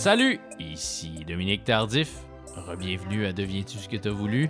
Salut, 0.00 0.40
ici 0.58 1.26
Dominique 1.26 1.64
Tardif. 1.64 2.24
Rebienvenue 2.56 3.26
à 3.26 3.34
Deviens-tu 3.34 3.76
ce 3.76 3.86
que 3.86 3.98
t'as 3.98 4.08
voulu? 4.08 4.48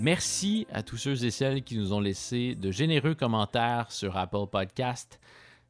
Merci 0.00 0.66
à 0.72 0.82
tous 0.82 0.96
ceux 0.96 1.24
et 1.24 1.30
celles 1.30 1.62
qui 1.62 1.78
nous 1.78 1.92
ont 1.92 2.00
laissé 2.00 2.56
de 2.56 2.72
généreux 2.72 3.14
commentaires 3.14 3.92
sur 3.92 4.16
Apple 4.16 4.48
Podcast. 4.50 5.20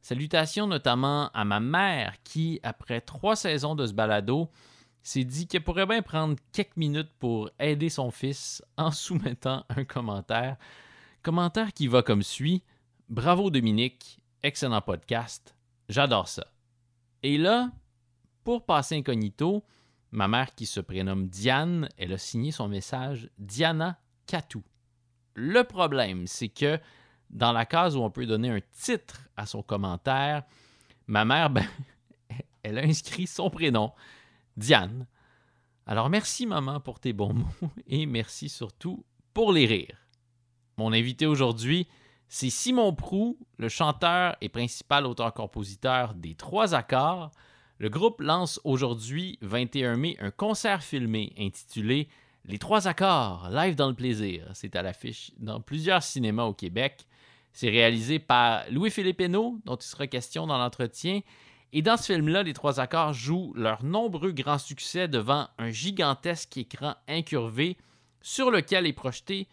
Salutations 0.01 0.65
notamment 0.65 1.29
à 1.35 1.45
ma 1.45 1.59
mère 1.59 2.15
qui, 2.23 2.59
après 2.63 3.01
trois 3.01 3.35
saisons 3.35 3.75
de 3.75 3.85
ce 3.85 3.93
balado, 3.93 4.49
s'est 5.03 5.25
dit 5.25 5.45
qu'elle 5.45 5.63
pourrait 5.63 5.85
bien 5.85 6.01
prendre 6.01 6.35
quelques 6.51 6.75
minutes 6.75 7.11
pour 7.19 7.51
aider 7.59 7.89
son 7.89 8.09
fils 8.09 8.63
en 8.77 8.89
soumettant 8.89 9.63
un 9.69 9.83
commentaire. 9.83 10.57
Commentaire 11.21 11.71
qui 11.71 11.85
va 11.85 12.01
comme 12.01 12.23
suit. 12.23 12.63
Bravo 13.09 13.51
Dominique, 13.51 14.17
excellent 14.41 14.81
podcast, 14.81 15.55
j'adore 15.87 16.27
ça. 16.27 16.47
Et 17.21 17.37
là, 17.37 17.69
pour 18.43 18.65
passer 18.65 18.95
incognito, 18.95 19.63
ma 20.11 20.27
mère 20.27 20.53
qui 20.55 20.65
se 20.65 20.79
prénomme 20.79 21.27
Diane, 21.27 21.89
elle 21.97 22.13
a 22.13 22.17
signé 22.17 22.51
son 22.51 22.67
message 22.67 23.29
Diana 23.37 23.99
Katou. 24.27 24.63
Le 25.35 25.63
problème, 25.63 26.27
c'est 26.27 26.49
que 26.49 26.79
dans 27.29 27.51
la 27.51 27.65
case 27.65 27.95
où 27.97 28.01
on 28.01 28.11
peut 28.11 28.25
donner 28.25 28.49
un 28.49 28.59
titre 28.71 29.21
à 29.35 29.45
son 29.45 29.63
commentaire, 29.63 30.43
ma 31.07 31.25
mère, 31.25 31.49
ben, 31.49 31.65
elle 32.63 32.77
a 32.77 32.83
inscrit 32.83 33.27
son 33.27 33.49
prénom, 33.49 33.91
Diane. 34.55 35.07
Alors 35.85 36.09
merci 36.09 36.45
maman 36.45 36.79
pour 36.79 36.99
tes 36.99 37.11
bons 37.11 37.33
mots 37.33 37.71
et 37.87 38.05
merci 38.05 38.49
surtout 38.49 39.03
pour 39.33 39.51
les 39.51 39.65
rires. 39.65 39.97
Mon 40.77 40.93
invité 40.93 41.25
aujourd'hui, 41.25 41.87
c'est 42.27 42.49
Simon 42.49 42.93
Prou, 42.93 43.37
le 43.57 43.69
chanteur 43.69 44.35
et 44.41 44.49
principal 44.49 45.05
auteur-compositeur 45.05 46.13
des 46.15 46.35
Trois 46.35 46.73
Accords. 46.73 47.31
Le 47.83 47.89
groupe 47.89 48.21
lance 48.21 48.61
aujourd'hui, 48.63 49.37
21 49.41 49.97
mai, 49.97 50.15
un 50.21 50.31
concert 50.31 50.81
filmé 50.81 51.33
intitulé 51.37 52.07
Les 52.45 52.57
Trois 52.57 52.87
Accords, 52.87 53.49
live 53.51 53.75
dans 53.75 53.89
le 53.89 53.93
plaisir. 53.93 54.49
C'est 54.53 54.77
à 54.77 54.81
l'affiche 54.81 55.31
dans 55.37 55.59
plusieurs 55.59 56.01
cinémas 56.01 56.45
au 56.45 56.53
Québec. 56.53 57.05
C'est 57.51 57.67
réalisé 57.67 58.19
par 58.19 58.63
Louis-Philippe 58.71 59.19
Hénaud, 59.19 59.59
dont 59.65 59.75
il 59.75 59.85
sera 59.85 60.07
question 60.07 60.47
dans 60.47 60.57
l'entretien. 60.57 61.19
Et 61.73 61.81
dans 61.81 61.97
ce 61.97 62.13
film-là, 62.13 62.43
les 62.43 62.53
trois 62.53 62.79
accords 62.79 63.11
jouent 63.11 63.51
leurs 63.53 63.83
nombreux 63.83 64.31
grands 64.31 64.59
succès 64.59 65.09
devant 65.09 65.49
un 65.57 65.71
gigantesque 65.71 66.55
écran 66.55 66.95
incurvé 67.09 67.75
sur 68.21 68.49
lequel 68.49 68.87
est 68.87 68.93
projeté 68.93 69.49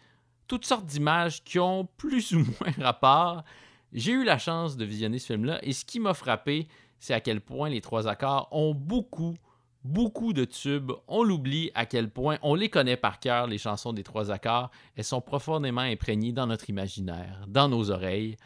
toutes 0.47 0.65
sortes 0.65 0.85
d'images 0.85 1.43
qui 1.43 1.59
ont 1.59 1.85
plus 1.97 2.31
ou 2.31 2.45
moins 2.45 2.71
rapport. 2.81 3.43
J'ai 3.91 4.13
eu 4.13 4.23
la 4.23 4.37
chance 4.37 4.77
de 4.77 4.85
visionner 4.85 5.19
ce 5.19 5.33
film-là 5.33 5.59
et 5.63 5.73
ce 5.73 5.83
qui 5.83 5.99
m'a 5.99 6.13
frappé, 6.13 6.69
c'est 7.01 7.15
à 7.15 7.19
quel 7.19 7.41
point 7.41 7.67
les 7.67 7.81
trois 7.81 8.07
accords 8.07 8.47
ont 8.51 8.73
beaucoup, 8.73 9.35
beaucoup 9.83 10.31
de 10.33 10.45
tubes. 10.45 10.91
On 11.07 11.23
l'oublie 11.23 11.71
à 11.73 11.85
quel 11.85 12.09
point 12.09 12.37
on 12.43 12.53
les 12.55 12.69
connaît 12.69 12.95
par 12.95 13.19
cœur, 13.19 13.47
les 13.47 13.57
chansons 13.57 13.91
des 13.91 14.03
trois 14.03 14.31
accords. 14.31 14.69
Elles 14.95 15.03
sont 15.03 15.19
profondément 15.19 15.81
imprégnées 15.81 16.31
dans 16.31 16.45
notre 16.45 16.69
imaginaire, 16.69 17.43
dans 17.47 17.67
nos 17.67 17.89
oreilles. 17.89 18.37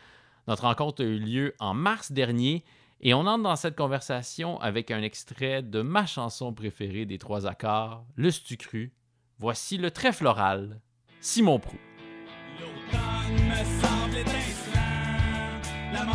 Notre 0.48 0.64
rencontre 0.64 1.04
a 1.04 1.06
eu 1.06 1.20
lieu 1.20 1.54
en 1.60 1.74
mars 1.74 2.14
dernier 2.14 2.64
et 3.02 3.14
on 3.14 3.28
entre 3.28 3.44
dans 3.44 3.58
cette 3.58 3.76
conversation 3.76 4.60
avec 4.62 4.90
un 4.90 5.02
extrait 5.02 5.62
de 5.62 5.82
ma 5.82 6.06
chanson 6.06 6.54
préférée 6.54 7.06
des 7.06 7.18
trois 7.18 7.46
accords, 7.46 8.06
Le 8.16 8.32
Stu 8.32 8.56
Cru. 8.56 8.94
Voici 9.38 9.78
le 9.78 9.92
très 9.92 10.14
floral, 10.14 10.80
Simon 11.20 11.60
Prou. 11.60 11.76
L'automne 12.58 13.50
me 13.50 13.82
semble 13.82 14.16
étincelant, 14.16 14.82
la 15.92 16.06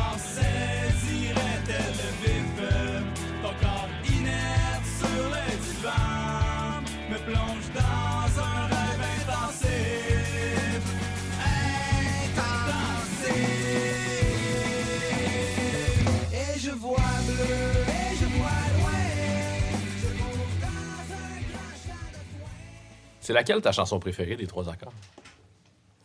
C'est 23.30 23.34
laquelle 23.34 23.60
ta 23.60 23.70
chanson 23.70 24.00
préférée 24.00 24.34
des 24.34 24.48
trois 24.48 24.68
accords? 24.68 24.92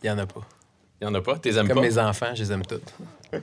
Il 0.00 0.06
y 0.06 0.10
en 0.10 0.18
a 0.18 0.26
pas. 0.26 0.42
Il 1.00 1.04
y 1.04 1.08
en 1.08 1.14
a 1.14 1.20
pas? 1.20 1.36
T'es 1.40 1.56
aimes 1.58 1.66
Comme 1.66 1.78
pas? 1.78 1.82
mes 1.82 1.98
enfants, 1.98 2.32
je 2.36 2.44
les 2.44 2.52
aime 2.52 2.64
toutes. 2.64 2.94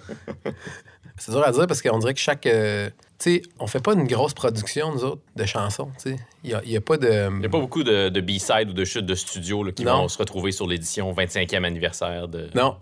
c'est 1.17 1.31
dur 1.31 1.43
à 1.45 1.51
dire 1.51 1.67
parce 1.67 1.81
qu'on 1.81 1.97
dirait 1.99 2.13
que 2.13 2.19
chaque. 2.21 2.45
euh, 2.45 2.89
tu 3.19 3.35
sais, 3.35 3.41
on 3.59 3.67
fait 3.67 3.81
pas 3.81 3.91
une 3.91 4.07
grosse 4.07 4.33
production, 4.33 4.93
nous 4.93 5.03
autres, 5.03 5.21
de 5.35 5.43
chansons. 5.45 5.91
Tu 6.01 6.11
sais, 6.11 6.15
il 6.45 6.51
y 6.51 6.77
a, 6.77 6.79
pas 6.81 6.95
de. 6.95 7.27
Il 7.29 7.39
n'y 7.39 7.45
a 7.45 7.49
pas 7.49 7.59
beaucoup 7.59 7.83
de, 7.83 8.07
de 8.07 8.21
B-side 8.21 8.69
ou 8.69 8.73
de 8.73 8.85
chutes 8.85 9.05
de 9.05 9.15
studio 9.15 9.65
là, 9.65 9.73
qui 9.73 9.83
Non. 9.83 10.03
vont 10.03 10.07
se 10.07 10.17
retrouver 10.17 10.53
sur 10.53 10.65
l'édition 10.65 11.11
25e 11.13 11.65
anniversaire 11.65 12.29
de 12.29 12.49
Non. 12.55 12.77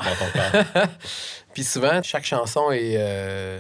Puis 1.56 1.64
souvent, 1.64 2.04
chaque 2.04 2.26
chanson 2.26 2.70
est. 2.70 2.94
euh, 3.00 3.60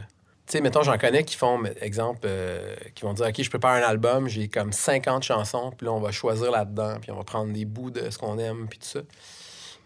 Tu 0.52 0.58
sais, 0.58 0.62
mettons, 0.62 0.84
j'en 0.84 0.98
connais 0.98 1.24
qui 1.24 1.38
font, 1.38 1.64
exemple, 1.80 2.20
euh, 2.26 2.76
qui 2.94 3.04
vont 3.04 3.14
dire 3.14 3.28
OK, 3.28 3.42
je 3.42 3.50
prépare 3.50 3.76
un 3.76 3.88
album, 3.88 4.28
j'ai 4.28 4.50
comme 4.50 4.74
50 4.74 5.24
chansons, 5.24 5.72
puis 5.72 5.86
là, 5.86 5.94
on 5.94 6.02
va 6.02 6.12
choisir 6.12 6.52
là-dedans, 6.52 6.98
puis 7.00 7.10
on 7.10 7.16
va 7.16 7.24
prendre 7.24 7.54
des 7.54 7.64
bouts 7.64 7.90
de 7.90 8.10
ce 8.10 8.18
qu'on 8.18 8.38
aime, 8.38 8.68
puis 8.70 8.78
tout 8.78 8.88
ça. 8.88 9.00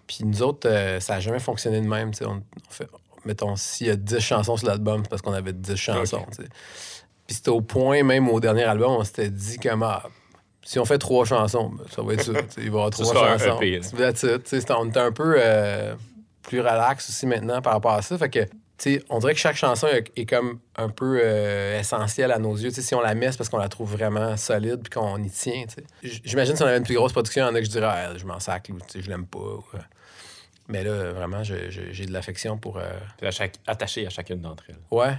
Puis 0.08 0.24
nous 0.24 0.42
autres, 0.42 0.68
euh, 0.68 1.00
ça 1.00 1.14
n'a 1.14 1.20
jamais 1.20 1.38
fonctionné 1.38 1.80
de 1.82 1.88
même. 1.88 2.10
tu 2.10 2.18
sais. 2.18 2.26
On, 2.26 2.42
on 2.68 2.72
fait, 2.72 2.90
mettons, 3.26 3.56
s'il 3.56 3.86
y 3.86 3.90
a 3.92 3.96
10 3.96 4.20
chansons 4.20 4.58
sur 4.58 4.68
l'album, 4.68 5.04
c'est 5.04 5.10
parce 5.10 5.22
qu'on 5.22 5.34
avait 5.34 5.54
10 5.54 5.76
chansons. 5.76 6.26
tu 6.32 6.42
sais. 6.42 6.50
Puis 7.28 7.36
c'était 7.36 7.50
au 7.50 7.62
point, 7.62 8.02
même 8.02 8.28
au 8.28 8.40
dernier 8.40 8.64
album, 8.64 8.92
on 8.92 9.04
s'était 9.04 9.30
dit 9.30 9.60
comme 9.60 9.84
ah, 9.84 10.02
si 10.64 10.80
on 10.80 10.86
fait 10.86 10.98
trois 10.98 11.26
chansons, 11.26 11.70
ben, 11.70 11.84
ça 11.92 12.02
va 12.02 12.14
être 12.14 12.24
ça. 12.24 12.32
Il 12.58 12.64
va 12.64 12.64
y 12.64 12.68
avoir 12.68 12.90
trois 12.90 13.14
chansons. 13.14 13.60
On 14.80 14.90
était 14.90 15.00
un 15.00 15.12
peu 15.12 15.36
euh, 15.38 15.94
plus 16.42 16.60
relax 16.60 17.08
aussi 17.08 17.28
maintenant 17.28 17.62
par 17.62 17.74
rapport 17.74 17.94
à 17.94 18.02
ça. 18.02 18.18
Fait 18.18 18.30
que, 18.30 18.48
on 19.10 19.20
dirait 19.20 19.34
que 19.34 19.40
chaque 19.40 19.56
chanson 19.56 19.88
est, 20.16 20.26
comme 20.26 20.60
un 20.76 20.90
peu 20.90 21.20
euh, 21.22 21.80
essentielle 21.80 22.32
à 22.32 22.40
nos 22.40 22.56
yeux. 22.56 22.72
Si 22.72 22.94
on 22.96 23.02
la 23.02 23.16
met, 23.16 23.32
c'est 23.32 23.38
parce 23.38 23.50
qu'on 23.50 23.58
la 23.58 23.70
trouve 23.70 23.92
vraiment 23.94 24.36
solide 24.38 24.82
puis 24.84 24.90
qu'on 25.00 25.22
y 25.24 25.30
tient. 25.30 25.66
J'imagine 26.04 26.56
si 26.56 26.64
on 26.64 26.66
avait 26.68 26.78
une 26.78 26.84
plus 26.84 26.96
grosse 26.96 27.12
production, 27.14 27.44
il 27.46 27.48
y 27.48 27.52
en 27.52 27.56
a 27.56 27.60
que 27.60 27.66
je 27.66 27.72
dirais, 27.72 27.88
ah, 27.90 28.18
je 28.18 28.26
m'en 28.26 28.40
sac, 28.40 28.70
ou 28.74 28.78
je 29.00 29.10
l'aime 29.10 29.26
pas. 29.26 29.40
ou, 29.40 29.64
euh. 29.76 29.80
Mais 30.68 30.84
là, 30.84 31.12
vraiment, 31.14 31.44
j'ai 31.44 32.06
de 32.06 32.12
l'affection 32.12 32.58
pour. 32.58 32.78
euh, 32.78 32.90
à 33.22 33.32
chaque- 33.32 33.60
attaché 33.68 34.06
à 34.08 34.10
chacune 34.10 34.42
d'entre 34.42 34.64
elles. 34.70 34.80
Ouais. 34.92 35.14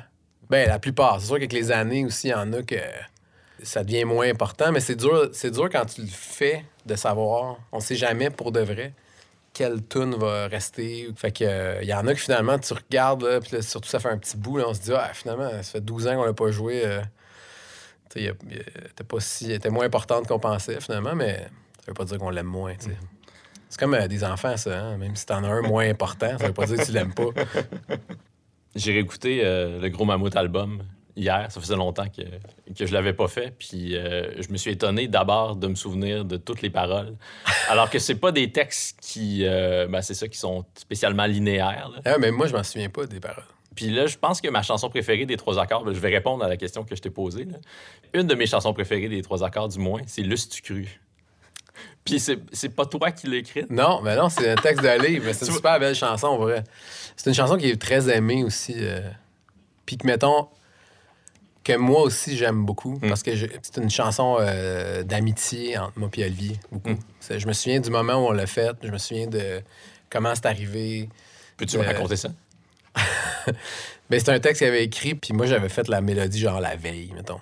Ben, 0.51 0.69
la 0.69 0.79
plupart. 0.79 1.21
C'est 1.21 1.27
sûr 1.27 1.37
qu'avec 1.37 1.53
les 1.53 1.71
années 1.73 2.05
aussi, 2.05 2.29
il 2.29 2.31
y 2.31 2.35
en 2.35 2.53
a 2.53 2.63
que 2.63 2.77
ça 3.63 3.83
devient 3.85 4.05
moins 4.05 4.29
important, 4.29 4.71
mais 4.73 4.81
c'est 4.81 4.97
dur, 4.97 5.31
c'est 5.33 5.51
dur 5.51 5.69
quand 5.71 5.85
tu 5.87 6.03
le 6.03 6.09
fais 6.09 6.65
de 6.85 6.95
savoir. 6.95 7.57
On 7.73 7.81
sait 7.81 7.97
jamais 7.97 8.31
pour 8.31 8.53
de 8.53 8.61
vrai 8.61 8.93
quelle 9.57 9.83
tune 9.87 10.15
va 10.15 10.49
rester. 10.49 11.09
Fait 11.17 11.33
que 11.33 11.45
euh, 11.45 11.79
il 11.83 11.89
y 11.89 11.95
en 11.95 12.07
a 12.07 12.13
que 12.13 12.21
finalement 12.21 12.59
tu 12.59 12.75
regardes, 12.75 13.41
puis 13.41 13.63
surtout 13.63 13.89
ça 13.89 13.99
fait 13.99 14.11
un 14.11 14.19
petit 14.19 14.37
bout, 14.37 14.61
on 14.61 14.75
se 14.75 14.81
dit 14.83 14.93
ah 14.93 15.11
finalement 15.15 15.49
ça 15.51 15.63
fait 15.63 15.81
12 15.81 16.07
ans 16.09 16.17
qu'on 16.17 16.25
l'a 16.25 16.35
pas 16.35 16.51
joué. 16.51 16.83
euh, 16.85 17.01
tu 18.11 18.21
était 18.21 19.05
pas 19.05 19.21
si, 19.21 19.59
moins 19.71 19.87
importante 19.87 20.27
qu'on 20.27 20.39
pensait 20.39 20.81
finalement, 20.81 21.15
mais 21.15 21.39
ça 21.79 21.87
veut 21.89 21.95
pas 21.95 22.05
dire 22.05 22.19
qu'on 22.19 22.31
l'aime 22.31 22.47
moins. 22.47 22.75
C'est 23.69 23.81
comme 23.81 23.95
euh, 23.95 24.07
des 24.09 24.25
enfants, 24.25 24.57
ça. 24.57 24.79
hein. 24.79 24.99
Même 24.99 25.17
si 25.17 25.25
t'en 25.27 25.43
as 25.43 25.49
un 25.49 25.63
moins 25.63 25.89
important, 25.89 26.39
ça 26.39 26.47
veut 26.47 26.53
pas 26.53 26.67
dire 26.67 26.77
que 26.77 26.85
tu 26.85 26.93
l'aimes 26.93 27.15
pas. 27.15 27.31
J'ai 28.75 28.93
réécouté 28.93 29.41
euh, 29.43 29.81
le 29.81 29.89
Gros 29.89 30.05
Mammouth 30.05 30.37
album 30.37 30.83
hier. 31.17 31.47
Ça 31.51 31.61
faisait 31.61 31.77
longtemps 31.77 32.07
que, 32.09 32.23
que 32.75 32.87
je 32.87 32.93
l'avais 32.93 33.13
pas 33.13 33.27
fait. 33.29 33.55
Puis 33.59 33.97
euh, 33.97 34.41
je 34.43 34.49
me 34.51 34.57
suis 34.57 34.71
étonné 34.73 35.09
d'abord 35.09 35.57
de 35.57 35.67
me 35.67 35.75
souvenir 35.75 36.25
de 36.25 36.37
toutes 36.37 36.63
les 36.63 36.71
paroles. 36.71 37.15
Alors 37.69 37.91
que 37.91 37.99
c'est 37.99 38.17
pas 38.17 38.33
des 38.33 38.53
textes 38.53 38.99
qui, 39.01 39.41
euh, 39.45 39.87
ben, 39.89 40.03
c'est 40.03 40.15
ça, 40.15 40.29
qui 40.29 40.39
sont 40.39 40.65
spécialement 40.75 41.27
linéaires. 41.27 41.91
là. 41.95 42.01
Ah, 42.05 42.17
mais 42.19 42.31
moi, 42.31 42.47
je 42.47 42.53
m'en 42.53 42.63
souviens 42.63 42.89
pas 42.91 43.07
des 43.07 43.21
paroles. 43.21 43.45
Puis 43.75 43.91
là, 43.91 44.07
je 44.07 44.17
pense 44.17 44.41
que 44.41 44.49
ma 44.49 44.63
chanson 44.63 44.89
préférée 44.89 45.27
des 45.27 45.37
trois 45.37 45.59
accords, 45.61 45.85
ben, 45.85 45.93
je 45.93 46.01
vais 46.01 46.09
répondre 46.11 46.43
à 46.45 46.49
la 46.49 46.57
question 46.57 46.85
que 46.85 46.97
je 46.97 47.03
t'ai 47.03 47.11
posée. 47.11 47.45
là. 47.45 47.59
Une 48.15 48.27
de 48.27 48.35
mes 48.35 48.47
chansons 48.47 48.73
préférées 48.73 49.09
des 49.09 49.23
trois 49.23 49.45
accords, 49.45 49.69
du 49.69 49.79
moins, 49.79 50.01
c'est 50.07 50.23
Le 50.23 50.37
tu 50.37 50.63
cru. 50.63 51.01
Puis 52.05 52.21
c'est 52.21 52.69
pas 52.71 52.87
toi 52.87 53.11
qui 53.11 53.27
l'as 53.27 53.37
écrite? 53.37 53.69
Non, 53.69 54.01
mais 54.01 54.17
non, 54.17 54.29
c'est 54.29 54.49
un 54.49 54.55
texte 54.55 54.83
de 54.83 55.07
livre. 55.07 55.31
C'est 55.33 55.47
une 55.47 55.53
super 55.53 55.79
belle 55.79 55.95
chanson, 55.95 56.29
en 56.29 56.39
vrai. 56.39 56.63
C'est 57.17 57.29
une 57.29 57.35
chanson 57.35 57.57
qui 57.59 57.69
est 57.69 57.81
très 57.81 58.09
aimée 58.09 58.45
aussi. 58.45 58.75
euh, 58.79 59.01
Puis 59.85 59.99
que, 59.99 60.07
mettons, 60.07 60.49
que 61.67 61.77
moi 61.77 62.03
aussi, 62.03 62.37
j'aime 62.37 62.65
beaucoup. 62.65 62.99
Mm. 63.03 63.09
Parce 63.09 63.23
que 63.23 63.31
c'est 63.37 63.77
une 63.79 63.91
chanson 63.91 64.37
euh, 64.41 65.03
d'amitié 65.03 65.77
entre 65.79 65.99
moi 65.99 66.09
et 66.17 66.25
Olivier, 66.25 66.57
beaucoup. 66.71 66.91
Mm. 66.91 67.39
Je 67.39 67.47
me 67.47 67.53
souviens 67.53 67.81
du 67.81 67.91
moment 67.91 68.15
où 68.15 68.29
on 68.29 68.33
l'a 68.33 68.47
faite. 68.47 68.77
Je 68.83 68.91
me 68.91 68.99
souviens 68.99 69.27
de 69.27 69.61
comment 70.11 70.35
c'est 70.35 70.47
arrivé. 70.47 71.09
Peux-tu 71.57 71.79
me 71.79 71.83
Euh, 71.83 71.87
raconter 71.87 72.17
ça? 72.17 72.29
Ben, 74.09 74.21
c'est 74.21 74.31
un 74.31 74.39
texte 74.39 74.61
qu'il 74.61 74.69
avait 74.69 74.85
écrit, 74.85 75.17
puis 75.17 75.33
moi, 75.35 75.47
j'avais 75.47 75.69
fait 75.69 75.89
la 75.89 76.01
mélodie 76.01 76.39
genre 76.39 76.61
la 76.61 76.77
veille, 76.77 77.11
mettons. 77.17 77.41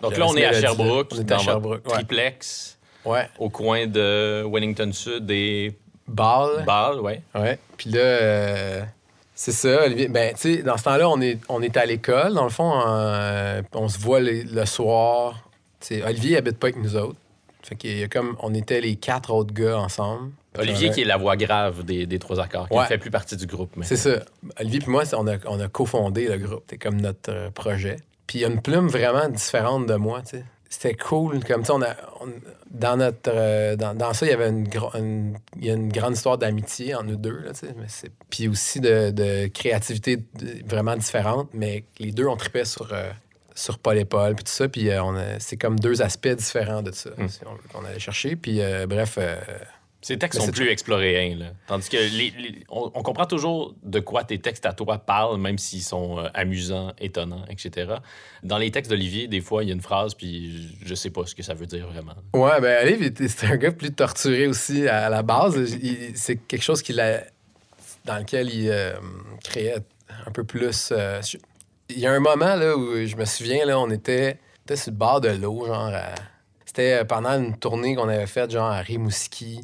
Donc 0.00 0.16
là, 0.16 0.26
on 0.26 0.34
est 0.34 0.46
à. 0.46 0.58
Sherbrooke, 0.58 1.08
On 1.12 1.16
est 1.16 1.20
à 1.20 1.24
dans 1.24 1.36
votre 1.36 1.44
Sherbrooke, 1.44 1.82
triplex, 1.84 2.78
Ouais. 3.04 3.28
au 3.38 3.50
coin 3.50 3.86
de 3.86 4.42
Wellington 4.50 4.90
Sud 4.92 5.30
et 5.30 5.76
Ball. 6.08 6.64
Bâle, 6.64 7.00
ouais. 7.00 7.20
Ouais. 7.34 7.58
Puis 7.76 7.90
là, 7.90 8.00
euh, 8.00 8.82
c'est 9.36 9.52
ça, 9.52 9.84
Olivier. 9.84 10.08
Ben, 10.08 10.34
tu 10.34 10.40
sais, 10.56 10.62
dans 10.64 10.76
ce 10.76 10.82
temps-là, 10.84 11.08
on 11.08 11.20
est, 11.20 11.38
on 11.48 11.62
est 11.62 11.76
à 11.76 11.86
l'école. 11.86 12.34
Dans 12.34 12.42
le 12.44 12.50
fond, 12.50 12.72
euh, 12.88 13.62
on 13.74 13.88
se 13.88 13.98
voit 13.98 14.18
les- 14.20 14.42
le 14.42 14.64
soir. 14.66 15.48
Tu 15.80 15.88
sais, 15.88 16.02
Olivier 16.02 16.38
habite 16.38 16.58
pas 16.58 16.68
avec 16.68 16.82
nous 16.82 16.96
autres. 16.96 17.18
Fait 17.62 17.76
qu'il 17.76 17.96
y 17.98 18.02
a 18.02 18.08
comme, 18.08 18.36
on 18.40 18.54
était 18.54 18.80
les 18.80 18.96
quatre 18.96 19.30
autres 19.32 19.52
gars 19.54 19.78
ensemble. 19.78 20.30
Olivier, 20.58 20.90
qui 20.90 21.02
est 21.02 21.04
la 21.04 21.18
voix 21.18 21.36
grave 21.36 21.84
des, 21.84 22.06
des 22.06 22.18
trois 22.18 22.40
accords, 22.40 22.68
qui 22.68 22.74
Ouais. 22.74 22.82
ne 22.84 22.86
fait 22.88 22.96
plus 22.98 23.10
partie 23.10 23.36
du 23.36 23.46
groupe. 23.46 23.70
Mais... 23.76 23.84
C'est 23.84 23.96
ça. 23.96 24.20
Olivier 24.58 24.78
puis 24.80 24.90
moi, 24.90 25.04
c'est- 25.04 25.16
on 25.16 25.26
a, 25.26 25.36
on 25.46 25.60
a 25.60 25.68
cofondé 25.68 26.28
le 26.28 26.38
groupe. 26.38 26.62
C'était 26.70 26.78
comme 26.78 27.00
notre 27.00 27.30
euh, 27.30 27.50
projet. 27.50 27.96
Puis 28.26 28.38
il 28.38 28.42
y 28.42 28.44
a 28.44 28.48
une 28.48 28.62
plume 28.62 28.88
vraiment 28.88 29.28
différente 29.28 29.86
de 29.86 29.94
moi, 29.96 30.22
tu 30.22 30.38
sais. 30.38 30.44
C'était 30.68 30.94
cool. 30.94 31.42
Comme, 31.44 31.64
sais, 31.64 31.70
on 31.72 31.82
a, 31.82 31.94
on- 32.20 32.32
dans, 32.70 32.96
notre, 32.96 33.30
euh, 33.32 33.76
dans, 33.76 33.94
dans 33.94 34.12
ça, 34.12 34.26
il 34.26 34.30
y 34.30 34.32
avait 34.32 34.48
une, 34.48 34.66
une- 34.94 35.38
il 35.56 35.64
y 35.66 35.70
a 35.70 35.74
une 35.74 35.88
grande 35.90 36.14
histoire 36.14 36.36
d'amitié 36.38 36.94
entre 36.94 37.04
nous 37.06 37.16
deux, 37.16 37.38
là, 37.40 37.52
tu 37.52 37.66
sais. 37.66 37.74
Mais 37.78 37.86
c'est- 37.88 38.10
Puis 38.30 38.48
aussi 38.48 38.80
de, 38.80 39.10
de 39.10 39.46
créativité 39.46 40.16
de- 40.16 40.24
vraiment 40.68 40.96
différente. 40.96 41.48
Mais 41.54 41.84
les 41.98 42.12
deux, 42.12 42.26
on 42.26 42.36
tripait 42.36 42.64
sur, 42.64 42.92
euh, 42.92 43.10
sur 43.54 43.78
Paul 43.78 43.96
et 43.96 44.04
Paul, 44.04 44.34
puis 44.34 44.44
tout 44.44 44.50
ça. 44.52 44.68
Puis 44.68 44.90
euh, 44.90 45.02
on 45.02 45.16
a- 45.16 45.38
c'est 45.38 45.56
comme 45.56 45.78
deux 45.78 46.02
aspects 46.02 46.28
différents 46.28 46.82
de 46.82 46.92
ça, 46.92 47.10
Mm. 47.16 47.28
si 47.28 47.40
on 47.74 47.84
allait 47.84 47.98
chercher. 48.00 48.36
Puis 48.36 48.60
euh, 48.60 48.86
bref... 48.86 49.18
Ces 50.06 50.18
textes 50.18 50.38
sont 50.38 50.46
c'est 50.46 50.52
plus 50.52 50.68
exploréens. 50.68 51.34
Là. 51.36 51.46
Tandis 51.66 51.88
que 51.88 51.96
les- 51.96 52.30
les- 52.38 52.64
on, 52.68 52.92
on 52.94 53.02
comprend 53.02 53.26
toujours 53.26 53.74
de 53.82 53.98
quoi 53.98 54.22
tes 54.22 54.38
textes 54.38 54.64
à 54.64 54.72
toi 54.72 54.98
parlent, 54.98 55.36
même 55.40 55.58
s'ils 55.58 55.82
sont 55.82 56.20
euh, 56.20 56.28
amusants, 56.32 56.92
étonnants, 57.00 57.44
etc. 57.48 57.94
Dans 58.44 58.56
les 58.58 58.70
textes 58.70 58.88
d'Olivier, 58.88 59.26
des 59.26 59.40
fois, 59.40 59.64
il 59.64 59.66
y 59.66 59.70
a 59.72 59.74
une 59.74 59.80
phrase, 59.82 60.14
puis 60.14 60.76
je 60.84 60.94
sais 60.94 61.10
pas 61.10 61.26
ce 61.26 61.34
que 61.34 61.42
ça 61.42 61.54
veut 61.54 61.66
dire 61.66 61.88
vraiment. 61.88 62.14
Ouais, 62.34 62.60
ben 62.60 62.86
était- 63.02 63.26
c'était 63.26 63.48
un 63.48 63.56
gars 63.56 63.72
plus 63.72 63.92
torturé 63.92 64.46
aussi 64.46 64.86
à 64.86 65.08
la 65.08 65.24
base. 65.24 65.56
C'est 66.14 66.36
quelque 66.36 66.62
chose 66.62 66.82
qu'il 66.82 67.00
a, 67.00 67.24
dans 68.04 68.18
lequel 68.18 68.54
il 68.54 68.68
euh, 68.70 68.92
créait 69.42 69.74
un 70.24 70.30
peu 70.30 70.44
plus. 70.44 70.90
euh, 70.92 71.20
il 71.88 71.98
y 71.98 72.06
a 72.06 72.12
un 72.12 72.20
moment 72.20 72.54
là, 72.54 72.76
où 72.76 73.04
je 73.04 73.16
me 73.16 73.24
souviens, 73.24 73.64
là, 73.66 73.76
on 73.80 73.90
était, 73.90 74.38
on 74.60 74.62
était 74.66 74.76
sur 74.76 74.92
le 74.92 74.96
bord 74.98 75.20
de 75.20 75.30
l'eau, 75.30 75.66
genre. 75.66 75.90
à- 75.92 76.14
C'était 76.64 77.04
pendant 77.04 77.30
une 77.42 77.56
tournée 77.58 77.96
qu'on 77.96 78.08
avait 78.08 78.26
faite, 78.28 78.52
genre 78.52 78.70
à 78.70 78.80
Rimouski. 78.82 79.62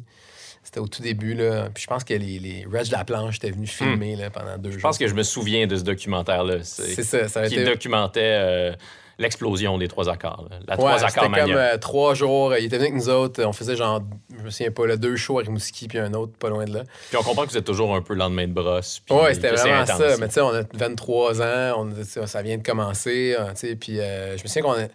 C'était 0.73 0.83
au 0.83 0.87
tout 0.87 1.03
début, 1.03 1.35
là. 1.35 1.69
Puis 1.71 1.83
je 1.83 1.87
pense 1.87 2.03
que 2.03 2.15
les, 2.15 2.39
les 2.39 2.65
Reg 2.71 2.87
de 2.87 2.91
la 2.93 3.05
planche 3.05 3.35
étaient 3.35 3.51
venus 3.51 3.69
filmer 3.71 4.15
là, 4.15 4.31
pendant 4.31 4.57
deux 4.57 4.71
jours. 4.71 4.79
Je 4.79 4.83
pense 4.83 4.97
que 4.97 5.07
je 5.07 5.13
me 5.13 5.21
souviens 5.21 5.67
de 5.67 5.75
ce 5.75 5.83
documentaire-là. 5.83 6.63
C'est 6.63 7.03
ça, 7.03 7.27
ça 7.27 7.41
a 7.41 7.47
qui 7.47 7.53
été. 7.53 7.63
documentait 7.65 8.21
euh, 8.23 8.73
l'explosion 9.19 9.77
des 9.77 9.87
trois 9.87 10.09
accords. 10.09 10.47
là. 10.49 10.57
La 10.67 10.73
Ouais, 10.73 10.79
trois 10.79 10.97
c'était 10.97 11.05
accords 11.11 11.23
comme 11.25 11.31
mania. 11.33 11.55
euh, 11.57 11.77
trois 11.77 12.15
jours. 12.15 12.55
Il 12.57 12.65
était 12.65 12.77
venu 12.77 12.89
avec 12.89 12.99
nous 12.99 13.09
autres. 13.09 13.43
On 13.43 13.53
faisait 13.53 13.75
genre, 13.75 14.01
je 14.35 14.43
me 14.43 14.49
souviens 14.49 14.71
pas, 14.71 14.87
là, 14.87 14.97
deux 14.97 15.15
shows 15.15 15.37
à 15.37 15.43
Rimouski, 15.43 15.87
puis 15.87 15.99
un 15.99 16.11
autre 16.15 16.33
pas 16.39 16.49
loin 16.49 16.65
de 16.65 16.73
là. 16.73 16.83
Puis 17.09 17.17
on 17.17 17.21
comprend 17.21 17.45
que 17.45 17.51
vous 17.51 17.57
êtes 17.57 17.65
toujours 17.65 17.93
un 17.95 18.01
peu 18.01 18.15
lendemain 18.15 18.47
de 18.47 18.53
brosse. 18.53 18.99
puis 19.05 19.15
Ouais, 19.15 19.35
c'était 19.35 19.51
vraiment 19.51 19.85
ça. 19.85 20.17
Mais 20.19 20.27
tu 20.27 20.33
sais, 20.33 20.41
on 20.41 20.55
a 20.55 20.63
23 20.73 21.39
ans, 21.43 21.85
on, 21.87 22.25
ça 22.25 22.41
vient 22.41 22.57
de 22.57 22.63
commencer. 22.63 23.35
hein, 23.37 23.49
tu 23.53 23.67
sais, 23.67 23.75
Puis 23.75 23.99
euh, 23.99 24.37
je 24.37 24.41
me 24.41 24.47
souviens 24.47 24.63
qu'on 24.63 24.75
est- 24.79 24.91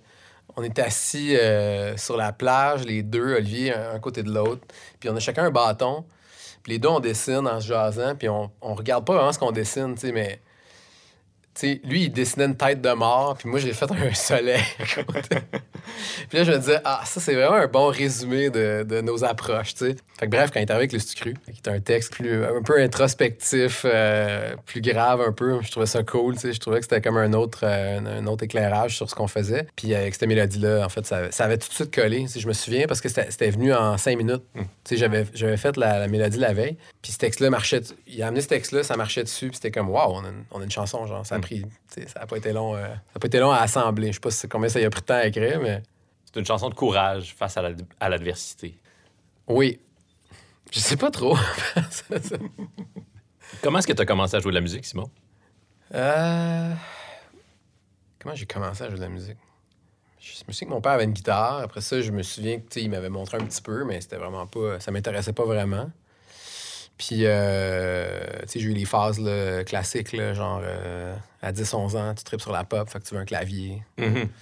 on 0.58 0.62
était 0.64 0.82
assis 0.82 1.37
euh, 1.37 1.96
sur 1.96 2.16
la 2.16 2.32
plage, 2.32 2.84
les 2.84 3.05
deux, 3.05 3.37
Olivier, 3.37 3.72
un, 3.72 4.00
côté 4.00 4.25
de 4.25 4.31
l'autre. 4.32 4.62
Puis 4.99 5.08
on 5.08 5.14
a 5.14 5.20
chacun 5.20 5.44
un 5.44 5.50
bâton. 5.50 6.05
Puis 6.64 6.72
les 6.72 6.78
deux, 6.81 6.88
on 6.88 6.99
dessine 6.99 7.46
en 7.46 7.60
se 7.60 7.69
jasant. 7.69 8.16
Puis 8.16 8.28
on, 8.28 8.50
on 8.60 8.75
regarde 8.75 9.06
pas 9.06 9.14
vraiment 9.14 9.32
ce 9.32 9.38
qu'on 9.38 9.52
dessine, 9.52 9.94
tu 9.94 10.08
sais, 10.08 10.12
mais. 10.12 10.40
Lui, 11.62 12.05
il 12.05 12.12
dessinait 12.12 12.44
une 12.44 12.56
tête 12.56 12.81
de 12.81 12.93
mort, 12.93 13.37
puis 13.37 13.49
moi, 13.49 13.58
j'ai 13.58 13.72
fait 13.72 13.90
un 13.90 14.14
soleil. 14.14 14.62
Puis 16.29 16.38
là, 16.38 16.44
je 16.44 16.52
me 16.52 16.58
disais, 16.58 16.81
ah, 16.85 17.02
ça, 17.05 17.20
c'est 17.20 17.35
vraiment 17.35 17.56
un 17.56 17.67
bon 17.67 17.88
résumé 17.88 18.50
de, 18.50 18.85
de 18.88 19.00
nos 19.00 19.25
approches, 19.25 19.75
tu 19.75 19.87
sais. 19.90 19.96
Fait 20.19 20.26
que 20.26 20.31
bref, 20.32 20.50
quand 20.52 20.58
il 20.58 20.64
est 20.64 20.70
arrivé 20.70 20.82
avec 20.82 20.93
le 20.93 20.99
Stucru, 20.99 21.35
qui 21.44 21.50
est 21.64 21.69
un 21.69 21.79
texte 21.81 22.12
plus, 22.12 22.44
un 22.44 22.62
peu 22.62 22.81
introspectif, 22.81 23.82
euh, 23.85 24.55
plus 24.67 24.81
grave 24.81 25.20
un 25.20 25.32
peu, 25.32 25.61
je 25.62 25.70
trouvais 25.70 25.87
ça 25.87 26.02
cool, 26.02 26.35
tu 26.35 26.40
sais. 26.40 26.52
Je 26.52 26.61
trouvais 26.61 26.79
que 26.79 26.85
c'était 26.85 27.00
comme 27.00 27.17
un 27.17 27.32
autre, 27.32 27.61
euh, 27.62 28.00
un, 28.20 28.26
autre 28.26 28.44
éclairage 28.44 28.96
sur 28.96 29.08
ce 29.08 29.14
qu'on 29.14 29.29
faisait. 29.29 29.67
Puis 29.76 29.94
avec 29.94 30.14
cette 30.14 30.29
mélodie-là, 30.29 30.85
en 30.85 30.88
fait, 30.88 31.06
ça, 31.06 31.31
ça 31.31 31.44
avait 31.44 31.58
tout 31.58 31.69
de 31.69 31.75
suite 31.75 31.94
collé, 31.94 32.26
sais, 32.26 32.41
je 32.41 32.49
me 32.49 32.52
souviens, 32.52 32.87
parce 32.87 33.00
que 33.00 33.08
c'était 33.08 33.50
venu 33.50 33.73
en 33.73 33.96
cinq 33.96 34.17
minutes. 34.19 34.43
Tu 34.84 34.96
sais, 34.96 35.11
j'avais 35.34 35.56
fait 35.56 35.76
la, 35.76 35.99
la 36.00 36.08
mélodie 36.08 36.38
la 36.38 36.52
veille, 36.52 36.76
puis 37.02 37.12
ce 37.12 37.19
texte-là 37.19 37.50
marchait, 37.50 37.81
il 38.06 38.23
a 38.23 38.26
amené 38.29 38.41
ce 38.41 38.49
texte-là, 38.49 38.82
ça 38.82 38.96
marchait 38.96 39.23
dessus, 39.23 39.49
puis 39.49 39.56
c'était 39.56 39.70
comme, 39.70 39.88
waouh, 39.91 40.12
on, 40.14 40.25
a 40.25 40.29
une- 40.29 40.44
on 40.50 40.61
a 40.61 40.64
une 40.64 40.70
chanson, 40.70 41.06
genre, 41.06 41.25
ça 41.25 41.37
a 41.37 41.38
pris, 41.41 41.62
tu 41.94 42.02
sais, 42.02 42.08
ça 42.08 42.20
a 42.23 42.26
pas 42.26 42.37
été 42.37 42.52
long, 42.52 42.75
euh, 42.76 42.81
ça 42.87 43.17
a 43.17 43.19
pas 43.19 43.26
été 43.26 43.38
long 43.38 43.50
à 43.50 43.58
assembler. 43.58 44.08
Je 44.08 44.14
sais 44.14 44.20
pas 44.20 44.31
si- 44.31 44.49
combien 44.49 44.69
ça 44.69 44.81
y 44.81 44.84
a 44.84 44.91
pris 44.91 45.00
de 45.00 45.06
temps 45.06 45.14
à 45.14 45.26
écrire, 45.26 45.61
mais 45.62 45.78
C'est 46.33 46.39
une 46.41 46.47
chanson 46.47 46.69
de 46.69 46.75
courage 46.75 47.35
face 47.35 47.57
à 47.57 47.63
la- 47.63 47.71
à 48.01 48.09
l'adversité. 48.09 48.79
oui. 49.47 49.81
Je 50.71 50.81
sais 50.81 50.99
pas 50.99 51.11
trop. 51.11 51.35
Comment 53.63 53.79
est-ce 53.79 53.87
que 53.87 53.95
tu 53.95 54.03
as 54.03 54.07
commencé 54.07 54.37
à 54.37 54.41
jouer 54.41 54.51
de 54.51 54.57
la 54.57 54.61
musique, 54.61 54.85
Simon? 54.85 55.11
Euh, 55.95 56.75
Comment 58.21 58.35
j'ai 58.35 58.45
commencé 58.47 58.85
à 58.85 58.89
jouer 58.89 58.99
de 58.99 59.03
la 59.03 59.09
musique? 59.09 59.39
Je 60.21 60.43
me 60.47 60.53
souviens 60.53 60.69
que 60.69 60.75
mon 60.75 60.81
père 60.83 60.93
avait 60.93 61.05
une 61.05 61.13
guitare. 61.13 61.61
Après 61.61 61.81
ça, 61.81 62.03
je 62.03 62.11
me 62.11 62.23
souviens 62.23 62.57
que, 62.59 62.63
tu 62.69 62.81
sais, 62.81 62.83
il 62.83 62.91
m'avait 62.91 63.09
montré 63.09 63.39
un 63.39 63.45
petit 63.47 63.63
peu, 63.63 63.85
mais 63.85 64.01
c'était 64.03 64.17
vraiment 64.17 64.47
pas... 64.47 64.79
Ça 64.81 64.91
m'intéressait 64.91 65.33
pas 65.33 65.45
vraiment. 65.47 65.91
Puis, 66.99 67.21
euh, 67.23 68.21
tu 68.43 68.49
sais, 68.49 68.61
j'ai 68.61 68.67
eu 68.69 68.75
les 68.75 68.85
phases 68.85 69.21
là, 69.21 69.65
classiques, 69.65 70.13
là, 70.13 70.35
genre 70.35 70.61
euh, 70.63 71.17
à 71.41 71.53
10-11 71.53 71.97
ans, 71.97 72.15
tu 72.15 72.25
tripes 72.25 72.41
sur 72.43 72.53
la 72.53 72.65
pop, 72.65 72.87
fait 72.91 72.99
que 73.01 73.05
tu 73.07 73.15
veux 73.15 73.21
un 73.21 73.25
clavier. 73.25 73.83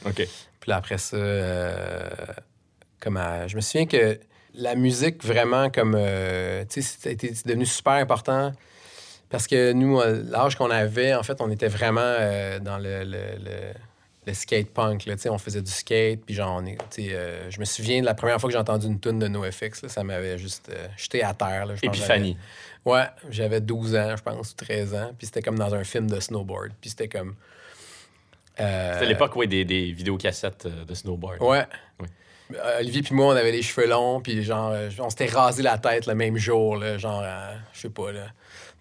OK. 0.06 0.26
Puis 0.66 0.70
là, 0.72 0.78
après 0.78 0.98
ça, 0.98 1.16
euh, 1.16 2.08
comme 2.98 3.16
à- 3.18 3.46
je 3.46 3.54
me 3.54 3.60
souviens 3.60 3.86
que 3.86 4.18
la 4.54 4.74
musique, 4.74 5.24
vraiment, 5.24 5.70
comme. 5.70 5.94
euh, 5.96 6.64
tu 6.68 6.82
sais, 6.82 6.96
c'était 7.12 7.32
devenu 7.46 7.64
super 7.66 7.92
important 7.92 8.50
parce 9.30 9.46
que 9.46 9.72
nous, 9.72 10.00
l'âge 10.28 10.56
qu'on 10.56 10.70
avait, 10.70 11.14
en 11.14 11.22
fait, 11.22 11.40
on 11.40 11.52
était 11.52 11.68
vraiment 11.68 12.00
euh, 12.02 12.58
dans 12.58 12.78
le, 12.78 13.04
le, 13.04 13.18
le- 13.38 13.74
le 14.26 14.34
skate 14.34 14.70
punk. 14.70 15.04
Là, 15.06 15.14
tu 15.14 15.22
sais, 15.22 15.28
on 15.28 15.38
faisait 15.38 15.62
du 15.62 15.70
skate, 15.70 16.24
puis 16.26 16.34
genre, 16.34 16.60
on 16.60 16.66
est, 16.66 16.76
euh, 16.98 17.48
je 17.48 17.60
me 17.60 17.64
souviens 17.64 18.00
de 18.00 18.06
la 18.06 18.14
première 18.14 18.40
fois 18.40 18.48
que 18.48 18.52
j'ai 18.54 18.58
entendu 18.58 18.88
une 18.88 18.98
tune 18.98 19.20
de 19.20 19.28
NoFX, 19.28 19.82
là, 19.82 19.88
ça 19.88 20.02
m'avait 20.02 20.36
juste 20.36 20.68
euh, 20.74 20.88
jeté 20.96 21.22
à 21.22 21.32
terre. 21.32 21.66
Là, 21.66 21.74
Épiphanie. 21.86 22.36
Ouais, 22.84 23.04
j'avais 23.30 23.60
12 23.60 23.94
ans, 23.94 24.16
je 24.16 24.22
pense, 24.24 24.50
ou 24.50 24.54
13 24.56 24.94
ans, 24.94 25.12
puis 25.16 25.26
c'était 25.28 25.42
comme 25.42 25.58
dans 25.60 25.72
un 25.76 25.84
film 25.84 26.10
de 26.10 26.18
snowboard, 26.18 26.72
puis 26.80 26.90
c'était 26.90 27.06
comme. 27.08 27.36
Euh, 28.60 28.92
C'était 28.94 29.06
l'époque 29.06 29.36
ouais, 29.36 29.46
des, 29.46 29.64
des 29.64 29.92
vidéocassettes 29.92 30.66
euh, 30.66 30.84
de 30.84 30.94
snowboard. 30.94 31.42
Ouais. 31.42 31.64
Euh, 32.54 32.78
Olivier 32.78 33.02
puis 33.02 33.14
moi, 33.14 33.34
on 33.34 33.36
avait 33.36 33.52
les 33.52 33.62
cheveux 33.62 33.88
longs, 33.88 34.20
puis 34.20 34.42
genre, 34.44 34.70
euh, 34.72 34.88
on 35.00 35.10
s'était 35.10 35.26
rasé 35.26 35.62
la 35.62 35.78
tête 35.78 36.06
le 36.06 36.14
même 36.14 36.36
jour, 36.36 36.76
là, 36.76 36.96
genre, 36.96 37.22
à- 37.22 37.54
je 37.72 37.80
sais 37.80 37.90
pas, 37.90 38.12
là. 38.12 38.26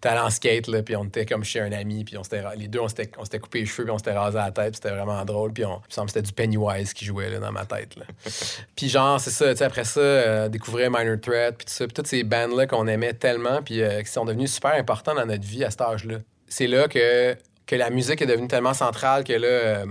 T'es 0.01 0.09
allé 0.09 0.19
en 0.19 0.29
skate, 0.29 0.67
là, 0.67 0.83
puis 0.83 0.95
on 0.95 1.05
était 1.05 1.25
comme 1.25 1.43
chez 1.43 1.61
un 1.61 1.71
ami, 1.71 2.03
puis 2.03 2.15
on 2.17 2.23
s'était, 2.23 2.43
les 2.57 2.67
deux, 2.67 2.79
on 2.79 2.87
s'était, 2.87 3.09
on 3.17 3.23
s'était 3.23 3.39
coupé 3.39 3.61
les 3.61 3.65
cheveux, 3.65 3.85
puis 3.85 3.91
on 3.91 3.97
s'était 3.97 4.11
rasé 4.11 4.37
la 4.37 4.51
tête, 4.51 4.75
c'était 4.75 4.91
vraiment 4.91 5.23
drôle, 5.25 5.51
puis 5.51 5.65
on, 5.65 5.81
semble 5.89 6.07
que 6.07 6.13
c'était 6.13 6.27
du 6.27 6.33
Pennywise 6.33 6.93
qui 6.93 7.05
jouait, 7.05 7.29
là, 7.31 7.39
dans 7.39 7.51
ma 7.51 7.65
tête, 7.65 7.95
là. 7.95 8.05
puis 8.75 8.87
genre, 8.87 9.19
c'est 9.19 9.31
ça, 9.31 9.49
tu 9.51 9.57
sais, 9.57 9.63
après 9.63 9.85
ça, 9.85 9.99
euh, 9.99 10.47
découvrir 10.49 10.91
Minor 10.91 11.19
Threat, 11.19 11.55
puis 11.57 11.65
tout 11.65 11.73
ça, 11.73 11.85
puis 11.87 11.93
toutes 11.93 12.07
ces 12.07 12.23
bands-là 12.23 12.67
qu'on 12.67 12.85
aimait 12.85 13.13
tellement, 13.13 13.63
puis 13.63 13.81
euh, 13.81 14.03
qui 14.03 14.11
sont 14.11 14.25
devenus 14.25 14.53
super 14.53 14.73
importants 14.73 15.15
dans 15.15 15.25
notre 15.25 15.45
vie 15.45 15.63
à 15.63 15.71
cet 15.71 15.81
âge-là. 15.81 16.17
C'est 16.47 16.67
là 16.67 16.87
que, 16.87 17.35
que 17.65 17.75
la 17.75 17.89
musique 17.89 18.21
est 18.21 18.25
devenue 18.27 18.47
tellement 18.47 18.73
centrale 18.73 19.23
que 19.23 19.33
là... 19.33 19.47
euh, 19.47 19.85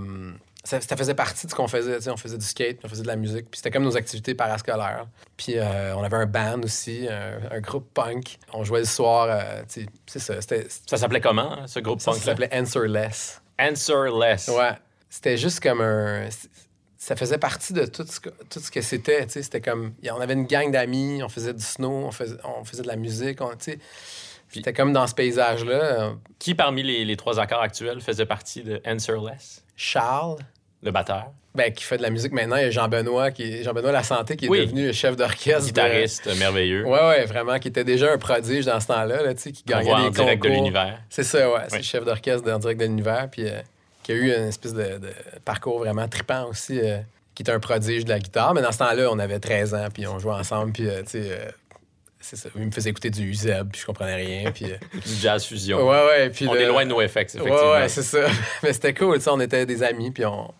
ça, 0.66 0.80
ça 0.80 0.96
faisait 0.96 1.12
partie 1.14 1.44
de 1.46 1.50
ce 1.50 1.54
qu'on 1.54 1.68
faisait. 1.68 2.08
On 2.08 2.16
faisait 2.16 2.38
du 2.38 2.46
skate, 2.46 2.78
on 2.84 2.88
faisait 2.88 3.02
de 3.02 3.06
la 3.06 3.16
musique. 3.16 3.50
Puis 3.50 3.58
c'était 3.58 3.70
comme 3.70 3.82
nos 3.84 3.98
activités 3.98 4.34
parascolaires. 4.34 5.06
Puis 5.36 5.58
euh, 5.58 5.94
on 5.94 6.02
avait 6.02 6.16
un 6.16 6.24
band 6.24 6.62
aussi, 6.62 7.06
un, 7.06 7.38
un 7.54 7.60
groupe 7.60 7.92
punk. 7.92 8.38
On 8.52 8.64
jouait 8.64 8.78
le 8.80 8.86
soir. 8.86 9.26
euh, 9.28 9.62
c'est 9.68 10.18
ça. 10.18 10.36
Ça 10.40 10.96
s'appelait 10.96 11.20
comment, 11.20 11.52
hein, 11.52 11.66
ce 11.66 11.80
groupe 11.80 12.00
ça, 12.00 12.12
punk 12.12 12.20
ça 12.20 12.26
s'appelait 12.26 12.48
Answerless. 12.50 13.42
Answerless. 13.60 14.48
Ouais. 14.48 14.72
C'était 15.10 15.36
juste 15.36 15.60
comme 15.60 15.80
un. 15.82 16.28
Ça 16.96 17.14
faisait 17.16 17.36
partie 17.36 17.74
de 17.74 17.84
tout 17.84 18.06
ce 18.08 18.18
que, 18.18 18.30
tout 18.48 18.60
ce 18.60 18.70
que 18.70 18.80
c'était. 18.80 19.26
tu 19.26 19.32
sais, 19.32 19.42
C'était 19.42 19.60
comme. 19.60 19.92
On 20.10 20.20
avait 20.20 20.32
une 20.32 20.46
gang 20.46 20.70
d'amis, 20.72 21.22
on 21.22 21.28
faisait 21.28 21.52
du 21.52 21.62
snow, 21.62 22.06
on 22.06 22.10
faisait, 22.10 22.36
on 22.42 22.64
faisait 22.64 22.82
de 22.82 22.88
la 22.88 22.96
musique. 22.96 23.42
on- 23.42 23.50
C'était 24.60 24.72
comme 24.72 24.92
dans 24.92 25.06
ce 25.06 25.14
paysage-là. 25.14 25.72
euh, 25.74 26.10
Qui 26.38 26.54
parmi 26.54 26.82
les, 26.82 27.04
les 27.04 27.16
trois 27.16 27.38
accords 27.40 27.62
actuels 27.62 28.00
faisait 28.00 28.26
partie 28.26 28.62
de 28.62 28.80
Answerless? 28.86 29.62
Charles, 29.76 30.38
Le 30.82 30.90
batteur, 30.90 31.26
ben, 31.54 31.72
qui 31.72 31.84
fait 31.84 31.96
de 31.96 32.02
la 32.02 32.10
musique 32.10 32.32
maintenant, 32.32 32.56
il 32.56 32.62
y 32.62 32.66
a 32.66 32.70
Jean-Benoît, 32.70 33.30
qui 33.30 33.42
est, 33.42 33.62
Jean-Benoît 33.62 33.92
La 33.92 34.02
Santé, 34.02 34.36
qui 34.36 34.46
est 34.46 34.48
Oui. 34.48 34.60
devenu 34.66 34.92
chef 34.92 35.16
d'orchestre. 35.16 35.60
de- 35.62 35.66
guitariste 35.66 36.36
merveilleux. 36.38 36.84
Ouais, 36.84 37.00
ouais, 37.08 37.24
vraiment, 37.26 37.58
qui 37.58 37.68
était 37.68 37.84
déjà 37.84 38.12
un 38.12 38.18
prodige 38.18 38.64
dans 38.66 38.78
ce 38.80 38.88
temps-là, 38.88 39.22
là, 39.22 39.34
tu 39.34 39.42
sais, 39.42 39.52
qui 39.52 39.62
On 39.68 39.70
gagnait 39.70 39.84
voit 39.90 40.00
des 40.00 40.06
en 40.06 40.10
direct 40.10 40.42
de 40.42 40.48
concours. 40.48 40.62
l'univers. 40.62 40.98
C'est 41.10 41.22
ça, 41.22 41.50
ouais. 41.50 41.60
C'est 41.68 41.76
Oui. 41.76 41.82
chef 41.82 42.04
d'orchestre 42.04 42.50
en 42.52 42.58
direct 42.58 42.80
de 42.80 42.84
l'univers, 42.86 43.28
puis 43.30 43.48
euh, 43.48 43.60
qui 44.02 44.12
a 44.12 44.14
eu 44.16 44.26
une 44.34 44.48
espèce 44.48 44.74
de, 44.74 44.98
de 44.98 45.10
parcours 45.44 45.78
vraiment 45.78 46.06
trippant 46.08 46.48
aussi, 46.48 46.78
euh, 46.80 46.98
qui 47.34 47.42
était 47.42 47.52
un 47.52 47.60
prodige 47.60 48.04
de 48.04 48.10
la 48.10 48.18
guitare. 48.18 48.52
Mais 48.54 48.62
dans 48.62 48.70
ce 48.72 48.78
temps-là, 48.78 49.08
on 49.10 49.18
avait 49.18 49.38
13 49.40 49.74
ans, 49.74 49.86
puis 49.92 50.06
on 50.06 50.18
jouait 50.18 50.34
ensemble, 50.34 50.72
puis, 50.72 50.88
euh, 50.88 51.02
tu 51.02 51.10
sais, 51.10 51.22
euh, 51.30 51.50
c'est 52.24 52.36
ça. 52.36 52.48
Il 52.56 52.62
me 52.66 52.70
faisait 52.70 52.90
écouter 52.90 53.10
du 53.10 53.22
Uzeb, 53.28 53.70
puis 53.70 53.80
je 53.80 53.86
comprenais 53.86 54.14
rien, 54.16 54.50
puis... 54.50 54.64
euh, 54.72 54.76
Du 55.06 55.14
jazz 55.20 55.44
fusion. 55.44 55.78
ouais, 55.88 56.06
ouais, 56.06 56.30
puis... 56.30 56.48
On 56.48 56.54
le- 56.54 56.60
est 56.62 56.66
loin 56.66 56.84
de 56.84 56.90
NoFX, 56.90 57.16
effectivement. 57.16 57.44
Ouais, 57.54 57.72
ouais, 57.80 57.88
c'est 57.88 58.02
ça. 58.02 58.26
Mais 58.62 58.72
c'était 58.72 58.94
cool, 58.94 59.16
tu 59.18 59.24
sais, 59.24 59.30
on 59.30 59.40
était 59.40 59.66
des 59.66 59.82
amis, 59.82 60.10
puis 60.10 60.24
on, 60.24 60.52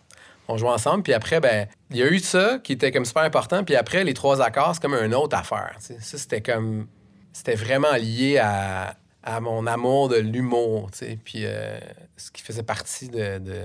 on 0.47 0.57
jouait 0.57 0.69
ensemble. 0.69 1.03
Puis 1.03 1.13
après, 1.13 1.39
ben, 1.39 1.67
il 1.89 1.97
y 1.97 2.03
a 2.03 2.07
eu 2.07 2.19
ça 2.19 2.59
qui 2.63 2.73
était 2.73 2.91
comme 2.91 3.05
super 3.05 3.23
important. 3.23 3.63
Puis 3.63 3.75
après, 3.75 4.03
les 4.03 4.13
trois 4.13 4.41
accords, 4.41 4.75
c'est 4.75 4.81
comme 4.81 4.93
une 4.93 5.15
autre 5.15 5.35
affaire. 5.37 5.75
Ça, 5.79 5.93
c'était 6.17 6.41
comme. 6.41 6.87
C'était 7.33 7.55
vraiment 7.55 7.93
lié 7.97 8.37
à, 8.37 8.95
à 9.23 9.39
mon 9.41 9.65
amour 9.67 10.07
de 10.09 10.17
l'humour, 10.17 10.91
tu 10.91 10.99
sais. 10.99 11.19
Puis 11.25 11.41
euh, 11.45 11.77
ce 12.15 12.29
qui 12.31 12.41
faisait 12.43 12.63
partie 12.63 13.09
de. 13.09 13.39
de 13.39 13.61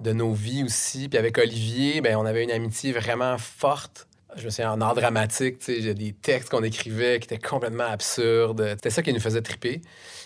de 0.00 0.12
nos 0.12 0.32
vies 0.32 0.64
aussi. 0.64 1.08
Puis 1.08 1.18
avec 1.18 1.38
Olivier, 1.38 2.00
ben, 2.00 2.16
on 2.16 2.26
avait 2.26 2.42
une 2.42 2.50
amitié 2.50 2.90
vraiment 2.92 3.38
forte. 3.38 4.08
Je 4.36 4.44
me 4.44 4.50
souviens, 4.50 4.72
en 4.72 4.80
art 4.80 4.94
dramatique, 4.94 5.58
tu 5.60 5.66
sais, 5.66 5.80
j'ai 5.80 5.94
des 5.94 6.12
textes 6.12 6.48
qu'on 6.48 6.62
écrivait 6.62 7.20
qui 7.20 7.26
étaient 7.32 7.38
complètement 7.38 7.84
absurdes. 7.84 8.66
C'était 8.70 8.90
ça 8.90 9.02
qui 9.02 9.12
nous 9.12 9.20
faisait 9.20 9.42
triper. 9.42 9.80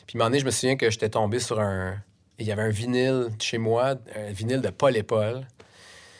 Puis 0.07 0.17
un 0.17 0.19
moment 0.19 0.31
donné, 0.31 0.41
je 0.41 0.47
me 0.47 0.50
souviens 0.50 0.77
que 0.77 0.91
j'étais 0.91 1.11
tombé 1.11 1.38
sur 1.38 1.61
un... 1.61 1.97
Il 2.38 2.47
y 2.47 2.53
avait 2.53 2.62
un 2.62 2.71
vinyle 2.71 3.29
chez 3.41 3.59
moi, 3.59 3.97
un 4.15 4.33
vinyle 4.33 4.61
de 4.61 4.71
Paul 4.71 4.97
et 4.97 5.03
Paul. 5.03 5.47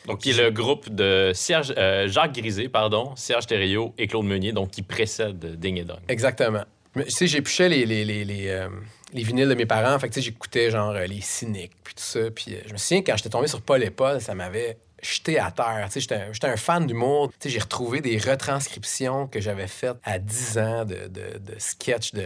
Donc, 0.05 0.19
qui 0.19 0.31
est 0.31 0.41
le 0.41 0.51
groupe 0.51 0.89
de 0.93 1.31
Serge, 1.33 1.73
euh, 1.77 2.07
Jacques 2.07 2.33
Grisé, 2.33 2.67
pardon, 2.67 3.15
Serge 3.15 3.47
Thériault 3.47 3.93
et 3.97 4.07
Claude 4.07 4.25
Meunier, 4.25 4.51
donc 4.51 4.71
qui 4.71 4.81
précède 4.81 5.39
Ding 5.59 5.77
et 5.77 5.83
Dong. 5.83 5.99
Exactement. 6.07 6.63
Tu 6.95 7.09
sais, 7.09 7.27
j'épluchais 7.27 7.69
les, 7.69 7.85
les, 7.85 8.03
les, 8.03 8.25
les, 8.25 8.47
euh, 8.47 8.67
les 9.13 9.23
vinyles 9.23 9.47
de 9.47 9.53
mes 9.53 9.65
parents. 9.65 9.97
Fait 9.99 10.09
que, 10.09 10.13
tu 10.13 10.21
sais, 10.21 10.25
j'écoutais, 10.25 10.71
genre, 10.71 10.91
euh, 10.91 11.05
les 11.05 11.21
cyniques, 11.21 11.73
puis 11.83 11.93
tout 11.93 12.03
ça. 12.03 12.31
Puis 12.31 12.55
euh, 12.55 12.59
je 12.65 12.73
me 12.73 12.77
souviens, 12.77 13.01
quand 13.03 13.15
j'étais 13.17 13.29
tombé 13.29 13.47
sur 13.47 13.61
Paul 13.61 13.83
et 13.83 13.91
Paul, 13.91 14.19
ça 14.19 14.33
m'avait 14.33 14.77
jeté 15.01 15.39
à 15.39 15.51
terre. 15.51 15.83
Tu 15.91 15.93
sais, 15.93 15.99
j'étais 16.31 16.47
un- 16.47 16.53
un 16.53 16.57
fan 16.57 16.85
d'humour. 16.87 17.29
Tu 17.39 17.47
sais, 17.47 17.49
j'ai 17.49 17.59
retrouvé 17.59 18.01
des 18.01 18.17
retranscriptions 18.17 19.27
que 19.27 19.39
j'avais 19.39 19.67
faites 19.67 19.97
à 20.03 20.19
10 20.19 20.57
ans 20.57 20.85
de, 20.85 20.95
de, 21.07 21.37
de 21.39 21.55
sketchs 21.59 22.13
de... 22.13 22.25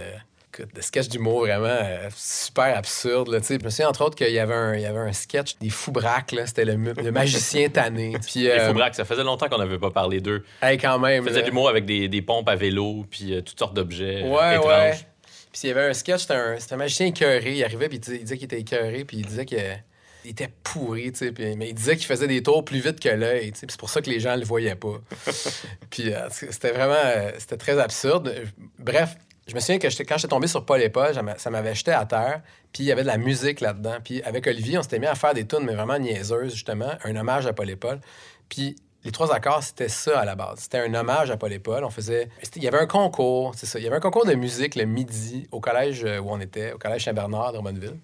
De 0.76 0.82
sketchs 0.82 1.08
d'humour 1.08 1.40
vraiment 1.48 1.66
euh, 1.66 2.10
super 2.16 2.78
absurdes. 2.78 3.28
là. 3.30 3.40
Je 3.42 3.56
me 3.56 3.70
souviens 3.72 3.88
entre 3.90 4.06
autres 4.06 4.16
qu'il 4.16 4.30
y 4.32 4.38
avait 4.38 4.54
un, 4.54 4.76
il 4.76 4.82
y 4.82 4.86
avait 4.86 5.00
un 5.00 5.12
sketch 5.12 5.58
des 5.58 5.72
fous 5.72 5.92
braques. 5.92 6.32
là. 6.32 6.46
C'était 6.46 6.64
le, 6.64 6.78
magicien 7.12 7.70
tanné. 7.70 8.14
Puis, 8.24 8.42
Les 8.42 8.50
euh, 8.52 8.68
Foubraques, 8.68 8.94
ça 8.94 9.04
faisait 9.04 9.24
longtemps 9.24 9.50
qu'on 9.50 9.58
n'avait 9.58 9.80
pas 9.80 9.90
parlé 9.90 10.22
d'eux. 10.22 10.46
hey, 10.62 10.78
quand 10.78 11.00
même. 11.00 11.24
Ils 11.24 11.28
faisaient 11.28 11.40
là. 11.40 11.46
de 11.46 11.48
l'humour 11.48 11.70
avec 11.70 11.86
des, 11.86 12.08
des 12.08 12.22
pompes 12.22 12.48
à 12.50 12.56
vélo, 12.56 13.04
puis 13.10 13.34
euh, 13.34 13.42
toutes 13.42 13.58
sortes 13.58 13.74
d'objets 13.74 14.22
Ouais, 14.30 14.58
étranges. 14.58 14.68
ouais. 14.68 14.92
Puis 15.52 15.62
il 15.64 15.68
y 15.70 15.72
avait 15.72 15.90
un 15.90 15.94
sketch, 15.96 16.22
c'était 16.22 16.36
un, 16.36 16.56
un 16.70 16.76
magicien 16.78 17.08
écœuré. 17.08 17.54
Il 17.56 17.64
arrivait, 17.64 17.88
puis 17.90 17.98
il 17.98 18.02
disait, 18.02 18.18
il 18.18 18.22
disait 18.24 18.36
qu'il 18.38 18.46
était 18.46 18.60
écœuré, 18.60 19.06
puis 19.06 19.18
il 19.18 19.26
disait 19.26 19.46
qu'il 19.48 19.58
il 20.26 20.32
était 20.32 20.50
pourri, 20.64 21.12
tu 21.12 21.20
sais. 21.20 21.32
puis- 21.32 21.56
Mais 21.58 21.70
il 21.70 21.74
disait 21.74 21.96
qu'il 21.98 22.06
faisait 22.06 22.28
des 22.28 22.42
tours 22.44 22.64
plus 22.66 22.80
vite 22.80 23.00
que 23.00 23.10
l'œil, 23.10 23.52
tu 23.52 23.60
sais. 23.60 23.66
puis 23.68 23.72
c'est 23.74 23.80
pour 23.80 23.90
ça 23.90 24.02
que 24.02 24.10
les 24.10 24.20
gens 24.20 24.36
le 24.36 24.44
voyaient 24.46 24.76
pas. 24.76 25.00
puis 25.90 26.14
euh, 26.14 26.28
c'était 26.30 26.72
vraiment... 26.72 26.94
euh, 26.96 27.32
C'était 27.40 27.58
très 27.58 27.80
absurde. 27.80 28.34
Bref, 28.80 29.16
je 29.48 29.54
me 29.56 29.60
souviens 29.60 29.80
que 29.80 29.88
quand 29.88 30.18
j'étais 30.18 30.28
tombé 30.30 30.48
sur 30.48 30.66
Paul 30.66 30.82
et 30.82 30.90
Paul, 30.90 31.14
ça 31.14 31.22
m'a- 31.22 31.38
ça 31.38 31.50
m'avait 31.50 31.76
jeté 31.76 31.92
à 31.92 32.06
terre. 32.06 32.42
Puis 32.72 32.84
il 32.84 32.86
y 32.88 32.92
avait 32.92 33.02
de 33.04 33.08
la 33.08 33.18
musique 33.18 33.60
là-dedans. 33.62 33.98
Puis 34.04 34.22
avec 34.24 34.48
Olivier, 34.48 34.78
on 34.78 34.84
s'était 34.84 35.00
mis 35.00 35.08
à 35.08 35.16
faire 35.16 35.34
des 35.34 35.46
tunes, 35.46 35.64
mais 35.66 35.76
vraiment 35.76 36.00
niaiseuses, 36.00 36.54
justement. 36.54 36.92
Un 37.04 37.16
hommage 37.16 37.46
à 37.46 37.54
Paul 37.54 37.70
et 37.70 37.76
Paul. 37.76 38.00
Puis 38.50 38.76
les 39.04 39.12
trois 39.12 39.36
accords, 39.36 39.62
c'était 39.62 39.90
ça 39.90 40.22
à 40.22 40.24
la 40.26 40.36
base. 40.36 40.60
C'était 40.60 40.80
un 40.80 40.94
hommage 40.94 41.30
à 41.30 41.36
Paul 41.36 41.52
et 41.52 41.60
Paul. 41.60 41.84
On 41.84 41.90
faisait. 41.90 42.30
Il 42.56 42.64
y 42.64 42.70
avait 42.70 42.80
un 42.80 42.88
concours, 42.88 43.52
c'est 43.58 43.66
ça. 43.66 43.78
Il 43.78 43.84
y 43.84 43.88
avait 43.88 43.98
un 43.98 44.00
concours 44.00 44.26
de 44.26 44.34
musique 44.34 44.76
le 44.76 44.86
midi 44.86 45.46
au 45.52 45.60
collège 45.60 46.06
euh, 46.06 46.20
où 46.20 46.30
on 46.32 46.40
était, 46.40 46.72
au 46.72 46.78
collège 46.78 47.04
Saint-Bernard 47.04 47.52
de 47.52 47.58
Drummondville. 47.58 47.98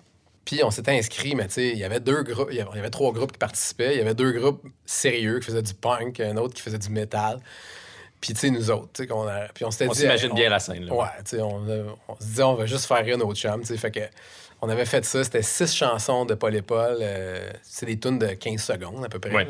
Puis 0.45 0.63
on 0.63 0.71
s'était 0.71 0.91
inscrit, 0.97 1.35
mais 1.35 1.47
tu 1.47 1.53
sais, 1.55 1.69
il 1.69 1.77
y 1.77 1.83
avait 1.83 1.99
deux 1.99 2.23
groupes, 2.23 2.49
il 2.51 2.57
y 2.57 2.61
avait, 2.61 2.89
trois 2.89 3.11
groupes 3.13 3.31
qui 3.33 3.37
participaient. 3.37 3.93
Il 3.95 3.97
y 3.97 4.01
avait 4.01 4.15
deux 4.15 4.31
groupes 4.31 4.65
sérieux 4.85 5.39
qui 5.39 5.45
faisaient 5.47 5.61
du 5.61 5.73
punk, 5.75 6.19
un 6.21 6.37
autre 6.37 6.53
qui 6.55 6.61
faisait 6.61 6.79
du 6.79 6.89
métal. 6.89 7.39
Puis 8.19 8.33
tu 8.33 8.39
sais, 8.39 8.49
nous 8.49 8.69
autres, 8.71 8.89
tu 8.93 9.03
sais, 9.03 9.07
qu'on 9.07 9.27
a- 9.27 9.47
puis 9.53 9.63
on 9.65 9.71
s'était 9.71 9.87
On 9.87 9.91
dit. 9.93 9.99
s'imagine 9.99 10.31
on- 10.31 10.35
bien 10.35 10.49
la 10.49 10.59
scène. 10.59 10.85
là. 10.85 10.93
Ouais, 10.93 11.07
tu 11.23 11.37
sais, 11.37 11.41
on, 11.41 11.65
a- 11.69 11.95
on 12.07 12.15
se 12.15 12.25
disait, 12.25 12.43
on 12.43 12.55
va 12.55 12.65
juste 12.65 12.85
faire 12.85 13.03
rire 13.05 13.17
notre 13.17 13.33
chum, 13.35 13.61
tu 13.61 13.67
sais. 13.67 13.77
Fait 13.77 13.91
que, 13.91 13.99
on 14.61 14.67
avait 14.69 14.85
fait 14.85 15.05
ça. 15.05 15.23
C'était 15.23 15.41
six 15.43 15.73
chansons 15.73 16.25
de 16.25 16.33
Paul 16.33 16.55
et 16.55 16.61
Paul. 16.61 16.97
euh, 16.99 17.49
c'est 17.61 17.85
des 17.85 17.97
tunes 17.99 18.19
de 18.19 18.27
15 18.33 18.61
secondes, 18.61 19.05
à 19.05 19.09
peu 19.09 19.19
près. 19.19 19.33
Ouais. 19.33 19.47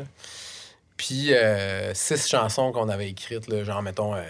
Puis, 0.96 1.32
euh, 1.32 1.94
six 1.94 2.28
chansons 2.28 2.72
qu'on 2.72 2.88
avait 2.90 3.08
écrites, 3.08 3.48
là, 3.48 3.64
genre, 3.64 3.82
mettons, 3.82 4.14
euh, 4.14 4.22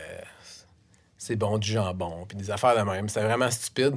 c'est 1.18 1.36
bon 1.36 1.58
du 1.58 1.70
jambon, 1.70 2.24
puis 2.28 2.36
des 2.38 2.50
affaires 2.50 2.76
de 2.76 2.82
même. 2.88 3.08
C'était 3.08 3.26
vraiment 3.26 3.50
stupide. 3.50 3.96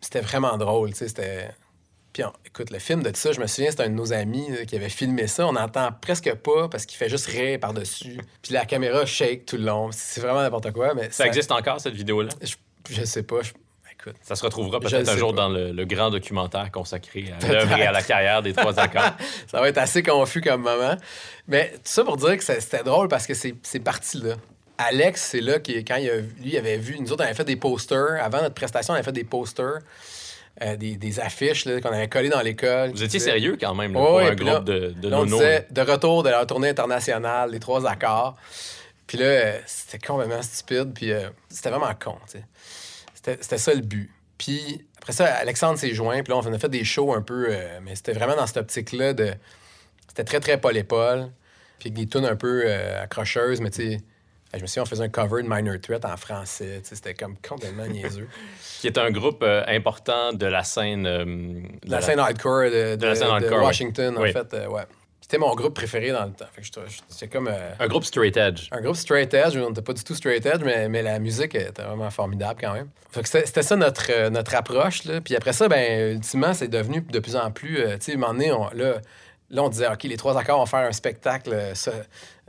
C'était 0.00 0.20
vraiment 0.20 0.56
drôle, 0.56 0.90
tu 0.92 0.98
sais. 0.98 1.08
C'était. 1.08 1.50
Puis, 2.14 2.24
on- 2.24 2.32
écoute, 2.46 2.70
le 2.70 2.78
film 2.78 3.02
de 3.02 3.14
ça, 3.14 3.32
je 3.32 3.40
me 3.40 3.46
souviens, 3.46 3.70
c'était 3.70 3.82
un 3.82 3.88
de 3.90 3.94
nos 3.94 4.12
amis 4.14 4.48
là, 4.50 4.64
qui 4.64 4.76
avait 4.76 4.88
filmé 4.88 5.26
ça. 5.26 5.46
On 5.46 5.52
n'entend 5.52 5.90
presque 6.00 6.32
pas 6.36 6.68
parce 6.70 6.86
qu'il 6.86 6.96
fait 6.96 7.10
juste 7.10 7.26
rire 7.26 7.58
par-dessus. 7.60 8.16
Puis 8.40 8.54
la 8.54 8.64
caméra 8.64 9.04
shake 9.04 9.44
tout 9.44 9.56
le 9.58 9.64
long. 9.64 9.90
C'est 9.92 10.20
vraiment 10.22 10.40
n'importe 10.40 10.70
quoi, 10.72 10.94
mais 10.94 11.10
Ça 11.10 11.26
existe 11.26 11.52
encore, 11.52 11.80
cette 11.80 11.94
vidéo-là? 11.94 12.30
Je, 12.40 12.54
je 12.88 13.04
sais 13.04 13.22
pas. 13.24 13.42
je- 13.42 13.52
écoute. 13.92 14.14
Ça 14.22 14.36
se 14.36 14.44
retrouvera 14.44 14.78
peut-être 14.80 15.08
un 15.08 15.16
jour 15.16 15.34
pas. 15.34 15.42
dans 15.42 15.48
le, 15.48 15.72
le 15.72 15.84
grand 15.86 16.10
documentaire 16.10 16.70
consacré 16.70 17.32
à 17.40 17.46
l'œuvre 17.48 17.76
et 17.78 17.86
à 17.86 17.92
la 17.92 18.02
carrière 18.02 18.42
des 18.42 18.52
trois 18.52 18.78
accords. 18.78 19.14
Ça 19.48 19.60
va 19.60 19.68
être 19.68 19.78
assez 19.78 20.02
confus 20.04 20.40
comme 20.40 20.62
moment. 20.62 20.96
Mais 21.48 21.70
tout 21.74 21.80
ça 21.84 22.04
pour 22.04 22.16
dire 22.16 22.36
que 22.38 22.44
c'était 22.44 22.84
drôle 22.84 23.08
parce 23.08 23.26
que 23.26 23.34
c'est 23.34 23.54
c'est 23.62 23.80
parti 23.80 24.18
là. 24.18 24.34
Alex, 24.78 25.22
c'est 25.30 25.40
là 25.40 25.58
qui, 25.60 25.84
quand 25.84 25.96
il 25.96 26.10
a, 26.10 26.16
lui 26.16 26.32
il 26.44 26.56
avait 26.58 26.76
vu, 26.78 26.98
nous 27.00 27.12
autres, 27.12 27.22
on 27.22 27.26
avait 27.26 27.34
fait 27.34 27.44
des 27.44 27.56
posters. 27.56 28.22
Avant 28.22 28.40
notre 28.42 28.54
prestation, 28.54 28.92
on 28.92 28.96
avait 28.96 29.04
fait 29.04 29.12
des 29.12 29.22
posters, 29.24 29.78
euh, 30.62 30.76
des, 30.76 30.96
des 30.96 31.20
affiches 31.20 31.64
qu'on 31.64 31.88
avait 31.90 32.08
collées 32.08 32.28
dans 32.28 32.40
l'école. 32.40 32.90
Vous 32.90 33.02
étiez 33.02 33.18
sérieux 33.20 33.56
quand 33.60 33.74
même 33.74 33.92
là, 33.92 33.98
Ouais, 34.00 34.06
pour 34.06 34.14
ouais, 34.16 34.28
un 34.28 34.34
groupe 34.34 34.48
là- 34.48 34.60
de, 34.60 34.88
de 35.00 35.08
Là, 35.08 35.20
on 35.20 35.24
disait 35.24 35.66
de 35.70 35.80
retour 35.80 36.22
de 36.22 36.28
la 36.30 36.46
tournée 36.46 36.68
internationale, 36.68 37.50
les 37.50 37.58
trois 37.60 37.86
accords. 37.88 38.36
Puis 39.06 39.18
là, 39.18 39.24
euh, 39.26 39.58
c'était 39.66 40.04
complètement 40.04 40.42
stupide. 40.42 40.92
Puis 40.94 41.12
euh, 41.12 41.28
c'était 41.48 41.70
vraiment 41.70 41.92
con. 41.94 42.16
C'était 43.14 43.58
ça 43.58 43.74
le 43.74 43.80
but. 43.80 44.10
Puis 44.38 44.86
après 44.98 45.12
ça, 45.12 45.26
Alexandre 45.34 45.78
s'est 45.78 45.92
joint. 45.94 46.22
Puis 46.22 46.32
là, 46.32 46.38
on 46.44 46.52
a 46.52 46.58
fait 46.58 46.68
des 46.68 46.84
shows 46.84 47.12
un 47.14 47.22
peu. 47.22 47.48
mais 47.82 47.94
c'était 47.96 48.12
vraiment 48.12 48.36
dans 48.36 48.46
cette 48.46 48.58
optique-là 48.58 49.12
de. 49.14 49.32
C'était 50.08 50.24
très, 50.24 50.40
très 50.40 50.60
Paul 50.60 50.76
et 50.76 50.84
Paul. 50.84 51.30
Puis 51.78 51.88
avec 51.90 51.94
des 51.94 52.06
tunes 52.06 52.24
un 52.26 52.36
peu 52.36 52.70
accrocheuses, 52.72 53.60
mais 53.60 53.70
tu 53.70 53.90
sais. 53.92 54.00
Je 54.56 54.62
me 54.62 54.66
souviens, 54.66 54.82
on 54.82 54.86
faisait 54.86 55.04
un 55.04 55.08
cover 55.08 55.42
de 55.42 55.48
Minor 55.48 55.76
Threat 55.80 56.04
en 56.04 56.16
français. 56.16 56.80
C'était 56.84 57.14
comme 57.14 57.36
complètement 57.46 57.86
niaiseux. 57.86 58.28
Qui 58.80 58.86
est 58.88 58.98
un 58.98 59.10
groupe 59.10 59.42
euh, 59.42 59.62
important 59.66 60.32
de 60.32 60.46
la 60.46 60.62
scène. 60.62 61.06
euh, 61.06 61.24
de 61.24 61.90
La 61.90 62.00
scène 62.00 62.18
hardcore 62.18 62.64
de, 62.70 62.96
de- 62.96 63.06
la 63.06 63.14
scène 63.14 63.26
de 63.28 63.32
hardcore, 63.32 63.58
oui. 63.58 63.64
Washington, 63.64 64.18
en 64.18 64.22
fait. 64.22 64.54
euh, 64.54 64.66
ouais. 64.68 64.82
C'était 65.20 65.38
mon 65.38 65.54
groupe 65.54 65.74
préféré 65.74 66.10
dans 66.12 66.26
le 66.26 66.32
temps. 66.32 66.44
C'était 67.08 67.28
comme. 67.28 67.48
Un 67.80 67.86
groupe 67.88 68.04
straight 68.04 68.36
edge. 68.36 68.68
un 68.72 68.82
groupe 68.82 68.94
straight 68.96 69.32
edge, 69.32 69.56
on 69.56 69.70
n'était 69.70 69.80
pas 69.80 69.94
du 69.94 70.04
tout 70.04 70.14
straight 70.14 70.44
edge, 70.44 70.60
mais, 70.62 70.86
mais 70.90 71.00
la 71.00 71.18
musique 71.18 71.54
était 71.54 71.82
vraiment 71.82 72.10
formidable 72.10 72.60
quand 72.60 72.74
même. 72.74 72.90
C'était 73.24 73.62
ça 73.62 73.74
notre, 73.76 74.28
notre 74.28 74.54
approche. 74.54 75.04
Là. 75.04 75.22
Puis 75.22 75.34
après 75.34 75.54
ça, 75.54 75.66
ben, 75.66 76.16
ultimement, 76.16 76.52
c'est 76.52 76.68
devenu 76.68 77.00
de 77.00 77.18
plus 77.20 77.36
en 77.36 77.50
plus. 77.50 77.76
tu 77.76 77.96
sais, 78.00 78.12
à 78.12 78.14
un 78.16 78.18
moment 78.18 78.32
donné, 78.34 78.52
on, 78.52 78.68
là, 78.74 79.00
là, 79.54 79.62
on 79.62 79.68
disait, 79.68 79.88
OK, 79.88 80.02
les 80.04 80.16
trois 80.16 80.36
accords 80.38 80.58
vont 80.58 80.66
faire 80.66 80.86
un 80.86 80.92
spectacle 80.92 81.52
euh, 81.52 81.74
ce- 81.74 81.90
euh, 81.90 82.02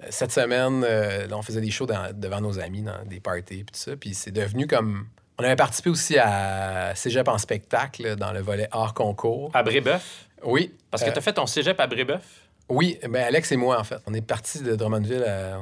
cette 0.10 0.32
semaine. 0.32 0.84
euh, 0.84 1.28
là, 1.28 1.38
on 1.38 1.42
faisait 1.42 1.62
des 1.62 1.72
shows 1.72 1.86
dans- 1.86 2.12
devant 2.14 2.42
nos 2.42 2.60
amis, 2.60 2.82
dans 2.82 3.04
des 3.06 3.20
parties, 3.20 3.64
puis 3.64 3.74
tout 3.74 3.80
ça. 3.80 3.96
Puis 3.96 4.14
c'est 4.14 4.32
devenu 4.32 4.68
comme. 4.68 5.08
On 5.38 5.44
avait 5.44 5.56
participé 5.56 5.90
aussi 5.90 6.18
à 6.18 6.94
Cégep 6.96 7.28
en 7.28 7.38
spectacle, 7.38 8.16
dans 8.16 8.32
le 8.32 8.40
volet 8.42 8.68
hors 8.72 8.94
concours. 8.94 9.52
À 9.54 9.64
Brébeuf? 9.64 10.26
Oui. 10.44 10.74
Parce 10.92 11.04
que 11.04 11.10
euh, 11.10 11.14
tu 11.14 11.20
as 11.20 11.22
fait 11.22 11.34
ton 11.34 11.46
cégep 11.46 11.80
à 11.80 11.88
Brébeuf? 11.88 12.22
oui, 12.70 12.98
ben 13.04 13.18
Alex 13.24 13.52
et 13.52 13.58
moi, 13.58 13.80
en 13.80 13.84
fait. 13.84 13.98
On 14.08 14.14
est 14.14 14.22
partis 14.22 14.62
de 14.64 14.76
Drummondville 14.76 15.24
à, 15.24 15.58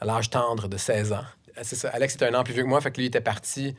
à 0.00 0.04
l'âge 0.04 0.30
tendre 0.30 0.66
de 0.68 0.76
16 0.76 1.12
ans. 1.12 1.24
C'est 1.62 1.76
ça. 1.76 1.90
Alex 1.90 2.14
était 2.14 2.26
un 2.26 2.34
an 2.34 2.42
plus 2.42 2.54
vieux 2.54 2.62
que 2.62 2.68
moi, 2.68 2.80
fait 2.80 2.90
que 2.90 2.96
lui 2.96 3.04
il 3.04 3.08
était 3.08 3.20
parti 3.20 3.76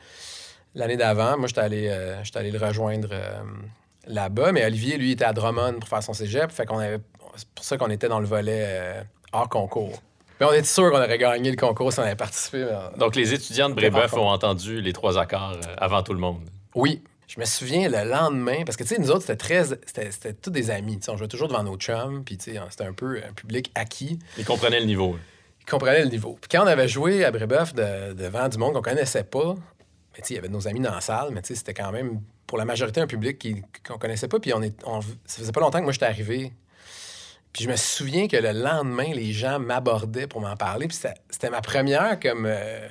l'année 0.76 0.96
d'avant. 0.96 1.36
Moi, 1.36 1.48
j'étais 1.48 1.60
allé, 1.62 1.88
euh, 1.90 2.22
allé 2.36 2.50
le 2.52 2.58
rejoindre 2.58 3.08
là-bas, 4.06 4.52
mais 4.52 4.64
Olivier, 4.64 4.96
lui, 4.96 5.12
était 5.12 5.24
à 5.24 5.32
Drummond 5.32 5.74
pour 5.80 5.88
faire 5.88 6.02
son 6.02 6.12
cégep. 6.12 6.50
Fait 6.50 6.66
qu'on 6.66 6.78
avait... 6.78 6.98
C'est 7.36 7.48
pour 7.48 7.64
ça 7.64 7.78
qu'on 7.78 7.90
était 7.90 8.08
dans 8.08 8.20
le 8.20 8.26
volet 8.26 8.64
euh, 8.64 9.02
hors 9.32 9.48
concours. 9.48 10.02
Mais 10.40 10.46
on 10.46 10.52
était 10.52 10.64
sûr 10.64 10.90
qu'on 10.90 10.98
aurait 10.98 11.18
gagné 11.18 11.50
le 11.50 11.56
concours 11.56 11.92
si 11.92 12.00
on 12.00 12.02
avait 12.02 12.16
participé. 12.16 12.68
Donc, 12.98 13.16
les 13.16 13.32
étudiants 13.32 13.68
de 13.68 13.74
Brébeuf 13.74 14.12
ont 14.14 14.28
entendu 14.28 14.80
les 14.80 14.92
trois 14.92 15.18
accords 15.18 15.52
euh, 15.54 15.74
avant 15.78 16.02
tout 16.02 16.12
le 16.12 16.20
monde. 16.20 16.42
Oui. 16.74 17.02
Je 17.28 17.40
me 17.40 17.46
souviens 17.46 17.88
le 17.88 18.08
lendemain, 18.10 18.64
parce 18.66 18.76
que, 18.76 18.82
tu 18.82 18.94
sais, 18.94 19.00
nous 19.00 19.10
autres, 19.10 19.22
c'était 19.22 19.36
très... 19.36 19.64
C'était, 19.64 20.10
c'était 20.10 20.34
tous 20.34 20.50
des 20.50 20.70
amis. 20.70 20.98
tu 20.98 21.04
sais, 21.04 21.10
On 21.10 21.16
jouait 21.16 21.28
toujours 21.28 21.48
devant 21.48 21.62
nos 21.62 21.76
chums, 21.76 22.22
puis, 22.24 22.36
tu 22.36 22.52
sais, 22.52 22.60
c'était 22.68 22.84
un 22.84 22.92
peu 22.92 23.22
un 23.26 23.32
public 23.32 23.70
acquis. 23.74 24.18
Ils 24.36 24.44
comprenaient 24.44 24.80
le 24.80 24.86
niveau. 24.86 25.16
Ils 25.60 25.70
comprenaient 25.70 26.02
le 26.02 26.10
niveau. 26.10 26.36
Puis 26.40 26.48
quand 26.50 26.64
on 26.64 26.66
avait 26.66 26.88
joué 26.88 27.24
à 27.24 27.30
Brébeuf 27.30 27.72
de- 27.72 28.12
devant 28.14 28.48
du 28.48 28.58
monde 28.58 28.74
qu'on 28.74 28.82
connaissait 28.82 29.22
pas, 29.24 29.54
mais 29.54 30.20
tu 30.20 30.24
sais, 30.24 30.34
il 30.34 30.36
y 30.36 30.38
avait 30.38 30.48
nos 30.48 30.66
amis 30.66 30.80
dans 30.80 30.92
la 30.92 31.00
salle, 31.00 31.28
mais 31.32 31.40
tu 31.40 31.48
sais, 31.48 31.54
c'était 31.54 31.72
quand 31.72 31.92
même 31.92 32.20
pour 32.52 32.58
la 32.58 32.66
majorité 32.66 33.00
un 33.00 33.06
public 33.06 33.46
qu'on 33.82 33.96
connaissait 33.96 34.28
pas. 34.28 34.38
Puis 34.38 34.52
on 34.52 34.60
est, 34.60 34.74
on- 34.84 35.00
ça 35.00 35.38
faisait 35.38 35.52
pas 35.52 35.62
longtemps 35.62 35.78
que 35.78 35.84
moi 35.84 35.92
j'étais 35.94 36.04
arrivé. 36.04 36.52
Puis 37.50 37.64
je 37.64 37.70
me 37.70 37.76
souviens 37.76 38.28
que 38.28 38.36
le 38.36 38.52
lendemain, 38.52 39.10
les 39.14 39.32
gens 39.32 39.58
m'abordaient 39.58 40.26
pour 40.26 40.42
m'en 40.42 40.54
parler. 40.54 40.86
Puis 40.86 40.98
c'était- 41.30 41.48
ma 41.48 41.62
première 41.62 42.20
comme 42.20 42.44
euh, 42.44 42.88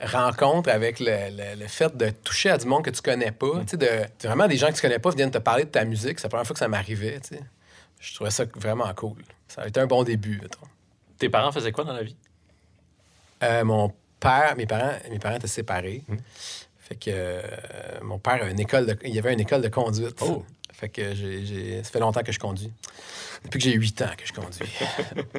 rencontre 0.00 0.68
avec 0.70 0.98
le, 0.98 1.06
le- 1.30 1.54
le 1.60 1.68
fait 1.68 1.96
de 1.96 2.10
toucher 2.10 2.50
à 2.50 2.58
du 2.58 2.66
monde 2.66 2.84
que 2.84 2.90
tu 2.90 3.00
connais 3.00 3.30
pas. 3.30 3.60
Tu 3.60 3.68
sais, 3.68 3.76
de 3.76 4.26
vraiment 4.26 4.48
des 4.48 4.56
gens 4.56 4.66
que 4.70 4.74
tu 4.74 4.82
connais 4.82 4.98
pas 4.98 5.10
viennent 5.10 5.30
te 5.30 5.38
parler 5.38 5.62
de 5.66 5.70
ta 5.70 5.84
musique. 5.84 6.18
C'est 6.18 6.24
la 6.24 6.30
première 6.30 6.46
fois 6.48 6.54
que 6.54 6.58
ça 6.58 6.66
m'arrivait. 6.66 7.20
Tu 7.20 7.36
sais. 7.36 7.40
Je 8.00 8.12
trouvais 8.12 8.30
ça 8.32 8.44
vraiment 8.56 8.92
cool. 8.94 9.22
Ça 9.46 9.62
a 9.62 9.68
été 9.68 9.78
un 9.78 9.86
bon 9.86 10.02
début, 10.02 10.40
mettons. 10.42 10.66
Tes 11.16 11.28
parents 11.28 11.52
faisaient 11.52 11.70
quoi 11.70 11.84
dans 11.84 11.92
la 11.94 12.02
vie? 12.02 12.16
Euh, 13.44 13.62
mon 13.64 13.92
père, 14.18 14.54
mes 14.56 14.66
parents, 14.66 14.94
mes 15.12 15.20
parents 15.20 15.36
étaient 15.36 15.46
séparés. 15.46 16.02
Hmm. 16.08 16.16
Fait 16.88 16.94
que 16.94 17.10
euh, 17.10 17.42
mon 18.02 18.18
père 18.18 18.34
avait 18.34 18.52
une 18.52 18.60
école 18.60 18.86
de, 18.86 18.96
il 19.04 19.12
y 19.14 19.18
avait 19.18 19.32
une 19.32 19.40
école 19.40 19.60
de 19.60 19.68
conduite. 19.68 20.18
Oh. 20.22 20.44
Fait 20.72 20.88
que 20.88 21.14
j'ai, 21.14 21.82
ça 21.82 21.90
fait 21.90 22.00
longtemps 22.00 22.22
que 22.22 22.32
je 22.32 22.38
conduis. 22.38 22.72
Depuis 23.44 23.58
que 23.58 23.64
j'ai 23.64 23.72
8 23.72 24.02
ans 24.02 24.10
que 24.16 24.26
je 24.26 24.32
conduis. 24.32 24.70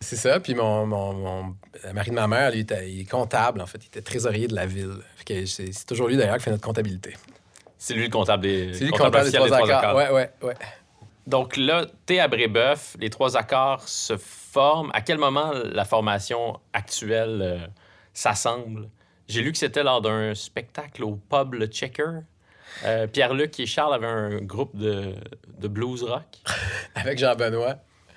c'est 0.00 0.16
ça. 0.16 0.40
Puis 0.40 0.54
mon, 0.54 0.86
mon, 0.86 1.12
mon- 1.14 1.56
le 1.84 1.92
mari 1.92 2.10
de 2.10 2.14
ma 2.16 2.26
mère, 2.26 2.50
lui, 2.50 2.60
était- 2.60 2.90
il 2.90 3.00
est 3.02 3.10
comptable, 3.10 3.60
en 3.60 3.66
fait. 3.66 3.78
Il 3.82 3.86
était 3.86 4.02
trésorier 4.02 4.48
de 4.48 4.54
la 4.54 4.66
ville. 4.66 4.96
Fait 5.16 5.24
que 5.24 5.46
c'est, 5.46 5.70
toujours 5.86 6.08
lui, 6.08 6.16
d'ailleurs, 6.16 6.36
qui 6.38 6.44
fait 6.44 6.50
notre 6.50 6.64
comptabilité. 6.64 7.14
C'est 7.78 7.94
lui 7.94 8.04
le 8.04 8.10
comptable 8.10 8.42
des, 8.42 8.72
C'est 8.74 8.80
lui 8.80 8.86
le 8.86 8.90
comptable 8.92 9.24
comptable 9.26 9.30
des 9.30 9.48
trois 9.56 9.70
accords. 9.70 9.96
Ouais, 9.96 10.10
ouais, 10.10 10.30
ouais. 10.42 10.54
Donc 11.26 11.56
là, 11.56 11.86
t'es 12.04 12.18
à 12.18 12.28
Brébeuf, 12.28 12.96
les 13.00 13.10
trois 13.10 13.36
accords 13.36 13.88
se 13.88 14.16
forment. 14.16 14.90
À 14.94 15.00
quel 15.00 15.18
moment 15.18 15.52
la 15.52 15.84
formation 15.84 16.58
actuelle 16.72 17.40
euh, 17.42 17.66
s'assemble? 18.14 18.88
J'ai 19.28 19.42
lu 19.42 19.52
que 19.52 19.58
c'était 19.58 19.82
lors 19.82 20.00
d'un 20.00 20.34
spectacle 20.34 21.02
au 21.04 21.16
pub 21.16 21.54
Le 21.54 21.66
Checker. 21.66 22.20
Euh, 22.84 23.06
Pierre-Luc 23.06 23.58
et 23.60 23.66
Charles 23.66 23.94
avaient 23.94 24.06
un 24.06 24.38
groupe 24.40 24.76
de, 24.76 25.14
de 25.58 25.68
blues 25.68 26.02
rock 26.02 26.24
Avec 26.94 27.18
Jean-Benoît. 27.18 27.76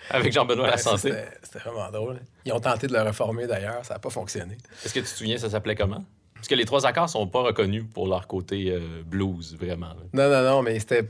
avec 0.09 0.33
Jean-Benoît 0.33 0.65
Ouais, 0.65 0.71
La 0.71 0.77
Santé. 0.77 1.13
C'était 1.41 1.59
vraiment 1.59 1.89
drôle. 1.91 2.19
Ils 2.45 2.51
ont 2.53 2.59
tenté 2.59 2.87
de 2.87 2.93
le 2.93 3.01
reformer 3.01 3.47
d'ailleurs, 3.47 3.85
ça 3.85 3.93
n'a 3.95 3.99
pas 3.99 4.09
fonctionné. 4.09 4.57
Est-ce 4.83 4.93
que 4.93 4.99
tu 4.99 5.05
te 5.05 5.09
souviens, 5.09 5.37
ça 5.37 5.49
s'appelait 5.49 5.75
comment? 5.75 6.03
Parce 6.35 6.47
que 6.47 6.55
les 6.55 6.65
trois 6.65 6.85
accords 6.85 7.09
sont 7.09 7.27
pas 7.27 7.41
reconnus 7.41 7.83
pour 7.93 8.07
leur 8.07 8.25
côté 8.27 8.71
euh, 8.71 9.01
blues, 9.05 9.55
vraiment. 9.59 9.93
Non, 10.13 10.29
non, 10.29 10.43
non, 10.43 10.61
mais 10.61 10.79
c'était. 10.79 11.05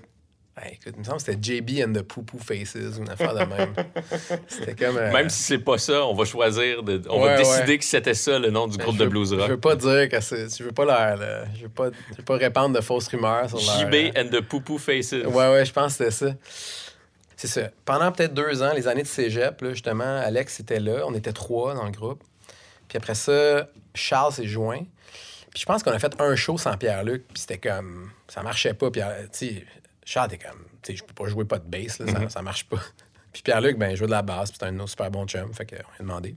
Ouais, 0.61 0.73
écoute, 0.73 0.93
il 0.95 0.99
me 0.99 1.03
semble 1.03 1.17
que 1.17 1.23
c'était 1.23 1.57
JB 1.59 1.87
and 1.87 1.93
the 1.93 2.01
Poo 2.01 2.21
Poo 2.23 2.37
Faces 2.37 2.75
ou 2.97 3.01
une 3.01 3.09
affaire 3.09 3.33
de 3.33 3.39
même. 3.45 3.73
c'était 4.47 4.73
comme. 4.75 4.97
euh, 4.97 5.11
Même 5.11 5.29
si 5.29 5.41
c'est 5.43 5.59
pas 5.59 5.77
ça, 5.77 6.05
on 6.05 6.13
va 6.13 6.25
choisir, 6.25 6.83
de, 6.83 7.01
on 7.09 7.21
Ouais, 7.21 7.29
va 7.29 7.37
décider 7.37 7.67
ouais. 7.73 7.77
que 7.77 7.85
c'était 7.85 8.13
ça 8.13 8.37
le 8.39 8.49
nom 8.49 8.67
du 8.67 8.77
ben, 8.77 8.83
groupe 8.83 8.97
je 8.97 9.03
de 9.03 9.07
blues 9.09 9.29
Je 9.29 9.35
rock. 9.35 9.49
veux 9.49 9.59
pas 9.59 9.75
dire 9.75 10.09
que 10.09 10.19
c'est. 10.19 10.57
Je 10.57 10.63
veux 10.63 10.71
pas 10.71 10.85
leur. 10.85 11.17
le- 11.17 11.45
Je 11.55 11.63
veux 11.63 11.69
pas, 11.69 11.89
je 12.11 12.17
veux 12.17 12.23
pas 12.23 12.35
répandre 12.37 12.75
de 12.75 12.81
fausses 12.81 13.07
rumeurs 13.07 13.47
sur 13.49 13.57
leur. 13.59 13.79
JB 13.89 14.17
and 14.17 14.27
the 14.31 14.41
Poo 14.41 14.59
Poo 14.59 14.77
Faces. 14.77 15.13
Ouais, 15.13 15.51
ouais, 15.51 15.65
je 15.65 15.71
pense 15.71 15.97
que 15.97 16.09
c'était 16.09 16.31
ça. 16.31 16.35
C'est 17.37 17.47
ça. 17.47 17.69
Pendant 17.85 18.11
peut-être 18.11 18.33
deux 18.33 18.61
ans, 18.61 18.73
les 18.75 18.87
années 18.87 19.03
de 19.03 19.07
cégep, 19.07 19.61
là, 19.61 19.69
justement, 19.69 20.17
Alex 20.19 20.59
était 20.59 20.81
là. 20.81 21.03
On 21.05 21.13
était 21.13 21.31
trois 21.31 21.73
dans 21.73 21.85
le 21.85 21.91
groupe. 21.91 22.21
Puis 22.89 22.97
après 22.97 23.15
ça, 23.15 23.69
Charles 23.95 24.33
s'est 24.33 24.47
joint. 24.47 24.81
Puis 25.51 25.61
je 25.61 25.65
pense 25.65 25.81
qu'on 25.83 25.91
a 25.91 25.99
fait 25.99 26.19
un 26.19 26.35
show 26.35 26.57
sans 26.57 26.75
Pierre-Luc. 26.75 27.25
Puis 27.29 27.39
c'était 27.41 27.57
comme. 27.57 28.11
Ça 28.27 28.43
marchait 28.43 28.73
pas. 28.73 28.91
Pierre, 28.91 29.15
tu 29.31 29.47
sais, 29.47 29.65
Charles 30.09 30.33
était 30.33 30.47
comme. 30.47 30.59
Tu 30.81 30.91
sais, 30.91 30.95
je 30.97 31.03
peux 31.03 31.13
pas 31.13 31.27
jouer 31.29 31.45
pas 31.45 31.59
de 31.59 31.67
bass, 31.69 31.99
là, 31.99 32.07
ça, 32.11 32.29
ça 32.29 32.41
marche 32.41 32.65
pas. 32.65 32.79
Puis 33.33 33.41
Pierre-Luc, 33.43 33.77
ben, 33.77 33.91
il 33.91 33.95
jouait 33.95 34.07
de 34.07 34.11
la 34.11 34.21
basse. 34.23 34.49
Puis 34.49 34.57
c'était 34.59 34.71
un 34.73 34.79
autre 34.79 34.89
super 34.89 35.11
bon 35.11 35.25
chum. 35.27 35.53
Fait 35.53 35.65
qu'on 35.65 35.75
lui 35.75 35.83
a 35.99 36.01
demandé. 36.01 36.35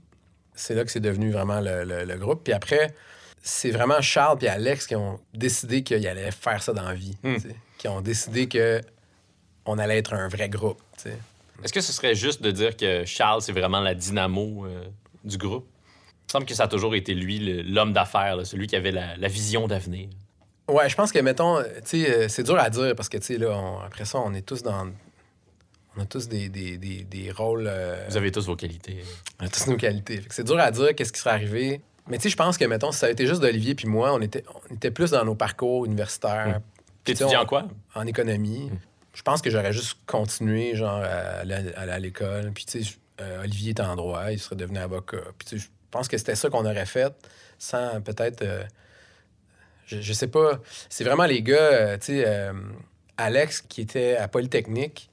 C'est 0.53 0.75
là 0.75 0.83
que 0.85 0.91
c'est 0.91 0.99
devenu 0.99 1.31
vraiment 1.31 1.59
le, 1.59 1.83
le- 1.83 2.03
le 2.05 2.15
groupe. 2.17 2.43
Puis 2.43 2.53
après, 2.53 2.93
c'est 3.41 3.71
vraiment 3.71 3.99
Charles 4.01 4.37
et 4.43 4.47
Alex 4.47 4.85
qui 4.85 4.95
ont 4.95 5.19
décidé 5.33 5.81
qu'ils 5.83 6.05
allaient 6.07 6.29
faire 6.31 6.61
ça 6.61 6.71
dans 6.73 6.83
la 6.83 6.93
vie. 6.93 7.17
sais. 7.23 7.55
Qui 7.79 7.87
ont 7.87 8.01
décidé 8.01 8.47
que 8.47 8.79
on 9.65 9.77
allait 9.79 9.97
être 9.97 10.13
un 10.13 10.27
vrai 10.27 10.49
groupe. 10.49 10.79
tu 10.97 11.03
sais. 11.09 11.17
Est-ce 11.63 11.73
que 11.73 11.81
ce 11.81 11.93
serait 11.93 12.13
juste 12.15 12.41
de 12.43 12.51
dire 12.51 12.75
que 12.77 13.05
Charles, 13.05 13.41
c'est 13.41 13.53
vraiment 13.53 13.79
la 13.79 13.95
dynamo 13.95 14.65
euh, 14.65 14.83
du 15.23 15.37
groupe? 15.37 15.65
Il 15.69 16.25
me 16.27 16.31
semble 16.31 16.45
que 16.45 16.53
ça 16.53 16.63
a 16.63 16.67
toujours 16.67 16.93
été 16.95 17.13
lui, 17.13 17.63
l'homme 17.63 17.93
d'affaires, 17.93 18.45
celui 18.45 18.67
qui 18.67 18.75
avait 18.75 18.91
la, 18.91 19.15
la 19.17 19.27
vision 19.27 19.67
d'avenir. 19.67 20.09
Ouais, 20.69 20.87
je 20.89 20.95
pense 20.95 21.11
que, 21.11 21.19
mettons, 21.19 21.57
euh, 21.57 21.63
tu 21.85 22.03
sais, 22.03 22.09
euh, 22.09 22.27
c'est 22.29 22.43
dur 22.43 22.57
à 22.57 22.69
dire 22.69 22.95
parce 22.95 23.09
que, 23.09 23.17
tu 23.17 23.25
sais, 23.25 23.37
là, 23.37 23.49
on- 23.51 23.79
après 23.81 24.05
ça, 24.05 24.19
on 24.19 24.33
est 24.33 24.41
tous 24.45 24.63
dans. 24.63 24.87
On 25.95 26.01
a 26.01 26.05
tous 26.05 26.27
des, 26.27 26.49
des, 26.49 26.77
des, 26.77 27.03
des 27.03 27.31
rôles. 27.31 27.65
euh, 27.67 28.05
Vous 28.09 28.17
avez 28.17 28.31
tous 28.31 28.45
vos 28.47 28.55
qualités. 28.55 29.03
on 29.39 29.45
a 29.45 29.49
tous 29.49 29.67
nos 29.67 29.77
qualités. 29.77 30.21
C'est 30.29 30.43
dur 30.45 30.59
à 30.59 30.71
dire 30.71 30.95
qu'est-ce 30.95 31.13
qui 31.13 31.19
serait 31.19 31.35
arrivé. 31.35 31.81
Mais 32.07 32.17
tu 32.17 32.23
sais, 32.23 32.29
je 32.29 32.35
pense 32.35 32.57
que, 32.57 32.65
mettons, 32.65 32.91
si 32.91 32.99
ça 32.99 33.05
avait 33.05 33.13
été 33.13 33.27
juste 33.27 33.41
d'Olivier 33.41 33.75
puis 33.75 33.87
moi, 33.87 34.11
on 34.13 34.19
était, 34.21 34.43
on 34.69 34.73
était 34.73 34.89
plus 34.91 35.11
dans 35.11 35.23
nos 35.23 35.35
parcours 35.35 35.85
universitaires. 35.85 36.59
Sais, 37.05 37.13
T'étudies 37.13 37.35
en 37.35 37.45
quoi? 37.45 37.67
en 37.95 38.07
économie. 38.07 38.71
Je 39.13 39.21
pense 39.21 39.41
que 39.41 39.49
j'aurais 39.51 39.73
juste 39.73 39.97
continué, 40.07 40.75
genre, 40.75 41.01
à 41.03 41.41
aller 41.41 41.71
à, 41.75 41.81
à 41.81 41.99
l'école. 41.99 42.51
Puis, 42.55 42.65
tu 42.65 42.83
sais, 42.83 42.95
euh, 43.21 43.43
Olivier 43.43 43.69
est 43.71 43.79
en 43.81 43.95
droit, 43.95 44.31
il 44.31 44.39
serait 44.39 44.55
devenu 44.55 44.79
avocat. 44.79 45.17
Puis, 45.37 45.47
tu 45.47 45.59
sais, 45.59 45.65
je 45.65 45.69
pense 45.91 46.07
que 46.07 46.17
c'était 46.17 46.35
ça 46.35 46.49
qu'on 46.49 46.65
aurait 46.65 46.85
fait 46.87 47.13
sans 47.59 48.01
peut-être. 48.01 48.41
euh, 48.41 48.63
je, 49.85 50.01
je 50.01 50.13
sais 50.13 50.27
pas. 50.27 50.59
C'est 50.89 51.03
vraiment 51.03 51.25
les 51.25 51.41
gars, 51.41 51.55
euh, 51.55 51.97
tu 51.97 52.05
sais, 52.07 52.23
euh, 52.25 52.53
Alex 53.17 53.61
qui 53.61 53.81
était 53.81 54.15
à 54.17 54.27
Polytechnique, 54.27 55.09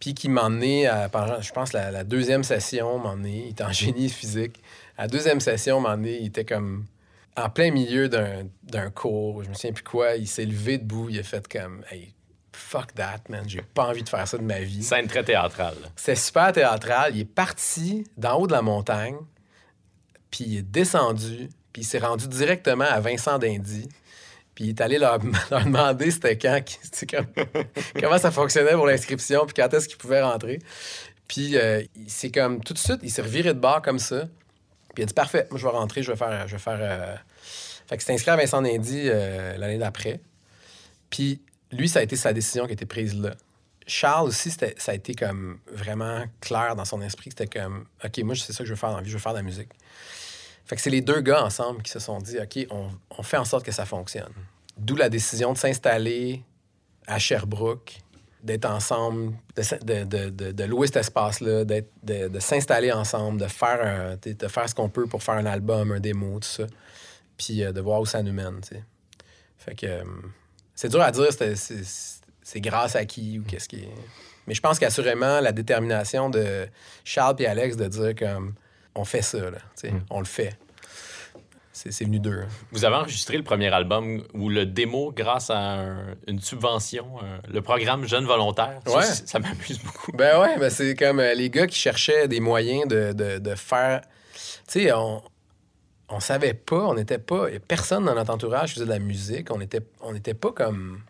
puis 0.00 0.14
qui 0.14 0.28
m'a 0.28 0.44
emmené, 0.44 0.86
à, 0.86 1.08
pendant, 1.08 1.40
je 1.40 1.52
pense, 1.52 1.72
la, 1.72 1.90
la 1.90 2.04
deuxième 2.04 2.44
session, 2.44 2.98
m'a 2.98 3.10
emmené, 3.10 3.44
il 3.46 3.50
était 3.50 3.64
en 3.64 3.72
génie 3.72 4.08
physique. 4.08 4.60
À 4.96 5.02
la 5.02 5.08
deuxième 5.08 5.40
session, 5.40 5.80
m'a 5.80 5.94
emmené, 5.94 6.18
il 6.20 6.26
était 6.26 6.44
comme 6.44 6.86
en 7.38 7.50
plein 7.50 7.70
milieu 7.70 8.08
d'un 8.08 8.90
cours, 8.90 9.44
je 9.44 9.48
me 9.48 9.54
souviens 9.54 9.72
plus 9.72 9.84
quoi, 9.84 10.16
il 10.16 10.26
s'est 10.26 10.44
levé 10.44 10.78
debout, 10.78 11.08
il 11.08 11.18
a 11.18 11.22
fait 11.22 11.46
comme 11.46 11.84
Hey, 11.90 12.12
fuck 12.52 12.94
that, 12.94 13.20
man, 13.28 13.44
j'ai 13.48 13.62
pas 13.62 13.86
envie 13.86 14.02
de 14.02 14.08
faire 14.08 14.26
ça 14.26 14.36
de 14.36 14.42
ma 14.42 14.60
vie. 14.60 14.82
Scène 14.82 15.06
très 15.06 15.22
théâtrale. 15.22 15.76
C'était 15.96 16.16
super 16.16 16.52
théâtral. 16.52 17.14
Il 17.14 17.20
est 17.20 17.24
parti 17.24 18.04
d'en 18.16 18.40
haut 18.40 18.46
de 18.46 18.52
la 18.52 18.62
montagne, 18.62 19.16
puis 20.30 20.44
il 20.46 20.58
est 20.58 20.62
descendu, 20.62 21.48
puis 21.72 21.82
il 21.82 21.84
s'est 21.84 21.98
rendu 21.98 22.28
directement 22.28 22.84
à 22.84 23.00
Vincent 23.00 23.38
d'Indy. 23.38 23.88
Puis 24.54 24.64
il 24.64 24.68
est 24.70 24.80
allé 24.80 24.98
leur, 24.98 25.18
leur 25.50 25.64
demander 25.64 26.10
c'était 26.10 26.36
quand, 26.36 26.60
comment 28.00 28.18
ça 28.18 28.30
fonctionnait 28.30 28.72
pour 28.72 28.86
l'inscription, 28.86 29.46
puis 29.46 29.54
quand 29.54 29.72
est-ce 29.72 29.88
qu'il 29.88 29.98
pouvait 29.98 30.22
rentrer. 30.22 30.58
Puis 31.28 31.56
euh, 31.56 31.82
il 31.94 32.10
s'est 32.10 32.30
comme 32.30 32.62
tout 32.62 32.72
de 32.74 32.78
suite, 32.78 33.00
il 33.02 33.10
s'est 33.10 33.22
reviré 33.22 33.54
de 33.54 33.60
bord 33.60 33.82
comme 33.82 33.98
ça. 33.98 34.26
Puis 34.94 34.98
il 34.98 35.02
a 35.02 35.06
dit 35.06 35.14
parfait, 35.14 35.46
moi 35.50 35.58
je 35.58 35.64
vais 35.64 35.72
rentrer, 35.72 36.02
je 36.02 36.10
vais 36.10 36.16
faire. 36.16 36.48
Je 36.48 36.56
faire 36.56 36.78
euh, 36.80 37.14
Fait 37.86 37.96
que 37.98 38.02
c'est 38.02 38.12
inscrit 38.12 38.30
à 38.30 38.36
Vincent 38.36 38.62
d'Indy 38.62 39.02
euh, 39.04 39.56
l'année 39.58 39.78
d'après. 39.78 40.20
Puis 41.10 41.40
lui, 41.70 41.88
ça 41.88 42.00
a 42.00 42.02
été 42.02 42.16
sa 42.16 42.32
décision 42.32 42.64
qui 42.64 42.70
a 42.70 42.74
été 42.74 42.86
prise 42.86 43.14
là. 43.14 43.34
Charles 43.86 44.28
aussi, 44.28 44.50
ça 44.50 44.92
a 44.92 44.94
été 44.94 45.14
comme 45.14 45.60
vraiment 45.72 46.24
clair 46.40 46.76
dans 46.76 46.84
son 46.84 47.00
esprit. 47.00 47.30
C'était 47.30 47.46
comme, 47.46 47.86
OK, 48.04 48.18
moi, 48.18 48.34
c'est 48.34 48.52
ça 48.52 48.58
que 48.58 48.66
je 48.66 48.70
veux 48.74 48.76
faire 48.76 48.90
dans 48.90 48.96
la 48.96 49.02
vie, 49.02 49.08
je 49.08 49.16
veux 49.16 49.22
faire 49.22 49.32
de 49.32 49.38
la 49.38 49.42
musique. 49.42 49.70
Fait 50.68 50.76
que 50.76 50.82
c'est 50.82 50.90
les 50.90 51.00
deux 51.00 51.22
gars 51.22 51.42
ensemble 51.42 51.82
qui 51.82 51.90
se 51.90 51.98
sont 51.98 52.18
dit, 52.18 52.38
OK, 52.38 52.66
on, 52.70 53.22
fait 53.22 53.38
en 53.38 53.46
sorte 53.46 53.64
que 53.64 53.72
ça 53.72 53.86
fonctionne. 53.86 54.32
D'où 54.76 54.96
la 54.96 55.08
décision 55.08 55.54
de 55.54 55.58
s'installer 55.58 56.42
à 57.06 57.18
Sherbrooke, 57.18 57.98
d'être 58.42 58.66
ensemble, 58.66 59.32
de, 59.56 60.64
louer 60.64 60.86
cet 60.86 60.98
espace-là, 60.98 61.64
de, 61.64 62.38
s'installer 62.38 62.92
ensemble, 62.92 63.40
de 63.40 63.46
faire, 63.46 63.80
un- 63.82 64.16
de 64.16 64.48
faire 64.48 64.68
ce 64.68 64.74
qu'on 64.74 64.90
peut 64.90 65.06
pour 65.06 65.22
faire 65.22 65.34
un 65.36 65.46
album, 65.46 65.90
un 65.92 66.00
démo, 66.00 66.38
tout 66.38 66.48
ça. 66.48 66.66
Puis 67.38 67.64
euh, 67.64 67.72
de 67.72 67.80
voir 67.80 68.02
où 68.02 68.06
ça 68.06 68.22
nous 68.22 68.32
mène, 68.32 68.60
tu 68.60 68.74
sais. 68.74 68.84
Fait 69.56 69.74
que 69.74 69.86
euh, 69.86 70.04
c'est 70.74 70.90
dur 70.90 71.00
à 71.00 71.10
dire 71.10 71.28
c'est 72.42 72.60
grâce 72.60 72.94
à 72.94 73.06
qui 73.06 73.38
ou 73.38 73.42
qu'est-ce 73.44 73.68
qui 73.68 73.80
est. 73.80 73.94
Mais 74.46 74.54
je 74.54 74.60
pense 74.60 74.78
qu'assurément, 74.78 75.40
la 75.40 75.52
détermination 75.52 76.28
de 76.28 76.66
Charles 77.04 77.36
et 77.38 77.46
Alex 77.46 77.76
de 77.76 77.86
dire 77.86 78.14
comme 78.14 78.54
on 78.98 79.04
fait 79.04 79.22
ça, 79.22 79.38
là, 79.50 79.58
sais, 79.74 79.92
on 80.10 80.18
le 80.20 80.26
fait. 80.26 80.56
C'est 81.72 81.92
c'est 81.92 82.04
venu 82.04 82.18
d'eux. 82.18 82.40
hein. 82.44 82.48
Vous 82.72 82.84
avez 82.84 82.96
enregistré 82.96 83.36
le 83.36 83.44
premier 83.44 83.68
album 83.72 84.24
ou 84.34 84.48
le 84.48 84.66
démo 84.66 85.12
grâce 85.12 85.48
à 85.50 85.58
un- 85.58 86.16
une 86.26 86.40
subvention, 86.40 87.06
euh, 87.22 87.38
le 87.48 87.62
programme 87.62 88.04
Jeunes 88.06 88.24
Volontaires? 88.26 88.80
Ça, 88.84 88.96
Ouais. 88.96 89.04
ça 89.04 89.38
m'amuse 89.38 89.78
beaucoup. 89.84 90.10
Ben 90.12 90.40
ouais, 90.40 90.58
ben 90.58 90.70
c'est 90.70 90.96
comme 90.96 91.20
euh, 91.20 91.34
les 91.34 91.50
gars 91.50 91.68
qui 91.68 91.78
cherchaient 91.78 92.26
des 92.26 92.40
moyens 92.40 92.88
de, 92.88 93.12
de- 93.12 93.38
de 93.38 93.54
faire. 93.54 94.00
Tu 94.66 94.80
sais, 94.82 94.92
on, 94.92 95.22
on 96.08 96.18
savait 96.20 96.54
pas, 96.54 96.80
on 96.80 96.94
n'était 96.94 97.18
pas. 97.18 97.46
Personne 97.68 98.06
dans 98.06 98.14
notre 98.16 98.32
entourage 98.32 98.74
faisait 98.74 98.84
de 98.86 98.90
la 98.90 98.98
musique. 98.98 99.52
On 99.52 99.60
était, 99.60 99.82
on 100.00 100.12
n'était 100.12 100.34
pas 100.34 100.50
comme. 100.50 101.00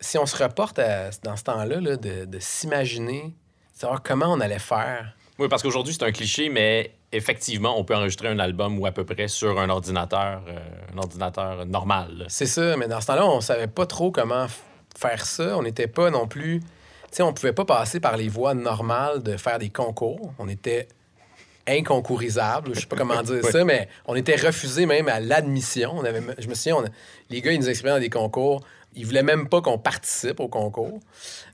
Si 0.00 0.18
on 0.18 0.26
se 0.26 0.36
reporte 0.42 0.78
à- 0.78 1.08
dans 1.22 1.36
ce 1.36 1.44
temps-là, 1.44 1.80
là, 1.80 1.96
de, 1.96 2.26
de 2.26 2.38
s'imaginer, 2.38 3.34
savoir 3.72 4.02
comment 4.02 4.26
on 4.26 4.40
allait 4.40 4.58
faire. 4.58 5.14
Oui, 5.38 5.48
parce 5.48 5.62
qu'aujourd'hui, 5.62 5.94
c'est 5.94 6.04
un 6.04 6.12
cliché, 6.12 6.50
mais 6.50 6.94
effectivement, 7.12 7.78
on 7.78 7.84
peut 7.84 7.94
enregistrer 7.94 8.28
un 8.28 8.38
album 8.38 8.78
ou 8.78 8.86
à 8.86 8.92
peu 8.92 9.04
près 9.04 9.28
sur 9.28 9.60
un 9.60 9.68
ordinateur, 9.68 10.42
euh, 10.48 10.58
un 10.94 10.98
ordinateur 10.98 11.66
normal. 11.66 12.26
C'est 12.28 12.46
ça, 12.46 12.76
mais 12.76 12.88
dans 12.88 13.00
ce 13.00 13.06
temps-là, 13.08 13.26
on 13.26 13.40
savait 13.40 13.66
pas 13.68 13.86
trop 13.86 14.10
comment 14.10 14.46
faire 14.98 15.24
ça. 15.24 15.56
On 15.58 15.62
n'était 15.62 15.86
pas 15.88 16.10
non 16.10 16.26
plus. 16.26 16.60
Tu 16.60 16.66
sais, 17.16 17.22
on 17.22 17.32
pouvait 17.32 17.52
pas 17.52 17.64
passer 17.66 18.00
par 18.00 18.16
les 18.16 18.28
voies 18.28 18.54
normales 18.54 19.22
de 19.22 19.36
faire 19.36 19.58
des 19.58 19.68
concours. 19.68 20.32
On 20.38 20.48
était 20.48 20.88
inconcourisable, 21.68 22.74
je 22.74 22.80
sais 22.80 22.86
pas 22.86 22.96
comment 22.96 23.22
dire 23.22 23.44
ça, 23.50 23.64
mais 23.64 23.88
on 24.06 24.14
était 24.14 24.36
refusé 24.36 24.86
même 24.86 25.08
à 25.08 25.20
l'admission. 25.20 25.92
On 25.96 26.04
avait, 26.04 26.20
je 26.38 26.48
me 26.48 26.54
souviens, 26.54 26.76
on 26.76 26.84
les 27.30 27.40
gars, 27.40 27.52
ils 27.52 27.60
nous 27.60 27.68
inscrivaient 27.68 27.90
dans 27.94 28.00
des 28.00 28.10
concours. 28.10 28.62
Ils 28.94 29.06
voulaient 29.06 29.22
même 29.22 29.48
pas 29.48 29.62
qu'on 29.62 29.78
participe 29.78 30.40
au 30.40 30.48
concours. 30.48 31.00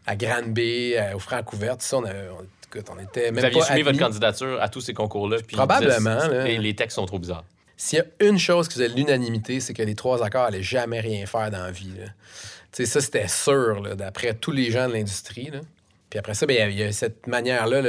À 0.07 0.17
Granby, 0.17 0.95
euh, 0.97 1.15
au 1.15 1.19
Francouvert, 1.21 1.77
tout 1.77 1.85
ça, 1.85 1.99
on, 1.99 2.05
avait- 2.05 2.29
on- 2.31 2.47
écoute, 2.73 2.87
on 2.95 2.99
était 3.03 3.29
Vous 3.29 3.35
même 3.37 3.45
aviez 3.45 3.59
pas 3.61 3.67
soumis 3.67 3.83
votre 3.83 3.99
candidature 3.99 4.61
à 4.61 4.69
tous 4.69 4.81
ces 4.81 4.95
concours-là. 4.95 5.39
puis 5.47 5.57
Probablement, 5.57 6.21
ils 6.25 6.31
là. 6.31 6.49
Et 6.49 6.59
les 6.59 6.75
textes 6.75 6.97
sont 6.97 7.07
trop 7.07 7.19
bizarres. 7.19 7.45
S'il 7.77 7.99
y 7.99 8.03
a 8.03 8.29
une 8.29 8.39
chose 8.39 8.67
qui 8.69 8.75
faisait 8.75 8.89
l'unanimité, 8.89 9.61
c'est 9.61 9.73
que 9.75 9.83
les 9.83 9.95
trois 9.95 10.25
accords 10.25 10.45
allaient 10.47 10.63
jamais 10.63 11.01
rien 11.01 11.27
faire 11.27 11.51
dans 11.51 11.63
la 11.63 11.71
vie. 11.71 11.93
là. 11.99 12.07
Tu 12.73 12.85
sais, 12.85 12.87
ça, 12.87 13.01
c'était 13.01 13.29
sûr, 13.29 13.81
là, 13.81 13.95
d'après 13.95 14.35
tous 14.35 14.51
les 14.53 14.71
gens 14.71 14.89
de 14.89 14.93
l'industrie. 14.95 15.51
là. 15.51 15.61
Puis 16.11 16.19
après 16.19 16.35
ça, 16.35 16.45
ben, 16.47 16.55
il 16.55 16.59
y 16.59 16.63
a- 16.63 16.69
il 16.69 16.79
y, 16.79 16.83
a 16.83 16.93
cette 16.93 17.27
manière-là, 17.27 17.83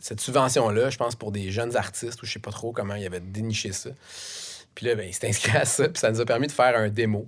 cette 0.00 0.20
subvention-là, 0.20 0.90
je 0.90 0.96
pense, 0.96 1.16
pour 1.16 1.32
des 1.32 1.50
jeunes 1.50 1.76
artistes, 1.76 2.22
ou 2.22 2.26
je 2.26 2.32
sais 2.32 2.38
pas 2.38 2.50
trop 2.52 2.72
comment 2.72 2.94
il 2.94 3.04
avait 3.04 3.20
déniché 3.20 3.72
ça. 3.72 3.90
Puis 4.74 4.86
là, 4.86 4.94
ben, 4.94 5.06
il 5.08 5.12
s'est 5.14 5.28
inscrit 5.28 5.56
à 5.56 5.64
ça, 5.64 5.88
puis 5.88 5.98
ça 5.98 6.10
nous 6.10 6.20
a 6.20 6.24
permis 6.24 6.46
de 6.46 6.52
faire 6.52 6.76
un 6.78 6.88
démo. 6.88 7.26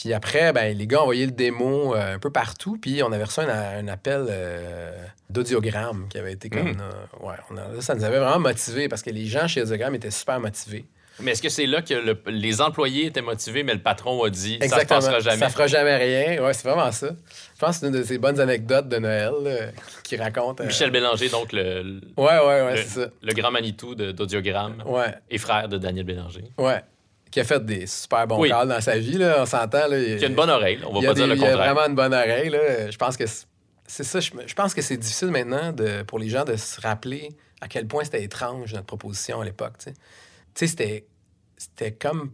Puis 0.00 0.12
après, 0.14 0.52
ben, 0.52 0.76
les 0.78 0.86
gars 0.86 0.98
ont 1.00 1.02
envoyé 1.02 1.26
le 1.26 1.32
démo 1.32 1.92
euh, 1.96 2.14
un 2.14 2.18
peu 2.20 2.30
partout, 2.30 2.78
puis 2.80 3.02
on 3.02 3.10
avait 3.10 3.24
reçu 3.24 3.40
un, 3.40 3.48
un 3.48 3.88
appel 3.88 4.26
euh, 4.30 4.92
d'audiogramme 5.28 6.06
qui 6.08 6.18
avait 6.18 6.32
été 6.32 6.48
comme... 6.50 6.72
Mm. 6.72 6.80
euh, 6.80 7.26
ouais, 7.26 7.34
on 7.50 7.56
a- 7.56 7.68
là, 7.74 7.80
ça 7.80 7.96
nous 7.96 8.04
avait 8.04 8.18
vraiment 8.20 8.38
motivés 8.38 8.88
parce 8.88 9.02
que 9.02 9.10
les 9.10 9.26
gens 9.26 9.48
chez 9.48 9.62
Audiogramme 9.62 9.96
étaient 9.96 10.12
super 10.12 10.38
motivés. 10.38 10.84
Mais 11.20 11.32
est-ce 11.32 11.42
que 11.42 11.48
c'est 11.48 11.66
là 11.66 11.82
que 11.82 11.94
le- 11.94 12.16
les 12.28 12.60
employés 12.60 13.06
étaient 13.06 13.22
motivés, 13.22 13.64
mais 13.64 13.74
le 13.74 13.80
patron 13.82 14.22
a 14.22 14.30
dit 14.30 14.54
Exactement. 14.60 15.00
ça 15.00 15.10
passera 15.10 15.18
jamais? 15.18 15.38
Ça 15.40 15.48
fera 15.48 15.66
jamais 15.66 15.96
rien. 15.96 16.44
Ouais, 16.44 16.52
c'est 16.54 16.68
vraiment 16.68 16.92
ça. 16.92 17.08
Je 17.08 17.58
pense 17.58 17.70
que 17.70 17.80
c'est 17.80 17.86
une 17.88 17.92
de 18.00 18.04
ces 18.04 18.18
bonnes 18.18 18.38
anecdotes 18.38 18.88
de 18.88 18.98
Noël 18.98 19.72
qui 20.04 20.16
raconte. 20.16 20.60
euh, 20.60 20.66
Michel 20.66 20.92
Bélanger, 20.92 21.28
donc 21.28 21.52
le, 21.52 21.82
le, 21.82 22.00
Ouais, 22.16 22.38
ouais, 22.38 22.62
ouais, 22.66 22.70
le- 22.76 22.82
c'est 22.82 23.00
ça. 23.00 23.06
le 23.20 23.32
grand 23.34 23.50
Manitou 23.50 23.96
d'audiogramme 23.96 24.80
Ouais, 24.86 25.12
et 25.28 25.38
frère 25.38 25.68
de 25.68 25.76
Daniel 25.76 26.04
Bélanger. 26.06 26.44
ouais. 26.56 26.82
Qui 27.30 27.40
a 27.40 27.44
fait 27.44 27.64
des 27.64 27.86
super 27.86 28.26
bons 28.26 28.40
Oui. 28.40 28.48
calls 28.48 28.68
dans 28.68 28.80
sa 28.80 28.96
vie, 28.98 29.18
là, 29.18 29.36
on 29.42 29.46
s'entend. 29.46 29.86
Qui 29.88 30.24
a 30.24 30.26
une 30.28 30.34
bonne 30.34 30.50
oreille, 30.50 30.78
on 30.86 30.92
va 30.94 31.00
il 31.00 31.06
pas 31.06 31.14
dire 31.14 31.26
le 31.26 31.34
il 31.34 31.40
y 31.40 31.44
a 31.44 31.48
contraire. 31.50 31.74
vraiment 31.74 31.86
une 31.88 31.94
bonne 31.94 32.14
oreille. 32.14 32.48
Là. 32.50 32.90
Je 32.90 32.96
pense 32.96 33.16
que 33.16 33.24
c'est 33.86 34.04
ça. 34.04 34.20
Je, 34.20 34.30
je 34.46 34.54
pense 34.54 34.74
que 34.74 34.82
c'est 34.82 34.96
difficile 34.96 35.28
maintenant 35.28 35.72
de, 35.72 36.02
pour 36.02 36.18
les 36.18 36.28
gens 36.28 36.44
de 36.44 36.56
se 36.56 36.80
rappeler 36.80 37.30
à 37.60 37.68
quel 37.68 37.86
point 37.86 38.04
c'était 38.04 38.22
étrange 38.22 38.72
notre 38.72 38.86
proposition 38.86 39.40
à 39.40 39.44
l'époque. 39.44 39.74
Tu 39.78 39.92
sais, 40.54 40.66
c'était 40.66 41.06
c'était 41.56 41.92
comme 41.92 42.30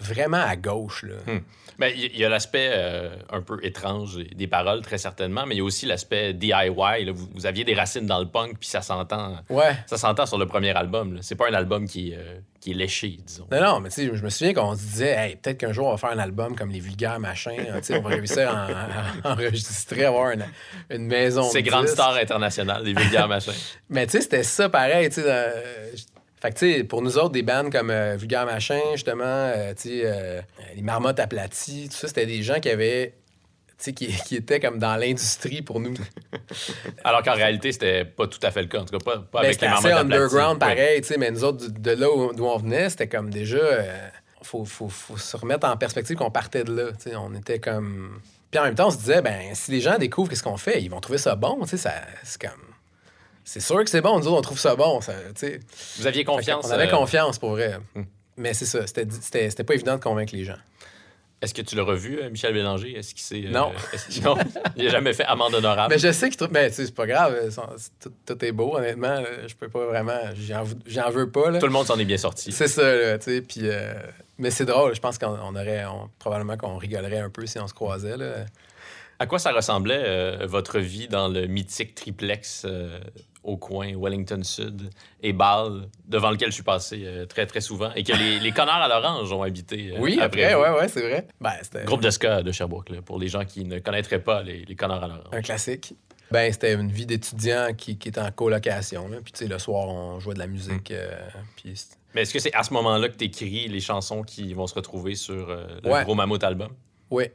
vraiment 0.00 0.42
à 0.42 0.56
gauche. 0.56 1.02
Là. 1.04 1.14
Hmm. 1.26 1.40
Ben, 1.78 1.92
Il 1.94 2.16
y, 2.16 2.24
a 2.24 2.30
l'aspect 2.30 2.70
euh, 2.72 3.14
un 3.30 3.42
peu 3.42 3.58
étrange 3.62 4.16
des 4.34 4.46
paroles, 4.46 4.80
très 4.80 4.96
certainement, 4.96 5.44
mais 5.46 5.54
il 5.56 5.58
y 5.58 5.60
a 5.60 5.64
aussi 5.64 5.84
l'aspect 5.84 6.32
DIY. 6.32 6.50
là. 7.04 7.12
Vous, 7.12 7.28
vous 7.34 7.44
aviez 7.46 7.64
des 7.64 7.74
racines 7.74 8.06
dans 8.06 8.18
le 8.18 8.26
punk, 8.26 8.58
puis 8.58 8.68
ça 8.68 8.80
s'entend. 8.80 9.36
Ouais. 9.50 9.76
Ça 9.86 9.98
s'entend 9.98 10.24
sur 10.24 10.38
le 10.38 10.46
premier 10.46 10.70
album. 10.74 11.14
là. 11.16 11.20
C'est 11.22 11.34
pas 11.34 11.48
un 11.50 11.54
album 11.54 11.86
qui, 11.86 12.14
euh, 12.14 12.38
qui 12.60 12.70
est 12.70 12.74
léché, 12.74 13.18
disons. 13.22 13.46
Non, 13.52 13.60
non, 13.60 13.80
mais 13.80 13.90
tu 13.90 14.06
sais, 14.06 14.10
je 14.14 14.22
me 14.22 14.30
souviens 14.30 14.54
qu'on 14.54 14.74
se 14.74 14.80
disait, 14.80 15.10
hey, 15.18 15.36
peut-être 15.36 15.58
qu'un 15.58 15.72
jour 15.72 15.88
on 15.88 15.90
va 15.90 15.98
faire 15.98 16.12
un 16.12 16.18
album 16.18 16.56
comme 16.56 16.70
les 16.70 16.80
vulgaires 16.80 17.20
machins. 17.20 17.52
hein, 17.70 17.80
on 17.90 18.00
va 18.00 18.08
réussir 18.08 18.48
à, 18.48 18.68
en- 19.24 19.28
à 19.28 19.32
enregistrer, 19.34 20.04
avoir 20.06 20.30
une, 20.30 20.46
une 20.88 21.06
maison. 21.06 21.42
Ces 21.42 21.60
de 21.60 21.68
grandes 21.68 21.82
disques. 21.84 21.94
stars 21.96 22.16
internationales, 22.16 22.84
des 22.84 22.94
vulgaires 22.94 23.28
machins. 23.28 23.52
Mais 23.90 24.06
tu 24.06 24.12
sais, 24.12 24.20
c'était 24.22 24.42
ça 24.44 24.70
pareil, 24.70 25.08
tu 25.10 25.16
sais. 25.16 25.24
dans- 25.24 26.15
Fait 26.46 26.52
que, 26.52 26.58
tu 26.58 26.72
sais, 26.74 26.84
pour 26.84 27.02
nous 27.02 27.18
autres, 27.18 27.30
des 27.30 27.42
bands 27.42 27.68
comme 27.70 27.90
euh, 27.90 28.16
Vulgaire 28.16 28.46
Machin, 28.46 28.78
justement, 28.92 29.24
euh, 29.24 29.74
tu 29.74 29.88
sais, 29.88 30.02
euh, 30.04 30.40
les 30.76 30.82
Marmottes 30.82 31.18
aplaties, 31.18 31.88
tout 31.90 31.96
ça, 31.96 32.06
c'était 32.08 32.26
des 32.26 32.42
gens 32.42 32.60
qui 32.60 32.68
avaient. 32.70 33.14
Tu 33.78 33.84
sais, 33.84 33.92
qui, 33.92 34.06
qui 34.06 34.36
étaient 34.36 34.58
comme 34.60 34.78
dans 34.78 34.96
l'industrie 34.96 35.60
pour 35.60 35.80
nous. 35.80 35.94
Alors 37.04 37.22
qu'en 37.22 37.34
réalité, 37.34 37.72
c'était 37.72 38.04
pas 38.04 38.26
tout 38.26 38.38
à 38.42 38.50
fait 38.50 38.62
le 38.62 38.68
cas. 38.68 38.78
En 38.80 38.84
tout 38.84 38.96
cas, 38.96 39.04
pas, 39.04 39.18
pas 39.18 39.40
Mais 39.40 39.48
avec 39.48 39.60
les 39.60 39.66
assez 39.66 39.88
marmottes 39.88 39.92
aplaties. 39.92 40.14
underground, 40.14 40.52
Ouais. 40.62 40.68
pareil, 40.68 41.00
tu 41.02 41.08
sais, 41.08 41.18
mais 41.18 41.30
nous 41.30 41.44
autres, 41.44 41.66
de 41.68 41.90
là 41.90 42.10
où- 42.10 42.32
d'où 42.32 42.44
on 42.46 42.56
venait, 42.58 42.88
c'était 42.90 43.08
comme 43.08 43.28
déjà. 43.30 43.58
euh, 43.58 44.08
faut, 44.42 44.64
faut, 44.64 44.88
faut 44.88 45.16
se 45.16 45.36
remettre 45.36 45.66
en 45.66 45.76
perspective 45.76 46.16
qu'on 46.16 46.30
partait 46.30 46.62
de 46.64 46.72
là, 46.74 46.92
tu 46.92 47.10
sais. 47.10 47.16
On 47.16 47.34
était 47.34 47.58
comme. 47.58 48.20
Puis 48.50 48.60
en 48.60 48.62
même 48.64 48.74
temps, 48.76 48.86
on 48.86 48.90
se 48.92 48.98
disait, 48.98 49.20
ben, 49.20 49.54
si 49.54 49.72
les 49.72 49.80
gens 49.80 49.98
découvrent 49.98 50.30
qu'est-ce 50.30 50.42
qu'on 50.44 50.56
fait, 50.56 50.80
ils 50.80 50.88
vont 50.88 51.00
trouver 51.00 51.18
ça 51.18 51.34
bon, 51.34 51.66
ça- 51.66 51.92
c'est 52.22 52.40
comme. 52.40 52.50
C'est 53.48 53.60
sûr 53.60 53.82
que 53.84 53.88
c'est 53.88 54.00
bon, 54.00 54.18
nous 54.18 54.26
autres, 54.26 54.38
on 54.38 54.42
trouve 54.42 54.58
ça 54.58 54.74
bon, 54.74 55.00
ça, 55.00 55.12
tu 55.28 55.46
sais. 55.46 55.60
Vous 55.98 56.06
aviez 56.08 56.24
confiance. 56.24 56.66
On 56.66 56.70
avait 56.72 56.88
euh, 56.88 56.96
confiance 56.96 57.38
pour 57.38 57.50
vrai. 57.50 57.78
Hmm. 57.94 58.02
Mais 58.36 58.52
c'est 58.54 58.66
ça, 58.66 58.86
c'était- 58.88 59.06
c'était 59.20 59.48
c'était 59.50 59.62
pas 59.64 59.74
évident 59.74 59.94
de 59.96 60.02
convaincre 60.02 60.34
les 60.34 60.44
gens. 60.44 60.56
Est-ce 61.40 61.54
que 61.54 61.62
tu 61.62 61.76
l'as 61.76 61.84
revu, 61.84 62.18
euh, 62.20 62.28
Michel 62.30 62.52
Bélanger? 62.54 62.96
Est-ce 62.98 63.14
qu'il 63.14 63.22
s'est. 63.22 63.44
euh, 63.46 63.50
Non. 63.52 63.70
non? 64.24 64.36
Il 64.74 64.86
a 64.86 64.90
jamais 64.90 65.12
fait 65.12 65.24
amende 65.24 65.54
honorable. 65.54 65.92
Mais 65.94 65.98
je 65.98 66.10
sais 66.10 66.28
que 66.30 66.44
mais 66.50 66.70
tu 66.70 66.76
sais, 66.76 66.86
c'est 66.86 66.94
pas 66.94 67.06
grave, 67.06 67.36
tout, 68.00 68.12
tout 68.26 68.44
est 68.44 68.52
beau, 68.52 68.76
honnêtement. 68.76 69.20
là. 69.20 69.46
Je 69.46 69.54
peux 69.54 69.68
pas 69.68 69.84
vraiment. 69.86 70.18
J'en 70.86 71.10
veux 71.10 71.30
pas. 71.30 71.50
Là. 71.52 71.60
Tout 71.60 71.66
le 71.66 71.72
monde 71.72 71.86
s'en 71.86 71.98
est 71.98 72.04
bien 72.06 72.16
sorti. 72.18 72.50
C'est 72.52 72.68
ça, 72.68 72.82
là, 72.96 73.18
tu 73.18 73.24
sais. 73.26 73.42
Puis, 73.42 73.60
euh, 73.68 73.92
mais 74.38 74.50
c'est 74.50 74.64
drôle, 74.64 74.94
je 74.94 75.00
pense 75.00 75.18
qu'on 75.18 75.28
on 75.40 75.54
aurait. 75.54 75.84
on- 75.84 76.08
probablement 76.18 76.56
qu'on 76.56 76.78
rigolerait 76.78 77.20
un 77.20 77.30
peu 77.30 77.46
si 77.46 77.58
on 77.60 77.68
se 77.68 77.74
croisait. 77.74 78.16
Là. 78.16 78.46
À 79.18 79.26
quoi 79.26 79.38
ça 79.38 79.52
ressemblait 79.52 80.02
euh, 80.04 80.46
votre 80.46 80.78
vie 80.78 81.06
dans 81.08 81.28
le 81.28 81.46
mythique 81.46 81.94
triplex 81.94 82.66
au 83.46 83.56
coin 83.56 83.92
Wellington 83.96 84.42
Sud 84.42 84.90
et 85.22 85.32
Bâle, 85.32 85.88
devant 86.06 86.30
lequel 86.30 86.48
je 86.50 86.54
suis 86.54 86.62
passé 86.62 87.02
euh, 87.04 87.24
très 87.26 87.46
très 87.46 87.60
souvent 87.60 87.92
et 87.94 88.02
que 88.04 88.12
les, 88.12 88.38
les 88.40 88.52
connards 88.52 88.82
à 88.82 88.88
l'orange 88.88 89.32
ont 89.32 89.42
habité 89.42 89.92
euh, 89.94 90.00
Oui, 90.00 90.18
après, 90.20 90.54
vous. 90.54 90.60
ouais, 90.60 90.70
ouais, 90.70 90.88
c'est 90.88 91.00
vrai. 91.08 91.26
Ben, 91.40 91.52
Groupe 91.84 92.02
de 92.02 92.10
ska 92.10 92.42
de 92.42 92.52
Sherbrooke, 92.52 92.90
là, 92.90 93.02
pour 93.02 93.18
les 93.18 93.28
gens 93.28 93.44
qui 93.44 93.64
ne 93.64 93.78
connaîtraient 93.78 94.22
pas 94.22 94.42
les, 94.42 94.64
les 94.64 94.76
connards 94.76 95.04
à 95.04 95.08
l'orange. 95.08 95.24
un 95.32 95.40
classique. 95.42 95.94
Ben, 96.30 96.52
c'était 96.52 96.74
une 96.74 96.90
vie 96.90 97.06
d'étudiant 97.06 97.68
qui, 97.76 97.96
qui 97.98 98.08
était 98.08 98.20
en 98.20 98.32
colocation. 98.32 99.08
Là. 99.08 99.18
Puis, 99.22 99.32
tu 99.32 99.38
sais, 99.44 99.46
le 99.48 99.58
soir, 99.60 99.86
on 99.88 100.18
jouait 100.18 100.34
de 100.34 100.40
la 100.40 100.48
musique. 100.48 100.90
euh, 100.90 101.16
puis 101.54 101.72
Mais 102.16 102.22
est-ce 102.22 102.32
que 102.32 102.40
c'est 102.40 102.52
à 102.52 102.64
ce 102.64 102.72
moment-là 102.74 103.08
que 103.08 103.16
tu 103.16 103.26
écris 103.26 103.68
les 103.68 103.80
chansons 103.80 104.22
qui 104.24 104.52
vont 104.52 104.66
se 104.66 104.74
retrouver 104.74 105.14
sur 105.14 105.46
le 105.46 105.88
Ouais. 105.88 106.02
Gros 106.02 106.16
Mammouth 106.16 106.42
album? 106.42 106.72
ouais. 107.10 107.32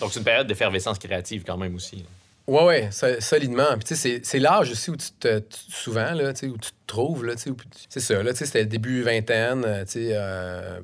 Donc 0.00 0.10
c'est 0.12 0.18
une 0.18 0.24
période 0.24 0.48
d'effervescence 0.48 0.98
créative 0.98 1.44
quand 1.46 1.56
même 1.56 1.76
aussi. 1.76 1.98
là. 1.98 2.02
Ouais, 2.46 2.64
ouais, 2.64 2.90
so- 2.92 3.20
solidement. 3.20 3.74
Puis, 3.76 3.84
tu 3.84 3.96
sais, 3.96 4.20
c'est- 4.22 4.38
l'âge 4.38 4.70
aussi 4.70 4.90
où 4.90 4.96
tu 4.96 5.10
te. 5.18 5.38
tu- 5.38 5.58
souvent, 5.70 6.12
là, 6.12 6.32
tu 6.34 6.40
sais, 6.40 6.46
où 6.48 6.58
tu 6.58 6.70
te 6.70 6.76
trouves, 6.86 7.24
là, 7.24 7.34
tu 7.36 7.42
sais. 7.42 7.50
C'est 7.88 8.00
ça, 8.00 8.22
là, 8.22 8.32
tu 8.32 8.38
sais, 8.40 8.46
c'était 8.46 8.60
le 8.60 8.66
début 8.66 9.02
vingtaine, 9.02 9.64
euh, 9.64 9.84
tu 9.84 9.92
sais. 9.92 10.08
euh, 10.12 10.80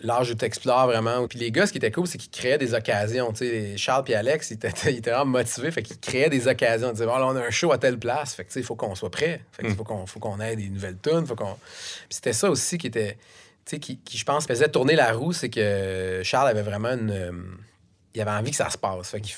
L'âge 0.00 0.30
où 0.30 0.34
tu 0.34 0.44
explores 0.44 0.86
vraiment. 0.86 1.26
Puis 1.28 1.38
les 1.38 1.50
gars, 1.50 1.66
ce 1.66 1.72
qui 1.72 1.78
était 1.78 1.90
cool, 1.90 2.06
c'est 2.06 2.18
qu'ils 2.18 2.30
créaient 2.30 2.58
des 2.58 2.74
occasions. 2.74 3.32
Tu 3.32 3.38
sais, 3.46 3.76
Charles 3.78 4.04
et 4.08 4.14
Alex, 4.14 4.50
ils 4.50 4.54
étaient, 4.54 4.68
ils 4.90 4.98
étaient 4.98 5.10
vraiment 5.10 5.24
motivés. 5.38 5.70
Fait 5.70 5.82
qu'ils 5.82 5.98
créaient 5.98 6.28
des 6.28 6.46
occasions. 6.46 6.88
Ils 6.88 6.92
disaient, 6.92 7.06
oh, 7.06 7.18
là, 7.18 7.26
on 7.26 7.36
a 7.36 7.40
un 7.40 7.48
show 7.50 7.72
à 7.72 7.78
telle 7.78 7.98
place. 7.98 8.34
Fait 8.34 8.44
que, 8.44 8.48
tu 8.48 8.54
sais, 8.54 8.60
il 8.60 8.66
faut 8.66 8.76
qu'on 8.76 8.94
soit 8.94 9.10
prêt. 9.10 9.40
Fait 9.52 9.62
qu'il 9.64 9.74
faut 9.74 9.84
qu'on 9.84 10.04
faut 10.04 10.20
qu'on 10.20 10.40
ait 10.40 10.56
des 10.56 10.68
nouvelles 10.68 10.98
tunes. 11.02 11.26
Faut 11.26 11.36
qu'on... 11.36 11.54
Puis 11.54 12.16
c'était 12.16 12.34
ça 12.34 12.50
aussi 12.50 12.76
qui 12.76 12.88
était. 12.88 13.14
Tu 13.64 13.76
sais, 13.76 13.78
qui, 13.78 13.98
qui, 13.98 14.18
je 14.18 14.24
pense, 14.26 14.46
faisait 14.46 14.68
tourner 14.68 14.94
la 14.94 15.10
roue. 15.14 15.32
C'est 15.32 15.48
que 15.48 16.20
Charles 16.22 16.48
avait 16.48 16.60
vraiment 16.62 16.90
une. 16.92 17.10
euh, 17.10 17.32
il 18.14 18.20
avait 18.20 18.30
envie 18.30 18.50
que 18.50 18.58
ça 18.58 18.68
se 18.68 18.76
passe. 18.76 19.08
Fait 19.08 19.22
qu'il 19.22 19.34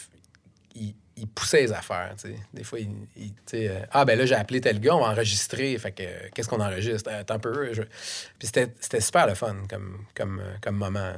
il, 1.17 1.27
poussait 1.29 1.63
les 1.63 1.73
affaires. 1.73 2.15
Des 2.53 2.65
fois, 2.65 2.79
il, 2.79 2.91
il- 3.17 3.33
euh, 3.55 3.81
ah, 3.93 4.05
ben 4.05 4.19
là, 4.19 4.27
j'ai 4.27 4.35
appelé 4.35 4.61
tel 4.61 4.81
gars, 4.81 4.95
on 4.97 5.01
va 5.01 5.11
enregistrer. 5.11 5.77
Fait 5.79 5.93
que, 5.93 6.03
euh, 6.03 6.29
qu'est-ce 6.35 6.49
qu'on 6.49 6.61
enregistre? 6.61 7.11
Euh, 7.11 7.21
Attends 7.21 7.35
un 7.35 7.39
peu. 7.39 7.73
je- 7.73 7.83
Puis 7.83 8.47
c'était, 8.47 8.73
c'était 8.81 9.01
super 9.01 9.27
le 9.27 9.35
fun 9.35 9.57
comme, 9.69 10.05
comme, 10.15 10.43
comme 10.61 10.77
moment. 10.77 11.13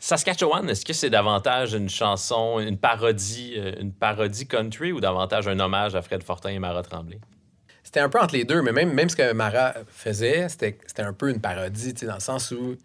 Saskatchewan, 0.00 0.68
est-ce 0.68 0.84
que 0.84 0.92
c'est 0.92 1.08
davantage 1.08 1.72
une 1.72 1.88
chanson, 1.88 2.60
une 2.60 2.76
parodie, 2.76 3.54
une 3.80 3.92
parodie 3.92 4.46
country 4.46 4.92
ou 4.92 5.00
davantage 5.00 5.48
un 5.48 5.58
hommage 5.60 5.94
à 5.94 6.02
Fred 6.02 6.22
Fortin 6.22 6.50
et 6.50 6.58
Mara 6.58 6.82
Tremblay? 6.82 7.18
C'était 7.82 8.00
un 8.00 8.08
peu 8.08 8.20
entre 8.20 8.34
les 8.34 8.44
deux, 8.44 8.60
mais 8.60 8.72
même, 8.72 8.92
même 8.92 9.08
ce 9.08 9.16
que 9.16 9.32
Mara 9.32 9.72
faisait, 9.88 10.48
c'était, 10.48 10.76
c'était 10.86 11.02
un 11.02 11.12
peu 11.12 11.30
une 11.30 11.40
parodie, 11.40 11.92
dans 11.94 12.14
le 12.14 12.20
sens 12.20 12.50
où 12.50 12.76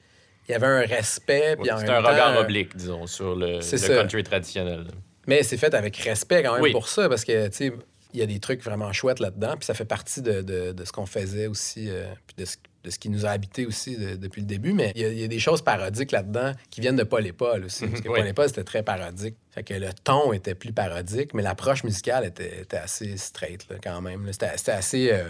il 0.47 0.51
y 0.51 0.55
avait 0.55 0.67
un 0.67 0.85
respect. 0.85 1.57
C'est 1.57 1.71
même 1.73 1.89
un 1.89 2.01
temps, 2.03 2.09
regard 2.09 2.37
oblique, 2.39 2.75
disons, 2.77 3.05
sur 3.05 3.35
le, 3.35 3.57
le 3.59 3.87
country 4.01 4.23
traditionnel. 4.23 4.85
Mais 5.29 5.43
c'est 5.43 5.57
fait 5.57 5.73
avec 5.73 5.95
respect 5.97 6.43
quand 6.43 6.53
même 6.53 6.61
Oui. 6.63 6.71
pour 6.71 6.87
ça, 6.89 7.07
parce 7.07 7.23
que, 7.23 7.47
tu 7.47 7.55
sais, 7.55 7.71
il 8.13 8.19
y 8.19 8.23
a 8.23 8.25
des 8.25 8.39
trucs 8.39 8.63
vraiment 8.63 8.91
chouettes 8.91 9.19
là-dedans, 9.19 9.55
puis 9.55 9.65
ça 9.65 9.73
fait 9.75 9.85
partie 9.85 10.21
de, 10.23 10.41
de- 10.41 10.71
de 10.71 10.83
ce 10.85 10.91
qu'on 10.91 11.05
faisait 11.05 11.45
aussi, 11.47 11.89
euh, 11.89 12.07
puis 12.25 12.35
de 12.37 12.45
ce, 12.45 12.57
de 12.83 12.89
ce 12.89 12.97
qui 12.97 13.09
nous 13.09 13.25
a 13.25 13.29
habité 13.29 13.67
aussi 13.67 13.95
de- 13.97 14.15
depuis 14.15 14.41
le 14.41 14.47
début. 14.47 14.73
Mais 14.73 14.91
il 14.95 15.01
y, 15.01 15.05
a- 15.05 15.09
il 15.09 15.19
y 15.19 15.23
a 15.23 15.27
des 15.27 15.37
choses 15.39 15.61
parodiques 15.61 16.11
là-dedans 16.11 16.53
qui 16.71 16.81
viennent 16.81 16.95
de 16.95 17.03
Paul 17.03 17.27
et 17.27 17.33
Paul 17.33 17.65
aussi, 17.65 17.85
parce 17.87 18.01
que 18.01 18.07
Oui. 18.09 18.17
Paul 18.19 18.27
et 18.27 18.33
Paul, 18.33 18.47
c'était 18.47 18.63
très 18.63 18.81
parodique. 18.81 19.35
Fait 19.51 19.61
que 19.63 19.75
le 19.75 19.89
ton 20.03 20.33
était 20.33 20.55
plus 20.55 20.73
parodique, 20.73 21.35
mais 21.35 21.43
l'approche 21.43 21.83
musicale 21.83 22.25
était, 22.25 22.61
était 22.61 22.77
assez 22.77 23.15
straight, 23.17 23.67
là, 23.69 23.75
quand 23.83 24.01
même. 24.01 24.27
c'était 24.33 24.71
assez 24.71 25.11
euh, 25.11 25.25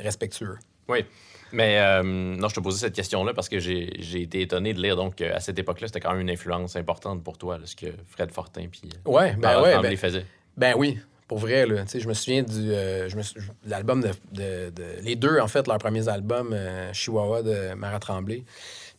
respectueux. 0.00 0.56
Oui. 0.88 1.04
Mais 1.52 1.78
euh, 1.78 2.02
non, 2.02 2.48
je 2.48 2.54
te 2.54 2.60
posais 2.60 2.78
cette 2.78 2.94
question-là 2.94 3.34
parce 3.34 3.48
que 3.48 3.58
j'ai 3.58 3.92
j'ai 3.98 4.22
été 4.22 4.40
étonné 4.40 4.72
de 4.74 4.80
lire 4.80 4.96
donc 4.96 5.16
qu'à 5.16 5.38
cette 5.40 5.58
époque-là, 5.58 5.86
c'était 5.88 6.00
quand 6.00 6.12
même 6.12 6.20
une 6.20 6.30
influence 6.30 6.76
importante 6.76 7.22
pour 7.22 7.38
toi, 7.38 7.58
là, 7.58 7.64
ce 7.66 7.76
que 7.76 7.86
Fred 8.08 8.30
Fortin 8.32 8.66
puis 8.70 8.82
euh, 9.06 9.10
Ouais, 9.10 9.34
ben 9.38 9.60
ouais, 9.62 9.78
ben- 9.80 9.96
faisaient. 9.96 10.26
Ben 10.56 10.74
oui, 10.76 10.98
pour 11.28 11.38
vrai, 11.38 11.66
là. 11.66 11.82
Tu 11.82 11.88
sais, 11.88 12.00
je 12.00 12.08
me 12.08 12.14
souviens 12.14 12.42
du. 12.42 12.70
euh, 12.72 13.08
l'album 13.66 14.00
de, 14.02 14.08
de- 14.32 14.70
de- 14.70 15.00
Les 15.02 15.16
deux, 15.16 15.38
en 15.40 15.48
fait, 15.48 15.66
leurs 15.66 15.78
premiers 15.78 16.08
albums, 16.08 16.50
euh, 16.52 16.92
Chihuahua 16.92 17.42
de 17.42 17.74
Mara 17.74 17.98
Tremblay. 18.00 18.44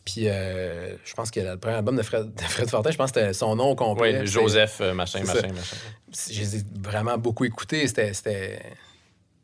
Puis 0.04 0.28
euh, 0.28 0.96
je 1.04 1.14
pense 1.14 1.30
que 1.30 1.40
le 1.40 1.56
premier 1.56 1.76
album 1.76 1.96
de 1.96 2.02
Fred, 2.02 2.34
de 2.34 2.40
Fred 2.42 2.68
Fortin, 2.68 2.90
je 2.90 2.96
pense 2.98 3.10
que 3.10 3.20
c'était 3.20 3.32
son 3.32 3.56
nom 3.56 3.70
au 3.70 3.74
complet. 3.74 4.20
Oui, 4.20 4.26
Joseph, 4.26 4.78
euh, 4.82 4.92
machin, 4.94 5.20
machin, 5.24 5.48
machin. 5.48 5.76
Je 6.30 6.40
les 6.40 6.56
ai 6.56 6.62
vraiment 6.82 7.16
beaucoup 7.16 7.44
écoutés. 7.46 7.86
C'était. 7.88 8.12
c'était- 8.12 8.60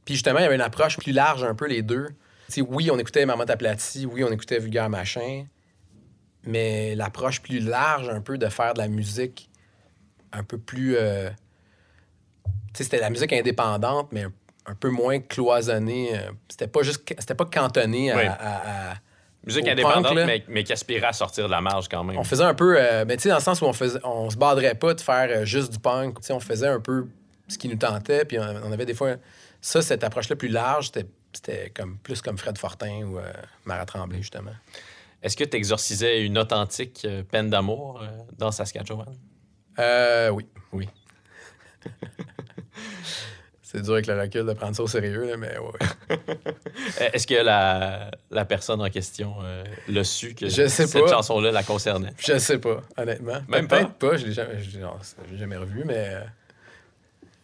Puis 0.05 0.15
justement, 0.15 0.39
il 0.41 0.43
y 0.43 0.47
avait 0.47 0.57
une 0.57 0.61
approche 0.61 0.99
plus 0.99 1.13
large 1.13 1.45
un 1.45 1.55
peu, 1.55 1.67
les 1.67 1.81
deux. 1.83 2.09
Sais, 2.51 2.61
oui, 2.61 2.91
on 2.91 2.99
écoutait 2.99 3.25
Marmotte 3.27 3.51
aplatie, 3.51 4.07
oui, 4.07 4.25
on 4.25 4.31
écoutait 4.33 4.59
Vulgaire 4.59 4.89
Machin, 4.91 5.45
mais 6.45 6.95
l'approche 6.95 7.41
plus 7.43 7.61
large 7.61 8.09
un 8.09 8.21
peu 8.21 8.39
de 8.39 8.49
faire 8.49 8.75
de 8.75 8.79
la 8.79 8.89
musique 8.89 9.51
un 10.33 10.43
peu 10.43 10.59
plus. 10.59 10.97
euh, 10.97 11.29
Tu 12.45 12.51
sais, 12.79 12.85
c'était 12.85 13.01
la 13.01 13.11
musique 13.11 13.33
indépendante, 13.33 14.09
mais 14.13 14.25
un, 14.67 14.75
peu 14.75 14.91
moins 14.91 15.19
cloisonnée. 15.19 16.11
euh, 16.17 16.31
C'était 16.49 16.69
pas 16.69 16.83
juste. 16.83 17.03
C'était 17.19 17.35
pas 17.35 17.45
cantonné 17.47 18.13
à- 18.13 18.17
Oui. 18.17 18.23
à- 18.27 18.91
à 18.93 18.95
Musique 19.47 19.67
indépendante, 19.69 20.15
punk, 20.17 20.27
mais, 20.27 20.45
mais 20.49 20.65
qui 20.65 20.73
aspirait 20.75 21.07
à 21.07 21.13
sortir 21.15 21.47
de 21.47 21.51
la 21.51 21.63
marge 21.63 21.89
quand 21.89 22.05
même. 22.05 22.19
On 22.19 22.25
faisait 22.25 22.45
un 22.45 22.53
peu, 22.53 22.77
euh, 22.79 23.07
mais 23.09 23.17
tu 23.17 23.23
sais, 23.23 23.29
dans 23.31 23.37
le 23.37 23.41
sens 23.41 23.63
où 23.63 23.65
on, 23.65 23.73
faisait, 23.73 23.99
on 24.05 24.29
se 24.29 24.37
badrait 24.37 24.75
pas 24.75 24.93
de 24.93 25.01
faire 25.01 25.29
euh, 25.31 25.45
juste 25.47 25.73
du 25.73 25.79
punk. 25.79 26.19
Sais, 26.21 26.35
on 26.35 26.41
faisait 26.41 26.67
un 26.69 26.79
peu 26.79 27.07
ce 27.49 27.57
qui 27.57 27.67
nous 27.69 27.77
tentait, 27.77 28.27
puis 28.27 28.39
on, 28.39 28.43
on 28.43 28.71
avait 28.71 28.85
des 28.85 28.93
fois. 28.95 29.17
Ça, 29.63 29.81
cette 29.83 30.05
approche-là 30.05 30.37
plus 30.37 30.49
large, 30.49 30.87
c'était, 30.93 31.07
c'était 31.33 31.71
comme, 31.71 31.99
plus 31.99 32.21
comme 32.23 32.39
Fred 32.39 32.59
Fortin 32.59 33.03
ou 33.05 33.19
euh, 33.19 33.33
Mara 33.65 33.85
Tremblay, 33.87 34.19
justement. 34.19 34.53
Est-ce 35.23 35.37
que 35.37 35.45
tu 35.45 35.57
exorcisais 35.57 36.25
une 36.25 36.39
authentique 36.39 37.03
euh, 37.05 37.23
peine 37.23 37.51
d'amour 37.51 38.01
euh, 38.03 38.07
dans 38.39 38.51
Saskatchewan? 38.51 39.15
Euh, 39.79 40.31
oui. 40.31 40.47
Oui. 40.73 40.89
c'est 43.63 43.83
dur 43.83 43.93
avec 43.95 44.07
le 44.07 44.21
recul 44.21 44.45
de 44.47 44.53
prendre 44.53 44.75
ça 44.75 44.83
au 44.83 44.89
sérieux, 44.89 45.29
là, 45.31 45.37
mais 45.37 45.57
ouais. 45.59 46.17
Est-ce 47.13 47.27
que 47.27 47.35
la, 47.35 48.11
la 48.31 48.45
personne 48.45 48.81
en 48.83 48.91
question 48.91 49.37
euh, 49.43 49.65
l'a 49.89 50.03
su 50.05 50.35
que 50.35 50.49
Je 50.49 50.67
sais 50.67 50.87
cette 50.87 51.05
pas. 51.05 51.09
chanson-là 51.11 51.53
la 51.53 51.63
concernait? 51.63 52.13
Je 52.19 52.39
sais 52.39 52.59
pas, 52.59 52.83
honnêtement. 52.97 53.41
Même 53.49 53.69
Peut-être 53.69 53.93
pas, 53.95 54.17
je 54.17 54.27
l'ai 54.27 54.33
jamais, 54.33 54.57
l'ai- 54.57 54.79
non, 54.81 54.95
je 55.29 55.33
l'ai 55.33 55.39
jamais 55.39 55.57
revu, 55.57 55.85
mais 55.85 55.95
euh, 56.15 56.21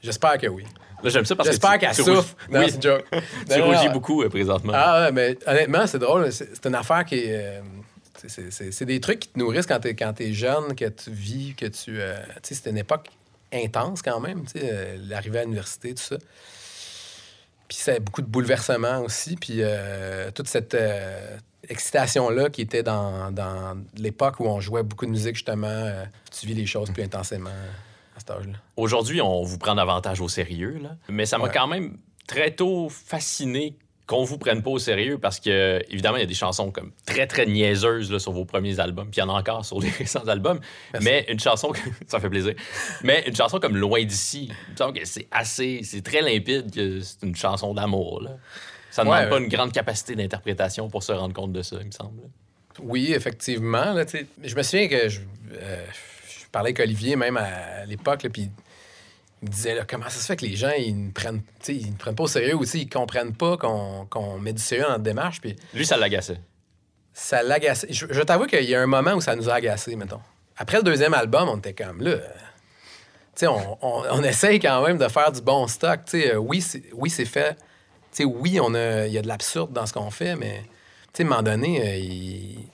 j'espère 0.02 0.36
que 0.38 0.48
oui. 0.48 0.64
Là, 1.02 1.10
j'aime 1.10 1.24
ça 1.24 1.36
parce 1.36 1.48
que 1.48 1.52
J'espère 1.54 1.78
qu'elle 1.78 1.90
rougis- 1.90 2.34
Non, 2.50 2.60
oui, 2.60 2.66
c'est 2.68 2.76
une 2.76 2.82
joke. 2.82 3.04
tu 3.10 3.58
Non, 3.58 3.66
rougis 3.66 3.86
non. 3.86 3.92
beaucoup 3.92 4.22
euh, 4.22 4.28
présentement. 4.28 4.72
Ah 4.74 5.04
ouais, 5.06 5.12
mais 5.12 5.38
honnêtement, 5.46 5.86
c'est 5.86 5.98
drôle. 5.98 6.32
C'est 6.32 6.48
c'est 6.54 6.66
une 6.66 6.74
affaire 6.74 7.04
qui 7.04 7.16
est. 7.16 7.26
euh, 7.36 7.60
c'est- 8.16 8.28
c'est- 8.28 8.50
c'est 8.50 8.72
c'est 8.72 8.84
des 8.86 9.00
trucs 9.00 9.20
qui 9.20 9.28
te 9.28 9.38
nourrissent 9.38 9.66
quand 9.66 9.78
t'es 9.80 9.94
quand 9.94 10.12
t'es 10.14 10.32
jeune, 10.32 10.74
que 10.74 10.86
tu 10.88 11.10
vis, 11.10 11.54
que 11.54 11.66
tu. 11.66 12.00
euh, 12.00 12.16
tu 12.36 12.48
sais, 12.48 12.54
c'était 12.54 12.70
une 12.70 12.78
époque 12.78 13.08
intense 13.52 14.02
quand 14.02 14.20
même, 14.20 14.44
tu 14.46 14.58
sais, 14.58 14.96
l'arrivée 15.08 15.40
à 15.40 15.42
l'université, 15.44 15.94
tout 15.94 16.02
ça. 16.02 16.16
Puis 17.68 17.78
c'est 17.80 18.00
beaucoup 18.00 18.22
de 18.22 18.26
bouleversements 18.26 19.00
aussi, 19.00 19.36
puis 19.36 19.56
euh, 19.60 20.30
toute 20.32 20.48
cette 20.48 20.76
excitation-là 21.68 22.48
qui 22.50 22.62
était 22.62 22.82
dans, 22.82 23.30
dans 23.32 23.76
l'époque 23.96 24.40
où 24.40 24.46
on 24.46 24.60
jouait 24.60 24.82
beaucoup 24.82 25.04
de 25.06 25.10
musique, 25.10 25.34
justement, 25.34 25.90
tu 26.38 26.46
vis 26.46 26.54
les 26.54 26.66
choses 26.66 26.90
plus 26.90 27.02
intensément 27.02 27.50
à 28.16 28.20
cet 28.20 28.30
âge-là. 28.30 28.54
Aujourd'hui, 28.76 29.20
on 29.20 29.42
vous 29.42 29.58
prend 29.58 29.74
davantage 29.74 30.20
au 30.20 30.28
sérieux, 30.28 30.78
là. 30.82 30.96
mais 31.08 31.26
ça 31.26 31.38
m'a 31.38 31.44
Ouais. 31.44 31.50
quand 31.52 31.66
même 31.66 31.98
très 32.26 32.50
tôt 32.50 32.88
fasciné 32.88 33.76
qu'on 34.06 34.22
vous 34.22 34.38
prenne 34.38 34.62
pas 34.62 34.70
au 34.70 34.78
sérieux 34.78 35.18
parce 35.18 35.40
que, 35.40 35.82
évidemment, 35.90 36.16
il 36.16 36.20
y 36.20 36.22
a 36.22 36.26
des 36.26 36.34
chansons 36.34 36.70
comme 36.70 36.92
très, 37.06 37.26
très 37.26 37.44
niaiseuses 37.44 38.10
là, 38.12 38.20
sur 38.20 38.30
vos 38.32 38.44
premiers 38.44 38.78
albums, 38.78 39.10
puis 39.10 39.18
il 39.18 39.20
y 39.20 39.22
en 39.24 39.28
a 39.28 39.38
encore 39.38 39.64
sur 39.64 39.80
les 39.80 39.90
récents 39.98 40.26
albums. 40.28 40.60
Merci. 40.92 41.04
Mais 41.04 41.26
une 41.28 41.40
chanson, 41.40 41.72
ça 42.06 42.20
fait 42.20 42.30
plaisir, 42.30 42.54
mais 43.02 43.24
une 43.26 43.34
chanson 43.34 43.58
comme 43.58 43.76
Loin 43.76 44.04
d'ici, 44.04 44.50
c'est 45.04 45.26
assez, 45.32 45.80
c'est 45.82 46.02
très 46.02 46.22
limpide 46.22 46.72
que 46.72 47.00
c'est 47.00 47.22
une 47.24 47.34
chanson 47.34 47.74
d'amour. 47.74 48.22
Ça 48.92 49.02
ne 49.04 49.10
Ouais, 49.10 49.16
demande 49.24 49.30
pas 49.30 49.38
une 49.44 49.48
grande 49.48 49.72
capacité 49.72 50.14
d'interprétation 50.14 50.88
pour 50.88 51.02
se 51.02 51.10
rendre 51.12 51.34
compte 51.34 51.52
de 51.52 51.62
ça, 51.62 51.76
il 51.80 51.86
me 51.86 51.90
semble. 51.90 52.22
Oui, 52.80 53.12
effectivement. 53.12 53.92
Là, 53.92 54.04
je 54.44 54.54
me 54.54 54.62
souviens 54.62 54.86
que 54.88 55.08
je, 55.08 55.20
euh, 55.52 55.84
je 55.92 56.15
parlais 56.56 56.70
avec 56.70 56.80
Olivier 56.80 57.16
même 57.16 57.36
à, 57.36 57.84
l'époque, 57.84 58.26
puis 58.32 58.50
il 59.42 59.46
me 59.46 59.52
disait 59.52 59.74
là, 59.74 59.84
comment 59.86 60.08
ça 60.08 60.18
se 60.18 60.24
fait 60.24 60.36
que 60.36 60.46
les 60.46 60.56
gens 60.56 60.70
ils 60.70 61.08
ne 61.08 61.10
prennent, 61.10 61.42
ils 61.68 61.92
ne 61.92 61.96
prennent 61.96 62.14
pas 62.14 62.22
au 62.22 62.28
sérieux 62.28 62.54
ou 62.54 62.64
ils 62.64 62.88
comprennent 62.88 63.34
pas 63.34 63.58
qu'on 63.58 64.06
qu'on 64.06 64.38
met 64.38 64.54
du 64.54 64.62
sérieux 64.62 64.84
dans 64.84 64.92
notre 64.92 65.02
démarche. 65.02 65.42
Puis 65.42 65.54
Lui, 65.74 65.84
ça 65.84 65.98
l'agaçait. 65.98 66.40
ça 67.12 67.42
l'agaçait. 67.42 67.88
Je, 67.90 68.06
je 68.08 68.22
t'avoue 68.22 68.46
qu'il 68.46 68.64
y 68.64 68.74
a 68.74 68.80
un 68.80 68.86
moment 68.86 69.12
où 69.12 69.20
ça 69.20 69.36
nous 69.36 69.50
a 69.50 69.54
agacés, 69.54 69.96
mettons. 69.96 70.20
Après 70.56 70.78
le 70.78 70.82
deuxième 70.82 71.12
album, 71.12 71.46
on 71.50 71.58
était 71.58 71.74
comme 71.74 72.00
là. 72.00 72.16
Tu 72.16 73.40
sais, 73.40 73.46
on, 73.48 73.76
on, 73.82 74.04
on 74.10 74.22
essaye 74.22 74.58
quand 74.58 74.82
même 74.86 74.96
de 74.96 75.08
faire 75.08 75.30
du 75.30 75.42
bon 75.42 75.66
stock. 75.66 76.00
Euh, 76.14 76.36
oui, 76.36 76.62
c'est 76.62 76.84
oui, 76.94 77.10
c'est 77.10 77.26
fait. 77.26 77.58
Oui, 78.20 78.58
on 78.62 78.72
a, 78.72 79.06
il 79.06 79.12
y 79.12 79.18
a 79.18 79.22
de 79.22 79.28
l'absurde 79.28 79.74
dans 79.74 79.84
ce 79.84 79.92
qu'on 79.92 80.10
fait, 80.10 80.36
mais 80.36 80.64
à 81.18 81.22
un 81.22 81.24
moment 81.26 81.42
donné, 81.42 81.86
euh, 81.86 81.96
il, 81.96 82.66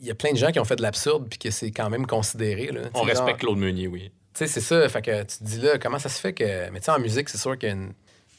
il 0.00 0.06
y 0.06 0.10
a 0.10 0.14
plein 0.14 0.32
de 0.32 0.36
gens 0.36 0.50
qui 0.50 0.60
ont 0.60 0.64
fait 0.64 0.76
de 0.76 0.82
l'absurde 0.82 1.26
puis 1.28 1.38
que 1.38 1.50
c'est 1.50 1.70
quand 1.70 1.90
même 1.90 2.06
considéré. 2.06 2.66
Là, 2.66 2.82
On 2.94 2.98
genre, 2.98 3.06
respecte 3.06 3.40
Claude 3.40 3.58
Meunier, 3.58 3.88
oui. 3.88 4.10
tu 4.34 4.38
sais, 4.38 4.46
c'est 4.46 4.60
ça. 4.60 4.88
Fait 4.88 5.02
que 5.02 5.22
tu 5.22 5.38
te 5.38 5.44
dis 5.44 5.60
là, 5.60 5.78
comment 5.78 5.98
ça 5.98 6.08
se 6.08 6.20
fait 6.20 6.32
que. 6.32 6.70
Mais 6.70 6.80
tu 6.80 6.86
sais, 6.86 6.90
en 6.90 6.98
musique, 6.98 7.28
c'est 7.28 7.38
sûr 7.38 7.56
qu'il 7.58 7.68
y 7.68 7.72
a 7.72 7.74
une. 7.74 7.92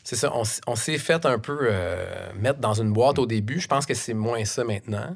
C'est 0.04 0.16
ça, 0.16 0.32
on, 0.34 0.76
s'est 0.76 0.98
fait 0.98 1.26
un 1.26 1.38
peu 1.38 1.58
euh, 1.64 2.32
mettre 2.34 2.60
dans 2.60 2.74
une 2.74 2.94
boîte 2.94 3.20
au 3.20 3.26
début. 3.26 3.60
Je 3.60 3.68
pense 3.68 3.86
que 3.86 3.94
c'est 3.94 4.14
moins 4.14 4.46
ça 4.46 4.64
maintenant. 4.64 5.14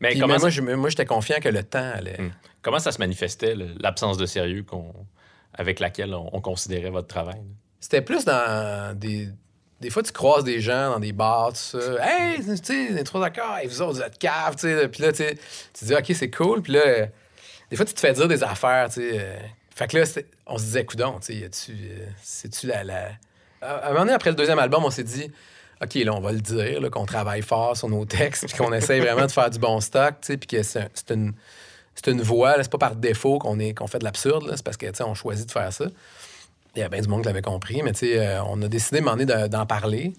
Mais 0.00 0.10
Puis, 0.10 0.20
comment, 0.20 0.34
mais 0.34 0.50
ça, 0.50 0.76
moi, 0.76 0.90
j'étais 0.90 1.06
confiant 1.06 1.38
que 1.40 1.48
le 1.48 1.62
temps 1.62 1.92
allait. 1.94 2.20
Hmm. 2.20 2.30
comment 2.60 2.78
ça 2.78 2.92
se 2.92 2.98
manifestait, 2.98 3.54
l'absence 3.80 4.18
de 4.18 4.26
sérieux 4.26 4.64
qu'on, 4.64 4.92
avec 5.54 5.80
laquelle 5.80 6.14
on, 6.14 6.28
on 6.30 6.42
considérait 6.42 6.90
votre 6.90 7.08
travail? 7.08 7.40
C'était 7.80 8.02
plus 8.02 8.24
dans 8.26 8.96
des. 8.98 9.28
Des 9.80 9.90
fois, 9.90 10.02
tu 10.02 10.10
croises 10.12 10.42
des 10.44 10.60
gens 10.60 10.90
dans 10.92 10.98
des 11.00 11.12
bars, 11.12 11.50
tout 11.52 11.78
ça. 11.78 11.78
Hey, 12.02 12.44
tu 12.44 12.56
sais, 12.56 12.88
les 12.90 13.04
trois 13.04 13.24
accords, 13.24 13.58
et 13.62 13.66
vous 13.68 13.80
autres, 13.82 13.92
vous 13.94 14.02
êtes 14.02 14.18
caves, 14.18 14.56
tu 14.56 14.62
sais. 14.66 14.88
Puis 14.88 15.02
là, 15.02 15.12
tu 15.12 15.24
tu 15.72 15.84
dis, 15.84 15.94
OK, 15.94 16.10
c'est 16.14 16.30
cool. 16.30 16.62
Puis 16.62 16.72
là, 16.72 17.06
des 17.70 17.76
fois, 17.76 17.84
tu 17.86 17.94
te 17.94 18.00
fais 18.00 18.12
dire 18.12 18.26
des 18.26 18.42
affaires, 18.42 18.88
tu 18.88 18.94
sais. 19.00 19.10
euh. 19.20 19.36
Fait 19.76 19.86
que 19.86 19.96
là, 19.98 20.04
on 20.46 20.58
se 20.58 20.64
disait, 20.64 20.84
coudon, 20.84 21.20
tu 21.24 21.38
sais, 21.38 21.44
a-tu. 21.44 21.72
euh, 21.72 22.06
C'est-tu 22.22 22.66
la, 22.66 22.82
la. 22.82 23.08
À 23.62 23.86
un 23.86 23.88
moment 23.90 24.00
donné, 24.00 24.12
après 24.14 24.30
le 24.30 24.36
deuxième 24.36 24.58
album, 24.58 24.84
on 24.84 24.90
s'est 24.90 25.04
dit, 25.04 25.30
OK, 25.80 25.94
là, 25.94 26.12
on 26.12 26.20
va 26.20 26.32
le 26.32 26.40
dire, 26.40 26.80
qu'on 26.90 27.06
travaille 27.06 27.42
fort 27.42 27.76
sur 27.76 27.88
nos 27.88 28.04
textes, 28.04 28.46
puis 28.48 28.56
qu'on 28.56 28.72
essaye 28.72 28.98
vraiment 29.00 29.26
de 29.26 29.30
faire 29.30 29.48
du 29.50 29.60
bon 29.60 29.80
stock, 29.80 30.14
tu 30.20 30.26
sais, 30.26 30.36
puis 30.36 30.48
que 30.48 30.62
c'est 30.64 30.80
un- 30.80 30.88
c'est 30.94 31.10
une. 31.12 31.34
C'est 31.94 32.12
une 32.12 32.22
voie, 32.22 32.54
c'est 32.62 32.70
pas 32.70 32.78
par 32.78 32.94
défaut 32.94 33.38
qu'on 33.40 33.58
est 33.58 33.74
qu'on 33.74 33.88
fait 33.88 33.98
de 33.98 34.04
l'absurde, 34.04 34.52
c'est 34.54 34.62
parce 34.64 34.76
que, 34.76 34.86
tu 34.86 34.94
sais, 34.94 35.02
on 35.02 35.14
choisit 35.14 35.46
de 35.46 35.50
faire 35.52 35.72
ça. 35.72 35.86
Il 36.78 36.82
y 36.82 36.84
a 36.84 36.88
bien 36.88 37.00
du 37.00 37.08
monde 37.08 37.22
qui 37.22 37.26
l'avait 37.26 37.42
compris, 37.42 37.82
mais 37.82 37.90
tu 37.92 38.06
sais, 38.06 38.18
euh, 38.24 38.42
on 38.44 38.62
a 38.62 38.68
décidé 38.68 39.00
de- 39.00 39.48
d'en 39.48 39.66
parler. 39.66 40.12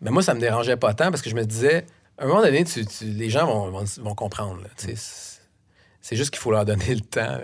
Mais 0.00 0.10
moi, 0.10 0.22
ça 0.22 0.32
me 0.34 0.40
dérangeait 0.40 0.76
pas 0.78 0.94
tant 0.94 1.10
parce 1.10 1.20
que 1.20 1.28
je 1.28 1.34
me 1.34 1.44
disais, 1.44 1.84
à 2.16 2.24
un 2.24 2.26
moment 2.26 2.40
donné, 2.42 2.64
tu- 2.64 2.86
tu- 2.86 3.04
les 3.04 3.28
gens 3.28 3.46
vont, 3.46 3.70
vont, 3.70 3.84
vont 3.98 4.14
comprendre. 4.14 4.62
C'est- 4.76 6.16
juste 6.16 6.30
qu'il 6.30 6.40
faut 6.40 6.50
leur 6.52 6.64
donner 6.64 6.94
le 6.94 7.00
temps. 7.02 7.20
là. 7.32 7.42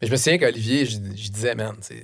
Mais 0.00 0.06
je 0.06 0.12
me 0.12 0.16
souviens 0.16 0.38
qu'Olivier, 0.38 0.84
je, 0.86 0.92
je 0.92 1.28
disais, 1.30 1.54
man, 1.56 1.74
tu 1.84 1.96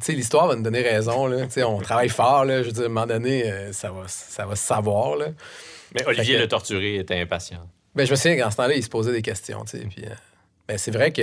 sais, 0.00 0.12
l'histoire 0.12 0.48
va 0.48 0.56
nous 0.56 0.62
donner 0.62 0.82
raison. 0.82 1.26
Là, 1.26 1.44
tu 1.46 1.52
sais, 1.52 1.62
on 1.62 1.78
travaille 1.80 2.08
fort. 2.08 2.44
Là, 2.44 2.62
je 2.62 2.66
veux 2.68 2.72
dire, 2.72 2.82
à 2.82 2.86
un 2.86 2.88
moment 2.88 3.06
donné, 3.06 3.44
euh, 3.50 3.72
ça, 3.72 3.92
va, 3.92 4.02
ça 4.08 4.44
va 4.44 4.56
se 4.56 4.64
savoir. 4.66 5.14
Là. 5.16 5.26
Mais 5.94 6.04
Olivier 6.06 6.34
que- 6.36 6.40
le 6.40 6.48
torturé 6.48 6.96
était 6.96 7.20
impatient. 7.20 7.68
Ben, 7.94 8.04
je 8.06 8.10
me 8.10 8.16
souviens 8.16 8.36
qu'en 8.42 8.50
ce 8.50 8.56
temps-là, 8.56 8.74
il 8.74 8.82
se 8.82 8.88
posait 8.88 9.12
des 9.12 9.22
questions. 9.22 9.64
Puis, 9.64 10.04
euh, 10.04 10.10
ben, 10.66 10.78
c'est 10.78 10.90
vrai 10.90 11.12
que 11.12 11.22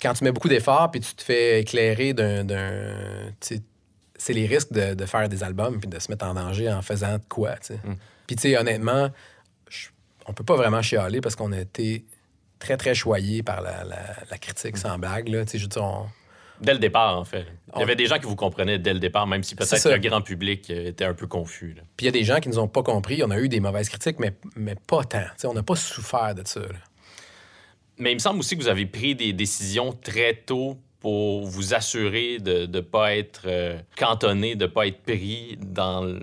quand 0.00 0.14
tu 0.14 0.24
mets 0.24 0.32
beaucoup 0.32 0.48
d'efforts 0.48 0.90
puis 0.90 1.00
tu 1.00 1.14
te 1.14 1.22
fais 1.22 1.60
éclairer 1.60 2.12
d'un. 2.14 2.44
c'est 3.40 4.32
les 4.32 4.46
risques 4.46 4.72
de, 4.72 4.94
de 4.94 5.06
faire 5.06 5.28
des 5.28 5.42
albums 5.42 5.80
puis 5.80 5.88
de 5.88 5.98
se 5.98 6.10
mettre 6.10 6.24
en 6.26 6.34
danger 6.34 6.72
en 6.72 6.82
faisant 6.82 7.14
de 7.18 7.22
quoi. 7.28 7.52
tu 7.56 7.74
sais. 7.74 7.80
Puis, 8.26 8.36
tu 8.36 8.42
sais, 8.42 8.56
honnêtement, 8.56 9.10
je- 9.68 9.88
on 10.26 10.32
peut 10.32 10.44
pas 10.44 10.56
vraiment 10.56 10.80
chialer 10.80 11.20
parce 11.20 11.36
qu'on 11.36 11.52
a 11.52 11.58
été 11.60 12.04
très, 12.58 12.76
très 12.78 12.94
choyé 12.94 13.42
par 13.42 13.60
la, 13.60 13.84
la- 13.84 14.14
la 14.30 14.38
critique 14.38 14.78
sans 14.78 14.98
blague. 14.98 15.28
Là. 15.28 15.44
Je 15.52 15.58
veux 15.58 15.66
dire, 15.66 15.82
on- 15.84 16.06
Dès 16.60 16.72
le 16.72 16.78
départ, 16.78 17.18
en 17.18 17.24
fait. 17.24 17.40
Il 17.42 17.70
y 17.74 17.80
On- 17.80 17.82
avait 17.82 17.96
des 17.96 18.06
gens 18.06 18.18
qui 18.18 18.26
vous 18.26 18.36
comprenaient 18.36 18.78
dès 18.78 18.94
le 18.94 19.00
départ, 19.00 19.26
même 19.26 19.42
si 19.42 19.56
peut-être 19.56 19.90
le 19.90 19.98
grand 19.98 20.22
public 20.22 20.70
euh, 20.70 20.86
était 20.88 21.04
un 21.04 21.12
peu 21.12 21.26
confus. 21.26 21.74
là. 21.76 21.82
Puis 21.96 22.04
il 22.04 22.06
y 22.06 22.08
a 22.08 22.12
des 22.12 22.22
gens 22.24 22.38
qui 22.38 22.48
nous 22.48 22.60
ont 22.60 22.68
pas 22.68 22.82
compris. 22.84 23.22
On 23.24 23.30
a 23.32 23.38
eu 23.38 23.48
des 23.48 23.58
mauvaises 23.60 23.88
critiques, 23.88 24.20
mais, 24.20 24.32
mais 24.56 24.76
pas 24.86 25.02
tant. 25.04 25.24
On 25.44 25.52
n'a 25.52 25.64
pas 25.64 25.74
souffert 25.76 26.34
de 26.34 26.46
ça. 26.46 26.60
là. 26.60 26.68
Mais 27.98 28.12
il 28.12 28.14
me 28.14 28.18
semble 28.20 28.40
aussi 28.40 28.56
que 28.56 28.62
vous 28.62 28.68
avez 28.68 28.86
pris 28.86 29.14
des 29.14 29.32
décisions 29.32 29.92
très 29.92 30.34
tôt 30.34 30.76
pour 31.00 31.44
vous 31.44 31.74
assurer 31.74 32.38
de 32.38 32.64
ne 32.64 32.80
pas 32.80 33.14
être 33.14 33.42
euh, 33.44 33.78
cantonné, 33.94 34.56
de 34.56 34.64
ne 34.64 34.70
pas 34.70 34.86
être 34.86 35.02
pris 35.02 35.58
dans 35.60 36.00
le, 36.02 36.18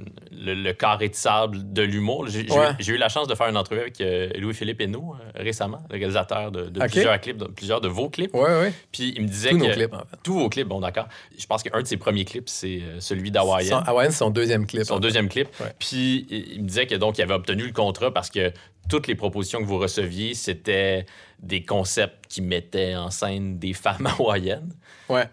le 0.55 0.71
carré 0.73 1.07
de 1.07 1.13
sable 1.13 1.71
de 1.71 1.84
l'humour. 1.84 2.25
J'ai 2.27 2.47
eu- 2.47 2.51
Ouais. 2.51 2.69
j'ai 2.79 2.93
eu 2.93 2.97
la 2.97 3.07
chance 3.07 3.27
de 3.27 3.36
faire 3.36 3.47
une 3.47 3.57
entrevue 3.57 3.81
avec 3.81 4.01
euh, 4.01 4.31
Louis-Philippe 4.39 4.81
Hénaud 4.81 5.13
euh, 5.13 5.31
récemment, 5.43 5.84
le 5.91 5.97
réalisateur 5.99 6.51
de, 6.51 6.63
plusieurs 6.88 7.21
clips, 7.21 7.38
de 7.38 7.45
plusieurs 7.45 7.79
de 7.79 7.88
vos 7.89 8.10
clips. 8.10 8.34
Ouais, 8.34 8.41
ouais. 8.41 8.73
Puis 8.91 9.13
il 9.15 9.21
me 9.21 9.27
disait 9.27 9.51
Tous 9.51 9.60
que... 9.60 9.65
nos 9.67 9.71
clips, 9.71 9.93
en 9.93 9.99
fait. 9.99 10.17
Tous 10.23 10.34
vos 10.34 10.49
clips, 10.49 10.67
bon 10.67 10.79
d'accord. 10.79 11.07
Je 11.38 11.45
pense 11.45 11.62
qu'un 11.62 11.79
de 11.79 11.86
ses 11.86 11.97
premiers 11.97 12.25
clips, 12.25 12.49
c'est 12.49 12.81
celui 12.99 13.29
d'Hawaïen. 13.29 13.69
Son, 13.69 13.88
Hawaiian, 13.88 14.10
c'est 14.10 14.17
son 14.17 14.31
deuxième 14.31 14.65
clip. 14.65 14.84
Son 14.84 14.97
deuxième 14.99 15.29
clip. 15.29 15.47
Ouais. 15.60 15.67
Puis 15.77 16.25
il 16.31 16.53
il 16.55 16.63
me 16.63 16.67
disait 16.67 16.88
que 16.88 16.95
donc 16.95 17.19
il 17.19 17.21
avait 17.21 17.36
obtenu 17.36 17.67
le 17.67 17.71
contrat 17.71 18.12
parce 18.12 18.31
que 18.31 18.51
toutes 18.89 19.05
les 19.07 19.13
propositions 19.15 19.60
que 19.60 19.65
vous 19.67 19.77
receviez, 19.77 20.34
c'était 20.34 21.05
des 21.41 21.63
concepts 21.65 22.27
qui 22.27 22.41
mettaient 22.41 22.95
en 22.95 23.10
scène 23.10 23.58
des 23.60 23.73
femmes 23.73 24.08
hawaïennes, 24.19 24.73
Ouais. 25.10 25.27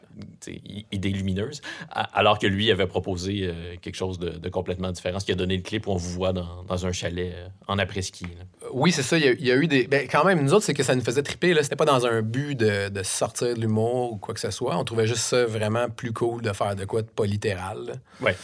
idées 0.90 1.11
lumineuses, 1.11 1.61
alors 1.92 2.38
que 2.40 2.47
lui 2.49 2.71
avait 2.73 2.87
proposé 2.88 3.42
euh, 3.44 3.77
quelque 3.81 3.94
chose 3.94 4.18
de, 4.18 4.31
de 4.31 4.49
complètement 4.49 4.90
différent, 4.90 5.21
ce 5.21 5.25
qui 5.25 5.31
a 5.33 5.37
donné 5.37 5.57
le 5.57 5.62
clip 5.62 5.87
où 5.87 5.92
on 5.92 5.97
vous 5.97 6.11
voit 6.11 6.33
dans, 6.33 6.64
dans 6.64 6.87
un 6.87 6.90
chalet 6.92 7.33
euh, 7.35 7.49
en 7.68 7.79
après-ski. 7.79 8.25
là. 8.25 8.68
Oui, 8.73 8.90
c'est 8.90 9.03
ça. 9.05 9.16
Il 9.18 9.25
y, 9.25 9.29
a, 9.29 9.33
il 9.33 9.47
y 9.47 9.53
a 9.53 9.57
eu 9.57 9.66
des. 9.68 9.87
Ben, 9.87 10.09
quand 10.11 10.25
même, 10.25 10.42
nous 10.42 10.53
autres, 10.53 10.64
c'est 10.64 10.75
que 10.75 10.83
ça 10.83 10.94
nous 10.97 11.03
faisait 11.05 11.23
triper. 11.23 11.55
Là. 11.55 11.62
C'était 11.62 11.77
pas 11.77 11.85
dans 11.85 12.05
un 12.07 12.23
but 12.23 12.57
de, 12.57 12.88
de 12.88 13.03
sortir 13.05 13.55
de 13.55 13.61
l'humour 13.61 14.12
ou 14.12 14.16
quoi 14.16 14.35
que 14.35 14.40
ce 14.40 14.51
soit. 14.51 14.77
On 14.77 14.85
trouvait 14.85 15.07
juste 15.07 15.21
ça 15.23 15.47
vraiment 15.47 15.88
plus 15.88 16.12
cool 16.12 16.42
de 16.42 16.53
faire 16.53 16.75
de 16.75 16.85
quoi 16.85 17.03
de 17.03 17.09
pas 17.09 17.25
littéral. 17.27 18.01
Ouais. 18.21 18.37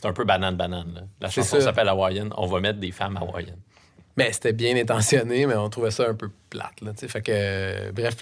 C'est 0.00 0.06
un 0.08 0.12
peu 0.14 0.24
banane-banane. 0.24 1.08
La 1.20 1.28
chanson 1.28 1.60
s'appelle 1.60 1.88
Hawaïenne. 1.88 2.32
On 2.38 2.46
va 2.46 2.60
mettre 2.60 2.78
des 2.80 2.90
femmes 2.90 3.18
hawaïennes. 3.18 3.58
Mais 4.20 4.34
c'était 4.34 4.52
bien 4.52 4.76
intentionné, 4.76 5.46
mais 5.46 5.54
on 5.54 5.70
trouvait 5.70 5.90
ça 5.90 6.06
un 6.06 6.14
peu 6.14 6.30
plate. 6.50 6.82
Là, 6.82 6.92
fait 6.94 7.22
que, 7.22 7.90
bref, 7.92 8.16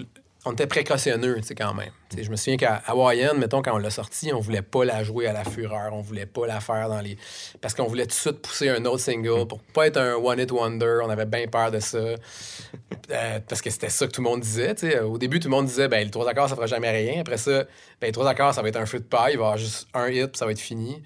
on 0.44 0.52
était 0.52 0.68
précautionneux 0.68 1.40
quand 1.56 1.74
même. 1.74 1.90
Tu 2.08 2.18
sais, 2.18 2.22
Je 2.22 2.30
me 2.30 2.36
souviens 2.36 2.56
qu'à 2.56 2.76
Hawaiian, 2.86 3.34
mettons, 3.34 3.62
quand 3.62 3.74
on 3.74 3.78
l'a 3.78 3.90
sorti, 3.90 4.32
on 4.32 4.38
voulait 4.38 4.62
pas 4.62 4.84
la 4.84 5.02
jouer 5.02 5.26
à 5.26 5.32
la 5.32 5.42
fureur. 5.42 5.92
On 5.92 6.00
voulait 6.00 6.26
pas 6.26 6.46
la 6.46 6.60
faire 6.60 6.88
dans 6.88 7.00
les. 7.00 7.18
Parce 7.60 7.74
qu'on 7.74 7.88
voulait 7.88 8.04
tout 8.04 8.10
de 8.10 8.12
suite 8.12 8.40
pousser 8.42 8.68
un 8.68 8.84
autre 8.84 9.00
single 9.00 9.48
pour 9.48 9.58
pas 9.58 9.88
être 9.88 9.96
un 9.96 10.14
one-hit 10.14 10.52
wonder. 10.52 11.00
On 11.02 11.10
avait 11.10 11.26
bien 11.26 11.48
peur 11.48 11.72
de 11.72 11.80
ça. 11.80 11.98
Euh, 11.98 13.40
parce 13.48 13.60
que 13.60 13.70
c'était 13.70 13.90
ça 13.90 14.06
que 14.06 14.12
tout 14.12 14.22
le 14.22 14.28
monde 14.28 14.40
disait. 14.40 14.76
tu 14.76 14.88
sais. 14.88 15.00
Au 15.00 15.18
début, 15.18 15.40
tout 15.40 15.48
le 15.48 15.56
monde 15.56 15.66
disait 15.66 15.88
ben, 15.88 16.04
les 16.04 16.12
trois 16.12 16.28
accords, 16.28 16.48
ça 16.48 16.54
fera 16.54 16.68
jamais 16.68 16.90
rien. 16.92 17.22
Après 17.22 17.38
ça, 17.38 17.64
ben, 18.00 18.06
les 18.06 18.12
trois 18.12 18.28
accords, 18.28 18.54
ça 18.54 18.62
va 18.62 18.68
être 18.68 18.76
un 18.76 18.86
feu 18.86 19.00
de 19.00 19.04
paille. 19.04 19.32
Il 19.32 19.38
va 19.38 19.42
y 19.42 19.46
avoir 19.46 19.58
juste 19.58 19.88
un 19.94 20.08
hit, 20.08 20.28
puis 20.28 20.38
ça 20.38 20.46
va 20.46 20.52
être 20.52 20.60
fini. 20.60 21.02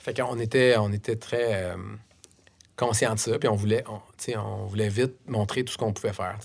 Fait 0.00 0.20
qu'on 0.20 0.38
était, 0.40 0.74
on 0.78 0.92
était 0.92 1.16
très 1.16 1.64
euh, 1.64 1.76
conscients 2.76 3.14
de 3.14 3.18
ça. 3.18 3.38
Puis 3.38 3.48
on 3.48 3.54
voulait, 3.56 3.84
on, 3.88 3.96
tu 4.18 4.32
sais, 4.32 4.36
on 4.36 4.66
voulait 4.66 4.88
vite 4.88 5.14
montrer 5.26 5.64
tout 5.64 5.72
ce 5.72 5.78
qu'on 5.78 5.92
pouvait 5.92 6.12
faire. 6.12 6.38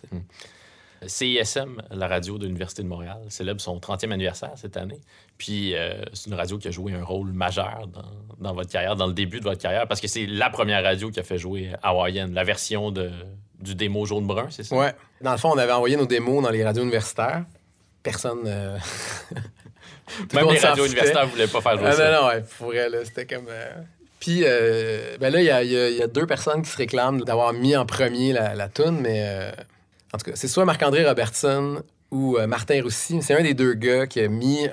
CISM, 1.07 1.81
la 1.89 2.07
radio 2.07 2.37
de 2.37 2.45
l'Université 2.45 2.83
de 2.83 2.87
Montréal, 2.87 3.17
célèbre 3.29 3.59
son 3.59 3.79
30e 3.79 4.11
anniversaire 4.11 4.51
cette 4.55 4.77
année. 4.77 4.99
Puis 5.39 5.73
euh, 5.75 5.99
c'est 6.13 6.29
une 6.29 6.35
radio 6.35 6.59
qui 6.59 6.67
a 6.67 6.71
joué 6.71 6.93
un 6.93 7.03
rôle 7.03 7.31
majeur 7.31 7.87
dans, 7.87 8.03
dans 8.39 8.53
votre 8.53 8.69
carrière, 8.69 8.95
dans 8.95 9.07
le 9.07 9.13
début 9.13 9.39
de 9.39 9.43
votre 9.45 9.59
carrière, 9.59 9.87
parce 9.87 9.99
que 9.99 10.07
c'est 10.07 10.27
la 10.27 10.51
première 10.51 10.83
radio 10.83 11.09
qui 11.09 11.19
a 11.19 11.23
fait 11.23 11.39
jouer 11.39 11.71
Hawaiian, 11.81 12.27
la 12.31 12.43
version 12.43 12.91
de, 12.91 13.09
du 13.59 13.73
démo 13.73 14.05
jaune-brun, 14.05 14.47
c'est 14.51 14.61
ça? 14.63 14.75
Ouais. 14.75 14.93
Dans 15.21 15.31
le 15.31 15.37
fond, 15.39 15.49
on 15.49 15.57
avait 15.57 15.71
envoyé 15.71 15.95
nos 15.97 16.05
démos 16.05 16.43
dans 16.43 16.51
les 16.51 16.63
radios 16.63 16.83
universitaires. 16.83 17.45
Personne. 18.03 18.43
euh, 18.45 18.77
Même 20.35 20.49
les 20.51 20.59
radios 20.59 20.85
universitaires 20.85 21.25
ne 21.25 21.31
voulaient 21.31 21.47
pas 21.47 21.61
faire 21.61 21.77
jouer 21.79 21.87
Ah 21.87 21.93
ça. 21.93 22.11
non, 22.11 22.21
non, 22.21 22.27
ouais, 22.27 22.43
pour 22.59 22.73
c'était 23.05 23.25
comme. 23.25 23.47
Puis, 24.21 24.43
euh, 24.45 25.17
ben 25.19 25.33
là, 25.33 25.41
il 25.41 25.45
y 25.45 25.49
a, 25.49 25.63
y 25.63 25.97
y 25.97 26.07
deux 26.07 26.27
personnes 26.27 26.61
qui 26.61 26.69
se 26.69 26.77
réclament 26.77 27.21
d'avoir 27.21 27.53
mis 27.53 27.75
en 27.75 27.87
premier 27.87 28.31
la, 28.31 28.53
la 28.53 28.69
toune, 28.69 29.01
mais 29.01 29.23
euh, 29.25 29.51
en 30.13 30.17
tout 30.19 30.29
cas, 30.29 30.35
c'est 30.35 30.47
soit 30.47 30.63
Marc-André 30.63 31.05
Robertson 31.05 31.81
ou 32.11 32.37
euh, 32.37 32.45
Martin 32.45 32.83
Roussy. 32.83 33.19
C'est 33.23 33.33
un 33.33 33.41
des 33.41 33.55
deux 33.55 33.73
gars 33.73 34.05
qui 34.05 34.19
a 34.21 34.27
mis. 34.27 34.67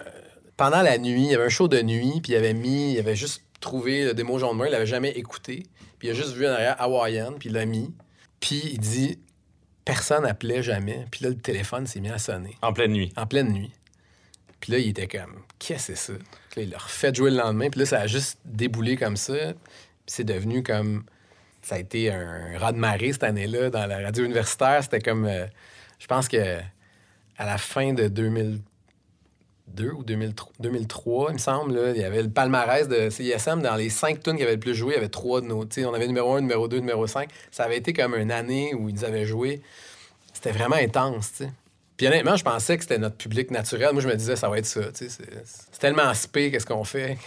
pendant 0.58 0.82
la 0.82 0.98
nuit, 0.98 1.22
il 1.22 1.30
y 1.30 1.34
avait 1.34 1.46
un 1.46 1.48
show 1.48 1.66
de 1.66 1.80
nuit, 1.80 2.20
puis 2.22 2.32
il 2.32 2.36
avait 2.36 2.52
mis. 2.52 2.92
Il 2.92 2.98
avait 2.98 3.16
juste 3.16 3.42
trouvé 3.58 4.04
le 4.04 4.12
démo 4.12 4.38
jaune 4.38 4.58
brun, 4.58 4.66
il 4.66 4.72
l'avait 4.72 4.86
jamais 4.86 5.12
écouté. 5.12 5.64
Puis 5.98 6.08
il 6.08 6.10
a 6.10 6.14
juste 6.14 6.34
vu 6.34 6.46
en 6.46 6.50
arrière 6.50 6.76
Hawaiian, 6.78 7.32
puis 7.38 7.48
il 7.48 7.54
l'a 7.54 7.64
mis. 7.64 7.94
Puis 8.40 8.60
il 8.74 8.78
dit 8.78 9.18
personne 9.86 10.26
appelait 10.26 10.62
jamais. 10.62 11.06
Puis 11.10 11.24
là, 11.24 11.30
le 11.30 11.38
téléphone 11.38 11.86
s'est 11.86 12.00
mis 12.00 12.10
à 12.10 12.18
sonner 12.18 12.58
En 12.60 12.74
pleine 12.74 12.92
nuit. 12.92 13.14
en 13.16 13.26
pleine 13.26 13.50
nuit. 13.50 13.72
Puis 14.60 14.72
là, 14.72 14.78
il 14.78 14.90
était 14.90 15.08
comme, 15.08 15.40
qu'est-ce 15.58 15.92
que 15.92 15.94
c'est 15.94 16.12
ça? 16.12 16.18
Il 16.56 16.70
l'a 16.70 16.78
refait 16.78 17.14
jouer 17.14 17.30
le 17.30 17.36
lendemain. 17.36 17.70
Puis 17.70 17.80
là, 17.80 17.86
ça 17.86 18.00
a 18.00 18.06
juste 18.06 18.38
déboulé 18.44 18.96
comme 18.96 19.16
ça. 19.16 19.34
Puis 19.34 19.54
c'est 20.06 20.24
devenu 20.24 20.62
comme. 20.62 21.04
Ça 21.62 21.74
a 21.74 21.78
été 21.78 22.10
un 22.10 22.58
raz 22.58 22.72
de 22.72 22.78
marée 22.78 23.12
cette 23.12 23.24
année-là 23.24 23.70
dans 23.70 23.86
la 23.86 23.98
radio 23.98 24.24
universitaire. 24.24 24.82
C'était 24.82 25.00
comme. 25.00 25.26
euh, 25.26 25.46
je 25.98 26.06
pense 26.06 26.28
que 26.28 26.58
à 27.36 27.46
la 27.46 27.58
fin 27.58 27.92
de 27.92 28.08
2002 28.08 29.90
ou 29.92 30.02
2003, 30.04 30.52
2003 30.60 31.30
il 31.30 31.32
me 31.34 31.38
semble, 31.38 31.74
là, 31.74 31.90
il 31.90 32.00
y 32.00 32.04
avait 32.04 32.22
le 32.22 32.30
palmarès 32.30 32.88
de 32.88 33.10
CISM. 33.10 33.62
Dans 33.62 33.76
les 33.76 33.90
cinq 33.90 34.22
tunes 34.22 34.36
qui 34.36 34.42
avaient 34.42 34.54
le 34.54 34.60
plus 34.60 34.74
joué, 34.74 34.94
il 34.94 34.96
y 34.96 34.98
avait 34.98 35.08
trois 35.08 35.40
de 35.40 35.46
nos. 35.46 35.64
On 35.64 35.94
avait 35.94 36.06
numéro 36.06 36.34
1, 36.34 36.40
numéro 36.40 36.68
2, 36.68 36.78
numéro 36.78 37.06
5. 37.06 37.28
Ça 37.50 37.64
avait 37.64 37.76
été 37.78 37.92
comme 37.92 38.14
une 38.14 38.32
année 38.32 38.74
où 38.74 38.88
ils 38.88 39.04
avaient 39.04 39.26
joué. 39.26 39.60
C'était 40.32 40.52
vraiment 40.52 40.76
intense. 40.76 41.42
Puis 41.98 42.06
honnêtement, 42.06 42.36
je 42.36 42.44
pensais 42.44 42.76
que 42.76 42.84
c'était 42.84 42.98
notre 42.98 43.16
public 43.16 43.50
naturel. 43.50 43.92
Moi, 43.92 44.00
je 44.00 44.08
me 44.08 44.14
disais, 44.14 44.36
ça 44.36 44.48
va 44.48 44.58
être 44.58 44.66
ça. 44.66 44.82
C'est 44.94 45.10
c'est 45.10 45.78
tellement 45.80 46.14
spé, 46.14 46.50
qu'est-ce 46.50 46.64
qu'on 46.64 46.84
fait? 46.84 47.18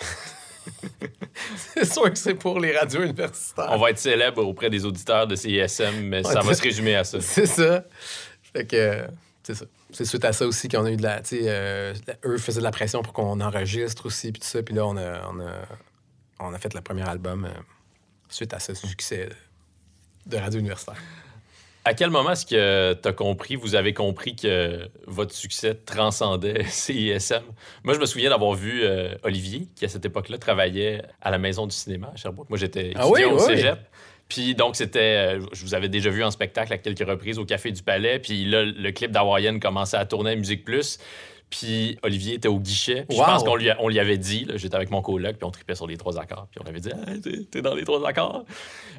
c'est 1.56 1.86
sûr 1.86 2.10
que 2.10 2.18
c'est 2.18 2.36
pour 2.36 2.58
les 2.58 2.76
radios 2.76 3.04
universitaires. 3.04 3.68
On 3.70 3.78
va 3.78 3.90
être 3.90 4.00
célèbre 4.00 4.46
auprès 4.46 4.70
des 4.70 4.86
auditeurs 4.86 5.28
de 5.28 5.36
CISM, 5.36 6.04
mais 6.04 6.24
ça 6.24 6.40
va 6.40 6.54
se 6.54 6.62
résumer 6.62 6.96
à 6.96 7.04
ça. 7.04 7.20
C'est 7.22 7.46
ça. 7.46 7.84
Fait 8.54 8.66
que, 8.66 9.06
c'est 9.44 9.56
ça. 9.56 9.66
C'est 9.92 10.06
suite 10.06 10.26
à 10.26 10.34
ça 10.34 10.46
aussi 10.46 10.68
qu'on 10.68 10.86
a 10.86 10.92
eu 10.92 10.98
de 10.98 11.04
la. 11.04 11.22
Euh, 11.34 11.94
eux 12.26 12.38
faisaient 12.38 12.60
de 12.60 12.66
la 12.66 12.72
pression 12.72 13.02
pour 13.02 13.14
qu'on 13.14 13.40
enregistre 13.40 14.06
aussi, 14.06 14.32
puis 14.32 14.42
tout 14.42 14.48
ça. 14.48 14.62
Puis 14.62 14.76
là, 14.76 14.86
on 14.86 14.98
a, 14.98 15.22
on, 15.30 15.40
a, 15.40 15.52
on 16.40 16.54
a 16.54 16.60
fait 16.60 16.74
le 16.74 16.82
premier 16.82 17.08
album 17.08 17.46
euh, 17.46 17.50
suite 18.30 18.54
à 18.54 18.60
ce 18.60 18.74
succès 18.74 19.30
de 20.26 20.38
radio 20.38 20.60
universitaire. 20.60 20.98
À 21.84 21.96
quel 21.96 22.12
moment 22.12 22.32
est-ce 22.32 22.46
que 22.46 22.94
tu 22.94 23.08
as 23.08 23.14
compris, 23.14 23.56
vous 23.56 23.74
avez 23.74 23.94
compris 23.94 24.36
que 24.36 24.88
votre 25.08 25.34
succès 25.34 25.74
transcendait 25.74 26.64
CISM? 26.68 27.42
Moi, 27.84 27.96
je 27.96 28.00
me 28.00 28.06
souviens 28.06 28.30
d'avoir 28.30 28.54
vu 28.54 28.82
euh, 28.84 29.16
Olivier, 29.24 29.68
qui 29.76 29.86
à 29.86 29.88
cette 29.90 30.06
époque-là 30.06 30.38
travaillait 30.38 31.02
à 31.22 31.32
la 31.32 31.40
Maison 31.40 31.66
du 31.66 31.76
cinéma 31.76 32.12
à 32.14 32.16
Sherbrooke. 32.16 32.50
Moi, 32.50 32.60
j'étais 32.60 32.94
Ah 32.96 33.08
étudiant 33.08 33.12
oui, 33.14 33.24
au 33.34 33.40
oui. 33.40 33.56
cégep. 33.56 33.80
Puis 34.30 34.54
donc, 34.56 34.76
c'était. 34.76 35.00
euh, 35.40 35.46
Je 35.54 35.64
vous 35.64 35.74
avais 35.74 35.90
déjà 35.90 36.10
vu 36.12 36.24
en 36.24 36.30
spectacle 36.32 36.72
à 36.72 36.78
quelques 36.78 37.06
reprises 37.08 37.40
au 37.40 37.46
Café 37.46 37.72
du 37.72 37.82
Palais. 37.82 38.20
Puis 38.20 38.46
là, 38.46 38.64
le 38.64 38.92
clip 38.92 39.12
d'Hawaïenne 39.12 39.60
commençait 39.60 39.98
à 39.98 40.06
tourner 40.06 40.32
à 40.32 40.36
Musique 40.36 40.64
Plus. 40.64 41.00
Puis 41.50 41.98
Olivier 42.04 42.36
était 42.36 42.48
au 42.48 42.60
guichet. 42.60 43.06
Wow. 43.10 43.18
je 43.18 43.24
pense 43.24 43.44
qu'on 43.44 43.56
lui, 43.56 43.70
a- 43.72 43.76
on 43.82 43.90
lui 43.90 44.00
avait 44.00 44.18
dit, 44.20 44.48
j'étais 44.56 44.76
avec 44.76 44.90
mon 44.92 45.02
coloc, 45.02 45.36
puis 45.36 45.44
on 45.44 45.52
tripait 45.52 45.76
sur 45.76 45.86
les 45.88 45.98
trois 45.98 46.18
accords. 46.18 46.48
Puis 46.50 46.62
on 46.64 46.70
avait 46.70 46.80
dit, 46.80 46.92
Ah, 46.94 47.12
t'es- 47.22 47.44
t'es 47.44 47.62
dans 47.62 47.76
les 47.76 47.84
trois 47.84 48.08
accords. 48.08 48.46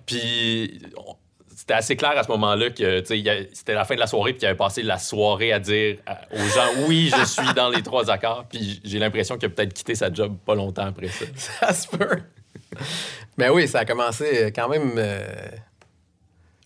Puis 0.04 0.80
on- 0.98 1.14
c'était 1.54 1.74
assez 1.74 1.96
clair 1.96 2.12
à 2.16 2.22
ce 2.22 2.28
moment-là 2.28 2.70
que 2.70 3.02
c'était 3.04 3.74
la 3.74 3.84
fin 3.84 3.94
de 3.94 4.00
la 4.00 4.06
soirée, 4.06 4.32
puis 4.32 4.42
il 4.42 4.46
avait 4.46 4.56
passé 4.56 4.82
la 4.82 4.98
soirée 4.98 5.52
à 5.52 5.58
dire 5.58 5.98
aux 6.32 6.48
gens, 6.48 6.86
oui, 6.86 7.10
je 7.16 7.24
suis 7.24 7.54
dans 7.54 7.68
les 7.68 7.82
trois 7.82 8.10
accords. 8.10 8.46
Puis 8.48 8.80
j'ai 8.84 8.98
l'impression 8.98 9.36
qu'il 9.36 9.46
a 9.46 9.50
peut-être 9.50 9.74
quitté 9.74 9.94
sa 9.94 10.12
job 10.12 10.36
pas 10.44 10.54
longtemps 10.54 10.86
après 10.86 11.08
ça. 11.08 11.24
Ça 11.36 11.72
se 11.72 11.88
peut. 11.88 12.22
Mais 13.36 13.48
oui, 13.48 13.68
ça 13.68 13.80
a 13.80 13.84
commencé 13.84 14.52
quand 14.54 14.68
même 14.68 14.94
euh, 14.96 15.26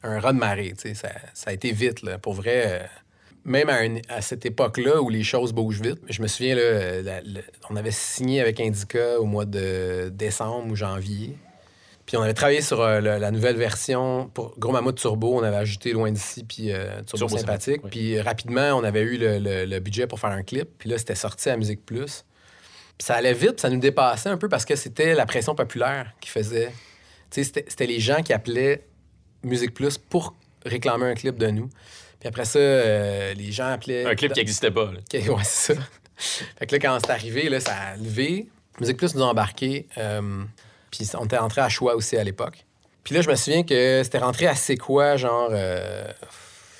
un 0.02 0.20
raz 0.20 0.32
de 0.32 0.38
marée. 0.38 0.74
Ça, 0.76 1.08
ça 1.34 1.50
a 1.50 1.52
été 1.52 1.72
vite, 1.72 2.02
là. 2.02 2.18
Pour 2.18 2.34
vrai, 2.34 2.64
euh, 2.66 2.86
même 3.44 3.68
à, 3.68 4.14
à 4.14 4.20
cette 4.20 4.46
époque-là 4.46 5.00
où 5.02 5.08
les 5.08 5.22
choses 5.22 5.52
bougent 5.52 5.80
vite, 5.80 6.00
je 6.08 6.22
me 6.22 6.26
souviens, 6.26 6.54
là, 6.54 6.62
euh, 6.62 7.22
on 7.70 7.76
avait 7.76 7.90
signé 7.90 8.40
avec 8.40 8.60
Indica 8.60 9.20
au 9.20 9.24
mois 9.24 9.44
de 9.44 10.10
décembre 10.12 10.70
ou 10.70 10.76
janvier. 10.76 11.36
Puis 12.06 12.16
on 12.16 12.22
avait 12.22 12.34
travaillé 12.34 12.60
sur 12.60 12.80
euh, 12.80 13.00
la 13.00 13.30
nouvelle 13.32 13.56
version 13.56 14.30
pour 14.32 14.56
Gros 14.58 14.72
Mammouth 14.72 14.96
Turbo. 14.96 15.38
On 15.38 15.42
avait 15.42 15.56
ajouté 15.56 15.92
Loin 15.92 16.12
d'ici 16.12 16.44
puis 16.44 16.72
euh, 16.72 17.02
Turbo, 17.06 17.26
Turbo 17.26 17.38
Sympathique. 17.38 17.80
Oui. 17.84 17.90
Puis 17.90 18.16
euh, 18.16 18.22
rapidement, 18.22 18.74
on 18.74 18.84
avait 18.84 19.00
eu 19.02 19.16
le, 19.18 19.38
le- 19.38 19.64
le 19.64 19.80
budget 19.80 20.06
pour 20.06 20.20
faire 20.20 20.30
un 20.30 20.42
clip. 20.44 20.68
Puis 20.78 20.88
là, 20.88 20.98
c'était 20.98 21.16
sorti 21.16 21.50
à 21.50 21.56
Musique 21.56 21.84
Plus. 21.84 22.24
Puis 22.96 23.04
ça 23.06 23.16
allait 23.16 23.32
vite, 23.34 23.52
puis 23.54 23.60
ça 23.60 23.70
nous 23.70 23.80
dépassait 23.80 24.28
un 24.28 24.36
peu 24.38 24.48
parce 24.48 24.64
que 24.64 24.76
c'était 24.76 25.14
la 25.14 25.26
pression 25.26 25.54
populaire 25.56 26.12
qui 26.20 26.30
faisait. 26.30 26.72
Tu 27.30 27.42
sais, 27.42 27.52
c'était 27.68 27.86
les 27.86 27.98
gens 28.00 28.22
qui 28.22 28.32
appelaient 28.32 28.86
Musique 29.42 29.74
Plus 29.74 29.98
pour 29.98 30.34
réclamer 30.64 31.06
un 31.06 31.14
clip 31.14 31.36
de 31.38 31.48
nous. 31.48 31.68
Puis 32.20 32.28
après 32.28 32.44
ça, 32.44 32.58
euh, 32.60 33.34
les 33.34 33.50
gens 33.52 33.66
appelaient. 33.66 34.06
Un 34.06 34.14
clip 34.14 34.32
qui 34.32 34.38
n'existait 34.40 34.70
pas. 34.70 34.92
là. 34.92 35.00
Ouais, 35.34 35.42
c'est 35.44 35.74
ça. 35.74 35.80
fait 36.58 36.66
que 36.66 36.76
là, 36.76 36.78
quand 36.78 36.98
c'est 37.04 37.10
arrivé, 37.10 37.48
là, 37.48 37.58
ça 37.60 37.74
a 37.74 37.96
levé. 37.96 38.46
Musique 38.80 38.96
Plus 38.96 39.14
nous 39.16 39.22
a 39.22 39.26
embarqués. 39.26 39.88
euh, 39.98 40.44
puis 40.96 41.10
on 41.18 41.24
était 41.24 41.36
rentré 41.36 41.60
à 41.60 41.68
Choix 41.68 41.94
aussi 41.94 42.16
à 42.16 42.24
l'époque. 42.24 42.64
Puis 43.04 43.14
là, 43.14 43.20
je 43.20 43.30
me 43.30 43.34
souviens 43.36 43.62
que 43.62 44.02
c'était 44.02 44.18
rentré 44.18 44.46
à 44.46 44.54
C'est 44.54 44.76
quoi, 44.76 45.16
genre, 45.16 45.50
euh, 45.52 46.08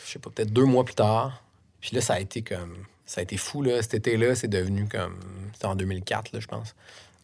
je 0.04 0.12
sais 0.12 0.18
pas, 0.18 0.30
peut-être 0.30 0.52
deux 0.52 0.64
mois 0.64 0.84
plus 0.84 0.94
tard. 0.94 1.42
Puis 1.80 1.94
là, 1.94 2.00
ça 2.02 2.14
a 2.14 2.20
été 2.20 2.42
comme. 2.42 2.76
Ça 3.04 3.20
a 3.20 3.22
été 3.22 3.36
fou, 3.36 3.62
là. 3.62 3.80
Cet 3.82 3.94
été-là, 3.94 4.34
c'est 4.34 4.48
devenu 4.48 4.88
comme. 4.88 5.20
C'était 5.52 5.66
en 5.66 5.76
2004, 5.76 6.32
là, 6.32 6.40
je 6.40 6.46
pense. 6.46 6.74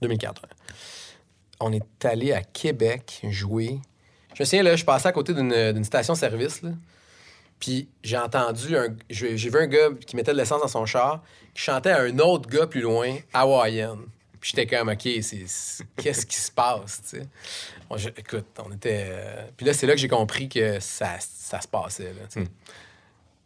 2004, 0.02 0.42
ouais. 0.42 0.48
On 1.60 1.72
est 1.72 2.04
allé 2.04 2.32
à 2.32 2.42
Québec 2.42 3.22
jouer. 3.28 3.80
Je 4.34 4.42
me 4.42 4.44
souviens, 4.44 4.62
là, 4.62 4.76
je 4.76 4.84
passais 4.84 5.08
à 5.08 5.12
côté 5.12 5.34
d'une 5.34 5.84
station-service, 5.84 6.62
là. 6.62 6.70
Puis 7.58 7.88
j'ai 8.02 8.18
entendu 8.18 8.76
un. 8.76 8.88
J'ai 9.08 9.36
vu 9.36 9.58
un 9.58 9.66
gars 9.66 9.88
qui 10.04 10.16
mettait 10.16 10.32
de 10.32 10.36
l'essence 10.36 10.62
dans 10.62 10.68
son 10.68 10.86
char, 10.86 11.22
qui 11.54 11.62
chantait 11.62 11.90
à 11.90 12.02
un 12.02 12.18
autre 12.18 12.48
gars 12.48 12.66
plus 12.66 12.80
loin, 12.80 13.16
hawaïenne. 13.32 14.00
Puis 14.42 14.52
j'étais 14.56 14.66
comme, 14.76 14.88
OK, 14.88 14.98
qu'est-ce 15.02 16.26
qui 16.26 16.36
se 16.36 16.50
passe, 16.50 17.00
tu 17.08 17.18
sais? 17.20 17.22
Bon, 17.88 17.96
je- 17.96 18.08
écoute, 18.08 18.44
on 18.58 18.72
était. 18.72 19.04
euh, 19.06 19.44
Puis 19.56 19.64
là, 19.64 19.72
c'est 19.72 19.86
là 19.86 19.94
que 19.94 20.00
j'ai 20.00 20.08
compris 20.08 20.48
que 20.48 20.80
ça, 20.80 21.16
ça 21.20 21.60
se 21.60 21.68
passait, 21.68 22.12
là, 22.12 22.22
sais. 22.28 22.44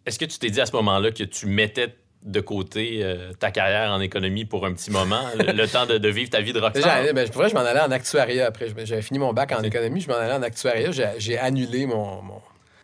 Est-ce 0.06 0.18
que 0.18 0.24
tu 0.24 0.38
t'es 0.38 0.48
dit 0.50 0.60
à 0.60 0.64
ce 0.66 0.72
moment-là 0.72 1.10
que 1.10 1.24
tu 1.24 1.46
mettais 1.46 1.94
de 2.22 2.40
côté 2.40 3.00
euh, 3.02 3.32
ta 3.34 3.50
carrière 3.50 3.90
en 3.90 4.00
économie 4.00 4.44
pour 4.46 4.64
un 4.64 4.72
petit 4.72 4.90
moment, 4.90 5.22
le, 5.34 5.52
le 5.52 5.68
temps 5.70 5.84
de, 5.84 5.98
de 5.98 6.08
vivre 6.08 6.30
ta 6.30 6.40
vie 6.40 6.52
de 6.54 6.60
rockstar? 6.60 7.02
Déjà, 7.02 7.12
ben, 7.12 7.28
pour 7.28 7.42
vrai, 7.42 7.50
je 7.50 7.54
m'en 7.54 7.60
allais 7.60 7.80
en 7.80 7.90
actuariat 7.90 8.46
après. 8.46 8.68
Je- 8.68 8.84
J'avais 8.86 9.02
fini 9.02 9.18
mon 9.18 9.32
bac 9.34 9.52
en 9.52 9.62
économie, 9.62 10.00
je 10.00 10.08
m'en 10.08 10.16
allais 10.16 10.32
en 10.32 10.42
actuariat. 10.42 10.90
J'ai- 11.18 11.38
annulé 11.38 11.84
mon. 11.86 12.22
mon- 12.22 12.42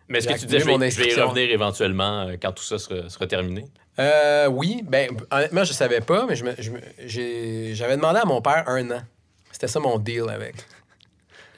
Mais 0.09 0.19
est-ce 0.19 0.29
que 0.29 0.35
tu 0.35 0.47
disais, 0.47 0.59
je 0.59 0.65
vais, 0.67 0.73
je 0.91 0.99
vais 0.99 1.09
y 1.09 1.15
revenir 1.29 1.51
éventuellement 1.51 2.23
euh, 2.29 2.37
quand 2.41 2.53
tout 2.53 2.63
ça 2.65 2.79
sera, 2.79 3.09
sera 3.09 3.27
terminé? 3.27 3.65
Euh, 3.99 4.47
oui, 4.49 4.83
ben, 4.87 5.11
honnêtement, 5.31 5.65
je 5.65 5.73
savais 5.73 6.01
pas, 6.01 6.25
mais 6.27 6.35
je 6.37 6.45
me- 6.45 6.55
je 6.59 6.71
me- 6.71 7.75
j'avais 7.75 7.97
demandé 7.97 8.21
à 8.21 8.25
mon 8.25 8.41
père 8.41 8.65
un 8.69 8.91
an. 8.91 9.03
C'était 9.51 9.69
ça 9.69 9.81
mon 9.81 9.99
deal 9.99 10.25
avec. 10.31 10.55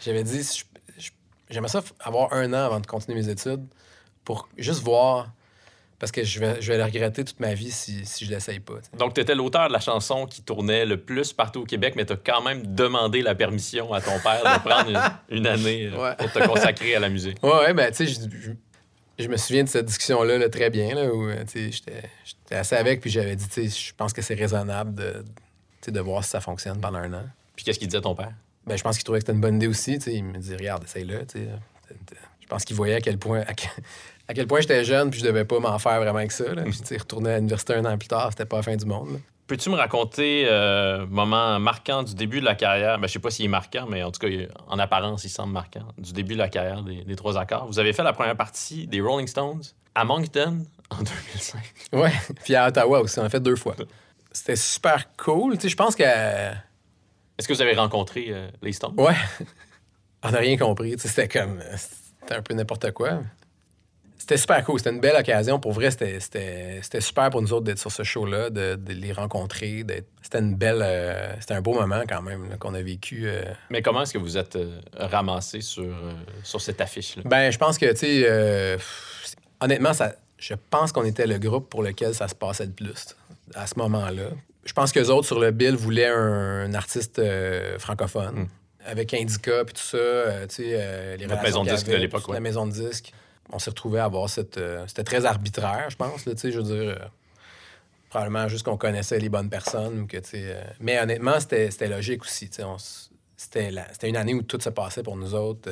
J'avais 0.00 0.24
dit, 0.24 0.42
j'aimerais 1.48 1.68
ça 1.68 1.82
avoir 2.00 2.32
un 2.32 2.52
an 2.52 2.66
avant 2.66 2.80
de 2.80 2.86
continuer 2.86 3.20
mes 3.20 3.28
études 3.28 3.64
pour 4.24 4.48
juste 4.58 4.82
voir, 4.82 5.30
parce 6.00 6.10
que 6.10 6.24
je 6.24 6.40
vais, 6.40 6.60
je 6.60 6.72
vais 6.72 6.76
le 6.76 6.84
regretter 6.84 7.24
toute 7.24 7.38
ma 7.40 7.54
vie 7.54 7.70
si, 7.70 8.04
si 8.04 8.24
je 8.26 8.30
l'essaye 8.30 8.58
pas. 8.58 8.74
Donc, 8.98 9.14
tu 9.14 9.20
étais 9.20 9.34
l'auteur 9.36 9.68
de 9.68 9.72
la 9.72 9.80
chanson 9.80 10.26
qui 10.26 10.42
tournait 10.42 10.84
le 10.84 10.98
plus 11.00 11.32
partout 11.32 11.60
au 11.60 11.64
Québec, 11.64 11.94
mais 11.96 12.04
tu 12.04 12.14
as 12.14 12.16
quand 12.16 12.42
même 12.42 12.74
demandé 12.74 13.22
la 13.22 13.34
permission 13.36 13.92
à 13.94 14.00
ton 14.00 14.18
père 14.18 14.42
de 14.42 14.68
prendre 14.68 14.90
une, 14.90 15.38
une 15.38 15.46
année 15.46 15.86
euh, 15.92 15.96
Ouais. 16.02 16.16
pour 16.16 16.32
te 16.32 16.44
consacrer 16.46 16.96
à 16.96 17.00
la 17.00 17.08
musique. 17.08 17.38
Ouais, 17.42 17.52
ouais, 17.58 17.74
ben, 17.74 17.92
tu 17.92 18.06
sais, 18.08 18.20
je, 19.18 19.28
me 19.28 19.36
souviens 19.36 19.64
de 19.64 19.68
cette 19.68 19.86
discussion-là 19.86 20.38
là, 20.38 20.48
très 20.48 20.70
bien, 20.70 20.94
là, 20.94 21.12
où, 21.12 21.28
euh, 21.28 21.44
j'étais 21.54 22.10
assis 22.50 22.74
avec, 22.74 23.00
puis 23.00 23.10
j'avais 23.10 23.36
dit, 23.36 23.46
je 23.68 23.92
pense 23.96 24.12
que 24.12 24.22
c'est 24.22 24.34
raisonnable 24.34 24.94
de, 24.94 25.24
de 25.90 26.00
voir 26.00 26.24
si 26.24 26.30
ça 26.30 26.40
fonctionne 26.40 26.80
pendant 26.80 26.98
un 26.98 27.12
an. 27.12 27.24
Puis 27.56 27.64
qu'est-ce 27.64 27.78
qu'il 27.78 27.88
disait 27.88 28.00
ton 28.00 28.14
père? 28.14 28.32
Ben, 28.66 28.76
je 28.76 28.82
pense 28.82 28.96
qu'il 28.96 29.04
trouvait 29.04 29.18
que 29.18 29.24
c'était 29.24 29.34
une 29.34 29.40
bonne 29.40 29.56
idée 29.56 29.66
aussi. 29.66 29.94
Il 30.06 30.24
me 30.24 30.38
dit, 30.38 30.54
regarde, 30.54 30.84
essaye-le. 30.84 31.26
Je 31.34 32.46
pense 32.48 32.64
qu'il 32.64 32.76
voyait 32.76 32.94
à 32.94 33.00
quel 33.00 33.18
point, 33.18 33.40
à 33.40 33.54
quel, 33.54 33.70
à 34.28 34.34
quel 34.34 34.46
point 34.46 34.60
j'étais 34.60 34.84
jeune, 34.84 35.10
puis 35.10 35.20
je 35.20 35.24
devais 35.24 35.44
pas 35.44 35.60
m'en 35.60 35.78
faire 35.78 36.00
vraiment 36.00 36.18
avec 36.18 36.32
ça. 36.32 36.54
Là. 36.54 36.62
Puis, 36.62 36.96
retourner 36.96 37.30
à 37.30 37.36
l'université 37.36 37.74
un 37.74 37.84
an 37.84 37.96
plus 37.98 38.08
tard, 38.08 38.30
c'était 38.30 38.46
pas 38.46 38.56
la 38.56 38.62
fin 38.62 38.76
du 38.76 38.86
monde. 38.86 39.12
là. 39.12 39.18
Peux-tu 39.46 39.68
me 39.68 39.76
raconter 39.76 40.46
euh, 40.48 41.06
moment 41.06 41.58
marquant 41.60 42.02
du 42.02 42.14
début 42.14 42.40
de 42.40 42.46
la 42.46 42.54
carrière? 42.54 42.98
Ben, 42.98 43.06
je 43.06 43.12
sais 43.12 43.18
pas 43.18 43.30
s'il 43.30 43.44
est 43.44 43.48
marquant, 43.48 43.86
mais 43.86 44.02
en 44.02 44.10
tout 44.10 44.20
cas, 44.20 44.28
en 44.68 44.78
apparence, 44.78 45.24
il 45.24 45.28
semble 45.28 45.52
marquant. 45.52 45.86
Du 45.98 46.12
début 46.14 46.32
de 46.34 46.38
la 46.38 46.48
carrière 46.48 46.82
des, 46.82 47.04
des 47.04 47.16
trois 47.16 47.36
accords. 47.36 47.66
Vous 47.66 47.78
avez 47.78 47.92
fait 47.92 48.02
la 48.02 48.14
première 48.14 48.36
partie 48.36 48.86
des 48.86 49.02
Rolling 49.02 49.26
Stones 49.26 49.62
à 49.94 50.04
Moncton 50.04 50.64
en 50.90 50.96
2005. 51.02 51.62
Ouais. 51.92 52.12
Puis 52.42 52.54
à 52.54 52.68
Ottawa 52.68 53.00
aussi, 53.00 53.18
on 53.18 53.24
a 53.24 53.28
fait 53.28 53.40
deux 53.40 53.56
fois. 53.56 53.76
C'était 54.32 54.56
super 54.56 55.14
cool. 55.16 55.54
Tu 55.56 55.62
sais, 55.62 55.68
je 55.68 55.76
pense 55.76 55.94
que. 55.94 56.02
Est-ce 56.04 57.46
que 57.46 57.52
vous 57.52 57.62
avez 57.62 57.74
rencontré 57.74 58.26
euh, 58.30 58.48
les 58.62 58.72
Stones? 58.72 58.94
Ouais. 58.96 59.14
On 60.22 60.30
n'a 60.30 60.38
rien 60.38 60.56
compris. 60.56 60.92
Tu 60.96 61.00
sais, 61.02 61.08
c'était 61.08 61.28
comme. 61.28 61.60
C'était 61.76 62.34
un 62.34 62.42
peu 62.42 62.54
n'importe 62.54 62.90
quoi. 62.92 63.20
C'était 64.24 64.38
super 64.38 64.64
cool. 64.64 64.78
C'était 64.78 64.88
une 64.88 65.00
belle 65.00 65.16
occasion. 65.16 65.60
Pour 65.60 65.72
vrai, 65.72 65.90
c'était- 65.90 66.18
c'était 66.18 66.78
c'était 66.80 67.02
super 67.02 67.28
pour 67.28 67.42
nous 67.42 67.52
autres 67.52 67.64
d'être 67.66 67.78
sur 67.78 67.92
ce 67.92 68.02
show-là, 68.04 68.48
de, 68.48 68.74
de 68.74 68.92
les 68.94 69.12
rencontrer. 69.12 69.84
d'être- 69.84 70.08
C'était 70.22 70.38
une 70.38 70.54
belle. 70.54 70.80
euh, 70.82 71.34
c'était 71.40 71.52
un 71.52 71.60
beau 71.60 71.74
moment 71.74 72.04
quand 72.08 72.22
même 72.22 72.56
qu'on 72.58 72.72
a 72.72 72.80
vécu. 72.80 73.24
euh. 73.28 73.42
Mais 73.68 73.82
comment 73.82 74.00
est-ce 74.00 74.14
que 74.14 74.18
vous 74.18 74.38
êtes 74.38 74.56
euh, 74.56 74.80
ramassé 74.96 75.60
sur, 75.60 75.84
sur 76.42 76.58
cette 76.62 76.80
affiche-là? 76.80 77.22
Ben, 77.26 77.50
je 77.50 77.58
pense 77.58 77.76
que, 77.76 77.84
tu 77.92 77.96
sais, 77.98 78.78
honnêtement, 79.60 79.92
ça, 79.92 80.14
je 80.38 80.54
pense 80.70 80.90
qu'on 80.90 81.04
était 81.04 81.26
le 81.26 81.38
groupe 81.38 81.68
pour 81.68 81.82
lequel 81.82 82.14
ça 82.14 82.26
se 82.26 82.34
passait 82.34 82.64
le 82.64 82.72
plus 82.72 83.14
à 83.54 83.66
ce 83.66 83.74
moment-là. 83.78 84.28
Je 84.64 84.72
pense 84.72 84.90
que 84.90 85.00
les 85.00 85.10
autres 85.10 85.26
sur 85.26 85.38
le 85.38 85.50
bill 85.50 85.74
voulaient 85.76 86.08
un, 86.08 86.64
un 86.64 86.72
artiste 86.72 87.20
francophone. 87.78 88.48
Avec 88.86 89.12
Indica 89.14 89.64
puis 89.66 89.74
tout 89.74 89.82
ça, 89.82 90.46
tu 90.48 90.56
sais, 90.56 91.16
les 91.18 91.24
relations 91.26 91.42
maison 91.42 91.64
de 91.64 91.70
disque 91.70 91.86
de 91.88 91.96
l'époque. 91.96 92.22
La 92.32 92.40
maison 92.40 92.66
de 92.66 92.72
disque. 92.72 93.12
On 93.52 93.58
s'est 93.58 93.70
retrouvés 93.70 94.00
à 94.00 94.04
avoir 94.04 94.28
cette... 94.28 94.58
euh, 94.58 94.84
C'était 94.86 95.04
très 95.04 95.24
arbitraire, 95.26 95.86
je 95.90 95.96
pense, 95.96 96.24
là, 96.26 96.32
je 96.42 96.48
veux 96.48 96.62
dire... 96.62 96.90
euh, 96.90 96.96
probablement 98.10 98.46
juste 98.48 98.64
qu'on 98.64 98.76
connaissait 98.76 99.18
les 99.18 99.28
bonnes 99.28 99.50
personnes. 99.50 100.06
Que, 100.06 100.18
euh, 100.34 100.62
mais 100.80 100.98
honnêtement, 101.00 101.38
c'était 101.40 101.88
logique 101.88 102.22
aussi. 102.22 102.48
C'était 103.36 104.08
une 104.08 104.16
année 104.16 104.34
où 104.34 104.42
tout 104.42 104.60
se 104.60 104.70
passait 104.70 105.02
pour 105.02 105.16
nous 105.16 105.34
autres. 105.34 105.68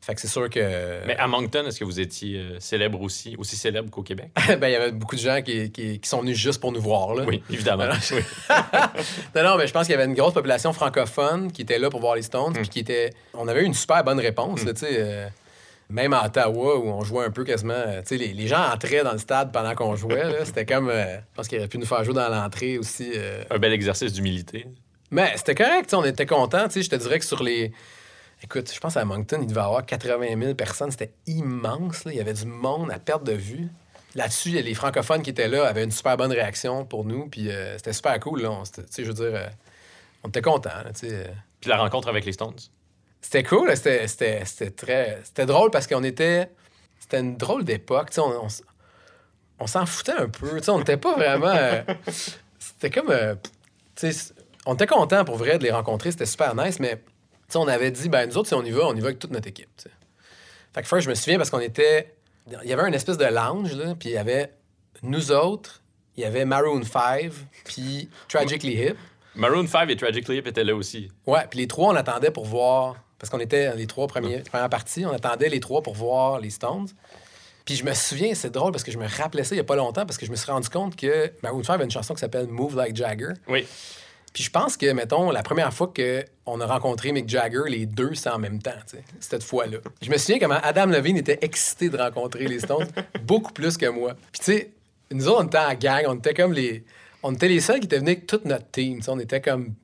fait 0.00 0.14
que 0.14 0.20
c'est 0.20 0.28
sûr 0.28 0.50
que... 0.50 1.06
Mais 1.06 1.16
à 1.16 1.26
Moncton, 1.28 1.64
est-ce 1.66 1.78
que 1.78 1.84
vous 1.84 1.98
étiez 2.00 2.56
célèbre 2.58 3.00
aussi, 3.00 3.36
aussi 3.38 3.56
célèbre 3.56 3.90
qu'au 3.90 4.02
Québec? 4.02 4.30
ben, 4.60 4.66
il 4.68 4.72
y 4.72 4.74
avait 4.74 4.90
beaucoup 4.92 5.14
de 5.14 5.20
gens 5.20 5.40
qui, 5.40 5.70
qui- 5.70 5.98
qui 6.00 6.08
sont 6.08 6.20
venus 6.20 6.36
juste 6.36 6.60
pour 6.60 6.72
nous 6.72 6.80
voir. 6.82 7.14
Là. 7.14 7.24
Oui, 7.24 7.42
évidemment. 7.48 7.84
Alors, 7.84 7.96
Oui. 8.12 8.20
Non, 9.36 9.44
non, 9.44 9.56
mais 9.56 9.66
je 9.68 9.72
pense 9.72 9.86
qu'il 9.86 9.92
y 9.92 9.98
avait 9.98 10.04
une 10.04 10.14
grosse 10.14 10.34
population 10.34 10.72
francophone 10.72 11.50
qui 11.52 11.62
était 11.62 11.78
là 11.78 11.88
pour 11.90 12.00
voir 12.00 12.16
les 12.16 12.22
Stones, 12.22 12.50
Hmm. 12.52 12.60
puis 12.60 12.68
qui 12.68 12.78
était... 12.80 13.14
On 13.34 13.46
avait 13.48 13.62
eu 13.62 13.66
une 13.66 13.72
super 13.74 14.02
bonne 14.04 14.20
réponse, 14.20 14.64
là, 14.64 14.74
tu 14.74 14.80
sais. 14.80 15.28
Même 15.90 16.12
à 16.12 16.24
Ottawa, 16.26 16.78
où 16.78 16.88
on 16.88 17.02
jouait 17.04 17.24
un 17.24 17.30
peu 17.30 17.44
quasiment... 17.44 17.74
euh, 17.74 18.00
Tu 18.00 18.08
sais, 18.08 18.16
les, 18.16 18.32
les 18.32 18.46
gens 18.46 18.64
entraient 18.72 19.04
dans 19.04 19.12
le 19.12 19.18
stade 19.18 19.52
pendant 19.52 19.74
qu'on 19.74 19.96
jouait. 19.96 20.44
C'était 20.44 20.64
comme... 20.66 20.88
euh, 20.88 21.16
je 21.16 21.34
pense 21.36 21.48
qu'il 21.48 21.58
aurait 21.58 21.68
pu 21.68 21.78
nous 21.78 21.86
faire 21.86 22.02
jouer 22.04 22.14
dans 22.14 22.28
l'entrée 22.28 22.78
aussi. 22.78 23.12
euh. 23.14 23.44
Un 23.50 23.58
bel 23.58 23.72
exercice 23.72 24.12
d'humilité. 24.12 24.66
Mais 25.10 25.32
c'était 25.36 25.54
correct, 25.54 25.92
on 25.94 26.04
était 26.04 26.26
contents. 26.26 26.64
Tu 26.66 26.74
sais, 26.74 26.82
je 26.82 26.90
te 26.90 26.96
dirais 26.96 27.18
que 27.18 27.24
sur 27.24 27.42
les... 27.42 27.72
Écoute, 28.42 28.70
je 28.74 28.80
pense 28.80 28.96
à 28.96 29.04
Moncton, 29.04 29.38
il 29.40 29.46
devait 29.46 29.60
y 29.60 29.64
avoir 29.64 29.86
80 29.86 30.38
000 30.40 30.54
personnes. 30.54 30.90
C'était 30.90 31.12
immense, 31.26 32.04
là. 32.04 32.12
Il 32.12 32.16
y 32.18 32.20
avait 32.20 32.34
du 32.34 32.46
monde 32.46 32.90
à 32.90 32.98
perte 32.98 33.24
de 33.24 33.32
vue. 33.32 33.68
Là-dessus, 34.16 34.50
les 34.50 34.74
francophones 34.74 35.22
qui 35.22 35.30
étaient 35.30 35.48
là 35.48 35.66
avaient 35.66 35.84
une 35.84 35.90
super 35.90 36.16
bonne 36.16 36.30
réaction 36.32 36.84
pour 36.84 37.04
nous, 37.04 37.26
puis 37.28 37.50
euh, 37.50 37.76
c'était 37.76 37.92
super 37.92 38.18
cool, 38.20 38.42
là. 38.42 38.50
On, 38.52 38.62
je 38.64 39.02
veux 39.02 39.12
dire... 39.12 39.48
on 40.22 40.28
était 40.28 40.42
contents, 40.42 40.70
là. 40.70 40.90
Puis 41.60 41.70
la 41.70 41.76
rencontre 41.78 42.08
avec 42.08 42.24
les 42.24 42.32
Stones? 42.32 42.54
C'était 43.24 43.42
cool, 43.42 43.74
c'était, 43.74 44.06
très. 44.76 45.20
C'était 45.24 45.46
drôle 45.46 45.70
parce 45.70 45.86
qu'on 45.86 46.04
était. 46.04 46.50
C'était 47.00 47.20
une 47.20 47.36
drôle 47.38 47.64
d'époque. 47.64 48.10
tu 48.10 48.16
sais, 48.16 48.20
On, 48.20 48.44
on, 48.44 48.48
on 49.60 49.66
s'en 49.66 49.86
foutait 49.86 50.12
un 50.12 50.28
peu. 50.28 50.58
tu 50.58 50.64
sais, 50.64 50.70
On 50.70 50.78
n'était 50.78 50.98
pas 50.98 51.14
vraiment. 51.14 51.46
euh, 51.48 51.82
c'était 52.58 52.90
comme. 52.90 53.08
euh, 53.10 53.34
tu 53.96 54.12
sais, 54.12 54.34
on 54.66 54.74
était 54.74 54.86
content 54.86 55.24
pour 55.24 55.36
vrai 55.36 55.56
de 55.58 55.64
les 55.64 55.70
rencontrer. 55.70 56.10
C'était 56.10 56.26
super 56.26 56.54
nice, 56.54 56.78
mais 56.80 56.96
tu 56.96 57.02
sais, 57.48 57.56
on 57.58 57.66
avait 57.66 57.90
dit, 57.90 58.10
ben 58.10 58.28
nous 58.28 58.36
autres, 58.36 58.48
si 58.48 58.54
on 58.54 58.62
y 58.62 58.70
va, 58.70 58.82
on 58.86 58.94
y 58.94 59.00
va 59.00 59.06
avec 59.06 59.18
toute 59.18 59.30
notre 59.30 59.48
équipe. 59.48 59.70
Fait 60.74 60.82
que 60.82 60.86
first, 60.86 61.04
je 61.04 61.10
me 61.10 61.14
souviens 61.14 61.38
parce 61.38 61.48
qu'on 61.48 61.60
était. 61.60 62.14
Il 62.62 62.68
y 62.68 62.74
avait 62.74 62.86
une 62.86 62.94
espèce 62.94 63.16
de 63.16 63.24
lounge, 63.24 63.72
là, 63.74 63.94
puis 63.98 64.10
il 64.10 64.12
y 64.12 64.18
avait 64.18 64.52
nous 65.02 65.32
autres, 65.32 65.82
il 66.16 66.24
y 66.24 66.26
avait 66.26 66.44
Maroon 66.44 66.82
5, 66.82 67.30
puis 67.64 68.10
Tragically 68.28 68.74
Hip. 68.74 68.96
Maroon 69.34 69.66
5 69.66 69.88
et 69.88 69.96
Tragically 69.96 70.38
Hip 70.38 70.46
étaient 70.46 70.62
là 70.62 70.74
aussi. 70.76 71.10
Ouais, 71.26 71.46
puis 71.48 71.60
les 71.60 71.66
trois, 71.66 71.92
on 71.92 71.96
attendait 71.96 72.30
pour 72.30 72.44
voir. 72.44 72.96
Parce 73.18 73.30
qu'on 73.30 73.40
était 73.40 73.74
les 73.76 73.86
trois 73.86 74.06
premiers, 74.06 74.40
premières 74.40 74.68
parties, 74.68 75.06
on 75.06 75.12
attendait 75.12 75.48
les 75.48 75.60
trois 75.60 75.82
pour 75.82 75.94
voir 75.94 76.40
les 76.40 76.50
Stones. 76.50 76.88
Puis 77.64 77.76
je 77.76 77.84
me 77.84 77.94
souviens, 77.94 78.34
c'est 78.34 78.50
drôle 78.50 78.72
parce 78.72 78.84
que 78.84 78.92
je 78.92 78.98
me 78.98 79.06
rappelais 79.06 79.44
ça 79.44 79.54
il 79.54 79.58
y 79.58 79.60
a 79.60 79.64
pas 79.64 79.76
longtemps 79.76 80.04
parce 80.04 80.18
que 80.18 80.26
je 80.26 80.30
me 80.30 80.36
suis 80.36 80.50
rendu 80.50 80.68
compte 80.68 80.96
que 80.96 81.32
Maroon 81.42 81.62
5 81.62 81.74
avait 81.74 81.84
une 81.84 81.90
chanson 81.90 82.12
qui 82.14 82.20
s'appelle 82.20 82.46
Move 82.48 82.76
Like 82.76 82.94
Jagger. 82.94 83.32
Oui. 83.48 83.66
Puis 84.34 84.42
je 84.42 84.50
pense 84.50 84.76
que, 84.76 84.92
mettons, 84.92 85.30
la 85.30 85.44
première 85.44 85.72
fois 85.72 85.92
qu'on 85.94 86.60
a 86.60 86.66
rencontré 86.66 87.12
Mick 87.12 87.28
Jagger, 87.28 87.62
les 87.68 87.86
deux, 87.86 88.14
c'est 88.14 88.28
en 88.28 88.38
même 88.38 88.60
temps, 88.60 88.72
cette 89.20 89.44
fois-là. 89.44 89.78
Je 90.02 90.10
me 90.10 90.18
souviens 90.18 90.40
comment 90.40 90.58
Adam 90.60 90.86
Levine 90.86 91.16
était 91.16 91.38
excité 91.40 91.88
de 91.88 91.96
rencontrer 91.96 92.46
les 92.48 92.58
Stones, 92.58 92.88
beaucoup 93.22 93.52
plus 93.52 93.76
que 93.76 93.86
moi. 93.86 94.14
Puis 94.32 94.40
tu 94.40 94.44
sais, 94.44 94.70
nous 95.12 95.28
autres, 95.28 95.42
on 95.42 95.46
était 95.46 95.58
en 95.58 95.74
gang, 95.74 96.04
on 96.08 96.16
était 96.16 96.34
comme 96.34 96.52
les... 96.52 96.84
On 97.22 97.32
était 97.32 97.48
les 97.48 97.60
seuls 97.60 97.80
qui 97.80 97.86
étaient 97.86 98.00
venus 98.00 98.16
avec 98.16 98.26
toute 98.26 98.44
notre 98.44 98.70
team, 98.70 99.00
on 99.08 99.18
était 99.18 99.40
comme, 99.40 99.74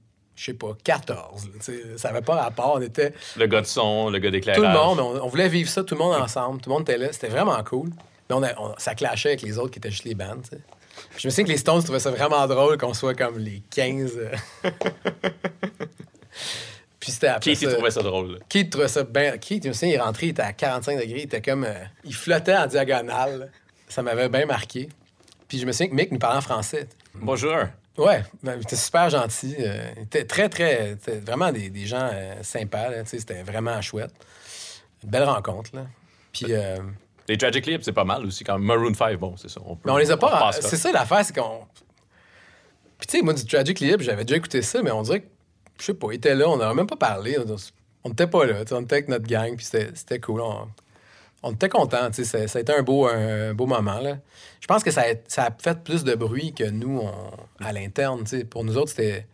je 0.41 0.47
sais 0.47 0.55
pas, 0.55 0.74
14, 0.82 1.45
là, 1.45 1.51
tu 1.59 1.61
sais, 1.64 1.82
ça 1.99 2.09
avait 2.09 2.22
pas 2.22 2.34
rapport, 2.34 2.72
on 2.76 2.80
était... 2.80 3.12
Le 3.36 3.47
gars 3.47 3.61
de 3.61 3.66
son, 3.66 4.09
le 4.09 4.18
gars 4.18 4.30
d'éclairage. 4.30 4.62
Tout 4.62 4.66
le 4.66 4.72
monde, 4.72 4.99
on, 4.99 5.22
on 5.22 5.28
voulait 5.28 5.49
vivre 5.49 5.68
ça, 5.68 5.84
tout 5.84 5.95
le 5.95 5.99
monde 6.01 6.14
ensemble, 6.14 6.62
tout 6.62 6.70
le 6.70 6.74
monde 6.76 6.82
était 6.88 6.97
là, 6.97 7.12
c'était 7.12 7.28
vraiment 7.28 7.62
cool. 7.62 7.91
Mais 8.30 8.36
on 8.36 8.43
a- 8.43 8.59
on- 8.59 8.74
ça 8.78 8.95
clashait 8.95 9.30
avec 9.30 9.43
les 9.43 9.59
autres 9.59 9.70
qui 9.72 9.78
étaient 9.80 9.91
juste 9.91 10.05
les 10.05 10.14
bandes. 10.14 10.47
Je 11.18 11.28
me 11.28 11.30
souviens 11.30 11.45
que 11.45 11.51
les 11.51 11.57
Stones 11.59 11.82
trouvaient 11.82 12.01
ça 12.01 12.11
vraiment 12.11 12.47
drôle 12.47 12.78
qu'on 12.78 12.95
soit 12.95 13.14
comme 13.14 13.38
les 13.38 13.62
15. 13.70 14.16
euh. 14.16 14.30
Puis 16.99 17.12
c'était 17.12 17.28
après 17.28 17.51
Qui 17.53 17.57
ça... 17.64 17.72
trouvait 17.72 17.91
ça 17.91 18.03
drôle? 18.03 18.32
là? 18.32 18.38
Keith 18.49 18.70
trouvait 18.70 18.88
ça 18.88 19.03
bien. 19.05 19.36
Keith, 19.38 19.62
je 19.64 19.68
me 19.68 19.72
souviens, 19.74 19.88
il 19.88 19.95
est 19.95 20.01
rentré, 20.01 20.26
il 20.26 20.30
était 20.30 20.43
à 20.43 20.53
45 20.53 20.99
degrés, 21.01 21.18
il 21.18 21.24
était 21.24 21.41
comme. 21.41 21.64
euh, 21.64 21.72
il 22.05 22.14
flottait 22.14 22.57
en 22.57 22.66
diagonale. 22.66 23.51
Ça 23.88 24.03
m'avait 24.03 24.28
bien 24.28 24.47
marqué. 24.47 24.88
Puis 25.49 25.59
je 25.59 25.66
me 25.66 25.72
souviens 25.72 25.88
que 25.88 25.95
Mick 25.95 26.12
nous 26.12 26.18
parlait 26.18 26.38
en 26.38 26.43
français. 26.43 26.88
Bonjour. 27.14 27.57
Ouais, 27.99 28.22
ben, 28.43 28.55
il 28.57 28.62
était 28.62 28.76
super 28.76 29.11
gentil. 29.11 29.57
euh, 29.59 29.91
était 30.03 30.24
très, 30.24 30.49
très. 30.49 30.97
c'était 31.01 31.18
vraiment 31.20 31.53
des, 31.53 31.68
des 31.70 31.86
gens 31.86 32.09
euh, 32.12 32.34
sympas, 32.43 33.05
c'était 33.05 33.43
vraiment 33.43 33.80
chouette. 33.82 34.12
Une 35.05 35.11
belle 35.11 35.24
rencontre, 35.24 35.70
là. 35.74 35.86
Puis. 36.32 36.47
euh, 36.51 36.78
Les 37.28 37.36
Tragically 37.36 37.74
Hip, 37.74 37.80
c'est 37.82 37.93
pas 37.93 38.05
mal 38.05 38.24
aussi. 38.24 38.45
Quand 38.45 38.59
même. 38.59 38.66
Maroon 38.66 38.95
5, 38.95 39.18
bon, 39.18 39.36
c'est 39.36 39.49
ça. 39.51 39.61
On 39.64 39.74
peut, 39.76 39.82
mais 39.86 39.93
on 39.93 39.97
les 39.97 40.11
a 40.11 40.16
pas. 40.16 40.51
C'est 40.53 40.76
ça 40.76 40.93
l'affaire, 40.93 41.24
c'est 41.24 41.34
qu'on. 41.38 41.66
Puis 42.99 43.07
tu 43.07 43.16
sais, 43.18 43.22
moi, 43.22 43.32
du 43.34 43.45
Tragic 43.45 43.80
Lip, 43.80 44.01
j'avais 44.03 44.24
déjà 44.24 44.36
écouté 44.36 44.61
ça, 44.62 44.82
mais 44.82 44.91
on 44.91 45.03
dirait 45.03 45.20
que, 45.22 45.26
je 45.78 45.86
sais 45.86 45.95
pas, 45.95 46.09
il 46.11 46.16
était 46.16 46.34
là, 46.34 46.49
on 46.49 46.59
n'avait 46.59 46.74
même 46.74 46.86
pas 46.86 46.97
parlé. 46.97 47.38
On- 47.38 48.09
n'était 48.09 48.26
pas 48.26 48.45
là, 48.47 48.57
on 48.72 48.82
était 48.82 48.93
avec 48.95 49.09
notre 49.09 49.26
gang, 49.26 49.57
puis 49.57 49.64
c'était 49.64 49.91
c'était 49.95 50.20
cool. 50.20 50.41
On, 50.43 50.68
on 51.43 51.53
était 51.53 51.68
contents, 51.68 52.12
ça, 52.12 52.38
a 52.38 52.61
été 52.61 52.72
un 52.74 52.82
beau, 52.82 53.07
un 53.09 53.55
beau 53.55 53.66
moment, 53.66 53.99
là. 54.01 54.18
Je 54.61 54.66
pense 54.66 54.82
que 54.84 54.91
ça 54.91 55.03
a, 55.03 55.14
ça 55.26 55.45
a 55.47 55.51
fait 55.51 55.82
plus 55.82 56.05
de 56.05 56.14
bruit 56.14 56.53
que 56.55 56.64
nous, 56.64 56.99
on- 57.01 57.64
à 57.64 57.72
l'interne. 57.72 58.24
Pour 58.51 58.64
nous 58.64 58.76
autres, 58.76 58.91
c'était 58.91 59.26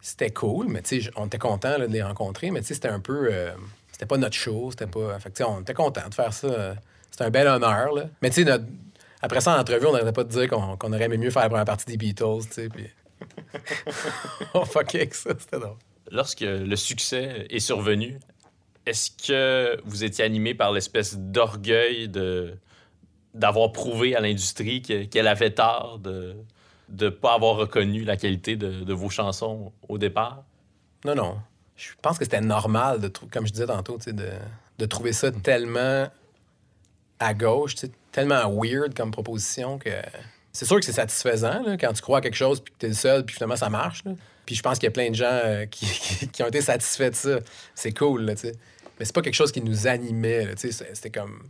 c'était 0.00 0.30
cool, 0.30 0.66
mais 0.68 0.82
on 1.16 1.26
était 1.26 1.38
contents 1.38 1.78
de 1.78 1.84
les 1.86 2.02
rencontrer, 2.02 2.50
mais 2.52 2.62
c'était 2.62 2.88
un 2.88 3.00
peu... 3.00 3.28
euh, 3.32 3.50
c'était 3.90 4.06
pas 4.06 4.18
notre 4.18 4.36
show, 4.36 4.70
c'était 4.70 4.86
pas... 4.86 5.18
On 5.48 5.60
était 5.62 5.74
contents 5.74 6.08
de 6.08 6.14
faire 6.14 6.32
ça. 6.32 6.46
euh, 6.46 6.74
C'était 7.10 7.24
un 7.24 7.30
bel 7.30 7.48
honneur, 7.48 7.92
là. 7.92 8.04
Mais 8.22 8.30
notre- 8.44 8.64
après 9.22 9.40
ça, 9.40 9.56
en 9.56 9.60
entrevue, 9.60 9.86
on 9.86 9.92
n'arrêtait 9.92 10.12
pas 10.12 10.22
de 10.24 10.28
dire 10.28 10.48
qu'on 10.48 10.92
aurait 10.92 11.04
aimé 11.04 11.16
mieux 11.16 11.30
faire 11.30 11.42
la 11.42 11.48
première 11.48 11.64
partie 11.64 11.86
des 11.86 11.96
Beatles, 11.96 12.46
puis... 12.72 12.86
on 14.54 14.64
fuckait 14.64 14.98
avec 14.98 15.14
ça, 15.14 15.30
c'était 15.38 15.58
drôle. 15.58 15.76
Lorsque 16.12 16.42
le 16.42 16.76
succès 16.76 17.46
est 17.50 17.58
survenu, 17.58 18.18
est-ce 18.86 19.10
que 19.10 19.80
vous 19.84 20.04
étiez 20.04 20.24
animé 20.24 20.54
par 20.54 20.72
l'espèce 20.72 21.16
d'orgueil 21.18 22.10
d'avoir 23.34 23.72
prouvé 23.72 24.16
à 24.16 24.20
l'industrie 24.20 24.82
que- 24.82 25.04
qu'elle 25.04 25.28
avait 25.28 25.50
tort 25.50 25.98
de 25.98 26.36
ne 26.90 27.08
pas 27.08 27.34
avoir 27.34 27.56
reconnu 27.56 28.04
la 28.04 28.16
qualité 28.16 28.56
de, 28.56 28.92
vos 28.92 29.10
chansons 29.10 29.72
au 29.88 29.98
départ? 29.98 30.44
Non, 31.04 31.14
non. 31.14 31.38
Je 31.76 31.90
pense 32.00 32.18
que 32.18 32.24
c'était 32.24 32.40
normal, 32.40 33.00
de 33.00 33.08
comme 33.30 33.46
je 33.46 33.52
disais 33.52 33.66
tantôt, 33.66 33.98
de, 33.98 34.30
de 34.78 34.86
trouver 34.86 35.12
ça 35.12 35.30
tellement 35.30 36.08
à 37.18 37.34
gauche, 37.34 37.74
tellement 38.12 38.50
weird 38.50 38.94
comme 38.94 39.10
proposition 39.10 39.78
que 39.78 39.90
c'est 40.52 40.64
sûr 40.64 40.78
que 40.78 40.86
c'est 40.86 40.92
satisfaisant 40.92 41.76
quand 41.78 41.92
tu 41.92 42.00
crois 42.00 42.18
à 42.18 42.20
quelque 42.22 42.36
chose 42.36 42.60
puis 42.62 42.72
que 42.72 42.78
tu 42.78 42.86
es 42.86 42.88
le 42.90 42.94
seul 42.94 43.24
puis 43.24 43.34
finalement 43.34 43.56
ça 43.56 43.68
marche. 43.68 44.04
Puis 44.46 44.54
je 44.54 44.62
pense 44.62 44.78
qu'il 44.78 44.86
y 44.86 44.88
a 44.88 44.92
plein 44.92 45.10
de 45.10 45.14
gens 45.14 45.26
euh, 45.30 45.66
qui, 45.66 45.86
ont 46.42 46.46
été 46.46 46.62
satisfaits 46.62 47.10
de 47.10 47.14
ça. 47.14 47.38
C'est 47.74 47.92
cool. 47.92 48.34
Mais 48.98 49.04
c'est 49.04 49.14
pas 49.14 49.22
quelque 49.22 49.34
chose 49.34 49.52
qui 49.52 49.60
nous 49.60 49.86
animait, 49.86 50.48
C'était 50.56 51.10
comme... 51.10 51.42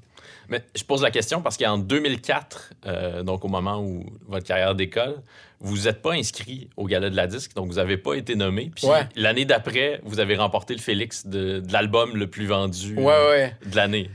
Mais 0.49 0.63
je 0.77 0.85
pose 0.85 1.03
la 1.03 1.11
question 1.11 1.43
parce 1.43 1.57
qu'en 1.57 1.77
2004, 1.79 2.73
euh, 2.87 3.23
donc 3.23 3.45
au 3.45 3.49
moment 3.49 3.81
où 3.83 4.05
votre 4.29 4.47
carrière 4.47 4.75
décolle, 4.75 5.17
vous 5.61 5.85
n'êtes 5.85 6.03
pas 6.03 6.13
inscrit 6.13 6.69
au 6.77 6.87
Gala 6.87 7.11
de 7.11 7.17
la 7.17 7.27
disque, 7.27 7.55
donc 7.55 7.67
vous 7.69 7.75
n'avez 7.77 7.97
pas 7.97 8.15
été 8.15 8.37
nommé. 8.37 8.71
Puis 8.75 8.87
Ouais. 8.87 9.07
l'année 9.17 9.45
d'après, 9.45 10.01
vous 10.05 10.21
avez 10.21 10.37
remporté 10.37 10.75
le 10.75 10.81
Félix 10.81 11.27
de, 11.27 11.61
de 11.61 11.73
l'album 11.73 12.17
le 12.17 12.27
plus 12.29 12.47
vendu 12.47 12.95
Ouais, 12.97 13.13
euh, 13.13 13.31
ouais. 13.31 13.57
de 13.67 13.75
l'année. 13.77 14.11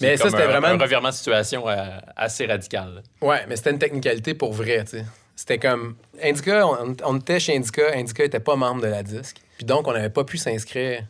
Mais 0.00 0.16
ça, 0.16 0.30
c'était 0.30 0.42
un, 0.42 0.46
vraiment- 0.46 0.68
un 0.68 0.78
revirement 0.78 1.10
de 1.10 1.14
situation 1.14 1.68
euh, 1.68 1.98
assez 2.16 2.46
radical. 2.46 3.02
Ouais, 3.20 3.44
mais 3.48 3.56
c'était 3.56 3.70
une 3.70 3.78
technicalité 3.78 4.34
pour 4.34 4.52
vrai, 4.52 4.84
tu 4.84 4.90
sais. 4.98 5.04
C'était 5.36 5.58
comme. 5.58 5.96
Indica, 6.22 6.66
on, 6.66 6.96
on 7.04 7.16
était 7.18 7.40
chez 7.40 7.56
Indica. 7.56 7.82
Indica 7.94 8.24
était 8.24 8.40
pas 8.40 8.56
membre 8.56 8.82
de 8.82 8.86
la 8.88 9.02
disque. 9.02 9.36
Puis 9.56 9.66
donc, 9.66 9.86
on 9.88 9.92
n'avait 9.92 10.08
pas 10.10 10.24
pu 10.24 10.38
s'inscrire. 10.38 11.02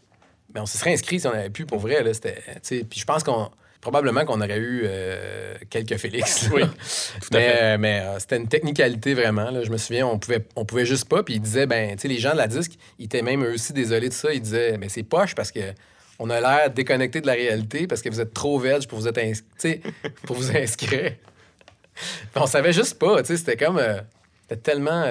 Mais 0.55 0.61
on 0.61 0.67
se 0.67 0.79
serait 0.79 0.93
inscrit 0.93 1.19
si 1.21 1.27
on 1.27 1.33
avait 1.33 1.51
pu 1.51 1.67
pour 1.67 1.79
vrai, 1.81 2.03
là. 2.03 2.15
C'était. 2.15 2.39
Puis 2.63 3.01
je 3.01 3.05
pense 3.05 3.23
qu'on. 3.25 3.51
probablement 3.81 4.25
qu'on 4.25 4.41
aurait 4.41 4.57
eu 4.59 4.83
euh, 4.85 5.57
quelques 5.69 5.97
Félix. 5.99 6.49
Oui, 6.53 6.63
tout 7.21 7.37
à 7.37 7.39
mais 7.39 7.49
fait. 7.49 7.63
euh, 7.63 7.79
mais, 7.79 8.01
euh, 8.01 8.19
c'était 8.19 8.37
une 8.39 8.49
technicalité 8.49 9.15
vraiment. 9.15 9.51
Là. 9.51 9.63
Je 9.65 9.71
me 9.71 9.77
souviens, 9.77 10.07
on 10.07 10.19
pouvait, 10.19 10.47
on 10.57 10.65
pouvait 10.65 10.87
juste 10.87 11.07
pas. 11.09 11.23
Puis 11.23 11.35
ils 11.35 11.41
disaient, 11.41 11.67
ben, 11.67 11.97
tu 11.97 12.03
sais, 12.03 12.09
les 12.09 12.19
gens 12.19 12.33
de 12.33 12.39
la 12.39 12.47
disque, 12.47 12.73
ils 12.99 13.07
étaient 13.07 13.21
même 13.23 13.45
eux 13.45 13.55
aussi 13.55 13.73
désolés 13.73 14.09
de 14.09 14.15
ça. 14.15 14.33
Ils 14.33 14.41
disaient, 14.41 14.79
ben, 14.79 14.89
c'est 14.89 15.03
poche 15.03 15.35
parce 15.35 15.51
que 15.53 15.61
on 16.21 16.31
a 16.31 16.41
l'air 16.41 16.71
déconnecté 16.71 17.21
de 17.21 17.27
la 17.27 17.33
réalité 17.33 17.87
parce 17.89 18.01
que 18.01 18.09
vous 18.09 18.21
êtes 18.21 18.33
trop 18.33 18.59
veg 18.59 18.87
pour 18.87 19.01
vous, 19.01 19.09
être 19.09 19.19
ins- 19.19 19.33
pour 20.27 20.37
vous 20.37 20.57
inscrire. 20.57 21.13
On 22.37 22.47
savait 22.47 22.73
juste 22.73 22.99
pas. 22.99 23.21
tu 23.23 23.29
sais, 23.29 23.37
C'était 23.37 23.57
comme. 23.57 23.79
euh, 23.79 24.01
c'était 24.43 24.61
tellement. 24.61 25.05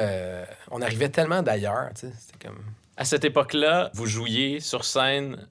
on 0.71 0.81
arrivait 0.81 1.09
tellement 1.09 1.41
d'ailleurs. 1.43 1.89
tu 1.95 2.07
sais, 2.07 2.13
C'était 2.17 2.47
comme. 2.47 2.57
À 2.97 3.05
cette 3.05 3.25
époque-là, 3.25 3.89
vous 3.93 4.05
jouiez 4.05 4.59
sur 4.59 4.85
scène 4.85 5.47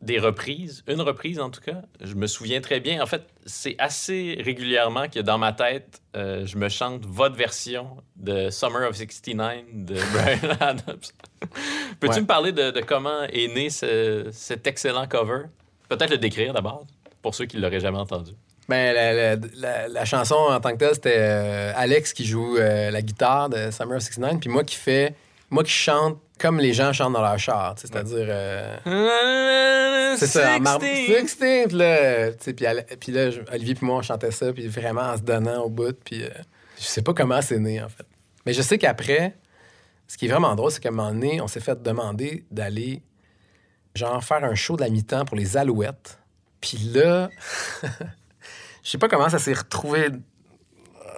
des 0.00 0.18
reprises, 0.20 0.84
une 0.86 1.00
reprise 1.00 1.40
en 1.40 1.50
tout 1.50 1.60
cas. 1.60 1.82
Je 2.00 2.14
me 2.14 2.26
souviens 2.28 2.60
très 2.60 2.78
bien. 2.78 3.02
En 3.02 3.06
fait, 3.06 3.22
c'est 3.46 3.74
assez 3.78 4.38
régulièrement 4.44 5.08
que 5.08 5.18
dans 5.18 5.38
ma 5.38 5.52
tête, 5.52 6.02
euh, 6.16 6.46
je 6.46 6.56
me 6.56 6.68
chante 6.68 7.04
votre 7.04 7.34
version 7.34 7.96
de 8.16 8.48
Summer 8.50 8.88
of 8.88 8.96
69 8.96 9.62
de 9.72 9.94
Brian 10.12 10.54
Adams. 10.60 11.00
Peux-tu 11.98 12.14
Ouais. 12.14 12.20
me 12.20 12.26
parler 12.26 12.52
de, 12.52 12.70
de 12.70 12.80
comment 12.80 13.24
est 13.24 13.48
né 13.52 13.70
ce- 13.70 14.28
cet 14.32 14.66
excellent 14.68 15.06
cover? 15.08 15.44
Peut-être 15.88 16.10
le 16.10 16.18
décrire 16.18 16.52
d'abord, 16.52 16.86
pour 17.22 17.34
ceux 17.34 17.46
qui 17.46 17.56
ne 17.56 17.62
l'auraient 17.62 17.80
jamais 17.80 17.98
entendu. 17.98 18.32
Ben, 18.68 18.94
la, 18.94 19.12
la- 19.34 19.36
la- 19.56 19.88
la 19.88 20.04
chanson 20.04 20.34
en 20.36 20.60
tant 20.60 20.72
que 20.72 20.76
telle, 20.76 20.94
c'était 20.94 21.16
euh, 21.18 21.72
Alex 21.74 22.12
qui 22.12 22.24
joue 22.24 22.56
euh, 22.58 22.90
la 22.92 23.02
guitare 23.02 23.48
de 23.48 23.70
Summer 23.72 23.96
of 23.96 24.02
69, 24.02 24.38
puis 24.40 24.50
moi 24.50 24.62
qui 24.62 24.76
fais. 24.76 25.14
Moi 25.50 25.64
qui 25.64 25.70
chante 25.72 26.18
comme 26.38 26.58
les 26.58 26.72
gens 26.72 26.92
chantent 26.92 27.12
dans 27.12 27.22
leur 27.22 27.38
char, 27.38 27.74
c'est-à-dire. 27.76 28.26
euh, 28.28 28.76
c'est 30.16 30.26
ça, 30.26 30.56
en 30.56 30.60
marbre. 30.60 30.84
16, 30.84 31.36
puis 31.68 31.76
là, 31.76 32.30
puis 32.32 32.54
puis 33.00 33.12
là, 33.12 33.30
Olivier 33.52 33.74
puis 33.74 33.86
moi, 33.86 33.96
on 33.96 34.02
chantait 34.02 34.30
ça, 34.30 34.52
puis 34.52 34.66
vraiment 34.68 35.02
en 35.02 35.16
se 35.16 35.22
donnant 35.22 35.62
au 35.62 35.68
bout, 35.68 35.96
puis 36.04 36.24
euh, 36.24 36.30
je 36.78 36.84
sais 36.84 37.02
pas 37.02 37.12
comment 37.14 37.42
c'est 37.42 37.58
né, 37.58 37.82
en 37.82 37.88
fait. 37.88 38.06
Mais 38.46 38.52
je 38.52 38.62
sais 38.62 38.78
qu'après, 38.78 39.36
ce 40.06 40.16
qui 40.16 40.26
est 40.26 40.28
vraiment 40.28 40.54
drôle, 40.54 40.70
c'est 40.70 40.80
qu'à 40.80 40.88
un 40.88 40.92
moment 40.92 41.10
donné, 41.10 41.40
on 41.40 41.48
s'est 41.48 41.60
fait 41.60 41.82
demander 41.82 42.44
d'aller, 42.50 43.02
genre, 43.94 44.22
faire 44.24 44.44
un 44.44 44.54
show 44.54 44.76
de 44.76 44.82
la 44.82 44.88
mi-temps 44.88 45.24
pour 45.24 45.36
les 45.36 45.56
Alouettes. 45.56 46.18
Puis 46.60 46.78
là, 46.78 47.30
je 48.82 48.90
sais 48.90 48.98
pas 48.98 49.08
comment 49.08 49.28
ça 49.28 49.38
s'est 49.38 49.52
retrouvé, 49.52 50.08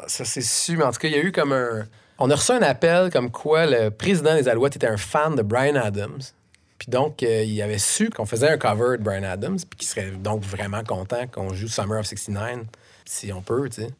ça 0.07 0.25
s'est 0.25 0.41
su, 0.41 0.77
mais 0.77 0.85
en 0.85 0.93
tout 0.93 0.99
cas, 0.99 1.09
il 1.09 1.15
y 1.15 1.19
a 1.19 1.23
eu 1.23 1.33
comme 1.33 1.53
un... 1.53 1.87
On 2.23 2.29
a 2.31 2.35
reçu 2.35 2.53
un 2.53 2.61
appel 2.61 3.11
comme 3.11 3.31
quoi 3.31 3.65
le 3.65 3.91
président 3.91 4.35
des 4.35 4.47
Alouettes 4.47 4.77
était 4.77 4.87
un 4.87 4.99
fan 4.99 5.35
de 5.35 5.43
Brian 5.43 5.77
Adams. 5.77 6.21
Puis 6.79 6.89
donc, 6.91 7.23
euh, 7.23 7.43
il 7.45 7.61
avait 7.63 7.79
su 7.79 8.11
qu'on 8.11 8.27
faisait 8.27 8.51
un 8.51 8.59
cover 8.59 8.99
de 8.99 9.03
Brian 9.03 9.23
Adams, 9.23 9.57
puis 9.57 9.79
qu'il 9.79 9.89
serait 9.89 10.11
donc 10.11 10.43
vraiment 10.43 10.85
content 10.85 11.27
qu'on 11.27 11.55
joue 11.55 11.67
Summer 11.67 11.99
of 11.99 12.07
69, 12.07 12.61
si 13.07 13.33
on 13.33 13.41
peut, 13.41 13.71
tu 13.71 13.83
sais. 13.83 13.91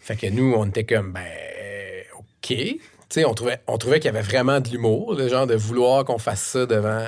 Fait 0.00 0.16
que 0.16 0.26
nous, 0.28 0.54
on 0.56 0.66
était 0.66 0.84
comme, 0.84 1.12
ben, 1.12 1.26
OK. 2.18 2.48
Tu 2.48 2.80
sais, 3.10 3.24
on 3.26 3.34
trouvait, 3.34 3.60
qu'il 4.00 4.06
y 4.06 4.08
avait 4.08 4.22
vraiment 4.22 4.60
de 4.60 4.70
l'humour, 4.70 5.14
le 5.14 5.28
genre 5.28 5.46
de 5.46 5.54
vouloir 5.54 6.06
qu'on 6.06 6.18
fasse 6.18 6.42
ça 6.42 6.64
devant. 6.64 7.04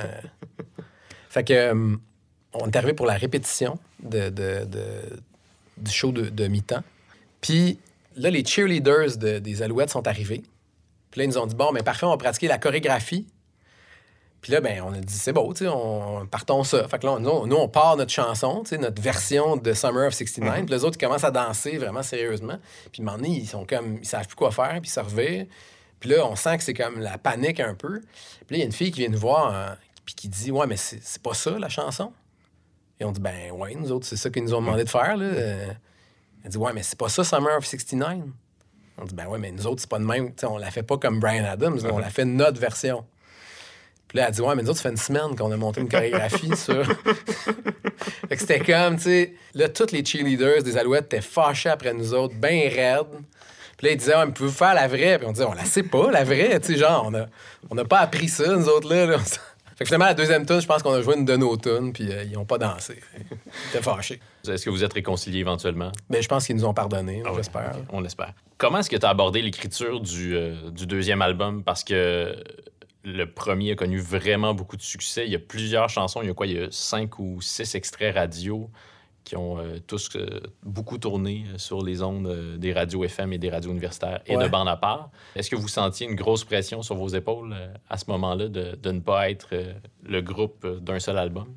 fait 1.31 1.45
que, 1.45 1.55
euh, 1.55 1.97
on 2.53 2.67
est 2.67 2.77
arrivé 2.77 2.93
pour 2.93 3.07
la 3.07 3.15
répétition 3.15 3.79
de- 4.03 4.29
du 5.79 5.91
show 5.91 6.13
de, 6.13 6.29
de 6.29 6.49
mi-temps. 6.49 6.83
Puis 7.41 7.79
là, 8.17 8.31
les 8.31 8.45
cheerleaders 8.45 9.17
de- 9.19 9.39
des 9.39 9.63
Alouettes 9.63 9.91
sont 9.91 10.07
arrivés. 10.07 10.43
Puis 11.11 11.21
là, 11.21 11.25
ils 11.25 11.29
nous 11.29 11.39
ont 11.39 11.47
dit, 11.47 11.55
bon, 11.55 11.73
mais 11.73 11.83
parfait, 11.83 12.07
on 12.07 12.11
va 12.11 12.17
pratiquer 12.17 12.49
la 12.49 12.59
chorégraphie. 12.59 13.27
Puis 14.43 14.53
là, 14.53 14.61
ben, 14.61 14.83
on 14.83 14.93
a 14.93 14.99
dit, 14.99 15.15
c'est 15.15 15.33
beau, 15.33 15.53
tu 15.55 15.65
sais, 15.65 15.71
on, 15.71 16.27
partons 16.27 16.63
ça. 16.63 16.87
Fait 16.89 16.99
que 16.99 17.07
là, 17.07 17.19
nous, 17.19 17.47
nous, 17.47 17.57
on 17.57 17.69
part 17.69 17.97
notre 17.97 18.13
chanson, 18.13 18.63
tu 18.63 18.71
sais, 18.71 18.79
notre 18.79 19.01
version 19.03 19.57
de 19.57 19.73
Summer 19.73 20.07
of 20.09 20.15
69. 20.15 20.67
Puis 20.67 20.75
les 20.75 20.85
autres, 20.85 20.97
ils 21.01 21.05
commencent 21.05 21.25
à 21.25 21.31
danser 21.31 21.79
vraiment 21.79 22.03
sérieusement. 22.03 22.59
Puis 22.93 23.01
à 23.01 23.03
un 23.03 23.07
moment 23.07 23.17
donné, 23.17 23.31
ils 23.39 23.47
sont 23.49 23.65
comme, 23.65 23.97
ils 23.97 24.07
savent 24.07 24.27
plus 24.27 24.37
quoi 24.37 24.51
faire, 24.53 24.79
puis 24.81 24.89
ils 24.89 24.91
se 24.91 25.01
revirent. 25.01 25.47
Puis 25.99 26.11
là, 26.11 26.27
on 26.27 26.37
sent 26.37 26.59
que 26.59 26.63
c'est 26.65 26.75
comme 26.75 27.01
la 27.01 27.19
panique 27.19 27.59
un 27.61 27.75
peu. 27.75 28.01
Puis 28.01 28.51
là, 28.51 28.57
il 28.57 28.59
y 28.59 28.63
a 28.63 28.67
une 28.67 28.73
fille 28.73 28.93
qui 28.93 29.01
vient 29.01 29.09
nous 29.09 29.19
voir, 29.19 29.53
euh, 29.55 29.75
puis 30.05 30.15
qui 30.15 30.29
dit, 30.29 30.53
ouais, 30.53 30.67
mais 30.67 30.77
c'est 30.77 31.01
c'est 31.03 31.23
pas 31.23 31.35
ça, 31.35 31.59
la 31.59 31.69
chanson? 31.71 32.13
Et 33.01 33.05
on 33.05 33.13
dit, 33.13 33.21
ben, 33.21 33.51
ouais, 33.53 33.75
nous 33.75 33.91
autres, 33.91 34.07
c'est 34.07 34.17
ça 34.17 34.31
qu'ils 34.31 34.45
nous 34.45 34.55
ont 34.55 34.61
demandé 34.61 34.85
de 34.85 34.89
faire, 34.89 35.17
là. 35.17 35.27
Elle 36.47 36.53
dit, 36.53 36.59
ouais, 36.59 36.73
mais 36.73 36.85
c'est 36.85 36.97
pas 36.97 37.09
ça, 37.09 37.25
Summer 37.25 37.57
of 37.59 37.67
69. 37.67 38.19
On 38.99 39.05
dit, 39.05 39.15
ben 39.17 39.27
ouais, 39.27 39.37
mais 39.37 39.51
nous 39.51 39.67
autres, 39.67 39.81
c'est 39.81 39.91
pas 39.91 39.99
de 39.99 40.05
même. 40.05 40.29
Tu 40.29 40.43
sais, 40.43 40.47
on 40.47 40.59
la 40.59 40.71
fait 40.71 40.85
pas 40.85 40.97
comme 40.97 41.19
Brian 41.19 41.45
Adams, 41.45 41.81
on 41.91 41.99
la 41.99 42.09
fait 42.09 42.25
notre 42.25 42.61
version. 42.61 43.05
Puis 44.07 44.19
là, 44.19 44.27
elle 44.29 44.33
dit, 44.35 44.41
ouais, 44.41 44.55
mais 44.55 44.63
nous 44.63 44.71
autres, 44.71 44.79
ça 44.79 44.85
fait 44.85 44.91
une 44.91 44.97
semaine 44.97 45.35
qu'on 45.37 45.51
a 45.51 45.57
monté 45.57 45.81
une 45.81 45.89
chorégraphie 45.89 46.57
sur. 46.57 46.87
fait 48.29 48.37
que 48.37 48.39
c'était 48.39 48.61
comme, 48.61 48.95
tu 48.95 49.03
sais, 49.03 49.35
là, 49.55 49.69
tous 49.69 49.91
les 49.91 50.05
cheerleaders 50.05 50.63
des 50.63 50.77
Alouettes 50.79 51.07
étaient 51.07 51.21
fâchés 51.21 51.69
après 51.69 51.93
nous 51.93 52.15
autres, 52.15 52.37
bien 52.37 52.71
raides. 52.73 53.09
Puis 53.77 53.89
là, 53.89 53.93
ils 53.95 53.97
disaient, 53.97 54.15
ouais, 54.15 54.27
mais 54.27 54.33
pouvez-vous 54.33 54.55
faire 54.55 54.75
la 54.75 54.87
vraie? 54.87 55.19
Puis 55.19 55.27
on 55.27 55.33
disait, 55.33 55.47
on 55.47 55.53
la 55.53 55.65
sait 55.65 55.83
pas, 55.83 56.13
la 56.13 56.23
vraie. 56.23 56.61
Tu 56.61 56.75
sais, 56.75 56.79
genre, 56.79 57.09
on 57.09 57.15
a, 57.15 57.27
on 57.71 57.75
n'a 57.75 57.85
pas 57.85 57.99
appris 57.99 58.29
ça, 58.29 58.55
nous 58.55 58.69
autres, 58.69 58.89
là. 58.89 59.19
Fait 59.77 59.85
que 59.85 59.89
finalement, 59.89 60.07
la 60.07 60.15
deuxième 60.15 60.47
tune, 60.47 60.59
je 60.61 60.67
pense 60.67 60.83
qu'on 60.83 60.95
a 60.95 61.03
joué 61.03 61.17
une 61.17 61.27
de 61.27 61.37
nos 61.37 61.57
tunes, 61.57 61.93
puis 61.93 62.11
euh, 62.11 62.25
ils 62.25 62.37
ont 62.39 62.47
pas 62.47 62.57
dansé. 62.59 62.99
Ils 63.19 63.69
étaient 63.71 63.83
fâchés. 63.83 64.21
Est-ce 64.49 64.65
que 64.65 64.71
vous 64.71 64.83
êtes 64.83 64.95
réconciliés 64.95 65.41
éventuellement? 65.41 65.93
Mais 66.09 66.23
je 66.23 66.29
pense 66.29 66.47
qu'ils 66.47 66.57
nous 66.57 66.65
ont 66.65 66.73
pardonné, 66.73 67.23
Ah 67.27 67.31
j'espère. 67.37 67.73
ok, 67.77 67.85
On 67.93 68.01
l'espère. 68.01 68.33
Comment 68.57 68.79
est-ce 68.79 68.89
que 68.89 68.97
tu 68.97 69.05
as 69.05 69.11
abordé 69.11 69.43
l'écriture 69.43 70.01
du, 70.01 70.35
euh, 70.35 70.71
du 70.71 70.87
deuxième 70.87 71.21
album? 71.21 71.63
Parce 71.63 71.85
que 71.85 72.35
le 73.05 73.25
premier 73.27 73.73
a 73.73 73.75
connu 73.75 73.99
vraiment 74.01 74.55
beaucoup 74.55 74.77
de 74.79 74.83
succès. 74.83 75.27
Il 75.27 75.33
y 75.33 75.37
a 75.37 75.41
plusieurs 75.41 75.91
chansons. 75.91 76.23
Il 76.23 76.29
y 76.29 76.31
a 76.31 76.35
quoi? 76.35 76.47
Il 76.47 76.55
y 76.57 76.63
a 76.63 76.69
cinq 76.71 77.19
ou 77.19 77.41
six 77.43 77.75
extraits 77.75 78.15
radio 78.15 78.71
qui 79.27 79.37
ont 79.37 79.59
euh, 79.59 79.81
tous 79.85 80.09
euh, 80.15 80.41
beaucoup 80.63 80.99
tourné 80.99 81.45
euh, 81.49 81.59
sur 81.59 81.83
les 81.85 82.01
ondes 82.01 82.29
euh, 82.29 82.57
des 82.57 82.73
radios 82.73 83.03
FM 83.05 83.33
et 83.33 83.39
des 83.39 83.51
radios 83.51 83.73
universitaires 83.73 84.23
et 84.25 84.37
de 84.37 84.47
bande 84.47 84.69
à 84.69 84.77
part. 84.77 85.11
Est-ce 85.35 85.51
que 85.51 85.57
vous 85.57 85.67
sentiez 85.67 86.07
une 86.07 86.15
grosse 86.15 86.45
pression 86.45 86.81
sur 86.81 86.95
vos 86.95 87.09
épaules 87.09 87.53
à 87.91 87.99
ce 87.99 88.05
moment-là 88.09 88.47
de, 88.49 88.77
de 88.81 88.91
ne 88.93 89.01
pas 89.01 89.29
être 89.29 89.49
le 90.05 90.21
groupe 90.23 90.65
d'un 90.81 91.01
seul 91.01 91.19
album? 91.19 91.49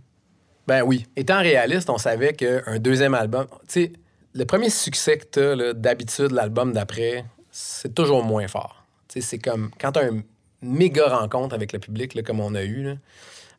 Ben 0.67 0.81
oui. 0.81 1.05
Étant 1.15 1.39
réaliste, 1.39 1.91
on 1.91 1.99
savait 1.99 2.33
qu'un 2.33 2.79
deuxième 2.79 3.13
album. 3.13 3.45
Tu 3.61 3.65
sais, 3.67 3.93
le 4.33 4.45
premier 4.45 4.71
succès 4.71 5.19
que 5.19 5.25
tu 5.31 5.39
as, 5.39 5.73
d'habitude, 5.73 6.31
l'album 6.31 6.73
d'après, 6.73 7.23
c'est 7.51 7.93
toujours 7.93 8.23
moins 8.23 8.47
fort. 8.47 8.83
Tu 9.07 9.21
sais, 9.21 9.27
c'est 9.27 9.39
comme 9.39 9.69
quand 9.79 9.91
tu 9.91 9.99
as 9.99 10.09
une 10.09 10.23
méga 10.63 11.07
rencontre 11.19 11.53
avec 11.53 11.71
le 11.71 11.77
public, 11.77 12.15
là, 12.15 12.23
comme 12.23 12.39
on 12.39 12.55
a 12.55 12.63
eu. 12.63 12.81
là. 12.81 12.95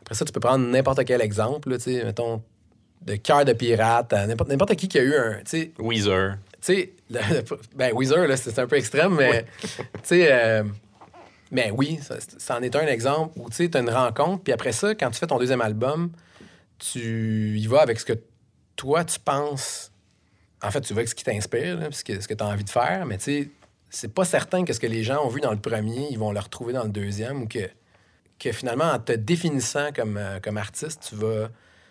Après 0.00 0.14
ça, 0.14 0.24
tu 0.24 0.32
peux 0.32 0.40
prendre 0.40 0.66
n'importe 0.66 1.04
quel 1.04 1.20
exemple, 1.20 1.70
là, 1.70 1.76
mettons, 2.04 2.42
de 3.02 3.16
cœur 3.16 3.44
de 3.44 3.52
pirate, 3.52 4.12
à 4.12 4.26
n'importe 4.26 4.50
n'importe 4.50 4.74
qui 4.76 4.88
qui 4.88 4.98
a 4.98 5.02
eu 5.02 5.14
un. 5.14 5.40
Weezer. 5.78 6.36
tu 6.60 6.74
sais, 6.74 6.92
ben 7.74 7.92
Weezer, 7.94 8.26
là, 8.26 8.36
c'est 8.36 8.58
un 8.58 8.66
peu 8.66 8.76
extrême, 8.76 9.14
mais 9.16 9.46
tu 9.62 9.78
sais, 10.02 10.28
euh, 10.30 10.64
mais 11.50 11.70
oui, 11.70 11.98
ça, 12.02 12.16
ça 12.38 12.58
en 12.58 12.62
est 12.62 12.76
un 12.76 12.86
exemple 12.86 13.38
où 13.38 13.48
tu 13.48 13.56
sais, 13.56 13.76
as 13.76 13.80
une 13.80 13.90
rencontre, 13.90 14.42
puis 14.42 14.52
après 14.52 14.72
ça, 14.72 14.94
quand 14.94 15.10
tu 15.10 15.18
fais 15.18 15.26
ton 15.26 15.38
deuxième 15.38 15.62
album, 15.62 16.10
tu 16.78 17.58
y 17.58 17.66
vas 17.66 17.80
avec 17.80 18.00
ce 18.00 18.04
que 18.04 18.14
toi, 18.76 19.04
tu 19.04 19.18
penses. 19.18 19.92
En 20.62 20.70
fait, 20.70 20.82
tu 20.82 20.92
vas 20.92 20.98
avec 20.98 21.08
ce 21.08 21.14
qui 21.14 21.24
t'inspire, 21.24 21.78
ce 21.90 22.04
que, 22.04 22.12
que 22.12 22.34
tu 22.34 22.44
as 22.44 22.46
envie 22.46 22.64
de 22.64 22.70
faire, 22.70 23.06
mais 23.06 23.16
tu 23.16 23.24
sais, 23.24 23.50
c'est 23.88 24.12
pas 24.12 24.24
certain 24.24 24.64
que 24.64 24.72
ce 24.72 24.80
que 24.80 24.86
les 24.86 25.02
gens 25.02 25.24
ont 25.24 25.28
vu 25.28 25.40
dans 25.40 25.50
le 25.50 25.58
premier, 25.58 26.08
ils 26.10 26.18
vont 26.18 26.32
le 26.32 26.38
retrouver 26.38 26.72
dans 26.72 26.84
le 26.84 26.90
deuxième 26.90 27.42
ou 27.42 27.48
que, 27.48 27.68
que 28.38 28.52
finalement, 28.52 28.84
en 28.84 28.98
te 28.98 29.12
définissant 29.12 29.90
comme, 29.94 30.16
euh, 30.16 30.38
comme 30.40 30.56
artiste, 30.56 31.08
tu 31.08 31.16
vas, 31.16 31.50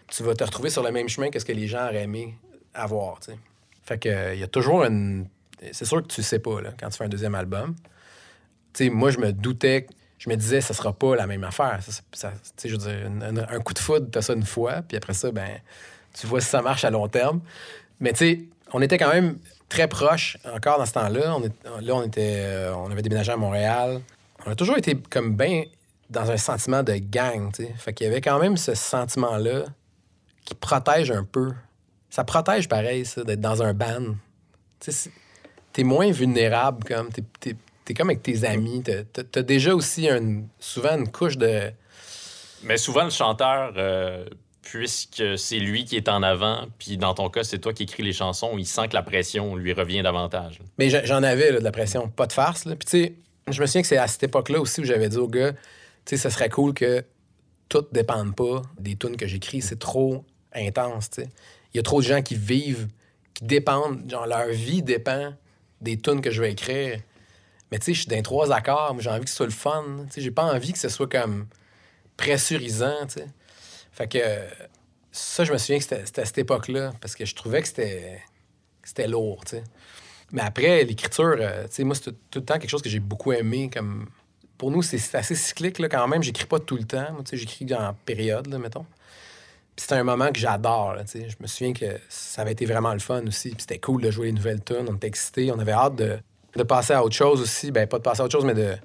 tu 0.10 0.24
vas 0.24 0.36
te 0.36 0.44
retrouver 0.44 0.70
sur 0.70 0.84
le 0.84 0.92
même 0.92 1.08
chemin 1.08 1.30
que 1.30 1.40
ce 1.40 1.46
que 1.46 1.52
les 1.52 1.68
gens 1.68 1.86
auraient 1.86 2.04
aimé 2.04 2.36
avoir, 2.74 3.20
tu 3.20 3.32
sais. 3.32 3.38
Fait 3.84 3.98
que, 3.98 4.10
euh, 4.10 4.34
il 4.36 4.40
y 4.40 4.44
a 4.44 4.48
toujours 4.48 4.84
une. 4.84 5.28
C'est 5.72 5.86
sûr 5.86 6.02
que 6.02 6.08
tu 6.08 6.22
sais 6.22 6.40
pas, 6.40 6.62
là, 6.62 6.72
quand 6.80 6.90
tu 6.90 6.98
fais 6.98 7.06
un 7.06 7.10
deuxième 7.10 7.36
album. 7.36 7.76
Tu 8.74 8.86
sais, 8.86 8.90
moi, 8.90 9.10
je 9.10 9.18
me 9.18 9.34
doutais, 9.34 9.88
je 10.20 10.30
me 10.30 10.36
disais, 10.36 10.62
ça 10.62 10.74
sera 10.74 10.94
pas 10.94 11.16
la 11.16 11.26
même 11.26 11.44
affaire. 11.44 11.80
Ça, 12.14 12.34
je 12.64 12.70
veux 12.70 12.78
dire, 12.78 13.12
un, 13.50 13.60
coup 13.60 13.74
de 13.74 13.80
foudre, 13.80 14.08
t'as 14.12 14.22
ça 14.22 14.34
une 14.34 14.46
fois, 14.46 14.84
puis 14.88 14.96
après 14.96 15.14
ça, 15.14 15.32
ben, 15.32 15.50
tu 16.14 16.28
vois 16.28 16.40
si 16.40 16.48
ça 16.48 16.62
marche 16.62 16.84
à 16.86 16.92
long 16.92 17.08
terme. 17.08 17.42
Mais 18.00 18.14
tu 18.14 18.18
sais, 18.20 18.40
on 18.74 18.82
était 18.82 18.98
quand 18.98 19.12
même 19.12 19.40
très 19.70 19.88
proches 19.88 20.38
encore 20.54 20.78
dans 20.78 20.86
ce 20.86 20.94
temps-là. 20.94 21.40
Là, 21.82 21.96
on 21.96 22.04
était, 22.04 22.36
euh, 22.38 22.76
on 22.76 22.92
avait 22.92 23.02
déménagé 23.02 23.32
à 23.32 23.38
Montréal. 23.38 24.02
On 24.46 24.52
a 24.52 24.56
toujours 24.56 24.78
été 24.78 24.96
comme 25.10 25.36
bien 25.36 25.64
dans 26.10 26.30
un 26.30 26.38
sentiment 26.38 26.84
de 26.84 26.94
gang, 26.94 27.52
tu 27.52 27.66
sais. 27.66 27.74
Fait 27.78 27.94
qu'il 27.94 28.06
y 28.06 28.10
avait 28.10 28.22
quand 28.22 28.40
même 28.40 28.56
ce 28.56 28.76
sentiment-là 28.76 29.66
qui 30.50 30.56
protège 30.56 31.12
un 31.12 31.24
peu. 31.24 31.52
Ça 32.10 32.24
protège 32.24 32.68
pareil, 32.68 33.06
ça, 33.06 33.24
d'être 33.24 33.40
dans 33.42 33.62
un 33.62 33.74
band. 33.74 34.16
Tu 34.80 34.92
t'es 35.74 35.84
moins 35.84 36.12
vulnérable, 36.12 36.84
comme. 36.84 37.10
T'es, 37.12 37.24
t'es- 37.40 37.56
t'es 37.86 37.94
comme 37.94 38.10
avec 38.10 38.24
tes 38.24 38.44
amis. 38.46 38.82
T'as, 38.84 39.04
t'as- 39.04 39.24
t'as 39.24 39.42
déjà 39.44 39.76
aussi 39.76 40.10
un- 40.10 40.42
souvent 40.60 40.98
une 40.98 41.10
couche 41.12 41.38
de. 41.38 41.72
Mais 42.64 42.78
souvent, 42.78 43.04
le 43.04 43.10
chanteur, 43.12 43.74
euh, 43.78 44.26
puisque 44.64 45.38
c'est 45.38 45.60
lui 45.60 45.86
qui 45.86 45.96
est 45.98 46.10
en 46.10 46.24
avant, 46.24 46.66
puis 46.80 46.98
dans 46.98 47.14
ton 47.14 47.30
cas, 47.30 47.44
c'est 47.44 47.60
toi 47.60 47.74
qui 47.74 47.84
écris 47.84 48.04
les 48.04 48.14
chansons, 48.14 48.56
il 48.58 48.66
sent 48.66 48.88
que 48.90 48.94
la 48.96 49.04
pression 49.04 49.56
lui 49.56 49.74
revient 49.74 50.02
davantage. 50.02 50.60
Mais 50.78 50.90
j'en- 50.90 51.02
j'en 51.06 51.22
avais 51.24 51.52
là, 51.52 51.60
de 51.60 51.64
la 51.64 51.72
pression, 51.72 52.10
pas 52.10 52.26
de 52.28 52.34
farce. 52.34 52.66
Là. 52.66 52.76
Puis 52.76 52.86
tu 52.86 53.04
sais, 53.06 53.14
je 53.54 53.62
me 53.62 53.66
souviens 53.68 53.82
que 53.82 53.88
c'est 53.88 53.98
à 53.98 54.08
cette 54.08 54.24
époque-là 54.24 54.60
aussi 54.60 54.82
où 54.82 54.84
j'avais 54.84 55.10
dit 55.10 55.18
au 55.18 55.28
gars, 55.28 55.54
tu 55.54 55.60
sais, 56.06 56.18
ce 56.18 56.30
serait 56.30 56.50
cool 56.50 56.74
que 56.74 57.04
tout 57.70 57.86
dépende 57.92 58.36
pas 58.36 58.62
des 58.80 58.96
tunes 58.96 59.16
que 59.16 59.28
j'écris. 59.28 59.62
C'est 59.62 59.78
trop 59.80 60.26
intense, 60.54 61.10
il 61.18 61.78
y 61.78 61.80
a 61.80 61.84
trop 61.84 62.02
de 62.02 62.06
gens 62.06 62.22
qui 62.22 62.36
vivent, 62.36 62.88
qui 63.34 63.44
dépendent, 63.44 64.10
genre 64.10 64.28
leur 64.28 64.48
vie 64.48 64.82
dépend 64.82 65.34
des 65.82 65.98
tunes 65.98 66.22
que 66.22 66.32
je 66.32 66.42
vais 66.42 66.52
écrire. 66.52 67.00
Mais 67.72 67.78
tu 67.78 67.86
sais, 67.86 67.94
je 67.94 68.00
suis 68.02 68.10
dans 68.10 68.22
trois 68.22 68.52
accords, 68.52 68.94
moi 68.94 69.04
j'ai 69.04 69.10
envie 69.10 69.26
que 69.26 69.30
ce 69.30 69.36
soit 69.36 69.46
le 69.46 69.52
fun. 69.52 69.84
Tu 70.08 70.14
sais, 70.14 70.22
j'ai 70.22 70.32
pas 70.32 70.44
envie 70.44 70.74
que 70.74 70.80
ce 70.80 70.90
soit 70.90 71.10
comme 71.10 71.48
pressurisant, 72.18 73.06
tu 73.08 73.20
sais. 73.20 73.28
Fait 73.92 74.08
que 74.08 74.20
ça, 75.12 75.44
je 75.44 75.52
me 75.52 75.58
souviens 75.58 75.78
que 75.78 75.84
c'était 75.84 76.22
à 76.22 76.26
cette 76.26 76.38
époque-là, 76.38 76.94
parce 77.02 77.16
que 77.16 77.26
je 77.26 77.36
trouvais 77.36 77.62
que 77.62 77.68
c'était 77.68 79.08
lourd, 79.08 79.44
tu 79.46 79.58
sais. 79.58 79.64
Mais 80.32 80.42
après, 80.42 80.84
l'écriture, 80.84 81.36
euh, 81.40 81.64
tu 81.64 81.76
sais, 81.76 81.84
moi, 81.84 81.96
c'est 81.96 82.12
tout, 82.30 82.40
le 82.40 82.46
temps 82.46 82.60
quelque 82.60 82.70
chose 82.70 82.82
que 82.82 82.90
j'ai 82.90 83.00
beaucoup 83.00 83.32
aimé. 83.32 83.70
Comme... 83.74 84.10
Pour 84.58 84.70
nous, 84.70 84.84
c'est 84.84 84.98
c'est 85.00 85.18
assez 85.18 85.36
cyclique, 85.36 85.80
là, 85.80 85.90
quand 85.90 86.08
même. 86.08 86.22
J'écris 86.22 86.46
pas 86.46 86.60
tout 86.60 86.78
le 86.78 86.84
temps. 86.84 87.12
Moi, 87.14 87.24
tu 87.24 87.32
sais, 87.32 87.38
j'écris 87.38 87.66
en 87.74 87.94
période, 88.06 88.48
là, 88.48 88.60
mettons. 88.60 88.86
C'était 89.80 89.96
un 89.96 90.04
moment 90.04 90.30
que 90.34 90.40
j'adore. 90.40 90.96
Je 91.14 91.36
me 91.40 91.48
souviens 91.48 91.72
que 91.72 91.86
ça 92.10 92.42
avait 92.42 92.52
été 92.52 92.66
vraiment 92.66 92.92
le 92.92 93.00
fun 93.00 93.26
aussi. 93.26 93.56
C'était 93.58 93.80
cool 93.80 94.02
de 94.02 94.12
jouer 94.12 94.26
les 94.28 94.34
nouvelles 94.34 94.62
tunes. 94.62 94.86
On 94.90 94.96
était 94.96 95.08
excités. 95.08 95.54
On 95.54 95.60
avait 95.60 95.72
hâte 95.72 95.96
de, 95.96 96.20
de 96.58 96.64
passer 96.64 96.92
à 96.92 97.02
autre 97.02 97.16
chose 97.16 97.40
aussi. 97.40 97.72
Ben, 97.72 97.88
pas 97.88 97.98
de 97.98 98.04
passer 98.04 98.22
à 98.22 98.26
autre 98.26 98.34
chose, 98.34 98.44
mais 98.44 98.78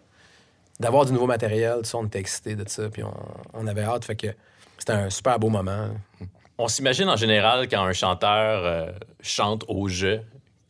d'avoir 0.78 1.04
du 1.04 1.12
nouveau 1.12 1.26
matériel. 1.26 1.80
On 1.94 2.06
était 2.06 2.20
excités 2.20 2.54
de 2.54 2.68
ça. 2.68 2.88
Puis 2.90 3.02
on, 3.02 3.12
on 3.54 3.66
avait 3.66 3.82
hâte. 3.82 4.04
Fait 4.04 4.14
que 4.14 4.28
c'était 4.78 4.92
un 4.92 5.10
super 5.10 5.40
beau 5.40 5.48
moment. 5.48 5.88
On 6.58 6.68
s'imagine 6.68 7.08
en 7.08 7.16
général 7.16 7.66
quand 7.68 7.82
un 7.82 7.92
chanteur 7.92 8.64
euh, 8.64 8.92
chante 9.20 9.64
au 9.66 9.88
jeu 9.88 10.20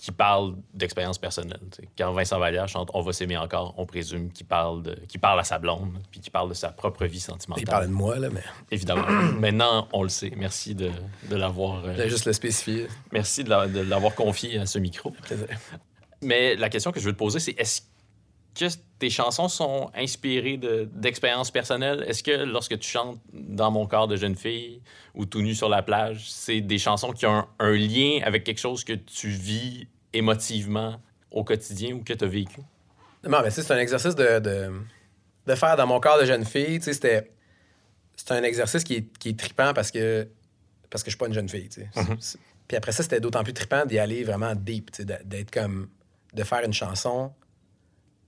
qui 0.05 0.13
parle 0.13 0.55
d'expérience 0.75 1.17
personnelle. 1.17 1.61
Quand 1.97 2.13
Vincent 2.13 2.39
Vallière 2.39 2.69
chante 2.69 2.91
On 2.93 3.01
va 3.01 3.15
s'aimer 3.15 3.39
encore, 3.39 3.73
on 3.79 3.87
présume 3.87 4.31
qu'il 4.31 4.45
parle, 4.45 4.83
de, 4.83 4.95
qu'il 5.09 5.19
parle 5.19 5.41
à 5.41 5.45
sa 5.45 5.59
blonde, 5.59 5.95
puis 6.11 6.21
qu'il 6.21 6.31
parle 6.31 6.51
de 6.51 6.55
sa 6.55 6.69
propre 6.73 7.07
vie 7.07 7.21
sentimentale. 7.21 7.63
Il 7.63 7.67
parlait 7.71 7.87
de 7.87 7.93
moi, 7.93 8.19
là, 8.19 8.29
mais 8.31 8.43
Évidemment. 8.71 9.07
Maintenant, 9.41 9.89
on 9.95 10.03
le 10.03 10.11
sait. 10.11 10.31
Merci 10.37 10.75
de, 10.75 10.91
de 11.31 11.37
l'avoir 11.37 11.83
euh, 11.87 12.07
juste 12.07 12.27
le 12.27 12.35
spécifier. 12.35 12.87
merci 13.13 13.45
de 13.45 13.49
la- 13.49 13.67
de 13.67 13.81
l'avoir 13.81 14.15
confié 14.15 14.59
à 14.59 14.67
ce 14.67 14.79
micro. 14.79 15.15
Mais 16.23 16.55
la 16.55 16.69
question 16.69 16.93
que 16.93 17.01
je 17.01 17.07
veux 17.07 17.13
te 17.13 17.19
poser, 17.19 17.39
c'est 17.41 17.59
est-ce 17.59 17.81
que 18.55 18.67
tes 18.99 19.09
chansons 19.11 19.49
sont 19.49 19.91
inspirées 19.95 20.59
de- 20.59 20.87
d'expériences 20.93 21.51
personnelles? 21.51 22.05
Est-ce 22.07 22.23
que 22.23 22.31
lorsque 22.45 22.79
tu 22.79 22.91
chantes 22.91 23.19
dans 23.33 23.71
mon 23.71 23.87
corps 23.87 24.07
de 24.09 24.17
jeune 24.17 24.37
fille 24.37 24.83
ou 25.15 25.25
tout 25.27 25.41
nu 25.41 25.55
sur 25.55 25.71
la 25.71 25.83
plage, 25.83 26.31
c'est 26.31 26.61
des 26.61 26.79
chansons 26.79 27.13
qui 27.13 27.25
ont 27.27 27.35
un, 27.37 27.49
un 27.59 27.73
lien 27.73 28.21
avec 28.23 28.45
quelque 28.45 28.61
chose 28.61 28.85
que 28.85 28.93
tu 28.93 29.29
vis 29.29 29.89
émotivement 30.15 31.01
au 31.31 31.45
quotidien 31.45 31.95
ou 31.95 32.03
que 32.03 32.13
tu 32.13 32.25
as 32.25 32.29
vécu? 32.29 32.61
Non, 33.27 33.41
mais 33.43 33.51
c'est 33.51 33.71
un 33.71 33.79
exercice 33.79 34.15
de, 34.15 34.39
de, 34.39 34.71
de 35.47 35.55
faire 35.55 35.77
dans 35.77 35.87
mon 35.87 35.99
corps 36.01 36.21
de 36.21 36.25
jeune 36.27 36.45
fille. 36.45 36.79
Tu 36.79 36.85
sais, 36.85 36.93
c'était. 36.95 37.31
C'est 38.17 38.31
un 38.33 38.43
exercice 38.43 38.85
qui 38.85 38.95
est, 38.95 39.19
qui 39.19 39.31
est 39.31 39.39
trippant 39.39 39.73
parce 39.75 39.91
que, 39.91 40.29
parce 40.91 41.03
que 41.03 41.11
je 41.11 41.17
suis 41.17 41.19
pas 41.19 41.27
une 41.27 41.35
jeune 41.35 41.49
fille. 41.49 41.69
c'est- 41.71 41.89
Puis 42.69 42.77
après 42.77 42.93
ça, 42.93 43.03
c'était 43.03 43.21
d'autant 43.21 43.43
plus 43.43 43.53
trippant 43.55 43.85
d'y 43.87 43.99
aller 43.99 44.23
vraiment 44.25 44.55
deep, 44.55 44.91
d'être 45.03 45.51
comme. 45.51 45.89
de 46.33 46.43
faire 46.45 46.65
une 46.65 46.73
chanson 46.73 47.33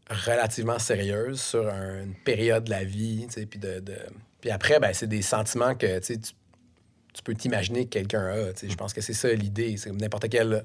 relativement 0.08 0.78
sérieuse 0.78 1.40
sur 1.40 1.66
un- 1.68 2.04
une 2.04 2.14
période 2.14 2.64
de 2.64 2.70
la 2.70 2.84
vie. 2.84 3.26
Puis, 3.50 3.58
de, 3.58 3.80
de- 3.80 3.98
puis 4.40 4.50
après, 4.50 4.78
ben, 4.78 4.92
c'est 4.92 5.06
des 5.08 5.22
sentiments 5.22 5.74
que 5.74 5.98
tu 5.98 6.18
tu, 6.20 7.22
peux 7.24 7.34
t'imaginer 7.34 7.84
que 7.86 7.90
quelqu'un 7.90 8.26
a. 8.26 8.52
Je 8.62 8.74
pense 8.74 8.92
que 8.92 9.00
c'est 9.00 9.14
ça 9.14 9.32
l'idée. 9.32 9.76
C'est 9.78 9.88
comme 9.88 9.98
n'importe 10.00 10.28
quel 10.28 10.64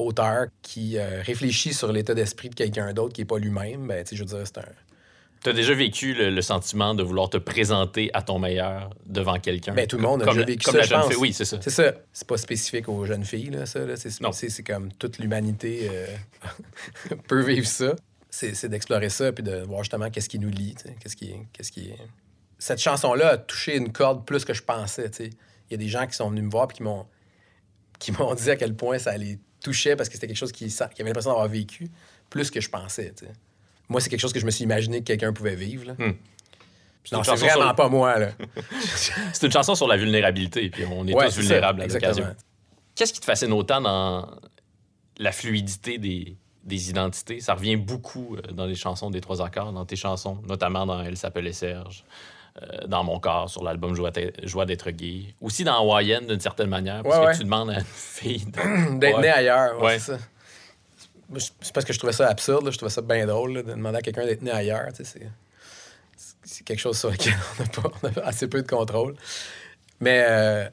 auteur 0.00 0.46
qui 0.62 0.98
euh, 0.98 1.22
réfléchit 1.22 1.72
sur 1.74 1.92
l'état 1.92 2.14
d'esprit 2.14 2.48
de 2.50 2.54
quelqu'un 2.54 2.92
d'autre 2.92 3.12
qui 3.14 3.20
n'est 3.20 3.26
pas 3.26 3.38
lui-même, 3.38 3.86
ben, 3.86 4.04
je 4.10 4.16
veux 4.18 4.24
dire, 4.24 4.40
c'est 4.44 4.58
un. 4.58 4.64
Tu 5.42 5.48
as 5.48 5.52
déjà 5.54 5.72
vécu 5.72 6.12
le, 6.12 6.28
le 6.30 6.42
sentiment 6.42 6.94
de 6.94 7.02
vouloir 7.02 7.30
te 7.30 7.38
présenter 7.38 8.10
à 8.12 8.20
ton 8.20 8.38
meilleur 8.38 8.90
devant 9.06 9.38
quelqu'un? 9.38 9.72
Ben, 9.72 9.86
tout 9.86 9.96
le 9.96 10.02
monde 10.02 10.20
a 10.20 10.26
comme, 10.26 10.34
déjà 10.34 10.40
la- 10.46 10.52
vécu 10.52 10.64
comme 10.66 10.72
ça, 10.72 10.78
la 10.80 10.84
je 10.84 10.90
jeune 10.90 11.00
pense. 11.00 11.08
fille. 11.08 11.16
Oui, 11.18 11.32
c'est 11.32 11.44
ça. 11.46 11.58
C'est 11.62 11.70
ça. 11.70 11.94
C'est 12.12 12.26
pas 12.28 12.36
spécifique 12.36 12.88
aux 12.90 13.06
jeunes 13.06 13.24
filles, 13.24 13.48
là, 13.50 13.64
ça. 13.64 13.86
Là. 13.86 13.96
C'est, 13.96 14.20
Non. 14.20 14.32
c'est, 14.32 14.50
c'est 14.50 14.62
comme 14.62 14.92
toute 14.92 15.18
l'humanité 15.18 15.88
euh, 15.90 16.06
peut 17.28 17.42
vivre 17.42 17.66
ça. 17.66 17.96
C'est, 18.28 18.54
c'est 18.54 18.68
d'explorer 18.68 19.08
ça 19.08 19.32
puis 19.32 19.42
de 19.42 19.60
voir 19.62 19.82
justement 19.82 20.10
qu'est-ce 20.10 20.28
qui 20.28 20.38
nous 20.38 20.50
lie. 20.50 20.74
Qu'est-ce 21.00 21.16
qui, 21.16 21.32
qu'est-ce 21.54 21.72
qui... 21.72 21.90
Cette 22.58 22.78
chanson-là 22.80 23.28
a 23.30 23.38
touché 23.38 23.76
une 23.78 23.90
corde 23.92 24.26
plus 24.26 24.44
que 24.44 24.52
je 24.52 24.62
pensais. 24.62 25.10
Il 25.20 25.32
y 25.70 25.74
a 25.74 25.78
des 25.78 25.88
gens 25.88 26.06
qui 26.06 26.14
sont 26.14 26.28
venus 26.28 26.44
me 26.44 26.50
voir 26.50 26.68
et 26.70 26.74
qui 26.74 26.82
m'ont, 26.82 27.06
qui 27.98 28.12
m'ont 28.12 28.34
dit 28.34 28.50
à 28.50 28.56
quel 28.56 28.74
point 28.76 28.98
ça 28.98 29.16
les 29.16 29.38
touchait 29.62 29.96
parce 29.96 30.08
que 30.08 30.14
c'était 30.14 30.26
quelque 30.26 30.36
chose 30.36 30.52
qu'ils 30.52 30.70
sa- 30.70 30.88
qu'ils 30.88 31.02
avaient 31.02 31.10
l'impression 31.10 31.30
d'avoir 31.30 31.48
vécu 31.48 31.90
plus 32.28 32.50
que 32.50 32.60
je 32.60 32.68
pensais. 32.70 33.12
Moi, 33.88 34.00
c'est 34.00 34.08
quelque 34.10 34.20
chose 34.20 34.32
que 34.32 34.40
je 34.40 34.46
me 34.46 34.50
suis 34.50 34.64
imaginé 34.64 35.00
que 35.00 35.04
quelqu'un 35.04 35.32
pouvait 35.32 35.56
vivre. 35.56 35.86
là. 35.86 35.94
C'est 35.98 37.16
Non, 37.16 37.22
c'est 37.24 37.30
chanson 37.30 37.46
vraiment 37.46 37.66
sur- 37.66 37.74
pas 37.76 37.88
moi. 37.88 38.18
Là. 38.18 38.28
C'est 39.32 39.46
une 39.46 39.52
chanson 39.52 39.74
sur 39.74 39.88
la 39.88 39.96
vulnérabilité, 39.96 40.68
puis 40.68 40.84
on 40.84 41.06
est 41.06 41.14
Ouais, 41.14 41.26
tous 41.26 41.30
ça, 41.32 41.40
vulnérables 41.40 41.80
à 41.82 41.86
l'occasion. 41.86 42.36
Qu'est-ce 42.94 43.12
qui 43.14 43.20
te 43.20 43.24
fascine 43.24 43.52
autant 43.52 43.80
dans 43.80 44.28
la 45.18 45.32
fluidité 45.32 45.96
des, 45.98 46.36
des 46.64 46.90
identités? 46.90 47.40
Ça 47.40 47.54
revient 47.54 47.76
beaucoup 47.76 48.36
euh, 48.36 48.52
dans 48.52 48.66
les 48.66 48.74
chansons 48.74 49.08
des 49.10 49.22
trois 49.22 49.40
accords, 49.44 49.72
dans 49.72 49.86
tes 49.86 49.96
chansons, 49.96 50.42
notamment 50.46 50.84
dans 50.84 51.02
Elle 51.02 51.16
s'appelait 51.16 51.52
Serge, 51.54 52.04
euh, 52.62 52.86
dans 52.86 53.04
Mon 53.04 53.18
corps, 53.20 53.48
sur 53.48 53.62
l'album 53.62 53.94
Joie 53.94 54.10
d'être- 54.10 54.90
gay. 54.90 55.34
Aussi 55.40 55.64
dans 55.64 55.74
Hawaïenne, 55.80 56.26
d'une 56.26 56.40
certaine 56.40 56.68
manière, 56.68 57.02
parce 57.02 57.16
Ouais, 57.16 57.22
que 57.22 57.28
ouais. 57.30 57.36
tu 57.38 57.44
demandes 57.44 57.70
à 57.70 57.78
une 57.78 57.84
fille 57.84 58.44
D'être 58.92 59.16
Ouais. 59.16 59.22
né 59.22 59.28
ailleurs, 59.28 59.80
ouais, 59.82 59.98
c'est 59.98 61.72
parce 61.72 61.86
que 61.86 61.92
je 61.92 61.98
trouvais 61.98 62.12
ça 62.12 62.28
absurde, 62.28 62.64
là. 62.64 62.70
je 62.70 62.76
trouvais 62.76 62.90
ça 62.90 63.02
bien 63.02 63.24
drôle 63.26 63.52
là, 63.54 63.62
de 63.62 63.70
demander 63.70 63.98
à 63.98 64.02
quelqu'un 64.02 64.26
d'être 64.26 64.42
né 64.42 64.50
ailleurs. 64.50 64.88
C'est 64.94 65.04
c'est 66.42 66.64
quelque 66.64 66.80
chose 66.80 66.98
sur 66.98 67.10
lequel 67.10 67.34
on 67.58 67.62
n'a 67.62 67.68
pas, 67.68 67.90
on 68.02 68.20
a 68.20 68.24
assez 68.26 68.48
peu 68.48 68.62
de 68.62 68.66
contrôle. 68.68 69.14
Mais 70.00 70.24
euh, 70.28 70.68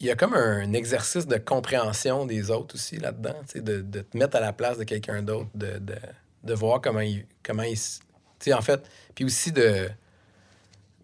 il 0.00 0.06
y 0.06 0.10
a 0.10 0.14
comme 0.16 0.32
un 0.34 0.72
exercice 0.72 1.26
de 1.26 1.36
compréhension 1.36 2.24
des 2.24 2.50
autres 2.50 2.76
aussi 2.76 2.96
là-dedans, 2.96 3.34
de, 3.54 3.82
de 3.82 4.00
te 4.00 4.16
mettre 4.16 4.36
à 4.36 4.40
la 4.40 4.52
place 4.54 4.78
de 4.78 4.84
quelqu'un 4.84 5.22
d'autre, 5.22 5.50
de, 5.54 5.78
de, 5.78 5.96
de 6.44 6.54
voir 6.54 6.80
comment 6.80 7.00
il, 7.00 7.26
comment 7.42 7.64
il 7.64 8.54
en 8.54 8.62
fait, 8.62 8.80
puis 9.14 9.24
aussi 9.26 9.52
de, 9.52 9.90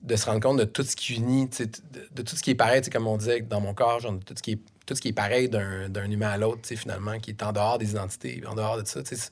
de 0.05 0.16
se 0.16 0.26
rendre 0.26 0.40
compte 0.40 0.59
de 0.59 0.64
tout 0.64 0.82
ce 0.82 0.94
qui 0.94 1.14
unit, 1.14 1.48
de, 1.48 1.68
de 2.14 2.22
tout 2.22 2.36
ce 2.36 2.42
qui 2.42 2.50
est 2.50 2.55
pareil, 2.55 2.82
comme 2.82 3.07
on 3.07 3.16
disait 3.16 3.40
dans 3.40 3.61
mon 3.61 3.72
corps, 3.74 4.00
genre, 4.00 4.12
de 4.12 4.22
tout 4.22 4.34
ce 4.36 4.42
qui 4.42 4.52
est, 4.52 4.61
tout 4.86 4.94
pareil 5.14 5.48
d'un 5.48 6.11
humain 6.11 6.28
à 6.28 6.36
l'autre, 6.36 6.68
finalement, 6.76 7.18
qui 7.18 7.30
est 7.30 7.42
en 7.42 7.52
dehors 7.52 7.78
des 7.78 7.92
identités, 7.92 8.42
en 8.46 8.55
dehors 8.55 8.80
de 8.80 8.86
ça. 8.86 9.02
tu 9.02 9.16
sais, 9.16 9.30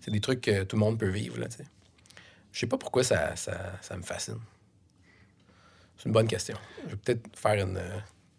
C'est 0.00 0.10
des 0.10 0.20
trucs 0.20 0.40
que 0.40 0.64
tout 0.64 0.76
le 0.76 0.80
monde 0.80 0.98
peut 0.98 1.10
vivre. 1.10 1.36
Je 2.52 2.58
sais 2.58 2.66
pas 2.66 2.78
pourquoi 2.78 3.04
ça, 3.04 3.36
ça, 3.36 3.78
ça 3.82 3.96
me 3.96 4.02
fascine. 4.02 4.40
C'est 5.98 6.06
une 6.06 6.12
bonne 6.12 6.28
question. 6.28 6.56
Je 6.86 6.90
vais 6.90 6.96
peut-être 6.96 7.28
faire 7.36 7.66
une. 7.66 7.78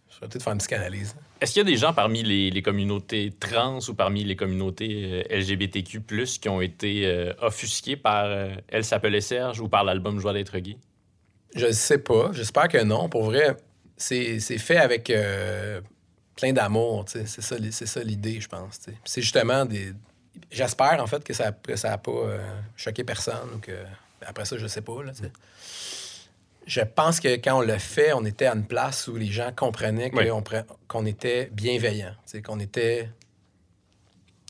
je 0.09 0.20
vais 0.20 0.28
peut-être 0.28 0.43
faire 0.43 0.53
une 0.53 0.59
psychanalyse. 0.59 1.15
Est-ce 1.39 1.53
qu'il 1.53 1.59
y 1.59 1.65
a 1.67 1.70
des 1.70 1.78
gens 1.78 1.93
parmi 1.93 2.24
les, 2.24 2.49
les 2.49 2.61
communautés 2.63 3.32
trans 3.39 3.80
ou 3.88 3.93
parmi 3.93 4.24
les 4.24 4.36
communautés 4.36 5.24
euh, 5.30 5.38
LGBTQ+, 5.38 6.01
qui 6.41 6.49
ont 6.49 6.61
été 6.61 7.05
euh, 7.05 7.34
offusqués 7.41 7.95
par 7.95 8.26
euh, 8.26 8.55
Elle 8.70 8.84
s'appelait 8.84 9.22
Serge 9.22 9.59
ou 9.59 9.70
par 9.70 9.84
l'album 9.84 10.20
Joie 10.20 10.34
d'être 10.34 10.57
gay? 10.57 10.78
Je 11.56 11.72
sais 11.72 11.97
pas. 11.97 12.30
J'espère 12.32 12.68
que 12.68 12.82
non. 12.84 13.10
Pour 13.10 13.24
vrai, 13.24 13.58
c'est 13.97 14.39
fait 14.39 14.78
avec 14.78 15.10
euh, 15.10 15.82
plein 16.36 16.54
d'amour. 16.54 17.06
C'est 17.08 17.28
ça, 17.28 17.58
ça 17.72 18.04
l'idée, 18.04 18.39
je 18.39 18.47
pense. 18.47 18.80
C'est 19.06 19.22
justement 19.22 19.66
des. 19.66 19.93
J'espère 20.52 21.02
en 21.02 21.08
fait 21.08 21.24
que 21.24 21.34
ça 21.34 21.52
que 21.52 21.76
ça 21.76 21.97
pas 21.97 22.12
euh, 22.12 22.39
choqué 22.76 23.04
personne 23.04 23.50
ou 23.56 23.60
que. 23.60 23.72
Après 24.26 24.45
ça, 24.45 24.58
je 24.58 24.68
sais 24.68 24.82
pas. 24.82 25.04
Là. 25.04 25.12
Je 26.66 26.82
pense 26.82 27.20
que 27.20 27.36
quand 27.36 27.60
on 27.60 27.62
le 27.62 27.78
fait, 27.78 28.14
on 28.14 28.26
était 28.26 28.45
à 28.45 28.54
une 28.54 28.66
place 28.66 29.08
où 29.08 29.16
les 29.16 29.32
gens 29.32 29.52
comprenaient 29.56 30.12
Oui. 30.14 30.28
qu'on 30.30 30.43
qu'on 30.88 31.06
était 31.06 31.50
bienveillant, 31.52 32.14
qu'on 32.45 32.60
était 32.60 33.10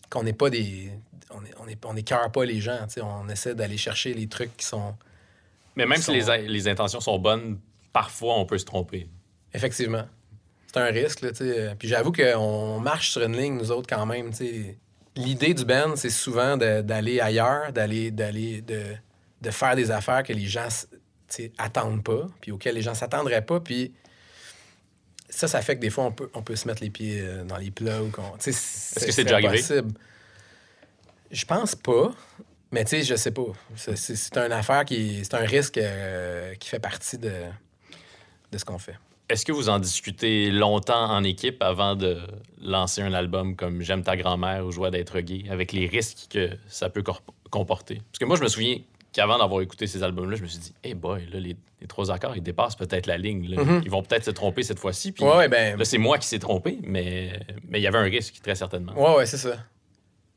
qu'on 0.10 0.24
n'est 0.24 0.34
pas 0.34 0.50
des 0.50 0.92
on 1.32 1.46
est, 1.46 1.54
on 1.86 1.96
est, 1.96 2.10
on 2.16 2.30
pas 2.30 2.46
les 2.46 2.60
gens, 2.60 2.88
on 3.02 3.30
essaie 3.30 3.56
d'aller 3.56 3.78
chercher 3.78 4.14
les 4.14 4.28
trucs 4.28 4.56
qui 4.58 4.66
sont 4.66 4.96
Mais 5.80 5.86
même 5.86 6.02
si 6.02 6.12
les, 6.12 6.68
intentions 6.68 7.00
sont 7.00 7.18
bonnes, 7.20 7.60
parfois 7.94 8.36
on 8.38 8.46
peut 8.46 8.58
se 8.58 8.66
tromper. 8.66 9.08
Effectivement. 9.54 10.06
C'est 10.68 10.80
un 10.80 10.86
risque, 10.86 11.22
là, 11.22 11.32
tu 11.32 11.38
sais. 11.38 11.76
Puis 11.80 11.88
j'avoue 11.88 12.12
qu'on 12.12 12.80
marche 12.80 13.12
sur 13.12 13.24
une 13.24 13.36
ligne, 13.36 13.58
nous 13.58 13.72
autres, 13.72 13.88
quand 13.88 14.06
même, 14.06 14.30
tu 14.30 14.38
sais. 14.38 14.78
L'idée 15.16 15.54
du 15.54 15.66
band, 15.66 15.96
c'est 15.96 16.12
souvent 16.12 16.56
d'aller 16.56 17.20
ailleurs, 17.20 17.74
d'aller, 17.74 18.12
d'aller, 18.12 18.62
de, 18.62 18.82
de 19.42 19.52
faire 19.52 19.76
des 19.76 19.90
affaires 19.90 20.24
que 20.24 20.34
les 20.34 20.46
gens, 20.46 20.68
attendent 21.58 22.04
pas, 22.04 22.28
puis 22.42 22.52
auxquelles 22.52 22.76
les 22.76 22.82
gens 22.82 22.94
s'attendraient 22.94 23.46
pas, 23.46 23.60
puis 23.60 23.94
ça, 25.30 25.48
ça 25.48 25.62
fait 25.62 25.76
que 25.76 25.82
des 25.82 25.90
fois, 25.90 26.06
on 26.06 26.12
peut, 26.12 26.30
on 26.34 26.42
peut 26.42 26.56
se 26.56 26.68
mettre 26.68 26.82
les 26.82 26.90
pieds 26.90 27.22
euh, 27.22 27.44
dans 27.44 27.58
les 27.58 27.72
plats 27.72 28.02
ou 28.02 28.10
qu'on... 28.10 28.36
Est-ce 28.38 29.06
que 29.06 29.12
c'est 29.12 29.24
déjà 29.24 29.36
arrivé? 29.36 29.58
possible. 29.58 29.94
Je 31.32 31.46
pense 31.46 31.76
pas, 31.76 32.12
mais 32.72 32.84
tu 32.84 32.92
sais, 32.92 33.04
je 33.04 33.16
sais 33.16 33.32
pas. 33.32 33.46
C'est, 33.76 34.38
une 34.38 34.52
affaire 34.52 34.86
qui... 34.86 35.24
C'est 35.24 35.36
un 35.36 35.46
risque 35.46 35.78
euh, 35.78 36.54
qui 36.56 36.70
fait 36.70 36.80
partie 36.80 37.18
de, 37.18 37.32
de 38.52 38.58
ce 38.58 38.66
qu'on 38.66 38.78
fait. 38.78 38.96
Est-ce 39.30 39.46
que 39.46 39.52
vous 39.52 39.70
en 39.70 39.78
discutez 39.80 40.50
longtemps 40.50 41.12
en 41.12 41.24
équipe 41.24 41.62
avant 41.62 41.96
de 41.96 42.18
lancer 42.62 43.02
un 43.02 43.14
album 43.14 43.56
comme 43.56 43.82
J'aime 43.82 44.04
ta 44.04 44.18
grand-mère 44.18 44.66
ou 44.66 44.72
Joie 44.72 44.90
d'être 44.90 45.20
gay, 45.20 45.44
avec 45.52 45.72
les 45.72 45.86
risques 45.86 46.28
que 46.32 46.50
ça 46.68 46.90
peut 46.90 47.04
comporter? 47.52 48.02
Parce 48.12 48.20
que 48.20 48.26
moi, 48.26 48.38
je 48.38 48.42
me 48.42 48.48
souviens, 48.48 48.78
qu'avant 49.14 49.38
d'avoir 49.38 49.62
écouté 49.62 49.86
ces 49.86 50.02
albums-là, 50.02 50.36
je 50.36 50.42
me 50.42 50.48
suis 50.48 50.60
dit, 50.60 50.74
hey 50.84 50.96
boy, 50.96 51.28
là, 51.32 51.40
les, 51.40 51.56
les 51.82 51.88
trois 51.88 52.12
accords, 52.12 52.36
ils 52.36 52.42
dépassent 52.42 52.76
peut-être 52.76 53.06
la 53.06 53.18
ligne. 53.18 53.56
Mhm. 53.56 53.82
Ils 53.86 53.92
vont 53.92 54.02
peut-être 54.02 54.26
se 54.26 54.32
tromper 54.32 54.64
cette 54.64 54.80
fois-ci. 54.80 55.12
Puis 55.12 55.24
Ouais, 55.24 55.48
ben. 55.48 55.78
là, 55.78 55.86
c'est 55.86 56.00
moi 56.00 56.18
qui 56.18 56.28
s'est 56.28 56.40
trompé, 56.40 56.80
mais 56.82 57.40
mais 57.68 57.80
il 57.80 57.84
y 57.84 57.88
avait 57.88 58.00
un 58.00 58.04
risque, 58.04 58.42
très 58.42 58.56
certainement. 58.56 58.94
Ouais, 58.94 59.18
ouais, 59.18 59.26
c'est 59.26 59.38
ça. 59.38 59.58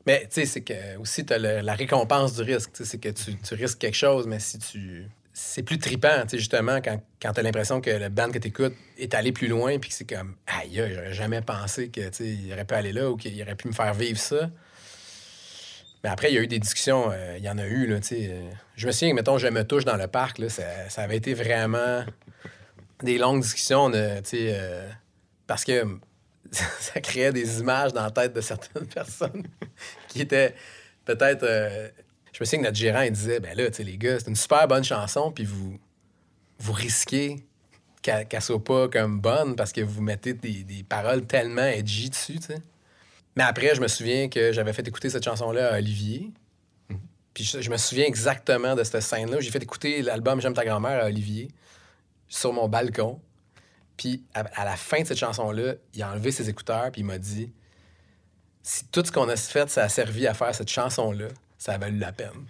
Mais 0.06 0.22
tu 0.22 0.28
sais, 0.30 0.46
c'est 0.46 0.62
que 0.62 0.96
aussi, 0.98 1.24
tu 1.24 1.32
as 1.32 1.38
la 1.38 1.74
récompense 1.74 2.34
du 2.34 2.42
risque. 2.42 2.70
C'est 2.72 2.98
que 2.98 3.08
tu, 3.08 3.36
tu 3.36 3.54
risques 3.54 3.78
quelque 3.78 3.96
chose, 3.96 4.26
mais 4.26 4.40
si 4.40 4.58
tu. 4.58 5.06
C'est 5.34 5.62
plus 5.62 5.78
sais, 5.80 6.26
justement, 6.38 6.82
quand, 6.82 7.00
quand 7.20 7.32
tu 7.32 7.40
as 7.40 7.42
l'impression 7.42 7.80
que 7.80 7.88
le 7.88 8.10
band 8.10 8.30
que 8.30 8.38
tu 8.38 8.48
écoutes 8.48 8.74
est 8.98 9.14
allé 9.14 9.32
plus 9.32 9.48
loin, 9.48 9.78
puis 9.78 9.88
que 9.88 9.96
c'est 9.96 10.04
comme, 10.08 10.36
aïe, 10.46 10.74
j'aurais 10.74 11.14
jamais 11.14 11.40
pensé 11.40 11.88
que, 11.88 12.02
tu 12.02 12.12
sais, 12.12 12.28
il 12.28 12.52
aurait 12.52 12.66
pu 12.66 12.74
aller 12.74 12.92
là 12.92 13.10
ou 13.10 13.16
qu'il 13.16 13.40
aurait 13.40 13.54
pu 13.54 13.66
me 13.66 13.72
faire 13.72 13.94
vivre 13.94 14.18
ça. 14.18 14.50
Mais 16.04 16.10
après, 16.10 16.30
il 16.30 16.34
y 16.34 16.38
a 16.38 16.42
eu 16.42 16.46
des 16.46 16.58
discussions, 16.58 17.10
euh, 17.12 17.36
il 17.38 17.44
y 17.44 17.48
en 17.48 17.56
a 17.56 17.66
eu, 17.66 17.86
là, 17.86 18.00
tu 18.00 18.08
sais. 18.08 18.28
euh, 18.30 18.50
je 18.76 18.86
me 18.86 18.92
souviens 18.92 19.10
que, 19.10 19.14
mettons, 19.14 19.38
je 19.38 19.46
me 19.48 19.64
touche 19.64 19.84
dans 19.84 19.96
le 19.96 20.08
parc, 20.08 20.38
là, 20.38 20.48
ça, 20.50 20.64
ça 20.90 21.02
avait 21.02 21.16
été 21.16 21.32
vraiment 21.32 22.04
des 23.02 23.18
longues 23.18 23.40
discussions, 23.40 23.90
tu 23.90 23.98
sais, 24.24 24.50
euh, 24.52 24.88
parce 25.46 25.64
que 25.64 25.86
ça 26.80 27.00
créait 27.00 27.32
des 27.32 27.60
images 27.60 27.92
dans 27.92 28.02
la 28.02 28.10
tête 28.10 28.32
de 28.32 28.40
certaines 28.40 28.86
personnes 28.94 29.46
qui 30.08 30.20
étaient 30.20 30.54
peut-être. 31.04 31.42
euh, 31.44 31.88
je 32.32 32.38
me 32.40 32.44
souviens 32.44 32.60
que 32.60 32.64
notre 32.64 32.78
gérant, 32.78 33.00
il 33.02 33.12
disait 33.12 33.40
Ben 33.40 33.56
là, 33.56 33.70
tu 33.70 33.78
sais, 33.78 33.84
les 33.84 33.98
gars, 33.98 34.18
c'est 34.18 34.28
une 34.28 34.36
super 34.36 34.66
bonne 34.68 34.84
chanson, 34.84 35.32
puis 35.32 35.44
vous, 35.44 35.78
vous 36.58 36.72
risquez 36.72 37.44
qu'elle 38.00 38.26
qu'elle 38.26 38.42
soit 38.42 38.62
pas 38.62 38.88
comme 38.88 39.20
bonne 39.20 39.56
parce 39.56 39.72
que 39.72 39.80
vous 39.80 40.02
mettez 40.02 40.34
des, 40.34 40.64
des 40.64 40.82
paroles 40.82 41.26
tellement 41.26 41.62
edgy 41.62 42.10
dessus, 42.10 42.38
tu 42.38 42.46
sais. 42.46 42.62
Mais 43.36 43.44
après, 43.44 43.74
je 43.74 43.80
me 43.80 43.88
souviens 43.88 44.28
que 44.28 44.52
j'avais 44.52 44.72
fait 44.72 44.86
écouter 44.86 45.08
cette 45.08 45.24
chanson-là 45.24 45.74
à 45.74 45.78
Olivier. 45.78 46.30
Puis 47.32 47.44
je, 47.44 47.62
je 47.62 47.70
me 47.70 47.78
souviens 47.78 48.04
exactement 48.04 48.74
de 48.74 48.84
cette 48.84 49.00
scène-là. 49.00 49.40
J'ai 49.40 49.50
fait 49.50 49.62
écouter 49.62 50.02
l'album 50.02 50.40
J'aime 50.40 50.52
ta 50.52 50.66
grand-mère 50.66 51.02
à 51.02 51.06
Olivier 51.06 51.48
sur 52.28 52.52
mon 52.52 52.68
balcon. 52.68 53.20
Puis 53.96 54.22
à, 54.34 54.40
à 54.54 54.64
la 54.64 54.76
fin 54.76 55.00
de 55.02 55.06
cette 55.06 55.18
chanson-là, 55.18 55.74
il 55.94 56.02
a 56.02 56.10
enlevé 56.10 56.30
ses 56.32 56.48
écouteurs 56.48 56.90
puis 56.92 57.02
il 57.02 57.04
m'a 57.04 57.18
dit 57.18 57.52
si 58.62 58.84
tout 58.86 59.04
ce 59.04 59.10
qu'on 59.12 59.28
a 59.28 59.36
fait, 59.36 59.68
ça 59.70 59.82
a 59.84 59.88
servi 59.88 60.26
à 60.26 60.34
faire 60.34 60.54
cette 60.54 60.68
chanson-là, 60.70 61.26
ça 61.58 61.74
a 61.74 61.78
valu 61.78 61.98
la 61.98 62.12
peine. 62.12 62.46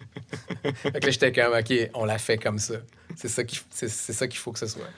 fait 0.75 0.93
que 0.93 1.07
là, 1.07 1.11
j'étais 1.11 1.33
comme 1.33 1.55
OK, 1.55 1.73
on 1.95 2.05
l'a 2.05 2.19
fait 2.19 2.39
comme 2.39 2.59
ça. 2.59 2.75
C'est 3.17 3.29
ça 3.29 3.45
qu'il 3.45 4.39
faut 4.39 4.53
que 4.53 4.59
ce 4.59 4.67
soit. 4.67 4.89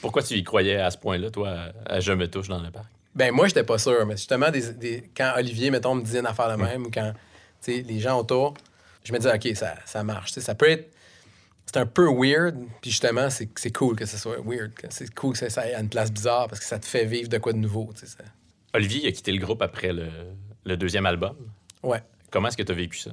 Pourquoi 0.00 0.22
tu 0.22 0.34
y 0.34 0.44
croyais 0.44 0.76
à 0.76 0.90
ce 0.90 0.98
point-là, 0.98 1.30
toi, 1.30 1.72
à, 1.86 2.00
Je 2.00 2.12
me 2.12 2.28
touche 2.28 2.48
dans 2.48 2.60
le 2.60 2.70
parc? 2.70 2.86
Ben 3.14 3.32
moi, 3.32 3.46
j'étais 3.46 3.62
pas 3.64 3.78
sûr, 3.78 4.04
mais 4.06 4.16
justement, 4.16 4.50
des, 4.50 4.72
des- 4.72 5.10
quand 5.16 5.34
Olivier, 5.36 5.70
mettons, 5.70 5.94
me 5.94 6.02
disait 6.02 6.18
une 6.20 6.26
affaire 6.26 6.56
de 6.56 6.60
même, 6.62 6.86
ou 6.86 6.90
quand 6.90 7.12
les 7.66 8.00
gens 8.00 8.18
autour, 8.18 8.54
je 9.04 9.12
me 9.12 9.18
disais, 9.18 9.32
OK, 9.34 9.56
ça, 9.56 9.74
ça 9.84 10.02
marche. 10.02 10.32
Ça 10.32 10.54
peut 10.54 10.68
être. 10.70 10.92
C'est 11.66 11.78
un 11.78 11.86
peu 11.86 12.06
weird, 12.08 12.56
puis 12.80 12.90
justement, 12.90 13.30
c'est 13.30 13.48
c'est 13.58 13.72
cool 13.72 13.96
que 13.96 14.06
ce 14.06 14.16
soit 14.18 14.36
weird. 14.44 14.72
C'est 14.90 15.12
cool 15.14 15.36
que 15.36 15.48
ça, 15.48 15.60
à 15.62 15.80
une 15.80 15.88
place 15.88 16.12
bizarre 16.12 16.46
parce 16.48 16.60
que 16.60 16.66
ça 16.66 16.78
te 16.78 16.86
fait 16.86 17.04
vivre 17.04 17.28
de 17.28 17.38
quoi 17.38 17.52
de 17.52 17.58
nouveau. 17.58 17.90
Tu 17.94 18.00
sais, 18.00 18.06
ça. 18.18 18.24
Olivier 18.74 19.00
il 19.04 19.08
a 19.08 19.12
quitté 19.12 19.32
le 19.32 19.38
groupe 19.38 19.62
après 19.62 19.92
le, 19.92 20.08
le 20.64 20.76
deuxième 20.76 21.06
album. 21.06 21.36
Ouais. 21.82 22.02
Comment 22.30 22.48
est-ce 22.48 22.56
que 22.56 22.62
tu 22.62 22.72
as 22.72 22.74
vécu 22.74 22.98
ça? 22.98 23.10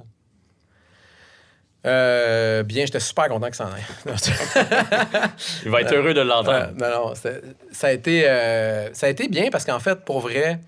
Euh, 1.85 2.61
bien, 2.63 2.85
j'étais 2.85 2.99
super 2.99 3.27
content 3.27 3.49
que 3.49 3.55
ça 3.55 3.65
en 3.67 3.71
aille. 3.71 3.81
Je- 4.05 5.65
Il 5.65 5.71
va 5.71 5.81
être 5.81 5.93
heureux 5.95 6.13
de 6.13 6.21
l'entendre. 6.21 6.73
non, 6.75 7.07
non, 7.07 7.15
ça 7.15 7.87
a, 7.87 7.91
été, 7.91 8.29
euh, 8.29 8.93
ça 8.93 9.07
a 9.07 9.09
été 9.09 9.27
bien 9.27 9.49
parce 9.49 9.65
qu'en 9.65 9.79
fait, 9.79 10.05
pour 10.05 10.19
vrai, 10.19 10.59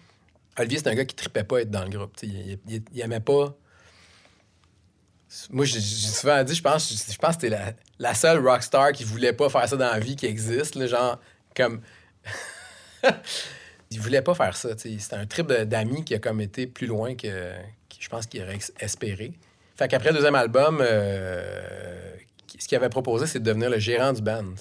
Olivier, 0.57 0.79
c'est 0.79 0.87
un 0.89 0.95
gars 0.95 1.05
qui 1.05 1.15
tripait 1.15 1.43
pas 1.43 1.61
être 1.61 1.69
dans 1.69 1.83
le 1.83 1.89
groupe. 1.89 2.13
Il, 2.23 2.57
il, 2.67 2.81
il 2.93 3.01
aimait 3.01 3.19
pas. 3.19 3.53
Moi, 5.49 5.65
j'ai 5.65 5.81
souvent 5.81 6.43
dit, 6.43 6.55
je 6.55 6.61
pense, 6.61 6.89
je 6.89 7.17
pense 7.17 7.35
que 7.35 7.41
c'était 7.41 7.49
la, 7.49 7.73
la 7.99 8.13
seule 8.13 8.39
rockstar 8.45 8.91
qui 8.91 9.03
voulait 9.03 9.33
pas 9.33 9.49
faire 9.49 9.67
ça 9.67 9.75
dans 9.77 9.91
la 9.91 9.99
vie 9.99 10.15
qui 10.15 10.25
existe. 10.25 10.75
là, 10.75 10.87
genre, 10.87 11.19
comme. 11.55 11.81
il 13.91 13.99
voulait 13.99 14.21
pas 14.21 14.33
faire 14.33 14.55
ça. 14.55 14.69
C'était 14.77 15.15
un 15.15 15.25
trip 15.25 15.51
d'amis 15.51 16.03
qui 16.03 16.13
a 16.13 16.19
comme 16.19 16.41
été 16.41 16.67
plus 16.67 16.87
loin 16.87 17.15
que, 17.15 17.53
je 17.99 18.09
pense 18.09 18.25
qu'il 18.25 18.41
aurait 18.41 18.59
espéré. 18.79 19.33
Fait 19.75 19.87
qu'après 19.87 20.09
le 20.09 20.15
deuxième 20.15 20.35
album, 20.35 20.79
euh, 20.81 22.15
ce 22.59 22.67
qu'il 22.67 22.75
avait 22.75 22.89
proposé, 22.89 23.25
c'est 23.27 23.39
de 23.39 23.45
devenir 23.45 23.69
le 23.69 23.79
gérant 23.79 24.13
du 24.13 24.21
band. 24.21 24.53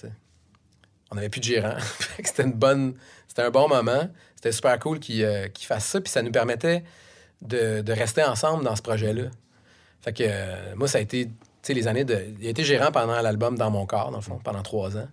on 1.11 1.17
n'avait 1.17 1.29
plus 1.29 1.41
de 1.41 1.45
gérant. 1.45 1.77
C'était 2.25 2.45
une 2.45 2.53
bonne. 2.53 2.95
C'était 3.29 3.43
un 3.43 3.51
bon 3.51 3.69
moment. 3.69 4.09
C'était 4.37 4.53
super 4.53 4.79
cool 4.79 5.01
qu'il 5.01 5.25
euh, 5.25 5.49
qu'il 5.49 5.67
fasse 5.67 5.87
ça. 5.87 6.01
Puis 6.01 6.11
ça 6.11 6.23
nous 6.23 6.33
permettait 6.33 6.85
de, 7.41 7.81
de 7.81 7.93
rester 7.93 8.23
ensemble 8.23 8.65
dans 8.65 8.77
ce 8.77 8.83
projet-là. 8.83 9.25
Fait 10.03 10.13
que 10.13 10.25
euh, 10.27 10.75
moi, 10.77 10.89
ça 10.89 10.99
a 10.99 11.01
été. 11.01 11.27
Tu 11.27 11.33
sais, 11.63 11.75
les 11.75 11.87
années 11.89 12.05
de. 12.05 12.19
Il 12.41 12.47
a 12.47 12.51
été 12.51 12.65
gérant 12.65 12.91
pendant 12.93 13.21
l'album 13.21 13.57
Dans 13.57 13.71
mon 13.71 13.87
corps, 13.87 14.11
dans 14.11 14.19
le 14.19 14.23
fond, 14.23 14.39
pendant 14.43 14.63
trois 14.63 14.97
ans. 14.97 15.09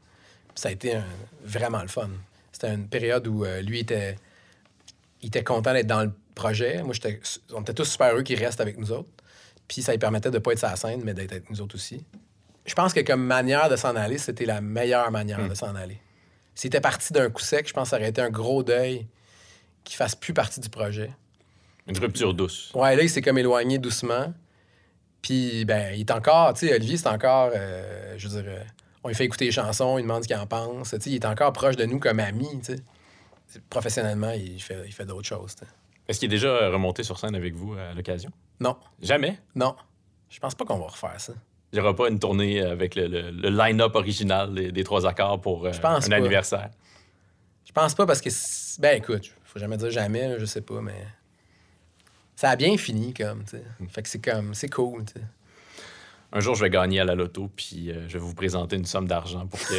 Puis 0.49 0.55
ça 0.61 0.69
a 0.69 0.71
été 0.71 0.95
un- 0.95 1.05
vraiment 1.43 1.81
le 1.81 1.87
fun. 1.87 2.09
C'était 2.51 2.73
une 2.73 2.87
période 2.87 3.27
où 3.27 3.45
euh, 3.45 3.61
lui 3.61 3.79
était. 3.79 4.15
Il 5.21 5.27
était 5.27 5.43
content 5.43 5.73
d'être 5.73 5.87
dans 5.87 6.03
le 6.03 6.11
projet. 6.35 6.81
Moi, 6.83 6.93
j'étais. 6.93 7.19
On 7.53 7.61
était 7.61 7.73
tous 7.73 7.85
super 7.85 8.11
heureux 8.13 8.23
qu'il 8.23 8.39
reste 8.43 8.59
avec 8.61 8.77
nous 8.77 8.91
autres. 8.91 9.09
Puis 9.67 9.81
ça 9.83 9.91
lui 9.91 9.99
permettait 9.99 10.31
de 10.31 10.35
ne 10.37 10.39
pas 10.39 10.53
être 10.53 10.61
la 10.63 10.75
scène, 10.75 11.01
mais 11.03 11.13
d'être 11.13 11.31
avec 11.31 11.49
nous 11.49 11.61
autres 11.61 11.75
aussi 11.75 12.03
je 12.65 12.75
pense 12.75 12.93
que 12.93 12.99
comme 12.99 13.23
manière 13.23 13.67
de 13.67 13.75
s'en 13.75 13.95
aller, 13.95 14.19
c'était 14.19 14.45
la 14.45 14.61
meilleure 14.61 15.09
manière 15.09 15.47
de 15.47 15.55
s'en 15.55 15.73
aller. 15.73 15.99
S'il 16.53 16.67
était 16.67 16.79
parti 16.81 17.11
d'un 17.13 17.31
coup 17.31 17.41
sec, 17.41 17.67
je 17.67 17.73
pense 17.73 17.85
que 17.85 17.89
ça 17.91 17.95
aurait 17.95 18.09
été 18.09 18.21
un 18.21 18.29
gros 18.29 18.61
deuil 18.61 19.07
qu'il 19.83 19.95
fasse 19.95 20.13
plus 20.13 20.35
partie 20.35 20.59
du 20.59 20.69
projet. 20.69 21.09
Une 21.87 21.97
rupture 21.97 22.35
douce. 22.35 22.71
Ouais, 22.75 22.95
là, 22.95 23.01
il 23.01 23.09
s'est 23.09 23.23
comme 23.23 23.39
éloigné 23.39 23.79
doucement. 23.79 24.31
Puis, 25.22 25.65
ben, 25.65 25.93
il 25.93 26.01
est 26.01 26.11
encore, 26.11 26.53
tu 26.53 26.67
sais, 26.67 26.74
Olivier, 26.76 26.97
c'est 26.97 27.07
encore, 27.07 27.51
euh, 27.53 28.15
je 28.17 28.28
veux 28.28 28.41
dire, 28.41 28.51
euh, 28.51 28.63
on 29.03 29.09
lui 29.09 29.15
fait 29.15 29.26
écouter 29.26 29.45
les 29.45 29.51
chansons, 29.51 29.97
il 29.97 30.03
demande 30.03 30.24
ce 30.24 30.28
qu'il 30.28 30.38
en 30.38 30.47
pense. 30.47 30.91
Tu 30.91 31.01
sais, 31.01 31.09
il 31.09 31.15
est 31.15 31.26
encore 31.26 31.51
proche 31.53 31.76
de 31.76 31.86
nous 31.86 31.99
comme 31.99 32.20
ami, 32.20 32.47
tu 32.63 32.76
sais. 32.76 32.82
Professionnellement, 33.70 34.32
il 34.32 34.61
fait, 34.61 34.78
il 34.86 34.93
fait 34.93 35.05
d'autres 35.05 35.28
choses, 35.28 35.55
tu 35.55 35.65
sais. 35.65 35.72
Est-ce 36.07 36.20
qu'il 36.20 36.28
est 36.28 36.36
déjà 36.36 36.70
remonté 36.70 37.03
sur 37.03 37.20
scène 37.20 37.36
avec 37.36 37.53
vous 37.55 37.74
à 37.74 37.93
l'occasion? 37.93 38.32
Non, 38.59 38.78
Jamais? 39.01 39.38
non. 39.55 39.76
Je 40.30 40.39
pense 40.39 40.55
pas 40.55 40.65
qu'on 40.65 40.78
va 40.80 40.88
refaire 40.88 41.20
ça. 41.20 41.34
Il 41.72 41.76
n'y 41.80 41.82
aura 41.86 41.95
pas 41.95 42.09
une 42.09 42.17
tournée 42.20 42.61
avec 42.61 42.95
le, 42.95 43.07
le- 43.07 43.30
le 43.32 43.49
line-up 43.49 43.95
original 43.95 44.53
des, 44.53 44.72
des 44.72 44.84
trois 44.84 45.05
accords 45.05 45.39
pour 45.41 45.65
euh, 45.65 45.72
Je 45.72 45.80
pense 45.80 46.05
un 46.05 46.09
pas. 46.09 46.15
anniversaire? 46.15 46.70
Je 47.65 47.72
pense 47.72 47.93
pas 47.93 48.05
parce 48.07 48.22
que. 48.22 48.30
c'est- 48.32 48.80
Ben 48.82 48.97
écoute, 48.97 49.32
faut 49.43 49.59
jamais 49.59 49.78
dire 49.78 49.91
jamais, 49.91 50.39
je 50.39 50.45
sais 50.45 50.61
pas, 50.61 50.82
mais. 50.82 51.05
Ça 52.39 52.51
a 52.51 52.55
bien 52.55 52.77
fini, 52.77 53.13
comme, 53.13 53.43
tu 53.43 53.57
sais. 53.57 53.63
Fait 53.89 54.01
que 54.01 54.07
c'est 54.07 54.21
comme. 54.23 54.53
C'est 54.53 54.69
cool, 54.69 55.03
tu 55.03 55.13
sais. 55.19 55.25
Un 56.31 56.39
jour, 56.39 56.55
je 56.55 56.63
vais 56.63 56.69
gagner 56.69 57.01
à 57.01 57.03
la 57.03 57.13
loto, 57.15 57.49
puis 57.53 57.91
euh, 57.91 58.07
je 58.07 58.13
vais 58.13 58.19
vous 58.19 58.33
présenter 58.33 58.77
une 58.77 58.85
somme 58.85 59.09
d'argent 59.09 59.45
pour 59.45 59.59
que 59.59 59.73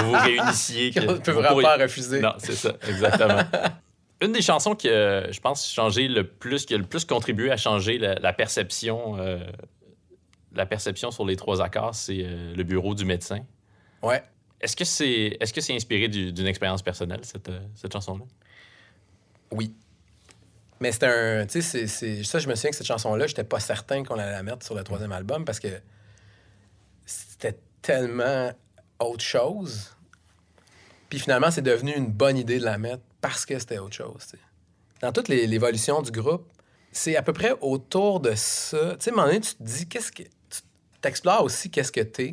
vous 0.00 0.10
vous 0.12 0.16
réunissiez. 0.18 0.92
que 0.92 1.00
On 1.06 1.12
ne 1.12 1.18
peut 1.18 1.32
vraiment 1.32 1.48
pourriez- 1.50 1.64
pas 1.66 1.76
refuser. 1.76 2.20
Non, 2.20 2.32
c'est 2.38 2.54
ça, 2.54 2.72
exactement. 2.88 3.42
Une 4.22 4.32
des 4.32 4.40
chansons 4.40 4.74
qui, 4.74 4.88
a, 4.88 5.30
je 5.30 5.40
pense, 5.40 5.70
changé 5.70 6.08
le 6.08 6.26
plus, 6.26 6.64
qui 6.64 6.72
a 6.72 6.78
le 6.78 6.84
plus 6.86 7.04
contribué 7.04 7.50
à 7.50 7.58
changer 7.58 7.98
la, 7.98 8.14
la 8.14 8.32
perception, 8.32 9.18
euh, 9.18 9.44
la 10.54 10.64
perception 10.64 11.10
sur 11.10 11.26
les 11.26 11.36
trois 11.36 11.60
accords, 11.60 11.94
c'est 11.94 12.20
euh, 12.24 12.54
le 12.54 12.62
bureau 12.62 12.94
du 12.94 13.04
médecin. 13.04 13.40
Ouais. 14.02 14.22
Est-ce 14.62 14.74
que 14.74 14.86
c'est, 14.86 15.36
est-ce 15.38 15.52
que 15.52 15.60
c'est 15.60 15.74
inspiré 15.74 16.08
du- 16.08 16.32
d'une 16.32 16.46
expérience 16.46 16.80
personnelle 16.80 17.20
cette, 17.24 17.50
euh, 17.50 17.60
cette 17.74 17.92
chanson-là? 17.92 18.24
Oui. 19.50 19.74
Mais 20.80 20.92
c'était 20.92 21.06
un. 21.06 21.46
Tu 21.46 21.62
sais, 21.62 21.86
c'est- 21.86 22.22
ça, 22.24 22.38
je 22.38 22.48
me 22.48 22.54
souviens 22.54 22.70
que 22.70 22.76
cette 22.76 22.86
chanson-là, 22.86 23.26
j'étais 23.26 23.44
pas 23.44 23.60
certain 23.60 24.04
qu'on 24.04 24.18
allait 24.18 24.32
la 24.32 24.42
mettre 24.42 24.64
sur 24.64 24.74
le 24.74 24.84
troisième 24.84 25.12
album 25.12 25.44
parce 25.44 25.58
que 25.60 25.68
c'était 27.04 27.58
tellement 27.82 28.52
autre 28.98 29.24
chose. 29.24 29.96
Puis 31.08 31.18
finalement, 31.18 31.50
c'est 31.50 31.62
devenu 31.62 31.92
une 31.94 32.08
bonne 32.10 32.36
idée 32.36 32.58
de 32.58 32.64
la 32.64 32.78
mettre 32.78 33.02
parce 33.20 33.46
que 33.46 33.58
c'était 33.58 33.78
autre 33.78 33.94
chose. 33.94 34.34
Dans 35.00 35.12
toute 35.12 35.28
l'évolution 35.28 36.02
du 36.02 36.10
groupe, 36.10 36.50
c'est 36.92 37.16
à 37.16 37.22
peu 37.22 37.32
près 37.32 37.52
autour 37.60 38.20
de 38.20 38.34
ça. 38.34 38.96
Tu 38.96 39.04
sais, 39.04 39.10
à 39.10 39.12
un 39.12 39.16
moment 39.16 39.28
donné, 39.28 39.40
tu 39.40 39.54
te 39.54 39.62
dis, 39.62 39.86
qu'est-ce 39.88 40.10
que. 40.12 40.22
Tu 40.22 40.60
t'explores 41.00 41.44
aussi 41.44 41.70
qu'est-ce 41.70 41.92
que 41.92 42.00
t'es, 42.00 42.32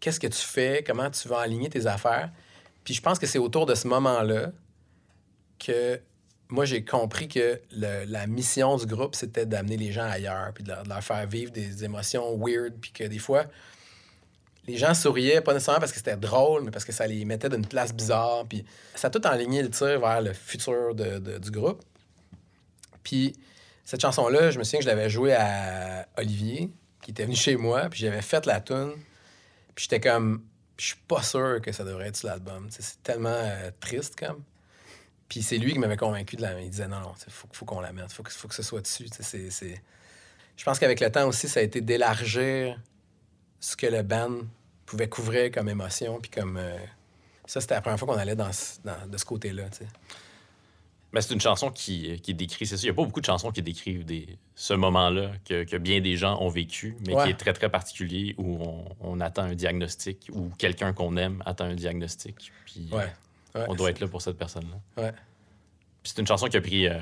qu'est-ce 0.00 0.18
que 0.18 0.26
tu 0.26 0.40
fais, 0.40 0.82
comment 0.84 1.10
tu 1.10 1.28
vas 1.28 1.40
aligner 1.40 1.68
tes 1.68 1.86
affaires. 1.86 2.30
Puis 2.82 2.94
je 2.94 3.00
pense 3.00 3.18
que 3.18 3.26
c'est 3.26 3.38
autour 3.38 3.66
de 3.66 3.74
ce 3.74 3.86
moment-là 3.88 4.50
que 5.58 6.00
moi, 6.48 6.64
j'ai 6.64 6.84
compris 6.84 7.26
que 7.28 7.60
le- 7.72 8.04
la 8.04 8.26
mission 8.26 8.76
du 8.76 8.86
groupe, 8.86 9.14
c'était 9.14 9.46
d'amener 9.46 9.76
les 9.76 9.92
gens 9.92 10.04
ailleurs, 10.08 10.52
puis 10.54 10.62
de 10.64 10.72
leur, 10.88 11.02
faire 11.02 11.26
vivre 11.26 11.50
des 11.50 11.84
émotions 11.84 12.36
weird, 12.38 12.74
puis 12.80 12.92
que 12.92 13.04
des 13.04 13.18
fois, 13.18 13.46
les 14.66 14.76
gens 14.76 14.94
souriaient, 14.94 15.40
pas 15.40 15.52
nécessairement 15.52 15.80
parce 15.80 15.92
que 15.92 15.98
c'était 15.98 16.16
drôle, 16.16 16.62
mais 16.64 16.70
parce 16.70 16.84
que 16.84 16.92
ça 16.92 17.06
les 17.06 17.24
mettait 17.24 17.48
d'une 17.48 17.66
place 17.66 17.92
bizarre, 17.92 18.44
puis 18.48 18.64
ça 18.94 19.08
a 19.08 19.10
tout 19.10 19.26
enligné 19.26 19.62
le 19.62 19.70
tir 19.70 20.00
vers 20.00 20.20
le 20.22 20.32
futur 20.32 20.94
de- 20.94 21.18
de- 21.18 21.38
du 21.38 21.50
groupe. 21.50 21.82
Puis 23.02 23.34
cette 23.84 24.00
chanson-là, 24.00 24.50
je 24.50 24.58
me 24.58 24.64
souviens 24.64 24.78
que 24.80 24.84
je 24.84 24.88
l'avais 24.90 25.10
jouée 25.10 25.34
à 25.34 26.06
Olivier, 26.16 26.70
qui 27.02 27.10
était 27.10 27.24
venu 27.24 27.36
chez 27.36 27.56
moi, 27.56 27.88
puis 27.90 28.00
j'avais 28.00 28.22
fait 28.22 28.46
la 28.46 28.60
tune, 28.60 28.92
puis 29.74 29.84
j'étais 29.84 30.00
comme, 30.00 30.42
je 30.78 30.86
suis 30.86 30.96
pas 31.06 31.22
sûr 31.22 31.60
que 31.62 31.70
ça 31.72 31.84
devrait 31.84 32.08
être 32.08 32.16
sur 32.16 32.28
l'album. 32.28 32.66
C'est 32.70 33.02
tellement 33.02 33.28
euh, 33.30 33.70
triste, 33.80 34.18
comme. 34.18 34.42
Puis 35.28 35.42
c'est 35.42 35.56
lui 35.58 35.72
qui 35.72 35.78
m'avait 35.78 35.96
convaincu 35.96 36.36
de 36.36 36.42
la. 36.42 36.60
Il 36.60 36.70
disait 36.70 36.86
non, 36.88 37.00
non, 37.00 37.12
il 37.26 37.32
faut, 37.32 37.48
faut 37.52 37.64
qu'on 37.64 37.80
la 37.80 37.92
mette, 37.92 38.06
il 38.10 38.14
faut 38.14 38.22
que, 38.22 38.30
faut 38.32 38.48
que 38.48 38.54
ce 38.54 38.62
soit 38.62 38.80
dessus. 38.82 39.06
C'est- 39.20 39.50
c'est- 39.50 39.82
Je 40.56 40.64
pense 40.64 40.78
qu'avec 40.78 41.00
le 41.00 41.10
temps 41.10 41.26
aussi, 41.26 41.48
ça 41.48 41.60
a 41.60 41.62
été 41.62 41.80
d'élargir 41.80 42.78
ce 43.58 43.76
que 43.76 43.86
le 43.86 44.02
band 44.02 44.38
pouvait 44.86 45.08
couvrir 45.08 45.50
comme 45.50 45.68
émotion. 45.68 46.20
Puis 46.20 46.30
comme. 46.30 46.56
euh, 46.58 46.76
ça, 47.46 47.60
c'était 47.60 47.74
la 47.74 47.80
première 47.80 47.98
fois 47.98 48.08
qu'on 48.08 48.18
allait 48.20 48.36
dans, 48.36 48.48
de 48.48 49.16
ce 49.18 49.24
côté-là. 49.24 49.64
Mais 51.12 51.20
c'est 51.20 51.32
une 51.34 51.40
chanson 51.40 51.70
qui, 51.70 52.20
qui 52.22 52.34
décrit, 52.34 52.66
c'est 52.66 52.76
ça. 52.76 52.82
Il 52.82 52.86
n'y 52.86 52.90
a 52.90 52.94
pas 52.94 53.04
beaucoup 53.04 53.20
de 53.20 53.26
chansons 53.26 53.52
qui 53.52 53.62
décrivent 53.62 54.04
des, 54.04 54.26
ce 54.56 54.74
moment-là 54.74 55.30
que, 55.44 55.62
que 55.64 55.76
bien 55.76 56.00
des 56.00 56.16
gens 56.16 56.40
ont 56.42 56.48
vécu, 56.48 56.96
mais 57.06 57.14
Ouais. 57.14 57.24
qui 57.24 57.30
est 57.30 57.36
très, 57.36 57.52
très 57.52 57.68
particulier, 57.68 58.34
où 58.36 58.58
on, 58.60 58.84
on 59.00 59.20
attend 59.20 59.42
un 59.42 59.54
diagnostic, 59.54 60.28
ou 60.32 60.48
quelqu'un 60.58 60.92
qu'on 60.92 61.16
aime 61.16 61.40
attend 61.46 61.66
un 61.66 61.74
diagnostic. 61.74 62.50
Puis 62.66 62.88
Ouais. 62.92 63.12
Ouais, 63.54 63.64
on 63.68 63.74
doit 63.74 63.90
être 63.90 64.00
là 64.00 64.08
pour 64.08 64.20
cette 64.22 64.36
personne-là. 64.36 65.02
Ouais. 65.02 65.12
Puis 66.02 66.12
c'est 66.14 66.20
une 66.20 66.26
chanson 66.26 66.46
qui 66.48 66.56
a 66.56 66.60
pris, 66.60 66.86
euh, 66.88 66.98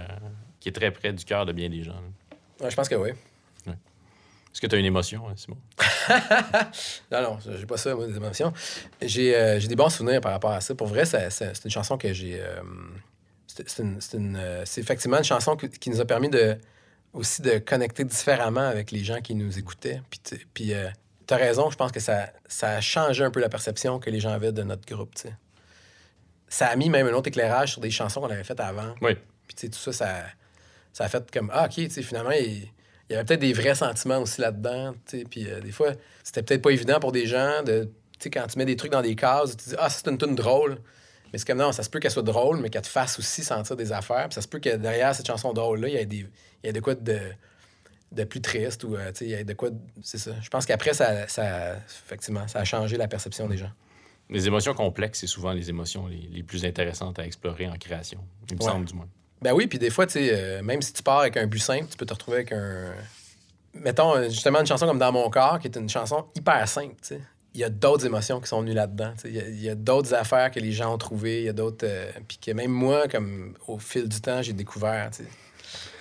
qui 0.61 0.69
est 0.69 0.73
très 0.73 0.91
près 0.91 1.13
du 1.13 1.25
cœur 1.25 1.47
de 1.47 1.53
bien 1.53 1.69
des 1.71 1.83
gens. 1.83 2.01
Ouais, 2.61 2.71
je 2.71 2.77
pense 2.77 2.89
que 2.89 2.95
oui. 2.95 3.11
Est-ce 4.55 4.61
que 4.61 4.67
tu 4.67 4.77
as 4.77 4.79
une 4.79 4.85
émotion, 4.85 5.27
hein, 5.29 5.33
Simon? 5.35 5.57
Non, 7.11 7.23
non, 7.23 7.39
j'ai 7.59 7.65
pas 7.65 7.79
ça, 7.79 7.95
moi, 7.95 8.07
des 8.07 8.15
émotions. 8.17 8.53
J'ai 9.01 9.35
euh, 9.35 9.59
j'ai 9.59 9.67
des 9.67 9.77
bons 9.77 9.89
souvenirs 9.89 10.21
par 10.21 10.31
rapport 10.33 10.51
à 10.51 10.61
ça. 10.61 10.75
Pour 10.75 10.89
vrai, 10.89 11.07
c'est 11.07 11.65
une 11.65 11.71
chanson 11.71 11.97
que 11.97 12.13
j'ai. 12.13 12.39
euh, 12.39 12.61
c'est 13.47 14.81
effectivement 14.81 15.17
une 15.19 15.25
chanson 15.25 15.57
qui, 15.57 15.71
qui 15.71 15.89
nous 15.91 16.01
a 16.01 16.05
permis 16.05 16.29
de 16.29 16.59
aussi 17.15 17.41
de 17.43 17.59
connecter 17.59 18.05
différemment 18.05 18.67
avec 18.69 18.91
les 18.91 19.05
gens 19.05 19.21
qui 19.21 19.35
nous 19.35 19.59
écoutaient. 19.59 20.01
Puis, 20.11 20.21
tu- 20.23 20.47
puis 20.55 20.75
euh, 20.75 20.89
t'as 21.27 21.37
raison, 21.37 21.71
je 21.71 21.77
pense 21.77 21.93
que 21.93 22.01
ça, 22.01 22.31
ça 22.47 22.71
a 22.71 22.81
changé 22.81 23.23
un 23.25 23.31
peu 23.31 23.41
la 23.41 23.49
perception 23.51 23.99
que 23.99 24.09
les 24.11 24.21
gens 24.21 24.33
avaient 24.33 24.53
de 24.53 24.63
notre 24.63 24.87
groupe, 24.87 25.15
tu 25.15 25.23
sais. 25.23 25.35
Ça 26.53 26.67
a 26.67 26.77
mis 26.77 26.91
même 26.91 27.07
un 27.07 27.13
autre 27.13 27.29
éclairage 27.29 27.73
sur 27.73 27.81
des 27.81 27.91
chansons 27.91 28.21
qu'on 28.21 28.31
avait 28.31 28.45
faites 28.45 28.61
avant. 28.61 28.95
Oui. 29.01 29.15
Puis, 29.49 29.55
tu 29.57 29.61
sais, 29.63 29.69
tout 29.71 29.79
ça, 29.79 29.93
ça, 29.93 30.17
ça 30.93 31.05
a 31.05 31.09
fait 31.09 31.31
comme, 31.31 31.51
ah, 31.55 31.65
OK, 31.65 31.75
tu 31.75 31.91
sais, 31.91 32.03
finalement, 32.03 32.31
il, 32.33 32.69
il 33.09 33.13
y 33.13 33.15
avait 33.15 33.25
peut-être 33.25 33.41
des 33.41 33.53
vrais 33.55 33.75
sentiments 33.75 34.19
aussi 34.19 34.41
là-dedans, 34.41 34.93
tu 35.07 35.19
sais. 35.21 35.25
Puis, 35.29 35.51
euh, 35.51 35.61
des 35.61 35.73
fois, 35.73 35.93
c'était 36.23 36.43
peut-être 36.43 36.61
pas 36.63 36.71
évident 36.71 37.01
pour 37.01 37.11
des 37.13 37.27
gens 37.27 37.63
de, 37.63 37.85
tu 37.85 38.25
sais, 38.25 38.31
quand 38.31 38.47
tu 38.47 38.59
mets 38.59 38.67
des 38.67 38.77
trucs 38.77 38.93
dans 38.93 39.01
des 39.03 39.15
cases, 39.17 39.57
tu 39.57 39.71
dis, 39.71 39.75
ah, 39.79 39.89
c'est 39.89 40.07
une 40.09 40.19
tune 40.19 40.35
drôle. 40.35 40.77
Mais 41.33 41.39
c'est 41.39 41.47
comme, 41.47 41.57
non, 41.59 41.73
ça 41.73 41.83
se 41.83 41.89
peut 41.89 41.99
qu'elle 41.99 42.11
soit 42.11 42.23
drôle, 42.23 42.59
mais 42.59 42.69
qu'elle 42.69 42.83
te 42.83 42.87
fasse 42.89 43.19
aussi 43.19 43.43
sentir 43.43 43.75
des 43.75 43.91
affaires. 43.91 44.25
Puis, 44.29 44.35
ça 44.35 44.43
se 44.43 44.49
peut 44.49 44.59
que 44.59 44.77
derrière 44.77 45.15
cette 45.15 45.27
chanson 45.27 45.55
drôle-là, 45.55 45.89
il 45.89 45.95
y 45.95 45.97
ait 45.97 46.05
des, 46.07 46.17
il 46.19 46.27
y 46.67 46.69
ait 46.69 46.73
de 46.75 46.81
quoi 46.81 46.95
de, 46.95 47.19
de 48.13 48.25
plus 48.25 48.43
triste 48.43 48.85
ou, 48.85 48.95
euh, 48.95 49.11
tu 49.13 49.21
sais, 49.21 49.25
il 49.25 49.31
y 49.31 49.35
a 49.35 49.43
de 49.43 49.55
quoi, 49.55 49.71
de- 49.71 49.79
c'est 50.03 50.19
ça. 50.19 50.33
Je 50.43 50.51
pense 50.51 50.67
qu'après, 50.67 50.93
ça, 50.93 51.27
ça, 51.29 51.77
effectivement, 52.07 52.47
ça 52.47 52.59
a 52.61 52.65
changé 52.65 52.99
la 52.99 53.09
perception 53.09 53.49
des 53.49 53.57
gens. 53.57 53.71
Les 54.33 54.47
émotions 54.47 54.75
complexes, 54.75 55.21
c'est 55.21 55.27
souvent 55.27 55.53
les 55.53 55.69
émotions 55.71 56.07
les, 56.07 56.29
les 56.33 56.43
plus 56.43 56.65
intéressantes 56.65 57.19
à 57.19 57.27
explorer 57.27 57.69
en 57.69 57.77
création. 57.77 58.19
Il 58.51 58.57
me 58.57 58.63
Ouais. 58.63 58.67
semble, 58.71 58.87
du 58.87 58.95
moins. 58.95 59.09
Ben 59.43 59.53
oui, 59.53 59.67
puis 59.67 59.79
des 59.79 59.91
fois, 59.91 60.07
tu 60.07 60.13
sais, 60.15 60.31
euh, 60.33 60.63
même 60.63 60.81
si 60.83 60.93
tu 60.93 61.03
pars 61.03 61.21
avec 61.21 61.37
un 61.37 61.47
but 61.47 61.59
simple, 61.59 61.87
tu 61.91 61.97
peux 61.97 62.07
te 62.07 62.13
retrouver 62.15 62.39
avec 62.39 62.53
un. 62.53 62.93
Mettons, 63.75 64.15
euh, 64.17 64.25
justement, 64.29 64.61
une 64.61 64.67
chanson 64.67 64.87
comme 64.87 64.99
Dans 64.99 65.13
mon 65.13 65.29
corps, 65.31 65.59
qui 65.59 65.67
est 65.69 65.77
une 65.77 65.89
chanson 65.89 66.27
hyper 66.37 66.67
simple, 66.69 66.95
tu 67.01 67.09
sais. 67.09 67.21
Il 67.55 67.61
y 67.61 67.65
a 67.65 67.69
d'autres 67.71 68.07
émotions 68.07 68.41
qui 68.41 68.49
sont 68.49 68.61
venues 68.63 68.73
là-dedans. 68.73 69.13
Il 69.27 69.61
y 69.61 69.69
a- 69.69 69.75
d'autres 69.75 70.15
affaires 70.15 70.51
que 70.51 70.59
les 70.61 70.73
gens 70.73 70.95
ont 70.95 70.99
trouvées. 70.99 71.41
Il 71.41 71.45
y 71.45 71.49
a 71.51 71.53
d'autres. 71.53 71.85
euh, 71.87 72.11
puis 72.27 72.39
que 72.39 72.51
même 72.53 72.71
moi, 72.71 73.09
comme 73.09 73.55
au 73.67 73.79
fil 73.79 74.09
du 74.09 74.21
temps, 74.23 74.41
j'ai 74.41 74.55
découvert. 74.55 75.11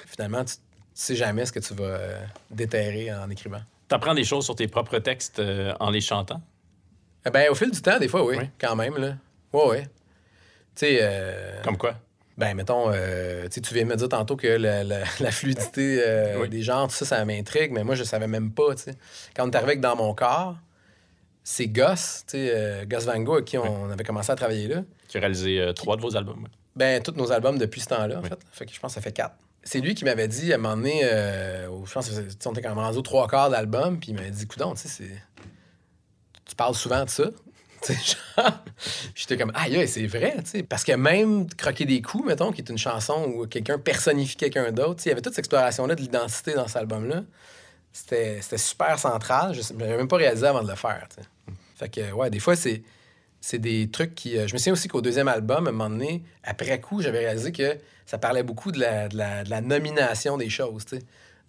Finalement, 0.06 0.46
tu, 0.46 0.56
tu 0.56 0.62
sais 0.94 1.16
jamais 1.16 1.46
ce 1.46 1.52
que 1.52 1.60
tu 1.60 1.74
vas 1.74 1.84
euh, 1.84 2.22
déterrer 2.50 3.12
en 3.14 3.30
écrivant. 3.30 3.62
Tu 3.90 3.96
apprends 3.96 4.14
des 4.14 4.24
choses 4.24 4.46
sur 4.46 4.56
tes 4.56 4.68
propres 4.68 5.00
textes 5.00 5.42
en 5.80 5.90
les 5.90 6.00
chantant? 6.02 6.42
Eh 7.26 7.30
Ben, 7.30 7.50
au 7.50 7.56
fil 7.56 7.72
du 7.72 7.82
temps, 7.82 8.00
des 8.00 8.08
fois, 8.08 8.26
oui, 8.26 8.36
Oui. 8.40 8.50
quand 8.60 8.76
même. 8.76 8.98
Là. 8.98 9.16
Ouais, 9.54 9.68
ouais. 9.68 9.84
Tu 9.84 9.90
sais. 10.88 11.00
euh, 11.02 11.62
Comme 11.64 11.78
quoi? 11.78 11.96
Ben, 12.38 12.56
mettons, 12.56 12.86
euh, 12.92 13.48
tu 13.50 13.60
viens 13.74 13.84
de 13.84 13.90
me 13.90 13.96
dire 13.96 14.10
tantôt 14.10 14.36
que 14.36 14.48
la, 14.48 14.84
la- 14.84 15.04
la 15.20 15.32
fluidité 15.32 16.02
euh, 16.06 16.40
Oui. 16.42 16.50
des 16.50 16.64
genres, 16.64 16.88
tout 16.88 16.96
ça, 16.96 17.06
ça 17.06 17.26
m'intrigue, 17.26 17.72
mais 17.72 17.84
moi, 17.84 17.94
je 17.96 18.04
savais 18.04 18.28
même 18.28 18.52
pas, 18.52 18.74
tu 18.76 18.84
sais. 18.84 18.96
Quand 19.36 19.46
on 19.48 19.52
est 19.52 19.56
arrivé 19.56 19.72
avec 19.74 19.82
Dans 19.82 19.96
mon 19.96 20.14
corps, 20.16 20.56
c'est 21.44 21.68
Gus, 21.68 22.24
tu 22.28 22.38
sais, 22.38 22.52
euh, 22.56 22.86
Gus 22.86 23.04
Van 23.06 23.20
Gogh, 23.20 23.34
avec 23.36 23.46
qui 23.46 23.58
on 23.58 23.90
avait 23.92 24.04
commencé 24.04 24.32
à 24.32 24.36
travailler 24.36 24.68
là. 24.68 24.84
Qui 25.08 25.18
a 25.18 25.20
réalisé 25.20 25.60
euh, 25.60 25.74
trois 25.74 25.98
de 25.98 26.02
vos 26.02 26.16
albums. 26.16 26.48
Ben, 26.76 27.04
tous 27.04 27.12
nos 27.16 27.32
albums 27.32 27.58
depuis 27.58 27.82
ce 27.82 27.88
temps-là, 27.90 28.20
en 28.20 28.24
fait. 28.24 28.40
Fait 28.52 28.66
que 28.66 28.74
je 28.74 28.80
pense 28.80 28.92
que 28.92 28.96
ça 28.96 29.02
fait 29.02 29.12
quatre. 29.12 29.36
C'est 29.64 29.80
lui 29.80 29.94
qui 29.94 30.06
m'avait 30.06 30.28
dit, 30.28 30.52
à 30.54 30.56
un 30.56 30.58
moment 30.60 30.78
donné, 30.78 31.02
euh, 31.04 31.68
je 31.86 31.94
pense 31.94 32.10
que 32.10 32.14
c'est- 32.16 32.48
on 32.48 32.52
était 32.54 32.62
quand 32.64 32.70
même 32.70 32.80
rendu 32.80 32.98
aux 32.98 33.02
trois 33.04 33.28
quarts 33.28 33.50
d'album, 33.52 34.00
puis 34.00 34.12
il 34.12 34.16
m'avait 34.16 34.32
dit, 34.32 34.48
coudon, 34.48 34.74
tu 34.74 34.88
sais, 34.88 35.04
Tu 36.52 36.56
parles 36.58 36.76
souvent 36.76 37.06
de 37.06 37.10
ça. 37.10 37.24
J'étais 39.16 39.38
comme, 39.38 39.52
aïe, 39.56 39.78
aïe, 39.78 39.88
c'est 39.88 40.06
vrai, 40.06 40.36
tu 40.44 40.50
sais. 40.52 40.64
Parce 40.64 40.84
que 40.84 40.92
même 40.92 41.48
Croquer 41.56 41.86
des 41.86 42.02
coups, 42.02 42.28
mettons, 42.28 42.52
qui 42.52 42.62
est 42.62 42.70
une 42.70 42.78
chanson 42.78 43.24
où 43.34 43.48
quelqu'un 43.48 43.80
personnifie 43.80 44.36
quelqu'un 44.36 44.72
d'autre, 44.74 45.02
il 45.06 45.10
y 45.10 45.12
avait 45.14 45.22
toute 45.22 45.34
cette 45.34 45.40
exploration-là 45.40 45.96
de 45.96 46.02
l'identité 46.02 46.54
dans 46.54 46.68
cet 46.68 46.76
album-là. 46.76 47.24
C'était 47.94 48.42
super 48.58 49.00
central. 49.00 49.54
Je 49.54 49.74
n'avais 49.74 49.96
même 49.96 50.10
pas 50.10 50.18
réalisé 50.18 50.46
avant 50.46 50.62
de 50.62 50.68
le 50.70 50.76
faire. 50.76 51.08
Fait 51.76 51.90
que, 51.90 52.12
ouais, 52.12 52.30
des 52.30 52.40
fois, 52.40 52.56
c'est 52.56 52.84
des 53.54 53.90
trucs 53.90 54.14
qui. 54.14 54.38
euh, 54.38 54.48
je 54.48 54.54
me 54.54 54.58
souviens 54.58 54.74
aussi 54.74 54.90
qu'au 54.90 55.02
deuxième 55.02 55.30
album, 55.30 55.66
à 55.68 55.70
un 55.70 55.74
moment 55.74 55.90
donné, 55.90 56.24
après 56.44 56.80
coup, 56.82 57.02
j'avais 57.02 57.20
réalisé 57.20 57.54
que 57.54 57.78
ça 58.06 58.18
parlait 58.18 58.44
beaucoup 58.44 58.72
de 58.74 58.80
la, 58.80 59.62
nomination 59.62 60.38
des 60.38 60.50
choses. 60.50 60.86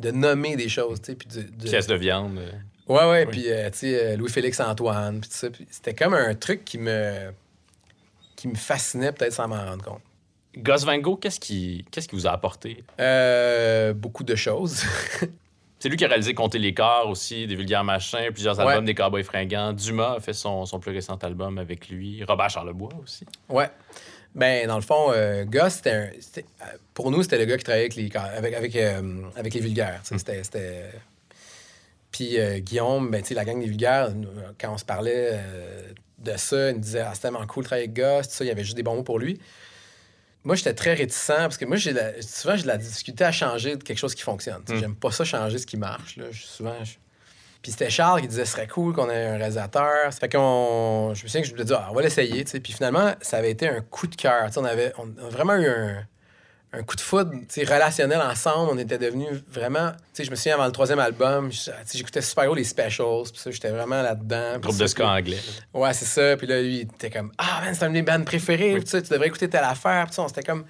De 0.01 0.11
nommer 0.11 0.57
des 0.57 0.69
choses, 0.69 1.01
tu 1.03 1.15
de, 1.15 1.43
de- 1.43 1.69
de 1.87 1.95
viande. 1.95 2.41
Ouais, 2.89 3.05
ouais. 3.09 3.25
Oui. 3.27 3.31
Puis, 3.31 3.45
euh, 3.51 3.71
tu 3.71 3.79
sais, 3.79 4.05
euh, 4.13 4.17
Louis-Félix 4.17 4.61
Antoine, 4.61 5.21
puis 5.21 5.31
tout 5.31 5.37
ça. 5.37 5.49
C'était 5.71 5.95
comme 5.95 6.15
un 6.15 6.35
truc 6.35 6.65
qui 6.65 6.79
me. 6.79 7.31
qui 8.37 8.49
me 8.49 8.55
fascinait, 8.57 9.13
peut-être 9.13 9.33
sans 9.33 9.47
m'en 9.49 9.65
rendre 9.65 9.85
compte. 9.85 10.01
Gus 10.57 10.85
Van 10.85 10.99
Gogh, 10.99 11.21
qu'est-ce 11.21 11.41
qui, 11.41 11.85
qu'est-ce 11.91 12.09
qui 12.09 12.17
vous 12.17 12.27
a 12.27 12.31
apporté? 12.33 12.83
Euh, 13.01 13.95
beaucoup 13.95 14.25
de 14.25 14.35
choses. 14.35 14.83
C'est 15.79 15.89
lui 15.89 15.97
qui 15.97 16.05
a 16.05 16.09
réalisé 16.09 16.35
Compter 16.35 16.59
les 16.59 16.75
corps 16.75 17.09
aussi, 17.09 17.47
des 17.47 17.57
vulgaires 17.57 17.83
machins, 17.85 18.31
plusieurs 18.33 18.57
Ouais. 18.59 18.67
albums 18.69 18.85
des 18.85 18.95
Cowboys 18.95 19.25
fringants. 19.25 19.73
Dumas 19.73 20.17
a 20.17 20.21
fait 20.21 20.33
son, 20.33 20.65
son 20.67 20.79
plus 20.79 20.93
récent 20.93 21.17
album 21.17 21.59
avec 21.59 21.89
lui. 21.89 22.23
Robert 22.25 22.51
Charlebois 22.51 22.91
aussi. 23.03 23.25
ouais. 23.49 23.69
Ben, 24.35 24.67
dans 24.67 24.77
le 24.77 24.83
fond, 24.83 25.11
euh, 25.13 25.45
Gus, 25.45 25.69
c'était 25.75 25.91
un- 25.91 26.11
c'était- 26.21 26.47
Pour 26.95 27.11
nous, 27.11 27.23
c'était 27.23 27.39
le 27.39 27.45
gars 27.45 27.59
qui 27.59 27.65
travaillait 27.65 27.85
avec 27.87 27.97
les, 27.97 28.11
avec, 28.17 28.55
avec, 28.55 28.77
euh, 28.77 29.23
avec 29.37 29.53
les 29.55 29.61
vulgaires. 29.61 30.01
sais, 30.05 30.17
C'était. 30.19 30.43
c'était- 30.45 30.91
Puis 32.13 32.39
euh, 32.39 32.59
Guillaume, 32.59 33.11
ben, 33.11 33.23
tu 33.23 33.29
sais, 33.29 33.35
la 33.35 33.45
gang 33.45 33.59
des 33.59 33.67
vulgaires, 33.67 34.11
nous, 34.15 34.29
euh, 34.29 34.53
quand 34.61 34.73
on 34.73 34.79
se 34.79 34.85
parlait 34.85 35.31
euh, 35.33 35.83
de 36.19 36.37
ça, 36.37 36.69
il 36.71 36.75
nous 36.75 36.81
disait 36.81 37.01
Ah, 37.01 37.13
c'est 37.15 37.23
tellement 37.23 37.47
cool 37.47 37.65
de 37.65 37.69
travailler 37.69 37.91
avec 37.95 38.25
tout 38.29 38.31
ça, 38.35 38.45
il 38.45 38.49
y 38.49 38.51
avait 38.51 38.65
juste 38.65 38.77
des 38.77 38.83
bons 38.83 38.95
mots 38.97 39.03
pour 39.03 39.19
lui. 39.19 39.41
Moi, 40.45 40.57
j'étais 40.57 40.75
très 40.75 40.95
réticent 40.95 41.27
parce 41.29 41.57
que 41.57 41.65
moi, 41.65 41.77
j'ai 41.77 41.93
la- 41.93 42.21
souvent, 42.21 42.57
j'ai 42.57 42.63
de 42.65 42.69
la 42.69 42.77
difficulté 42.77 43.23
à 43.25 43.31
changer 43.33 43.77
de 43.77 43.83
quelque 43.85 43.99
chose 43.99 44.15
qui 44.15 44.23
fonctionne. 44.23 44.63
Mm. 44.69 44.77
J'aime 44.77 44.97
pas 44.97 45.11
ça 45.13 45.25
changer 45.25 45.57
ce 45.59 45.67
qui 45.67 45.77
marche. 45.77 46.17
Là. 46.17 46.25
Souvent, 46.33 46.83
je- 46.85 46.95
Puis 47.63 47.71
c'était 47.71 47.91
Charles 47.91 48.21
qui 48.23 48.27
disait 48.29 48.45
ce 48.45 48.51
serait 48.53 48.67
cool 48.67 48.93
qu'on 48.93 49.09
ait 49.09 49.25
un 49.27 49.37
réalisateur. 49.37 50.13
Ça 50.13 50.19
fait 50.19 50.29
qu'on. 50.33 51.13
Je 51.15 51.23
me 51.23 51.29
souviens 51.29 51.43
que 51.43 51.47
je 51.49 51.55
me 51.55 51.63
disais, 51.63 51.77
ah, 51.79 51.89
on 51.93 51.95
va 51.95 52.03
l'essayer. 52.03 52.43
Puis 52.45 52.73
finalement, 52.73 53.15
ça 53.21 53.37
avait 53.37 53.53
été 53.53 53.69
un 53.69 53.81
coup 53.83 54.09
de 54.09 54.17
cœur. 54.17 54.51
On 54.57 54.65
avait 54.65 54.93
on 54.99 55.07
a 55.25 55.29
vraiment 55.31 55.55
eu 55.55 55.69
un, 55.69 56.05
un 56.75 56.83
coup 56.83 56.97
de 56.97 57.01
foudre 57.01 57.33
relationnel 57.59 58.21
ensemble. 58.21 58.71
On 58.73 58.79
était 58.79 58.99
devenus 58.99 59.43
vraiment. 59.49 59.91
tu 59.91 59.99
sais, 60.15 60.25
Je 60.25 60.31
me 60.31 60.37
souviens 60.37 60.55
avant 60.55 60.67
le 60.67 60.73
troisième 60.73 60.99
album, 60.99 61.51
j'écoutais 61.93 62.23
super 62.23 62.47
gros 62.47 62.55
les 62.55 62.65
specials. 62.65 63.25
Puis 63.31 63.41
ça, 63.41 63.51
j'étais 63.51 63.71
vraiment 63.71 64.01
là-dedans. 64.01 64.59
Groupe 64.59 64.79
de 64.79 64.87
ska 64.87 65.09
anglais. 65.09 65.41
Ouais, 65.75 65.93
c'est 65.93 66.07
ça. 66.07 66.37
Puis 66.37 66.47
là, 66.47 66.63
lui, 66.63 66.77
il 66.77 66.81
était 66.83 67.11
comme 67.11 67.33
Ah, 67.37 67.61
man, 67.63 67.75
c'est 67.75 67.85
un 67.85 67.89
de 67.89 67.93
mes 67.95 68.03
bands 68.03 68.25
préférés. 68.25 68.75
Oui. 68.75 68.85
Tu 68.85 69.01
devrais 69.03 69.27
écouter 69.27 69.51
telle 69.51 69.65
affaire. 69.65 70.07
Puis 70.07 70.15
ça, 70.15 70.23
on 70.23 70.29
s'était 70.29 70.43
comme. 70.43 70.65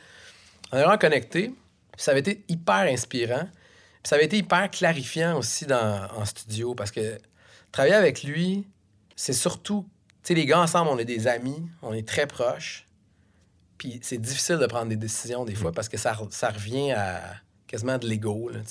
On 0.72 0.76
est 0.76 0.80
vraiment 0.80 0.98
connectés. 0.98 1.48
Puis 1.92 2.02
ça 2.02 2.10
avait 2.10 2.20
été 2.20 2.44
hyper 2.48 2.82
inspirant. 2.88 3.44
Puis 4.02 4.08
ça 4.08 4.16
avait 4.16 4.24
été 4.24 4.38
hyper 4.38 4.68
clarifiant 4.70 5.38
aussi 5.38 5.66
dans, 5.66 6.08
en 6.16 6.24
studio 6.24 6.74
parce 6.74 6.90
que 6.90 7.18
travailler 7.70 7.94
avec 7.94 8.24
lui, 8.24 8.66
c'est 9.14 9.32
surtout. 9.32 9.86
Tu 10.24 10.28
sais, 10.28 10.34
les 10.34 10.46
gars 10.46 10.60
ensemble, 10.60 10.90
on 10.90 10.98
est 10.98 11.04
des 11.04 11.28
amis, 11.28 11.62
on 11.82 11.92
est 11.92 12.06
très 12.06 12.26
proches. 12.26 12.86
Puis 13.82 13.98
c'est 14.00 14.18
difficile 14.18 14.58
de 14.58 14.66
prendre 14.66 14.86
des 14.86 14.96
décisions 14.96 15.44
des 15.44 15.56
fois 15.56 15.72
parce 15.72 15.88
que 15.88 15.96
ça, 15.96 16.16
ça 16.30 16.50
revient 16.50 16.92
à 16.92 17.20
quasiment 17.66 17.98
de 17.98 18.06
l'ego, 18.06 18.48
un 18.54 18.62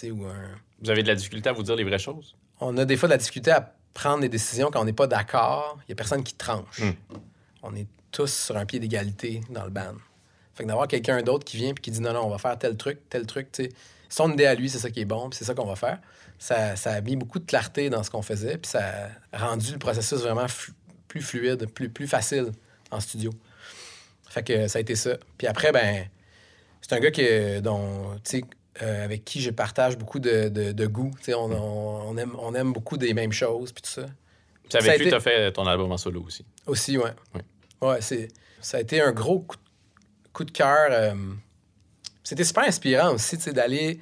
Vous 0.82 0.90
avez 0.90 1.04
de 1.04 1.08
la 1.10 1.16
difficulté 1.16 1.50
à 1.50 1.52
vous 1.52 1.64
dire 1.64 1.76
les 1.76 1.84
vraies 1.84 2.00
choses? 2.00 2.34
on 2.62 2.78
a 2.78 2.86
des 2.86 2.96
fois 2.96 3.10
de 3.10 3.12
la 3.16 3.18
difficulté 3.18 3.52
à 3.52 3.76
prendre 3.94 4.22
des 4.22 4.30
décisions 4.30 4.70
quand 4.72 4.80
on 4.80 4.86
n'est 4.86 4.94
pas 4.94 5.08
d'accord. 5.08 5.78
Il 5.80 5.86
n'y 5.90 5.92
a 5.92 5.96
personne 5.96 6.24
qui 6.24 6.34
tranche. 6.34 6.80
Mm. 6.80 6.92
On 7.64 7.76
est 7.76 7.88
tous 8.10 8.32
sur 8.32 8.56
un 8.56 8.66
pied 8.66 8.80
d'égalité 8.80 9.42
dans 9.50 9.66
le 9.66 9.70
band. 9.70 9.96
Fait 10.54 10.64
que 10.64 10.70
d'avoir 10.70 10.88
quelqu'un 10.88 11.22
d'autre 11.24 11.44
qui 11.44 11.58
vient 11.58 11.72
et 11.72 11.74
qui 11.74 11.92
dit 11.92 12.00
non, 12.00 12.14
non, 12.14 12.22
on 12.26 12.30
va 12.30 12.38
faire 12.38 12.58
tel 12.58 12.78
truc, 12.78 13.00
tel 13.10 13.26
truc, 13.26 13.52
tu 13.52 13.66
sais. 13.66 13.70
Son 14.08 14.32
idée 14.32 14.46
à 14.46 14.56
lui, 14.56 14.70
c'est 14.70 14.80
ça 14.80 14.90
qui 14.90 15.02
est 15.02 15.06
bon, 15.06 15.30
puis 15.30 15.38
c'est 15.38 15.46
ça 15.46 15.54
qu'on 15.54 15.66
va 15.66 15.76
faire. 15.76 16.00
Ça, 16.40 16.78
ça 16.78 16.94
a 16.94 17.02
mis 17.02 17.18
beaucoup 17.18 17.40
de 17.40 17.46
clarté 17.46 17.90
dans 17.90 18.02
ce 18.04 18.10
qu'on 18.10 18.22
faisait, 18.22 18.58
puis 18.58 18.72
ça 18.72 19.10
a 19.34 19.46
rendu 19.46 19.74
le 19.74 19.78
processus 19.80 20.20
vraiment 20.22 20.48
flu- 20.48 20.74
plus 21.10 21.22
fluide, 21.22 21.66
plus, 21.70 21.90
plus 21.90 22.08
facile 22.08 22.52
en 22.92 23.02
studio. 23.02 23.32
Fait 24.32 24.44
que 24.44 24.68
ça 24.68 24.78
a 24.78 24.82
été 24.82 24.96
ça. 24.96 25.18
Puis 25.38 25.46
après, 25.48 25.72
ben, 25.72 26.06
c'est 26.82 26.94
un 26.94 27.00
gars 27.00 27.12
que, 27.12 27.60
dont, 27.60 28.16
euh, 28.82 29.04
avec 29.06 29.26
qui 29.26 29.42
je 29.42 29.52
partage 29.52 29.98
beaucoup 29.98 30.20
de, 30.20 30.48
de, 30.50 30.72
de 30.72 30.88
goûts. 30.88 31.12
Tu 31.18 31.26
sais, 31.26 31.34
On, 31.34 31.52
on, 31.52 32.10
on 32.12 32.18
aime, 32.18 32.36
on 32.40 32.56
aime 32.56 32.72
beaucoup 32.74 32.98
des 32.98 33.14
mêmes 33.14 33.34
choses, 33.34 33.72
puis 33.74 33.82
tout 33.82 33.90
ça. 33.90 34.06
Ça 34.70 34.78
a 34.78 34.82
avec 34.82 34.92
lui 34.92 34.96
été- 34.96 35.04
que 35.06 35.10
tu 35.10 35.16
as 35.16 35.20
fait 35.20 35.52
ton 35.52 35.68
album 35.68 35.92
en 35.92 35.98
solo 35.98 36.24
aussi. 36.24 36.46
Aussi, 36.66 36.98
ouais. 36.98 37.12
Oui. 37.36 37.42
Ouais, 37.82 38.00
c'est, 38.02 38.30
ça 38.62 38.78
a 38.78 38.80
été 38.82 39.02
un 39.02 39.12
gros 39.12 39.40
coup, 39.42 39.58
coup 40.32 40.46
de 40.46 40.52
cœur. 40.52 40.88
euh, 40.92 41.14
c'était 42.24 42.46
super 42.46 42.64
inspirant 42.64 43.14
aussi, 43.16 43.36
tu 43.38 43.44
sais, 43.44 43.54
d'aller 43.54 44.00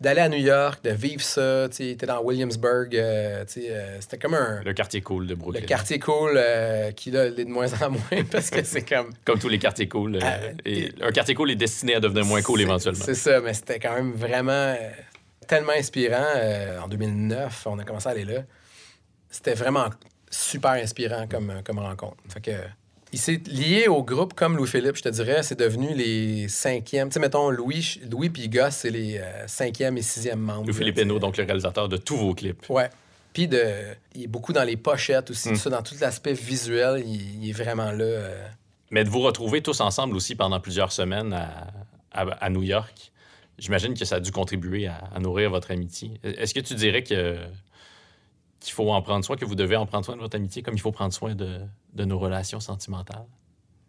d'aller 0.00 0.20
à 0.22 0.28
New 0.28 0.38
York, 0.38 0.82
de 0.82 0.90
vivre 0.90 1.20
ça. 1.22 1.68
Tu 1.70 1.76
sais, 1.90 1.96
t'es 1.96 2.06
dans 2.06 2.22
Williamsburg. 2.22 2.88
euh, 2.94 3.44
tu 3.44 3.60
sais, 3.62 3.66
euh, 3.70 4.00
c'était 4.00 4.18
comme 4.18 4.34
un. 4.34 4.62
Le 4.64 4.72
quartier 4.72 5.00
cool 5.02 5.26
de 5.26 5.34
Brooklyn. 5.34 5.60
Le 5.60 5.66
quartier 5.66 5.98
cool 5.98 6.32
euh, 6.36 6.90
qui 6.92 7.10
là, 7.10 7.28
l'est 7.28 7.44
de 7.44 7.50
moins 7.50 7.70
en 7.82 7.90
moins 7.90 8.24
parce 8.30 8.50
que 8.50 8.62
c'est 8.64 8.88
comme. 8.88 9.10
Comme 9.24 9.38
tous 9.38 9.48
les 9.48 9.58
quartiers 9.58 9.88
cool. 9.88 10.16
euh, 10.16 10.20
Ah, 10.22 10.38
et 10.64 10.90
un 11.02 11.10
quartier 11.12 11.34
cool 11.34 11.50
est 11.50 11.56
destiné 11.56 11.94
à 11.96 12.00
devenir 12.00 12.24
moins 12.24 12.42
cool 12.42 12.60
éventuellement. 12.62 13.04
C'est 13.04 13.14
ça, 13.14 13.40
mais 13.40 13.52
c'était 13.54 13.78
quand 13.78 13.94
même 13.94 14.12
vraiment 14.12 14.50
euh, 14.52 14.90
tellement 15.46 15.72
inspirant. 15.72 16.24
En 16.82 16.88
2009, 16.88 17.66
on 17.66 17.78
a 17.78 17.84
commencé 17.84 18.08
à 18.08 18.12
aller 18.12 18.24
là. 18.24 18.40
C'était 19.28 19.54
vraiment 19.54 19.90
super 20.30 20.70
inspirant 20.72 21.26
comme, 21.28 21.60
comme 21.64 21.78
rencontre. 21.78 22.16
Fait 22.28 22.40
que, 22.40 22.50
il 23.12 23.18
s'est 23.18 23.40
lié 23.46 23.88
au 23.88 24.02
groupe 24.02 24.34
comme 24.34 24.56
Louis-Philippe, 24.56 24.96
je 24.96 25.02
te 25.02 25.08
dirais. 25.08 25.42
C'est 25.42 25.58
devenu 25.58 25.94
les 25.94 26.48
cinquièmes. 26.48 27.08
Tu 27.08 27.14
sais, 27.14 27.20
mettons, 27.20 27.50
Louis, 27.50 28.00
Louis 28.10 28.30
puis 28.30 28.48
Goss, 28.48 28.74
c'est 28.76 28.90
les 28.90 29.18
euh, 29.18 29.46
cinquième 29.46 29.96
et 29.98 30.02
sixième 30.02 30.40
membres. 30.40 30.66
Lou 30.66 30.72
Philippe 30.72 30.96
là, 30.96 31.02
tu 31.02 31.08
sais. 31.08 31.12
Hainaut, 31.14 31.18
donc 31.18 31.36
le 31.36 31.44
réalisateur 31.44 31.88
de 31.88 31.96
tous 31.96 32.16
vos 32.16 32.34
clips. 32.34 32.68
Ouais. 32.68 32.88
Puis 33.32 33.46
de, 33.48 33.62
il 34.14 34.24
est 34.24 34.26
beaucoup 34.26 34.52
dans 34.52 34.64
les 34.64 34.76
pochettes 34.76 35.30
aussi, 35.30 35.48
Mm. 35.50 35.52
tout 35.52 35.58
ça, 35.58 35.70
dans 35.70 35.82
tout 35.82 35.94
l'aspect 36.00 36.32
visuel, 36.34 37.02
il, 37.06 37.42
il 37.44 37.50
est 37.50 37.52
vraiment 37.52 37.92
là. 37.92 38.04
euh. 38.04 38.46
Mais 38.90 39.04
de 39.04 39.08
vous 39.08 39.20
retrouver 39.20 39.62
tous 39.62 39.80
ensemble 39.80 40.16
aussi 40.16 40.34
pendant 40.34 40.58
plusieurs 40.60 40.90
semaines 40.90 41.32
à, 41.32 41.68
à- 42.12 42.22
à 42.44 42.50
New 42.50 42.62
York, 42.64 43.12
j'imagine 43.58 43.94
que 43.94 44.04
ça 44.04 44.16
a 44.16 44.20
dû 44.20 44.32
contribuer 44.32 44.88
à, 44.88 44.96
à 45.14 45.20
nourrir 45.20 45.50
votre 45.50 45.70
amitié. 45.70 46.12
Est-ce 46.24 46.54
que 46.54 46.60
tu 46.60 46.74
dirais 46.74 47.04
que 47.04 47.36
qu'il 48.60 48.72
faut 48.74 48.90
en 48.90 49.00
prendre 49.02 49.24
soin, 49.24 49.36
que 49.36 49.44
vous 49.44 49.54
devez 49.54 49.76
en 49.76 49.86
prendre 49.86 50.04
soin 50.04 50.16
de 50.16 50.20
votre 50.20 50.36
amitié 50.36 50.62
comme 50.62 50.74
il 50.74 50.80
faut 50.80 50.92
prendre 50.92 51.12
soin 51.12 51.34
de, 51.34 51.60
de 51.94 52.04
nos 52.04 52.18
relations 52.18 52.60
sentimentales? 52.60 53.26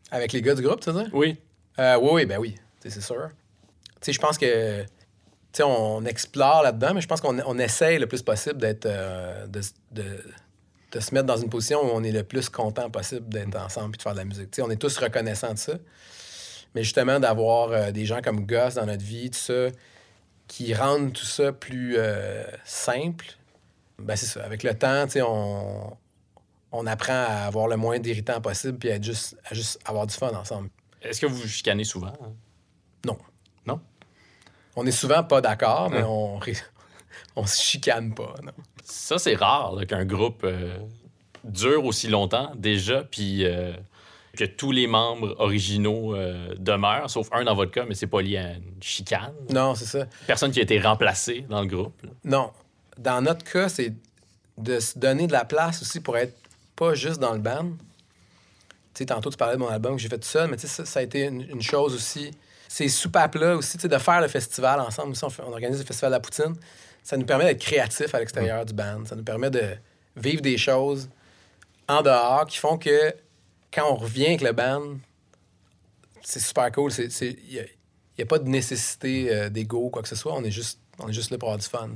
Avec 0.09 0.33
les 0.33 0.41
gars 0.41 0.55
du 0.55 0.61
groupe, 0.61 0.79
tu 0.79 0.91
veux 0.91 1.03
dire? 1.03 1.11
Oui. 1.13 1.37
Euh, 1.79 1.97
oui, 2.01 2.09
oui, 2.13 2.25
ben 2.25 2.37
oui, 2.39 2.55
c'est 2.79 3.01
sûr. 3.01 3.29
Tu 3.29 4.05
sais, 4.07 4.13
je 4.13 4.19
pense 4.19 4.37
que, 4.37 4.81
tu 4.83 4.87
sais, 5.53 5.63
on 5.63 6.03
explore 6.05 6.63
là-dedans, 6.63 6.93
mais 6.93 7.01
je 7.01 7.07
pense 7.07 7.21
qu'on 7.21 7.39
on 7.45 7.59
essaye 7.59 7.99
le 7.99 8.07
plus 8.07 8.21
possible 8.21 8.57
d'être, 8.57 8.85
euh, 8.85 9.45
de, 9.47 9.61
de- 9.91 10.23
de 10.91 10.99
se 10.99 11.13
mettre 11.13 11.27
dans 11.27 11.37
une 11.37 11.49
position 11.49 11.79
où 11.81 11.89
on 11.93 12.03
est 12.03 12.11
le 12.11 12.23
plus 12.23 12.49
content 12.49 12.89
possible 12.89 13.29
d'être 13.29 13.55
ensemble 13.55 13.95
et 13.95 13.97
de 13.97 14.01
faire 14.01 14.11
de 14.11 14.17
la 14.17 14.25
musique. 14.25 14.51
Tu 14.51 14.57
sais, 14.57 14.61
on 14.61 14.69
est 14.69 14.75
tous 14.75 14.97
reconnaissants 14.97 15.53
de 15.53 15.59
ça. 15.59 15.73
Mais 16.75 16.83
justement, 16.83 17.19
d'avoir 17.19 17.71
euh, 17.71 17.91
des 17.91 18.05
gens 18.05 18.21
comme 18.21 18.45
Goss 18.45 18.75
dans 18.75 18.85
notre 18.85 19.03
vie, 19.03 19.29
tout 19.29 19.39
ça, 19.39 19.67
qui 20.47 20.73
rendent 20.73 21.13
tout 21.13 21.25
ça 21.25 21.53
plus 21.53 21.97
simple, 22.65 23.25
ben 24.01 24.15
c'est 24.15 24.25
ça. 24.25 24.43
Avec 24.43 24.63
le 24.63 24.77
temps, 24.77 25.05
tu 25.05 25.13
sais, 25.13 25.21
on, 25.21 25.95
on 26.71 26.85
apprend 26.87 27.13
à 27.27 27.45
avoir 27.47 27.67
le 27.67 27.77
moins 27.77 27.99
d'irritants 27.99 28.41
possible 28.41 28.77
puis 28.77 28.91
à, 28.91 29.01
juste, 29.01 29.37
à 29.49 29.53
juste 29.53 29.79
avoir 29.85 30.07
du 30.07 30.13
fun 30.13 30.29
ensemble. 30.35 30.69
Est-ce 31.01 31.19
que 31.21 31.25
vous 31.25 31.35
vous 31.35 31.47
chicanez 31.47 31.83
souvent? 31.83 32.07
hein? 32.21 32.33
Non. 33.05 33.17
Non? 33.65 33.79
On 34.75 34.85
est 34.85 34.91
souvent 34.91 35.23
pas 35.23 35.41
d'accord, 35.41 35.89
mais 35.89 35.99
Hein? 36.01 36.05
on, 36.07 36.37
ré- 36.37 36.55
on 37.35 37.45
se 37.45 37.61
chicane 37.61 38.13
pas. 38.13 38.35
Non. 38.43 38.51
Ça, 38.83 39.17
c'est 39.17 39.35
rare 39.35 39.75
qu'un 39.87 40.05
groupe 40.05 40.41
euh, 40.43 40.77
dure 41.43 41.85
aussi 41.85 42.07
longtemps 42.07 42.51
déjà, 42.55 43.03
puis 43.03 43.45
euh, 43.45 43.73
que 44.37 44.45
tous 44.45 44.71
les 44.71 44.87
membres 44.87 45.35
originaux 45.39 46.15
euh, 46.15 46.53
demeurent, 46.57 47.09
sauf 47.09 47.27
un 47.33 47.43
dans 47.43 47.53
votre 47.55 47.71
cas, 47.71 47.85
mais 47.85 47.95
c'est 47.95 48.07
pas 48.07 48.21
lié 48.21 48.37
à 48.37 48.53
une 48.53 48.81
chicane. 48.81 49.33
Non, 49.49 49.75
c'est 49.75 49.85
ça. 49.85 50.05
Personne 50.27 50.51
qui 50.51 50.59
a 50.59 50.63
été 50.63 50.79
remplacé 50.79 51.41
dans 51.49 51.61
le 51.61 51.67
groupe. 51.67 52.01
là. 52.03 52.09
Non. 52.23 52.51
Dans 53.01 53.21
notre 53.21 53.43
cas, 53.43 53.67
c'est 53.67 53.93
de 54.59 54.79
se 54.79 54.97
donner 54.97 55.25
de 55.25 55.31
la 55.31 55.43
place 55.43 55.81
aussi 55.81 55.99
pour 55.99 56.17
être 56.17 56.35
pas 56.75 56.93
juste 56.93 57.19
dans 57.19 57.33
le 57.33 57.39
band. 57.39 57.71
Tu 58.93 58.99
sais, 58.99 59.05
tantôt, 59.07 59.31
tu 59.31 59.37
parlais 59.37 59.55
de 59.55 59.59
mon 59.59 59.69
album 59.69 59.95
que 59.95 60.01
j'ai 60.01 60.09
fait 60.09 60.19
tout 60.19 60.27
seul, 60.27 60.49
mais 60.49 60.57
tu 60.57 60.67
sais, 60.67 60.85
ça, 60.85 60.99
a 60.99 61.01
été 61.01 61.23
une, 61.23 61.61
chose 61.61 61.95
aussi. 61.95 62.29
Ces 62.67 62.89
soupapes-là 62.89 63.55
aussi, 63.55 63.77
de 63.77 63.97
faire 63.97 64.21
le 64.21 64.27
festival 64.27 64.79
ensemble. 64.79 65.15
On, 65.23 65.51
organise 65.51 65.79
le 65.79 65.85
festival 65.85 66.11
de 66.11 66.15
la 66.15 66.19
poutine. 66.19 66.55
Ça 67.03 67.17
nous 67.17 67.25
permet 67.25 67.45
d'être 67.45 67.61
créatifs 67.61 68.13
à 68.13 68.19
l'extérieur 68.19 68.65
du 68.65 68.73
band. 68.73 69.03
Ça 69.05 69.15
nous 69.15 69.23
permet 69.23 69.49
de 69.49 69.63
vivre 70.15 70.41
des 70.41 70.57
choses 70.57 71.09
en 71.87 72.03
dehors 72.03 72.45
qui 72.45 72.57
font 72.57 72.77
que 72.77 73.15
quand 73.73 73.91
on 73.91 73.95
revient 73.95 74.27
avec 74.27 74.41
le 74.41 74.51
band, 74.51 74.83
c'est 76.21 76.39
super 76.39 76.71
cool. 76.71 76.91
Il 76.91 77.35
n'y 77.49 77.59
a, 78.21 78.25
pas 78.27 78.37
de 78.37 78.47
nécessité 78.47 79.33
euh, 79.33 79.49
d'ego 79.49 79.85
ou 79.85 79.89
quoi 79.89 80.03
que 80.03 80.07
ce 80.07 80.15
soit. 80.15 80.33
On 80.35 80.43
est 80.43 80.51
juste, 80.51 80.77
là 80.99 81.37
pour 81.39 81.49
avoir 81.49 81.57
du 81.57 81.67
fun. 81.67 81.89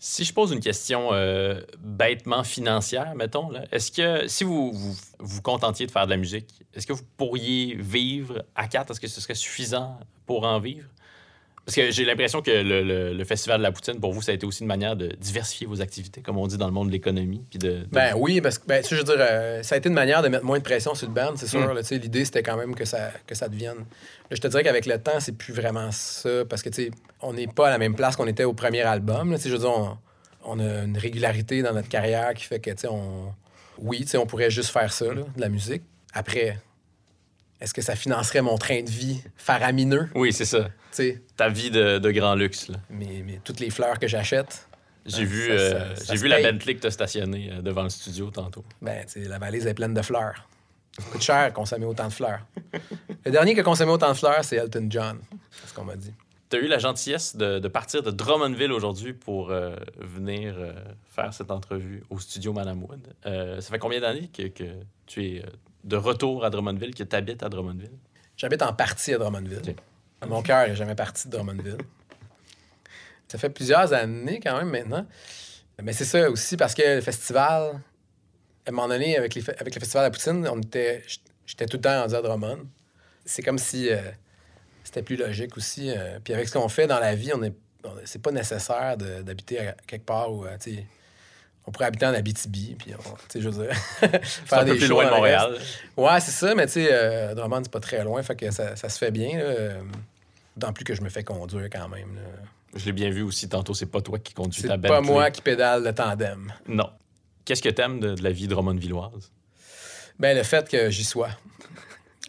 Si 0.00 0.24
je 0.24 0.32
pose 0.32 0.52
une 0.52 0.60
question 0.60 1.12
euh, 1.12 1.60
bêtement 1.80 2.44
financière, 2.44 3.14
mettons, 3.16 3.50
est-ce 3.72 3.90
que 3.90 4.28
si 4.28 4.44
vous, 4.44 4.72
vous 4.72 4.96
vous 5.18 5.42
contentiez 5.42 5.86
de 5.86 5.90
faire 5.90 6.06
de 6.06 6.10
la 6.10 6.16
musique, 6.16 6.62
est-ce 6.72 6.86
que 6.86 6.92
vous 6.92 7.02
pourriez 7.16 7.74
vivre 7.74 8.44
à 8.54 8.68
quatre? 8.68 8.92
Est-ce 8.92 9.00
que 9.00 9.08
ce 9.08 9.20
serait 9.20 9.34
suffisant 9.34 9.98
pour 10.24 10.44
en 10.44 10.60
vivre? 10.60 10.88
Parce 11.68 11.76
que 11.76 11.90
j'ai 11.90 12.06
l'impression 12.06 12.40
que 12.40 12.50
le, 12.50 12.82
le- 12.82 13.12
le 13.12 13.24
Festival 13.24 13.58
de 13.58 13.62
la 13.62 13.70
Poutine, 13.72 14.00
pour 14.00 14.14
vous, 14.14 14.22
ça 14.22 14.32
a 14.32 14.34
été 14.34 14.46
aussi 14.46 14.62
une 14.62 14.68
manière 14.68 14.96
de 14.96 15.08
diversifier 15.20 15.66
vos 15.66 15.82
activités, 15.82 16.22
comme 16.22 16.38
on 16.38 16.46
dit 16.46 16.56
dans 16.56 16.64
le 16.66 16.72
monde 16.72 16.86
de 16.86 16.92
l'économie. 16.92 17.44
Puis 17.50 17.58
de, 17.58 17.68
de- 17.68 17.86
Ben 17.92 18.14
oui, 18.16 18.40
parce 18.40 18.56
que 18.58 18.66
ben, 18.66 18.82
tu 18.82 18.88
sais, 18.88 18.94
je 18.96 19.00
veux 19.02 19.04
dire, 19.04 19.16
euh, 19.18 19.62
ça 19.62 19.74
a 19.74 19.78
été 19.78 19.90
une 19.90 19.94
manière 19.94 20.22
de 20.22 20.28
mettre 20.28 20.44
moins 20.46 20.56
de 20.56 20.62
pression 20.62 20.94
sur 20.94 21.06
le 21.06 21.12
band, 21.12 21.32
c'est 21.36 21.46
sûr. 21.46 21.60
Mm. 21.74 21.78
L'idée, 22.00 22.24
c'était 22.24 22.42
quand 22.42 22.56
même 22.56 22.74
que 22.74 22.86
ça, 22.86 23.10
que 23.26 23.34
ça 23.34 23.50
devienne. 23.50 23.76
Là, 23.76 23.84
je 24.30 24.40
te 24.40 24.48
dirais 24.48 24.62
qu'avec 24.64 24.86
le 24.86 24.96
temps, 24.96 25.20
c'est 25.20 25.36
plus 25.36 25.52
vraiment 25.52 25.90
ça, 25.92 26.46
parce 26.48 26.62
que 26.62 26.70
tu 26.70 26.84
sais, 26.84 26.90
on 27.20 27.34
n'est 27.34 27.48
pas 27.48 27.66
à 27.68 27.70
la 27.70 27.76
même 27.78 27.94
place 27.94 28.16
qu'on 28.16 28.26
était 28.26 28.44
au 28.44 28.54
premier 28.54 28.80
album. 28.80 29.30
là, 29.32 29.36
je 29.44 29.50
veux 29.50 29.58
dire, 29.58 29.68
on, 29.70 29.98
on 30.44 30.58
a 30.60 30.84
une 30.84 30.96
régularité 30.96 31.60
dans 31.60 31.74
notre 31.74 31.90
carrière 31.90 32.32
qui 32.32 32.44
fait 32.44 32.60
que, 32.60 32.70
tu 32.70 32.78
sais, 32.78 32.88
on... 32.88 33.34
oui, 33.78 34.00
tu 34.00 34.06
sais, 34.08 34.16
on 34.16 34.24
pourrait 34.24 34.50
juste 34.50 34.70
faire 34.70 34.90
ça, 34.90 35.04
là, 35.04 35.20
de 35.36 35.40
la 35.40 35.50
musique. 35.50 35.82
Après, 36.14 36.56
est-ce 37.60 37.74
que 37.74 37.82
ça 37.82 37.96
financerait 37.96 38.42
mon 38.42 38.56
train 38.58 38.82
de 38.82 38.90
vie 38.90 39.20
faramineux, 39.36 40.08
Oui, 40.14 40.32
c'est 40.32 40.44
ça. 40.44 40.68
Ta 41.36 41.48
vie 41.48 41.70
de, 41.70 41.98
de 41.98 42.10
grand 42.10 42.34
luxe. 42.34 42.68
là. 42.68 42.76
mais, 42.90 43.22
mais 43.24 43.40
toutes 43.44 43.60
les 43.60 43.70
fleurs 43.70 43.98
que 43.98 44.06
j'achète, 44.08 44.68
J'ai 45.06 45.22
Ah, 45.22 45.24
vu, 45.24 45.46
euh, 45.50 45.94
j'ai 46.12 46.28
la. 46.28 46.42
Bentley 46.42 46.74
que 46.74 46.80
tu 46.80 46.86
as 46.86 46.90
stationnée 46.90 47.50
euh, 47.52 47.62
devant 47.62 47.82
le 47.84 47.88
studio 47.88 48.30
tantôt. 48.30 48.64
Ben, 48.82 49.04
tu 49.06 49.22
sais, 49.22 49.28
la 49.28 49.38
valise 49.38 49.66
est 49.66 49.74
pleine 49.74 49.94
de 49.94 50.02
fleurs. 50.02 50.48
Ça 50.98 51.04
coûte 51.12 51.22
cher 51.22 51.52
consommer 51.52 51.86
autant 51.86 52.08
de 52.08 52.12
fleurs. 52.12 52.44
Le 53.24 53.30
dernier 53.30 53.54
qui 53.54 53.60
a 53.60 53.62
consommé 53.62 53.92
autant 53.92 54.08
de 54.10 54.16
fleurs, 54.16 54.44
c'est 54.44 54.56
Elton 54.56 54.86
John. 54.90 55.20
C'est 55.50 55.68
ce 55.68 55.74
qu'on 55.74 55.84
m'a 55.84 55.94
dit. 55.96 56.12
Tu 56.50 56.56
as 56.56 56.60
eu 56.60 56.66
la 56.66 56.78
gentillesse 56.78 57.36
de, 57.36 57.58
de 57.60 57.68
partir 57.68 58.02
de 58.02 58.10
Drummondville 58.10 58.72
aujourd'hui 58.72 59.12
pour 59.12 59.50
euh, 59.50 59.76
venir 59.98 60.54
euh, 60.58 60.72
faire 61.14 61.32
cette 61.32 61.50
entrevue 61.52 62.02
au 62.10 62.18
studio 62.18 62.52
Madame 62.52 62.82
Wood. 62.82 63.06
Ça 63.24 63.60
fait 63.70 63.78
combien 63.78 64.00
d'années 64.00 64.28
que, 64.36 64.48
que 64.48 64.64
tu 65.06 65.24
es 65.26 65.42
de 65.84 65.96
retour 65.96 66.44
à 66.44 66.50
Drummondville, 66.50 66.94
que 66.94 67.02
tu 67.04 67.16
habites 67.16 67.42
à 67.42 67.48
Drummondville? 67.48 67.90
J'habite 68.36 68.62
en 68.62 68.72
partie 68.72 69.14
à 69.14 69.18
Drummondville. 69.18 69.74
Mon 70.26 70.42
cœur 70.42 70.68
n'est 70.68 70.76
jamais 70.76 70.94
parti 70.94 71.28
de 71.28 71.32
Drummondville. 71.36 71.78
Ça 73.28 73.38
fait 73.38 73.50
plusieurs 73.50 73.92
années 73.92 74.40
quand 74.42 74.56
même 74.56 74.70
maintenant. 74.70 75.06
Mais 75.82 75.92
c'est 75.92 76.04
ça 76.04 76.30
aussi 76.30 76.56
parce 76.56 76.74
que 76.74 76.96
le 76.96 77.00
festival, 77.00 77.80
à 78.66 78.68
un 78.68 78.72
moment 78.72 78.88
donné, 78.88 79.16
avec, 79.16 79.34
les 79.34 79.48
avec 79.50 79.74
le 79.74 79.80
festival 79.80 80.04
à 80.06 80.10
Poutine, 80.10 80.46
on 80.50 80.60
était, 80.60 81.04
j'étais 81.46 81.66
tout 81.66 81.76
le 81.76 81.82
temps 81.82 82.00
rendu 82.02 82.14
à 82.14 82.22
Drummond. 82.22 82.66
C'est 83.24 83.42
comme 83.42 83.58
si 83.58 83.90
euh, 83.90 83.98
c'était 84.82 85.02
plus 85.02 85.16
logique 85.16 85.56
aussi. 85.56 85.90
euh. 85.90 86.18
puis 86.24 86.32
avec 86.34 86.48
ce 86.48 86.54
qu'on 86.58 86.68
fait 86.68 86.86
dans 86.86 86.98
la 86.98 87.14
vie, 87.14 87.32
on 87.34 87.42
est, 87.42 87.54
c'est 88.04 88.20
pas 88.22 88.32
nécessaire 88.32 88.96
de- 88.96 89.22
d'habiter 89.22 89.70
quelque 89.86 90.04
part 90.06 90.32
où, 90.32 90.44
euh, 90.46 90.56
on 91.68 91.70
pourrait 91.70 91.84
habiter 91.86 92.06
en 92.06 92.14
Abitibi, 92.14 92.74
puis 92.78 92.92
on- 92.94 93.38
je 93.40 93.48
veux 93.48 93.64
dire, 93.66 93.76
C'est 94.00 94.08
faire 94.46 94.58
un 94.60 94.64
peu 94.64 94.72
des 94.72 94.78
plus 94.78 94.86
shows 94.86 94.94
loin 94.94 95.04
de 95.04 95.08
reste. 95.10 95.16
Montréal. 95.18 95.58
Ouais, 95.98 96.20
c'est 96.20 96.30
ça, 96.30 96.54
mais 96.54 96.66
tu 96.66 96.72
sais, 96.72 96.88
euh, 96.90 97.34
Drummond, 97.34 97.62
c'est 97.64 97.70
pas 97.72 97.80
très 97.80 98.02
loin, 98.04 98.22
fait 98.22 98.34
que 98.36 98.50
ça, 98.50 98.74
ça 98.74 98.88
se 98.88 98.98
fait 98.98 99.10
bien. 99.10 99.38
Euh, 99.38 99.80
D'autant 100.56 100.72
plus 100.72 100.84
que 100.84 100.94
je 100.94 101.02
me 101.02 101.08
fais 101.08 101.22
conduire 101.22 101.68
quand 101.70 101.88
même. 101.88 102.16
là. 102.16 102.22
Je 102.74 102.84
l'ai 102.86 102.92
bien 102.92 103.10
vu 103.10 103.22
aussi 103.22 103.48
tantôt, 103.48 103.74
c'est 103.74 103.86
pas 103.86 104.00
toi 104.00 104.18
qui 104.18 104.34
conduis 104.34 104.60
C'est 104.62 104.68
ta 104.68 104.76
pas 104.78 104.88
Bentley. 104.88 105.12
moi 105.12 105.30
qui 105.30 105.40
pédale 105.40 105.84
le 105.84 105.94
tandem. 105.94 106.52
Non. 106.66 106.90
Qu'est-ce 107.44 107.62
que 107.62 107.68
t'aimes 107.68 108.00
de, 108.00 108.14
de 108.14 108.22
la 108.24 108.30
vie 108.32 108.48
drummondvilloise? 108.48 109.30
Ben, 110.18 110.36
le 110.36 110.42
fait 110.42 110.68
que 110.68 110.90
j'y 110.90 111.04
sois. 111.04 111.30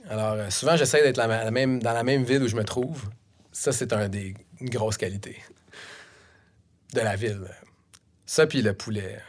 Alors, 0.10 0.34
euh, 0.34 0.50
souvent, 0.52 0.76
j'essaie 0.76 1.02
d'être 1.02 1.18
la, 1.18 1.28
la 1.28 1.50
même, 1.52 1.82
dans 1.82 1.92
la 1.94 2.04
même 2.04 2.24
ville 2.24 2.44
où 2.44 2.48
je 2.48 2.56
me 2.56 2.64
trouve. 2.64 3.04
Ça, 3.52 3.72
c'est 3.72 3.92
un 3.94 4.08
des, 4.10 4.36
une 4.62 4.70
grosse 4.70 4.98
qualité 4.98 5.42
de 6.94 7.02
la 7.02 7.16
ville. 7.16 7.42
Ça, 8.26 8.46
puis 8.48 8.62
le 8.62 8.74
poulet. 8.74 9.20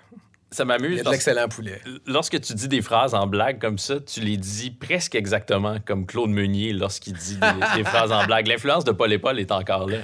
Ça 0.53 0.65
Il 0.65 0.67
y 0.67 0.69
m'amuse 0.69 0.95
a 0.95 0.99
de 0.99 1.03
parce 1.05 1.13
l'excellent 1.15 1.49
poulet. 1.49 1.81
lorsque 2.07 2.41
tu 2.41 2.55
dis 2.55 2.67
des 2.69 2.83
phrases 2.83 3.15
en 3.15 3.27
blague 3.27 3.61
comme 3.61 3.79
ça, 3.79 4.01
tu 4.01 4.21
les 4.21 4.37
dis 4.37 4.71
presque 4.73 5.15
exactement 5.15 5.77
comme 5.85 6.07
Claude 6.07 6.31
Meunier 6.31 6.73
lorsqu'il 6.73 7.13
dit 7.13 7.37
des, 7.37 7.77
des 7.77 7.85
phrases 7.85 8.11
en 8.13 8.25
blague. 8.27 8.47
L'influence 8.49 8.85
de 8.85 8.93
Paul 8.93 9.13
et 9.13 9.19
Paul 9.19 9.39
est 9.39 9.53
encore 9.53 9.89
là. 9.89 9.99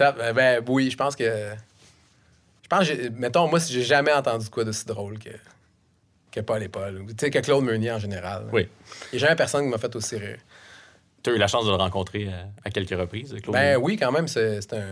Euh, 0.00 0.32
Ben 0.32 0.62
oui, 0.68 0.90
je 0.90 0.96
pense 0.96 1.16
que. 1.16 1.24
Je 1.24 2.68
pense 2.68 2.86
que, 2.86 3.08
mettons, 3.10 3.48
moi, 3.48 3.60
si 3.60 3.72
j'ai 3.72 3.82
jamais 3.82 4.12
entendu 4.12 4.50
quoi 4.50 4.62
de 4.64 4.72
si 4.72 4.84
drôle 4.84 5.18
que, 5.18 5.30
que 6.30 6.40
Paul 6.40 6.62
et 6.62 6.68
Paul. 6.68 7.06
Tu 7.08 7.14
sais, 7.18 7.30
que 7.30 7.38
Claude 7.38 7.64
Meunier 7.64 7.92
en 7.92 7.98
général. 7.98 8.46
Oui. 8.52 8.68
Il 9.12 9.16
n'y 9.18 9.24
a 9.24 9.26
jamais 9.28 9.36
personne 9.36 9.64
qui 9.64 9.70
m'a 9.70 9.78
fait 9.78 9.96
aussi 9.96 10.16
rire. 10.16 10.36
Tu 11.22 11.30
as 11.30 11.32
eu 11.32 11.38
la 11.38 11.48
chance 11.48 11.64
de 11.64 11.70
le 11.70 11.76
rencontrer 11.76 12.28
à, 12.28 12.46
à 12.64 12.70
quelques 12.70 12.90
reprises, 12.98 13.34
Claude 13.42 13.54
Ben 13.54 13.62
Meunier? 13.72 13.76
oui, 13.76 13.96
quand 13.96 14.12
même, 14.12 14.28
c'est 14.28 14.72
un. 14.74 14.84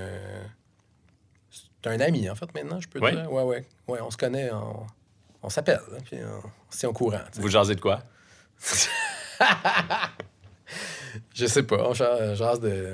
C'est 1.84 1.90
un 1.90 2.00
ami, 2.00 2.28
en 2.28 2.34
fait, 2.34 2.52
maintenant, 2.54 2.80
je 2.80 2.88
peux 2.88 2.98
Oui? 3.00 3.12
dire? 3.12 3.30
Ouais, 3.32 3.42
ouais. 3.44 3.64
Ouais, 3.86 4.00
on 4.00 4.10
se 4.10 4.16
connaît, 4.16 4.50
on, 4.50 4.86
on 5.42 5.48
s'appelle, 5.50 5.80
là, 5.92 5.98
puis 6.04 6.18
on, 6.24 6.42
c'est 6.68 6.86
au 6.88 6.92
courant. 6.92 7.20
Vous 7.34 7.48
jasez 7.48 7.74
de 7.76 7.80
quoi? 7.80 8.02
Je 11.34 11.46
sais 11.46 11.62
pas, 11.62 11.88
on 11.88 11.94
jase, 11.94 12.60
de. 12.60 12.92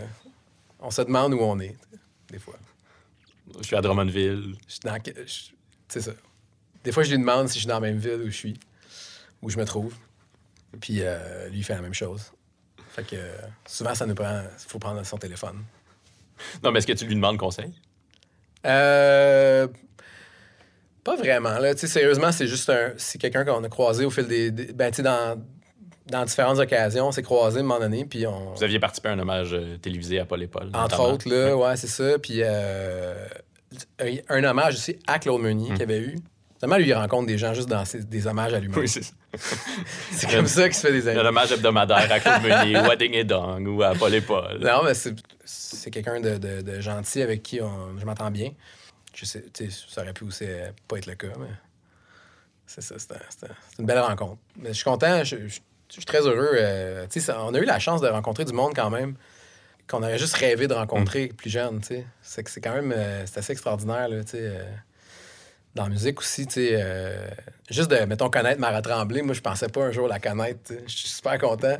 On 0.81 0.91
se 0.91 1.03
demande 1.03 1.35
où 1.35 1.41
on 1.41 1.59
est, 1.61 1.77
des 2.29 2.39
fois. 2.39 2.57
Je 3.59 3.63
suis 3.65 3.77
à 3.77 3.81
Drummondville. 3.81 4.57
Je 4.67 4.73
suis 4.73 4.81
dans. 4.81 4.97
je- 5.05 5.53
C'est 5.89 6.01
ça. 6.01 6.13
Des 6.85 6.93
fois, 6.93 7.03
je 7.05 7.11
lui 7.13 7.19
demande 7.19 7.49
si 7.49 7.55
je 7.55 7.59
suis 7.61 7.69
dans 7.69 7.75
la 7.75 7.81
même 7.81 7.99
ville 7.99 8.23
où 8.23 8.27
je 8.27 8.37
suis, 8.37 8.59
où 9.41 9.49
je 9.51 9.57
me 9.59 9.65
trouve. 9.65 9.95
Puis 10.81 10.99
euh, 11.03 11.49
lui, 11.49 11.59
il 11.59 11.65
fait 11.65 11.75
la 11.75 11.83
même 11.83 11.95
chose. 11.95 12.33
Fait 12.91 13.05
que 13.07 13.17
euh, 13.17 13.37
souvent, 13.67 13.95
ça 13.95 14.07
nous 14.07 14.15
prend. 14.15 14.43
Il 14.43 14.69
faut 14.69 14.79
prendre 14.79 15.05
son 15.05 15.19
téléphone. 15.19 15.65
Non, 16.63 16.73
mais 16.73 16.79
est-ce 16.81 16.87
que 16.87 16.93
tu 16.93 17.07
lui 17.07 17.15
demandes 17.15 17.39
conseil? 17.39 17.73
Euh, 18.67 19.67
pas 21.05 21.17
vraiment. 21.17 21.59
Là. 21.59 21.77
Sérieusement, 21.77 22.31
c'est 22.33 22.47
juste 22.47 22.71
un. 22.71 22.93
C'est 22.97 23.19
quelqu'un 23.19 23.45
qu'on 23.45 23.63
a 23.65 23.69
croisé 23.69 24.05
au 24.05 24.11
fil 24.11 24.27
des. 24.27 24.51
des- 24.51 24.73
ben, 24.73 24.91
tu 24.93 25.03
dans, 25.03 25.37
dans 26.07 26.25
différentes 26.25 26.59
occasions, 26.59 27.09
on 27.09 27.13
s'est 27.13 27.23
croisé 27.23 27.59
à 27.59 27.61
un 27.61 27.65
moment 27.65 27.81
donné. 27.81 28.05
Puis 28.05 28.27
on. 28.27 28.53
Vous 28.55 28.63
aviez 28.63 28.79
participé 28.79 29.09
à 29.09 29.13
un 29.13 29.19
hommage 29.19 29.53
euh, 29.53 29.77
télévisé 29.79 30.21
à 30.21 30.25
Paul 30.25 30.43
et 30.43 30.47
Paul. 30.47 30.69
Entre 30.69 30.81
notamment. 30.99 31.05
autres, 31.11 31.29
là, 31.29 31.57
ouais, 31.57 31.77
c'est 31.77 31.89
ça. 31.89 32.19
Puis 32.21 32.41
euh, 32.43 33.27
un, 33.99 34.15
un 34.29 34.45
hommage 34.45 34.75
aussi 34.75 34.97
à 35.09 35.19
Claude 35.19 35.41
Meunier 35.41 35.73
qu'il 35.73 35.83
avait 35.83 35.99
eu. 36.01 36.17
Finalement, 36.63 36.77
lui, 36.81 36.91
il 36.91 36.95
rencontre 36.95 37.27
des 37.27 37.39
gens 37.39 37.55
juste 37.55 37.69
dans 37.69 37.85
ses- 37.85 38.05
des 38.05 38.27
hommages 38.29 38.55
à 38.55 38.61
lui-même. 38.61 38.79
Oui, 38.79 38.89
c'est 38.89 39.03
ça. 39.03 39.13
c'est 40.13 40.31
comme 40.31 40.47
ça 40.47 40.65
qu'il 40.69 40.75
se 40.77 40.87
fait 40.87 40.93
des 40.93 41.09
Un 41.09 41.17
amis. 41.19 41.29
hommage 41.29 41.51
hebdomadaire 41.51 42.11
à 42.13 42.21
Claude 42.21 42.43
Meunier, 42.45 42.79
ou 42.79 42.89
à 42.91 42.95
Ding 42.95 43.13
et 43.15 43.25
Dong, 43.25 43.67
ou 43.67 43.83
à 43.83 43.95
Paul 43.97 44.15
et 44.15 44.21
Paul. 44.21 44.59
Non, 44.61 44.85
mais 44.85 44.95
c'est, 44.95 45.15
c'est 45.45 45.91
quelqu'un 45.91 46.21
de, 46.21 46.37
de- 46.39 46.61
de 46.61 46.81
gentil 46.81 47.21
avec 47.21 47.43
qui 47.43 47.61
on- 47.61 47.99
je 47.99 48.05
m'entends 48.07 48.31
bien. 48.31 48.51
Je 49.15 49.25
sais, 49.25 49.45
tu 49.53 49.69
sais, 49.71 49.77
ça 49.89 50.03
aurait 50.03 50.13
pu 50.13 50.23
aussi 50.25 50.47
pas 50.87 50.99
être 50.99 51.07
le 51.07 51.15
cas, 51.17 51.33
mais 51.39 51.49
c'est 52.67 52.81
ça, 52.81 52.95
c'est, 52.99 53.13
un- 53.13 53.17
un- 53.51 53.55
une 53.81 53.87
belle 53.87 53.99
rencontre. 53.99 54.39
Mais 54.57 54.69
je 54.69 54.75
suis 54.75 54.85
content, 54.85 55.25
je, 55.25 55.49
je- 55.49 55.59
je 55.89 55.93
suis 55.95 56.05
très 56.05 56.21
heureux. 56.21 56.49
euh, 56.55 57.07
tu 57.11 57.21
sais, 57.21 57.27
ça- 57.27 57.43
on 57.43 57.53
a 57.55 57.59
eu 57.59 57.65
la 57.65 57.79
chance 57.81 58.01
de 58.01 58.07
rencontrer 58.09 58.45
du 58.45 58.53
monde 58.53 58.73
quand 58.75 58.89
même 58.89 59.17
qu'on 59.89 59.99
aurait 60.03 60.19
juste 60.19 60.35
rêvé 60.37 60.69
de 60.69 60.75
rencontrer 60.75 61.27
plus 61.27 61.51
jeune, 61.51 61.81
tu 61.81 61.89
sais. 62.23 62.45
C'est 62.47 62.61
quand 62.61 62.73
même, 62.75 62.93
euh, 62.97 63.27
c'est 63.27 63.39
assez 63.39 63.53
extraordinaire, 63.53 64.09
là, 64.09 64.23
tu 64.23 64.31
sais. 64.31 64.39
euh, 64.43 64.63
dans 65.75 65.85
la 65.85 65.89
musique 65.89 66.21
aussi, 66.21 66.47
tu 66.47 66.55
sais, 66.55 66.71
euh, 66.73 67.29
juste 67.71 67.91
de, 67.91 68.05
mettons, 68.05 68.29
connaître 68.29 68.61
Mara 68.61 68.83
Tremblay, 68.83 69.23
moi, 69.23 69.35
je 69.35 69.41
pensais 69.41 69.69
pas 69.69 69.85
un 69.85 69.91
jour 69.91 70.07
la 70.07 70.19
connaître. 70.21 70.73
Je 70.87 70.95
suis 70.95 71.09
super 71.09 71.39
content. 71.39 71.77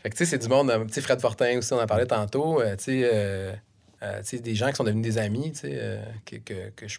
Fait 0.00 0.10
que, 0.10 0.16
tu 0.16 0.24
sais, 0.24 0.30
c'est 0.30 0.38
du 0.38 0.48
monde, 0.48 0.72
tu 0.88 0.94
sais, 0.94 1.00
Fred 1.00 1.20
Fortin 1.20 1.58
aussi, 1.58 1.72
on 1.72 1.80
en 1.80 1.86
parlait 1.86 2.06
tantôt, 2.06 2.60
euh, 2.60 2.76
tu 2.76 2.84
sais, 2.84 3.10
euh, 3.12 3.52
euh, 4.02 4.18
tu 4.20 4.26
sais, 4.26 4.38
des 4.38 4.54
gens 4.54 4.70
qui 4.70 4.76
sont 4.76 4.84
devenus 4.84 5.04
des 5.04 5.18
amis, 5.18 5.52
tu 5.52 5.60
sais, 5.60 6.00
que, 6.24 6.36
que, 6.36 6.70
que 6.70 6.88
je... 6.88 6.98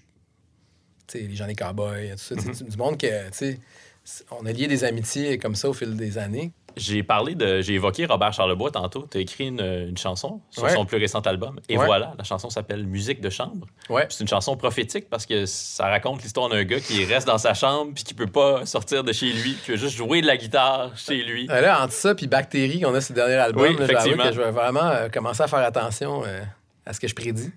Tu 1.07 1.19
sais, 1.19 1.25
les 1.25 1.35
gens 1.35 1.47
des 1.47 1.55
cowboys, 1.55 2.11
tout 2.11 2.17
ça, 2.17 2.53
sais, 2.53 2.63
du 2.63 2.77
monde 2.77 2.97
que, 2.97 3.29
tu 3.29 3.59
sais, 4.05 4.25
on 4.31 4.45
a 4.45 4.51
lié 4.51 4.67
des 4.67 4.83
amitiés 4.83 5.37
comme 5.37 5.55
ça 5.55 5.69
au 5.69 5.73
fil 5.73 5.95
des 5.95 6.17
années. 6.17 6.51
J'ai 6.79 7.03
parlé 7.03 7.35
de. 7.35 7.61
J'ai 7.61 7.73
évoqué 7.73 8.05
Robert 8.05 8.33
Charlebois 8.33 8.71
tantôt. 8.71 9.07
Tu 9.11 9.17
as 9.17 9.21
écrit 9.21 9.47
une, 9.47 9.59
une 9.61 9.97
chanson 9.97 10.41
sur 10.49 10.63
Ouais. 10.63 10.73
son 10.73 10.85
plus 10.85 10.97
récent 10.97 11.19
album. 11.21 11.59
Et 11.69 11.77
Ouais. 11.77 11.85
voilà, 11.85 12.13
la 12.17 12.23
chanson 12.23 12.49
s'appelle 12.49 12.85
Musique 12.87 13.21
de 13.21 13.29
chambre. 13.29 13.67
Ouais. 13.89 14.05
C'est 14.09 14.21
une 14.21 14.27
chanson 14.27 14.55
prophétique 14.57 15.09
parce 15.09 15.25
que 15.25 15.45
ça 15.45 15.87
raconte 15.87 16.23
l'histoire 16.23 16.49
d'un 16.49 16.63
gars 16.63 16.79
qui 16.79 17.03
reste 17.05 17.27
dans 17.27 17.37
sa 17.37 17.53
chambre 17.53 17.91
puis 17.93 18.03
qui 18.03 18.13
peut 18.13 18.27
pas 18.27 18.65
sortir 18.65 19.03
de 19.03 19.11
chez 19.11 19.31
lui, 19.31 19.55
qui 19.63 19.71
veut 19.71 19.77
juste 19.77 19.95
jouer 19.95 20.21
de 20.21 20.27
la 20.27 20.37
guitare 20.37 20.97
chez 20.97 21.17
lui. 21.23 21.47
Euh, 21.51 21.61
Là, 21.61 21.83
entre 21.83 21.93
ça 21.93 22.15
puis 22.15 22.27
Bactérie, 22.27 22.81
qu'on 22.81 22.95
a 22.95 22.99
le 22.99 23.13
dernier 23.13 23.35
album, 23.35 23.63
Oui, 23.63 23.75
là, 23.77 23.85
effectivement. 23.85 24.23
que 24.23 24.31
je 24.33 24.41
vais 24.41 24.51
vraiment 24.51 24.85
euh, 24.87 25.09
commencer 25.09 25.43
à 25.43 25.47
faire 25.47 25.59
attention 25.59 26.23
euh, 26.25 26.39
à 26.85 26.93
ce 26.93 26.99
que 26.99 27.07
je 27.07 27.13
prédis. 27.15 27.51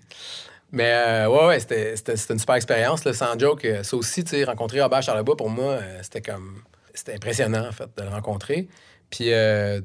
Mais 0.71 0.91
euh, 0.91 1.27
ouais, 1.29 1.45
ouais, 1.47 1.59
c'était, 1.59 1.93
une 2.29 2.39
super 2.39 2.55
expérience, 2.55 3.05
là, 3.05 3.13
sans 3.13 3.37
joke. 3.37 3.65
Ça 3.83 3.95
aussi, 3.95 4.23
rencontrer 4.43 4.81
Robert 4.81 5.01
Charlebois, 5.03 5.37
pour 5.37 5.49
moi, 5.49 5.77
c'était 6.01 6.21
comme... 6.21 6.61
C'était 6.95 7.13
impressionnant, 7.15 7.67
en 7.67 7.71
fait, 7.71 7.89
de 7.97 8.03
le 8.03 8.09
rencontrer. 8.09 8.67
Puis 9.15 9.31
euh, 9.31 9.79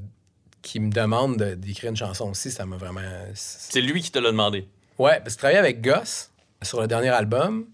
qui 0.63 0.81
me 0.81 0.91
demande 0.91 1.37
de- 1.37 1.55
d'écrire 1.55 1.91
une 1.91 1.97
chanson 1.97 2.31
aussi, 2.31 2.51
ça 2.51 2.65
m'a 2.65 2.79
vraiment... 2.79 3.03
C'est 3.35 3.83
lui 3.83 4.01
qui 4.01 4.11
te 4.11 4.19
l'a 4.19 4.31
demandé. 4.31 4.67
Ouais, 4.99 5.19
parce 5.21 5.25
que 5.25 5.31
je 5.33 5.37
travaillais 5.37 5.59
avec 5.59 5.83
Goss 5.83 6.31
sur 6.63 6.81
le 6.81 6.87
dernier 6.87 7.11
album. 7.11 7.67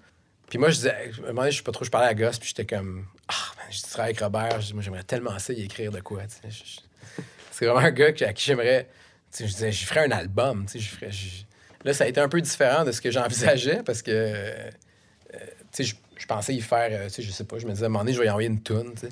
Puis 0.50 0.58
moi, 0.58 0.70
je 0.70 0.74
disais, 0.76 0.90
à 0.90 0.96
un 1.22 1.26
moment 1.28 1.42
donné, 1.42 1.52
je 1.52 1.58
sais 1.58 1.62
pas 1.62 1.70
trop, 1.70 1.84
je 1.84 1.90
parlais 1.90 2.08
à 2.08 2.14
Goss, 2.14 2.40
puis 2.40 2.48
j'étais 2.48 2.66
comme, 2.66 3.06
ah, 3.28 3.34
man, 3.56 3.66
je 3.70 3.82
travaille 3.82 4.10
avec 4.10 4.20
Robert, 4.20 4.60
je 4.60 4.66
dis, 4.66 4.74
moi, 4.74 4.82
j'aimerais 4.82 5.04
tellement 5.04 5.38
ça 5.38 5.52
y 5.52 5.62
écrire 5.62 5.92
de 5.92 6.00
quoi, 6.00 6.22
tu 6.26 6.34
sais. 6.34 6.50
Je- 6.50 6.72
je- 6.74 7.22
C'est 7.52 7.66
vraiment 7.66 7.86
un 7.86 7.92
gars 7.92 8.10
que- 8.12 8.24
à 8.24 8.32
qui 8.32 8.44
j'aimerais, 8.44 8.88
tu 9.32 9.38
sais, 9.38 9.46
je 9.46 9.52
disais, 9.52 9.70
je 9.72 9.86
ferais 9.86 10.06
un 10.06 10.10
album, 10.10 10.66
tu 10.66 10.72
sais, 10.72 10.78
je 10.80 10.90
ferais. 10.90 11.12
je- 11.12 11.44
Là, 11.84 11.94
ça 11.94 12.04
a 12.04 12.06
été 12.08 12.20
un 12.20 12.28
peu 12.28 12.40
différent 12.40 12.84
de 12.84 12.90
ce 12.92 13.00
que 13.00 13.10
j'envisageais 13.12 13.82
parce 13.84 14.02
que, 14.02 14.10
euh, 14.12 14.70
tu 15.32 15.38
sais, 15.72 15.84
je, 15.84 15.94
je 16.16 16.26
pensais 16.26 16.54
y 16.54 16.60
faire, 16.60 16.88
euh, 16.90 17.04
tu 17.06 17.14
sais, 17.14 17.22
je 17.22 17.30
sais 17.30 17.44
pas, 17.44 17.58
je 17.58 17.66
me 17.66 17.72
disais, 17.72 17.84
à 17.84 17.86
un 17.86 17.88
moment 17.90 18.00
donné, 18.04 18.12
je 18.14 18.20
vais 18.20 18.26
y 18.26 18.30
envoyer 18.30 18.48
une 18.48 18.62
tune, 18.62 18.92
tu 18.94 19.02
sais. 19.02 19.08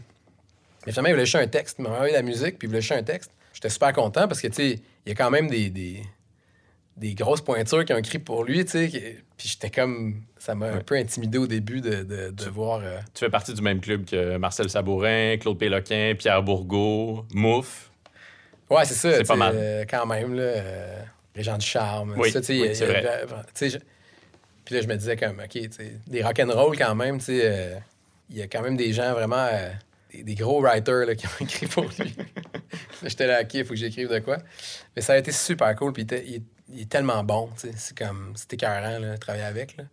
Mais 0.87 0.93
finalement, 0.93 1.09
il 1.11 1.13
voulait 1.13 1.25
juste 1.27 1.37
un 1.37 1.47
texte. 1.47 1.77
Il 1.79 1.83
m'a 1.83 1.91
envoyé 1.91 2.13
la 2.13 2.23
musique, 2.23 2.59
puis 2.59 2.67
il 2.67 2.69
voulait 2.69 2.81
juste 2.81 2.93
un 2.93 3.03
texte. 3.03 3.31
J'étais 3.53 3.69
super 3.69 3.93
content 3.93 4.27
parce 4.27 4.41
que, 4.41 4.49
tu 4.49 4.55
sais, 4.55 4.81
il 5.07 5.09
y 5.09 5.13
a 5.13 5.15
quand 5.15 5.31
même 5.31 5.49
des, 5.49 5.71
des, 5.71 6.03
des 6.97 7.15
grosses 7.15 7.41
pointures 7.41 7.85
qui 7.85 7.93
ont 7.93 7.99
écrit 7.99 8.19
pour 8.19 8.45
lui, 8.45 8.65
tu 8.65 8.71
sais. 8.73 8.89
qui- 8.89 9.01
Puis 9.37 9.49
j'étais 9.49 9.71
comme. 9.71 10.23
Ça 10.39 10.55
m'a 10.57 10.67
un 10.67 10.81
peu 10.81 10.97
intimidé 10.97 11.39
au 11.39 11.47
début 11.47 11.81
de, 11.81 12.03
de, 12.03 12.31
de 12.31 12.45
voir. 12.51 12.81
euh, 12.83 12.99
Tu 13.15 13.21
fais 13.25 13.31
partie 13.31 13.55
du 13.55 13.63
même 13.63 13.81
club 13.81 14.05
que 14.05 14.37
Marcel 14.39 14.69
Sabourin, 14.69 15.37
Claude 15.39 15.57
Péloquin, 15.59 16.15
Pierre 16.19 16.43
Bourgault, 16.43 17.27
Mouf. 17.33 17.91
Ouais, 18.69 18.85
c'est 18.85 18.95
ça. 18.95 19.13
C'est 19.19 19.25
pas 19.29 19.37
mal. 19.37 19.55
euh, 19.57 19.85
quand 19.89 20.07
même, 20.07 20.35
là. 20.35 20.43
euh, 20.43 21.03
Régent 21.37 21.59
du 21.59 21.67
Charme. 21.67 22.15
Oui, 22.63 22.75
c'est 22.75 22.87
vrai. 22.87 23.03
je- 23.71 23.79
Puis 24.65 24.75
là, 24.75 24.81
je 24.81 24.87
me 24.89 24.97
disais 24.97 25.17
comme, 25.17 25.39
OK, 25.41 25.49
tu 25.51 25.69
sais, 25.71 25.93
des 26.07 26.23
rock'n'roll 26.23 26.77
quand 26.77 26.95
même, 26.95 27.19
tu 27.19 27.25
sais. 27.27 27.81
Il 28.31 28.37
y 28.39 28.43
a 28.43 28.47
quand 28.49 28.63
même 28.63 28.77
des 28.77 28.93
gens 28.93 29.13
vraiment. 29.13 29.47
Des, 30.23 30.35
gros 30.35 30.61
writers 30.63 31.07
là, 31.07 31.15
qui 31.15 31.27
ont 31.27 31.31
écrit 31.41 31.67
pour 31.67 31.85
lui. 31.85 32.15
J'étais 33.03 33.27
là, 33.27 33.43
OK, 33.43 33.55
il 33.55 33.65
faut 33.65 33.71
que 33.71 33.77
j'écrive 33.77 34.09
de 34.09 34.19
quoi. 34.19 34.39
Mais 34.95 35.03
ça 35.03 35.15
a 35.15 35.19
été 35.19 35.33
super 35.33 35.75
cool. 35.77 35.93
Puis 35.93 36.03
il, 36.03 36.43
est- 36.81 36.89
tellement 36.89 37.23
bon. 37.25 37.51
C'est 37.57 37.97
comme. 37.97 38.33
C'était 38.37 38.57
écœurant, 38.57 39.01
de 39.01 39.17
travailler 39.17 39.45
avec, 39.45 39.77
là. 39.77 39.85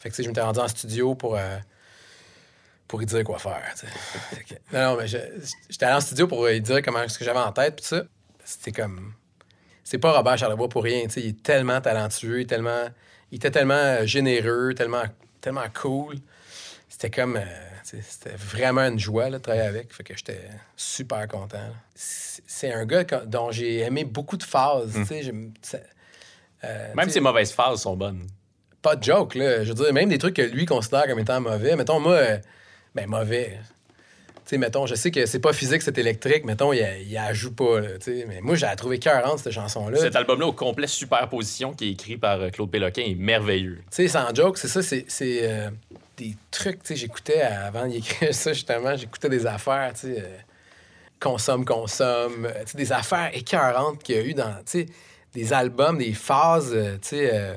Fait 0.00 0.10
que, 0.10 0.22
je 0.22 0.28
m'étais 0.28 0.40
rendu 0.40 0.60
en 0.60 0.68
studio 0.68 1.14
pour. 1.14 1.36
euh, 1.36 1.58
pour 2.88 3.00
lui 3.00 3.06
dire 3.06 3.24
quoi 3.24 3.38
faire. 3.38 3.74
non, 4.72 4.80
non, 4.92 4.96
mais 4.96 5.08
j'étais 5.08 5.84
allé 5.84 5.94
en 5.96 6.00
studio 6.00 6.28
pour 6.28 6.46
lui 6.46 6.60
dire 6.60 6.82
comment 6.82 7.06
ce 7.08 7.18
que 7.18 7.24
j'avais 7.24 7.40
en 7.40 7.52
tête, 7.52 7.76
puis 7.76 7.84
ça. 7.84 8.02
C'était 8.44 8.72
comme. 8.72 9.12
C'est 9.82 9.98
pas 9.98 10.12
Robert 10.12 10.38
Charlebois 10.38 10.68
pour 10.68 10.84
rien. 10.84 11.06
Il 11.16 11.26
est 11.26 11.42
tellement 11.42 11.80
talentueux, 11.80 12.44
tellement. 12.44 12.86
Il 13.32 13.36
était 13.36 13.50
tellement 13.50 13.74
euh, 13.74 14.06
généreux, 14.06 14.72
tellement, 14.74 15.02
tellement 15.40 15.68
cool. 15.74 16.16
C'était 16.88 17.10
comme. 17.10 17.36
euh, 17.36 17.44
c'était 17.86 18.36
vraiment 18.36 18.82
une 18.82 18.98
joie 18.98 19.28
là, 19.30 19.38
de 19.38 19.42
travailler 19.42 19.66
avec. 19.66 19.92
Fait 19.92 20.02
que 20.02 20.16
j'étais 20.16 20.40
super 20.76 21.26
content. 21.28 21.58
C'est 21.94 22.72
un 22.72 22.84
gars 22.84 23.04
dont 23.26 23.50
j'ai 23.50 23.78
aimé 23.80 24.04
beaucoup 24.04 24.36
de 24.36 24.42
phases. 24.42 24.92
ça- 25.62 25.78
euh, 26.64 26.94
Même 26.94 27.10
ses 27.10 27.20
mauvaises 27.20 27.52
phases 27.52 27.82
sont 27.82 27.96
bonnes. 27.96 28.26
pas 28.82 28.96
de 28.96 29.02
joke, 29.04 29.34
là. 29.34 29.62
Je 29.64 29.68
veux 29.70 29.74
dire, 29.84 29.92
même 29.92 30.08
des 30.08 30.18
trucs 30.18 30.36
que 30.36 30.42
lui 30.42 30.64
considère 30.64 31.06
comme 31.06 31.18
étant 31.18 31.40
mauvais. 31.40 31.74
Mettons, 31.76 31.98
moi, 32.00 32.14
euh, 32.14 32.38
ben, 32.94 33.06
mauvais. 33.08 33.58
Tu 34.44 34.50
sais, 34.50 34.58
mettons, 34.58 34.86
je 34.86 34.94
sais 34.94 35.10
que 35.10 35.26
c'est 35.26 35.40
pas 35.40 35.52
physique, 35.52 35.82
c'est 35.82 35.98
électrique. 35.98 36.44
Mettons, 36.44 36.72
il, 36.72 36.80
a- 36.82 36.98
il 36.98 37.12
la 37.12 37.32
joue 37.32 37.52
pas, 37.52 37.80
là. 37.80 37.88
Mais 38.28 38.40
moi, 38.40 38.54
j'ai 38.54 38.68
trouvé 38.76 39.00
cœurante, 39.00 39.40
cette 39.40 39.52
chanson-là. 39.52 39.98
Cet 39.98 40.14
album-là, 40.14 40.46
au 40.46 40.52
complet 40.52 40.86
superposition, 40.86 41.72
qui 41.74 41.88
est 41.88 41.92
écrit 41.92 42.16
par 42.16 42.40
euh, 42.40 42.50
Claude 42.50 42.70
Péloquin, 42.70 43.02
est 43.02 43.16
merveilleux. 43.16 43.78
Tu 43.90 43.96
sais, 43.96 44.08
sans 44.08 44.32
joke, 44.34 44.56
c'est 44.58 44.68
ça, 44.68 44.82
c'est 44.82 45.04
c'est, 45.08 45.48
des 46.16 46.36
trucs, 46.50 46.82
tu 46.82 46.88
sais, 46.88 46.96
j'écoutais 46.96 47.42
avant 47.42 47.86
d'écrire 47.86 48.34
ça, 48.34 48.52
justement, 48.52 48.96
j'écoutais 48.96 49.28
des 49.28 49.46
affaires, 49.46 49.92
tu 49.94 50.00
sais, 50.14 50.20
euh, 50.20 50.36
consomme, 51.20 51.64
consomme, 51.64 52.46
euh, 52.46 52.64
tu 52.64 52.72
sais, 52.72 52.78
des 52.78 52.92
affaires 52.92 53.30
écœurantes 53.34 54.02
qu'il 54.02 54.16
y 54.16 54.18
a 54.18 54.22
eu 54.22 54.34
dans, 54.34 54.54
tu 54.64 54.80
sais, 54.84 54.86
des 55.34 55.52
albums, 55.52 55.98
des 55.98 56.14
phases, 56.14 56.72
euh, 56.74 56.94
tu 57.02 57.08
sais, 57.08 57.30
euh, 57.34 57.54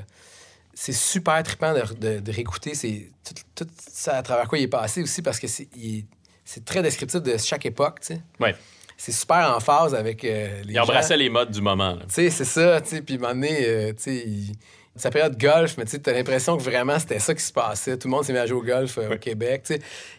c'est 0.74 0.92
super 0.92 1.42
trippant 1.42 1.74
de, 1.74 1.82
de- 1.94 2.20
de 2.20 2.32
réécouter 2.32 2.74
c'est 2.74 3.10
tout, 3.24 3.34
tout 3.64 3.70
ça 3.90 4.16
à 4.16 4.22
travers 4.22 4.48
quoi 4.48 4.58
il 4.58 4.62
est 4.64 4.68
passé 4.68 5.02
aussi, 5.02 5.20
parce 5.22 5.38
que 5.38 5.46
c'est 5.46 6.64
très 6.64 6.82
descriptif 6.82 7.20
de 7.22 7.36
chaque 7.36 7.66
époque, 7.66 8.00
tu 8.00 8.14
sais. 8.14 8.20
Ouais. 8.40 8.54
C'est 8.96 9.12
super 9.12 9.54
en 9.56 9.60
phase 9.60 9.94
avec 9.94 10.24
euh, 10.24 10.62
les 10.62 10.72
Il 10.72 10.76
gens. 10.76 10.82
embrassait 10.82 11.16
les 11.16 11.30
modes 11.30 11.50
du 11.50 11.62
moment. 11.62 11.96
Tu 12.00 12.04
sais, 12.08 12.30
c'est 12.30 12.44
ça, 12.44 12.80
tu 12.82 12.90
sais. 12.90 13.00
Puis, 13.02 13.14
un 13.14 13.18
moment 13.18 13.32
donné, 13.32 13.66
euh, 13.66 13.92
tu 13.94 14.02
sais, 14.02 14.16
il- 14.26 14.52
sa 15.00 15.10
période 15.10 15.38
golf, 15.38 15.76
mais 15.78 15.84
tu 15.84 15.92
sais, 15.92 15.98
t'as 15.98 16.12
l'impression 16.12 16.56
que 16.56 16.62
vraiment 16.62 16.98
c'était 16.98 17.18
ça 17.18 17.34
qui 17.34 17.42
se 17.42 17.52
passait. 17.52 17.96
Tout 17.96 18.08
le 18.08 18.12
monde 18.12 18.24
s'est 18.24 18.32
mis 18.32 18.38
à 18.38 18.46
jouer 18.46 18.58
au 18.58 18.62
golf 18.62 18.98
euh, 18.98 19.14
au 19.14 19.18
Québec. 19.18 19.72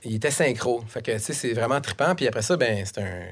Il 0.03 0.15
était 0.15 0.31
synchro. 0.31 0.83
Fait 0.87 1.01
que, 1.01 1.11
tu 1.11 1.19
sais, 1.19 1.33
c'est 1.33 1.53
vraiment 1.53 1.79
trippant. 1.81 2.15
Puis 2.15 2.27
après 2.27 2.41
ça, 2.41 2.57
ben, 2.57 2.83
c'est 2.85 2.99
un 2.99 3.25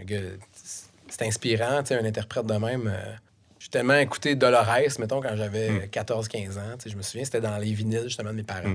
c'est 1.07 1.25
inspirant, 1.25 1.81
tu 1.81 1.87
sais, 1.87 1.95
un 1.99 2.05
interprète 2.05 2.45
de 2.45 2.53
même. 2.53 2.87
euh. 2.87 3.13
J'ai 3.59 3.69
tellement 3.69 3.95
écouté 3.95 4.35
Dolores, 4.35 4.99
mettons, 4.99 5.21
quand 5.21 5.35
j'avais 5.35 5.87
14-15 5.91 6.57
ans. 6.57 6.77
Tu 6.77 6.83
sais, 6.83 6.89
je 6.89 6.95
me 6.95 7.01
souviens, 7.01 7.25
c'était 7.25 7.41
dans 7.41 7.57
les 7.57 7.73
vinyles, 7.73 8.03
justement, 8.03 8.29
de 8.29 8.35
mes 8.35 8.43
parents. 8.43 8.73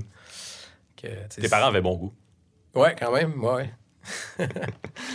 Que, 1.01 1.09
sais, 1.31 1.41
Tes 1.41 1.49
parents 1.49 1.69
avaient 1.69 1.81
bon 1.81 1.97
goût. 1.97 2.13
Ouais, 2.75 2.95
quand 2.99 3.13
même, 3.13 3.43
ouais, 3.43 3.55
ouais. 3.55 3.71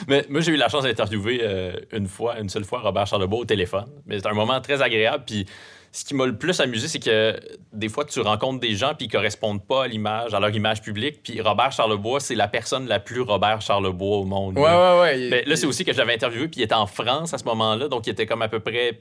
Mais 0.08 0.26
moi, 0.30 0.42
j'ai 0.42 0.52
eu 0.54 0.56
la 0.56 0.70
chance 0.70 0.84
d'interviewer 0.84 1.42
euh, 1.44 1.74
une 1.92 2.08
fois, 2.08 2.40
une 2.40 2.50
seule 2.50 2.66
fois, 2.66 2.80
Robert 2.80 3.06
Charlebois 3.06 3.40
au 3.40 3.46
téléphone. 3.46 3.88
Mais 4.06 4.16
c'était 4.16 4.30
un 4.30 4.34
moment 4.34 4.60
très 4.62 4.82
agréable. 4.82 5.24
Puis 5.28 5.46
ce 5.92 6.06
qui 6.06 6.14
m'a 6.14 6.26
le 6.26 6.38
plus 6.38 6.60
amusé, 6.60 6.88
c'est 6.88 7.00
que 7.00 7.40
des 7.74 7.90
fois, 7.90 8.06
tu 8.06 8.20
rencontres 8.22 8.60
des 8.60 8.76
gens 8.76 8.94
puis 8.96 9.08
ils 9.08 9.12
correspondent 9.12 9.66
pas 9.66 9.86
à 9.86 9.88
l'image, 9.88 10.34
à 10.34 10.40
leur 10.40 10.50
image 10.52 10.82
publique. 10.82 11.22
Puis 11.24 11.42
Robert 11.42 11.72
Charlebois, 11.72 12.20
c'est 12.20 12.36
la 12.36 12.48
personne 12.48 12.88
la 12.88 13.00
plus 13.00 13.22
Robert 13.22 13.62
Charlebois 13.62 14.18
au 14.18 14.24
monde. 14.26 14.58
Ouais, 14.58 14.64
là. 14.66 14.96
ouais, 14.96 15.02
ouais. 15.02 15.22
il- 15.22 15.30
Mais 15.30 15.44
là, 15.46 15.56
c'est 15.56 15.66
aussi 15.66 15.84
que 15.86 15.92
je 15.94 15.98
l'avais 15.98 16.14
interviewé, 16.14 16.48
puis 16.48 16.62
il 16.62 16.64
était 16.64 16.76
en 16.76 16.86
France 16.88 17.34
à 17.34 17.38
ce 17.38 17.44
moment-là, 17.46 17.88
donc 17.88 18.06
il 18.08 18.12
était 18.12 18.26
comme 18.26 18.42
à 18.42 18.48
peu 18.50 18.60
près 18.60 19.00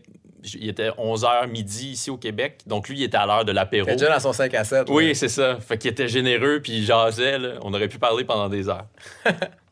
il 0.55 0.69
était 0.69 0.91
11h 0.91 1.49
midi 1.49 1.89
ici 1.91 2.11
au 2.11 2.17
Québec. 2.17 2.61
Donc, 2.65 2.89
lui, 2.89 2.99
il 3.01 3.03
était 3.03 3.17
à 3.17 3.27
l'heure 3.27 3.45
de 3.45 3.51
l'apéro. 3.51 3.89
Il 3.89 3.93
est 3.95 3.97
déjà 3.97 4.13
dans 4.15 4.21
son 4.21 4.33
5 4.33 4.55
à 4.55 4.63
7. 4.63 4.87
Oui, 4.89 5.13
c'est 5.17 5.29
ça. 5.29 5.59
Fait 5.59 5.77
qu'il 5.77 5.91
était 5.91 6.07
généreux, 6.07 6.61
puis 6.63 6.75
il 6.75 6.85
jasait. 6.85 7.41
là. 7.41 7.55
On 7.63 7.75
aurait 7.75 7.89
pu 7.89 7.99
parler 7.99 8.23
pendant 8.25 8.49
des 8.49 8.69
heures. 8.69 8.87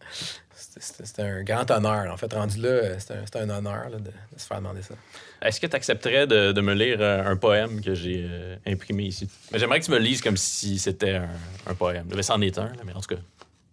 C'était 1.04 1.22
un 1.22 1.42
grand 1.42 1.70
honneur. 1.70 2.12
En 2.12 2.16
fait, 2.16 2.32
rendu 2.32 2.58
là, 2.58 2.68
euh, 2.68 2.98
c'était 2.98 3.38
un, 3.38 3.50
honneur 3.50 3.88
là, 3.90 3.98
de, 3.98 4.04
de 4.04 4.38
se 4.38 4.46
faire 4.46 4.58
demander 4.58 4.82
ça. 4.82 4.94
Est-ce 5.42 5.60
que 5.60 5.66
tu 5.66 5.76
accepterais 5.76 6.26
de, 6.26 6.52
de 6.52 6.60
me 6.60 6.74
lire 6.74 6.98
euh, 7.00 7.24
un 7.24 7.36
poème 7.36 7.80
que 7.80 7.94
j'ai 7.94 8.26
euh, 8.28 8.56
imprimé 8.66 9.04
ici? 9.04 9.28
J'aimerais 9.54 9.80
que 9.80 9.84
tu 9.84 9.90
me 9.90 9.98
lises 9.98 10.22
comme 10.22 10.36
si 10.36 10.78
c'était 10.78 11.14
un, 11.14 11.28
un 11.66 11.74
poème. 11.74 12.08
Mais 12.14 12.22
c'en 12.22 12.40
est 12.40 12.58
un, 12.58 12.68
là, 12.68 12.82
mais 12.84 12.92
en 12.92 13.00
tout 13.00 13.14
cas, 13.14 13.20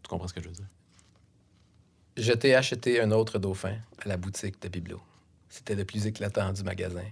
tu 0.04 0.10
comprends 0.10 0.28
ce 0.28 0.34
que 0.34 0.42
je 0.42 0.48
veux 0.48 0.56
dire. 0.56 0.68
Je 2.18 2.34
t'ai 2.34 2.54
acheté 2.56 3.02
un 3.02 3.12
autre 3.12 3.40
dauphin 3.40 3.76
à 4.04 4.08
la 4.08 4.18
boutique 4.18 4.62
de 4.62 4.68
Biblo. 4.70 5.02
C'était 5.50 5.76
le 5.76 5.86
plus 5.86 6.06
éclatant 6.06 6.52
du 6.52 6.64
magasin, 6.64 7.06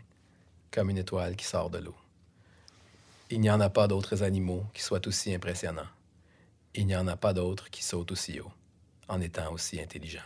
comme 0.72 0.90
une 0.90 0.98
étoile 0.98 1.36
qui 1.36 1.46
sort 1.46 1.70
de 1.70 1.80
l'eau. 1.80 1.96
Il 3.30 3.40
n'y 3.40 3.50
en 3.50 3.62
a 3.62 3.70
pas 3.70 3.88
d'autres 3.88 4.24
animaux 4.24 4.66
qui 4.74 4.82
soient 4.82 5.08
aussi 5.08 5.34
impressionnants. 5.34 5.88
Il 6.76 6.86
n'y 6.86 6.96
en 6.96 7.08
a 7.08 7.16
pas 7.16 7.34
d'autres 7.34 7.70
qui 7.70 7.84
sautent 7.84 8.12
aussi 8.12 8.40
haut, 8.40 8.52
en 9.08 9.22
étant 9.22 9.52
aussi 9.52 9.80
intelligents. 9.82 10.20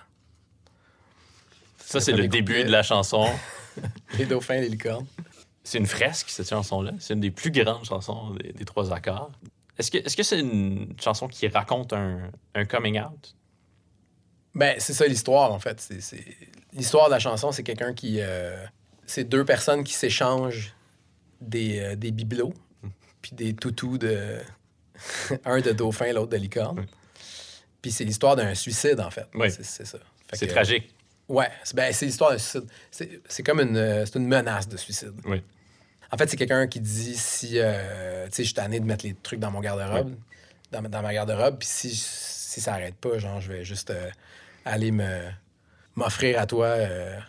Ça, 1.77 1.99
c'est 1.99 2.13
le 2.13 2.27
début 2.27 2.63
de 2.63 2.71
la 2.71 2.83
chanson. 2.83 3.27
Les 4.17 4.25
dauphins 4.25 4.55
et 4.55 4.61
les 4.61 4.69
licornes. 4.69 5.05
C'est 5.63 5.77
une 5.77 5.85
fresque, 5.85 6.29
cette 6.29 6.49
chanson-là. 6.49 6.93
C'est 6.99 7.13
une 7.13 7.19
des 7.19 7.31
plus 7.31 7.51
grandes 7.51 7.83
chansons 7.85 8.31
des, 8.35 8.53
des 8.53 8.65
trois 8.65 8.93
accords. 8.93 9.31
Est-ce 9.77 10.15
que 10.15 10.23
c'est 10.23 10.39
une 10.39 10.93
chanson 11.01 11.27
qui 11.27 11.47
raconte 11.49 11.91
un, 11.91 12.31
un 12.53 12.65
coming 12.65 12.99
out? 13.01 13.35
Ben, 14.53 14.75
c'est 14.79 14.93
ça 14.93 15.05
l'histoire, 15.05 15.51
en 15.51 15.59
fait. 15.59 15.89
L'histoire 16.71 17.07
de 17.07 17.11
la 17.11 17.19
chanson, 17.19 17.51
c'est 17.51 17.63
quelqu'un 17.63 17.93
qui. 17.93 18.19
euh, 18.21 18.65
C'est 19.05 19.25
deux 19.25 19.43
personnes 19.43 19.83
qui 19.83 19.93
s'échangent 19.93 20.73
des, 21.41 21.79
euh, 21.79 21.95
des 21.97 22.11
bibelots, 22.11 22.53
puis 23.21 23.31
des 23.33 23.53
toutous 23.53 23.97
de. 23.97 24.39
un 25.45 25.59
de 25.59 25.71
dauphin, 25.73 26.13
l'autre 26.13 26.31
de 26.31 26.37
licorne. 26.37 26.85
Puis 27.85 27.91
c'est 27.91 28.03
l'histoire 28.03 28.35
d'un 28.35 28.55
suicide, 28.55 28.99
en 28.99 29.11
fait. 29.11 29.27
Oui. 29.35 29.51
C'est, 29.51 29.63
ça. 29.85 29.99
C'est 30.33 30.47
que- 30.47 30.51
tragique. 30.51 30.91
Ouais, 31.29 31.51
c'est, 31.63 31.75
ben, 31.75 31.93
c'est 31.93 32.07
l'histoire 32.07 32.31
d'un 32.31 32.39
suicide. 32.39 32.67
C'est, 33.29 33.43
comme 33.43 33.59
une, 33.59 33.77
euh, 33.77 34.07
c'est 34.07 34.15
une 34.17 34.25
menace 34.25 34.67
de 34.67 34.75
suicide. 34.75 35.13
Oui. 35.23 35.43
En 36.11 36.17
fait, 36.17 36.27
c'est 36.27 36.35
quelqu'un 36.35 36.65
qui 36.65 36.79
dit 36.79 37.13
si. 37.15 37.59
euh, 37.59 38.25
tu 38.25 38.31
sais, 38.37 38.41
je 38.43 38.47
suis 38.47 38.53
tanné 38.55 38.79
de 38.79 38.85
mettre 38.85 39.05
les 39.05 39.13
trucs 39.13 39.39
dans 39.39 39.51
mon 39.51 39.59
garde-robe, 39.59 40.15
dans, 40.71 40.81
ma- 40.81 40.89
dans 40.89 41.03
ma 41.03 41.13
garde-robe, 41.13 41.59
puis 41.59 41.67
si, 41.67 41.93
si 41.95 42.59
ça 42.59 42.73
arrête 42.73 42.95
pas, 42.95 43.19
genre, 43.19 43.39
je 43.39 43.51
vais 43.53 43.63
juste 43.63 43.91
euh, 43.91 44.09
aller 44.65 44.89
me 44.89 45.19
m'offrir 45.95 46.39
à 46.39 46.47
toi 46.47 46.65
euh, 46.65 47.19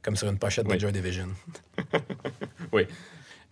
comme 0.00 0.16
sur 0.16 0.30
une 0.30 0.38
pochette 0.38 0.64
Oui. 0.66 0.76
de 0.76 0.80
Joy 0.80 0.92
Division. 0.92 1.28
Oui. 2.72 2.86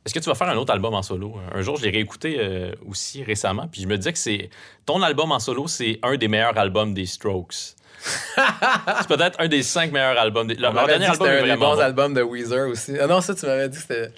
Est-ce 0.05 0.15
que 0.15 0.19
tu 0.19 0.29
vas 0.29 0.35
faire 0.35 0.49
un 0.49 0.57
autre 0.57 0.73
album 0.73 0.95
en 0.95 1.03
solo? 1.03 1.37
Un 1.55 1.63
jour, 1.63 1.77
je 1.77 1.85
l'ai 1.85 1.91
réécouté 1.91 2.37
euh, 2.39 2.73
aussi 2.89 3.23
récemment, 3.23 3.69
puis 3.71 3.83
je 3.83 3.87
me 3.87 3.97
disais 3.97 4.13
que 4.13 4.19
c'est 4.19 4.51
ton 4.85 5.01
album 5.03 5.31
en 5.31 5.39
solo, 5.39 5.69
c'est 5.69 6.01
un 6.03 6.17
des 6.17 6.29
meilleurs 6.29 6.59
albums 6.59 6.93
des 6.93 7.07
Strokes. 7.07 7.77
c'est 8.35 9.09
peut-être 9.09 9.39
un 9.39 9.47
des 9.47 9.63
cinq 9.63 9.93
meilleurs 9.93 10.19
albums. 10.19 10.49
Des... 10.49 10.57
Leur, 10.57 10.73
dernier 10.73 11.07
album 11.07 11.13
c'était 11.15 11.39
est 11.39 11.41
un 11.41 11.55
des 11.55 11.61
bons 11.61 11.75
bon. 11.77 11.81
albums 11.81 12.15
de 12.15 12.23
Weezer 12.23 12.69
aussi. 12.69 12.99
Ah 13.01 13.07
non, 13.07 13.21
ça, 13.21 13.35
tu 13.35 13.47
m'avais 13.47 13.69
dit 13.69 13.77
que 13.77 13.83
c'était. 13.83 14.11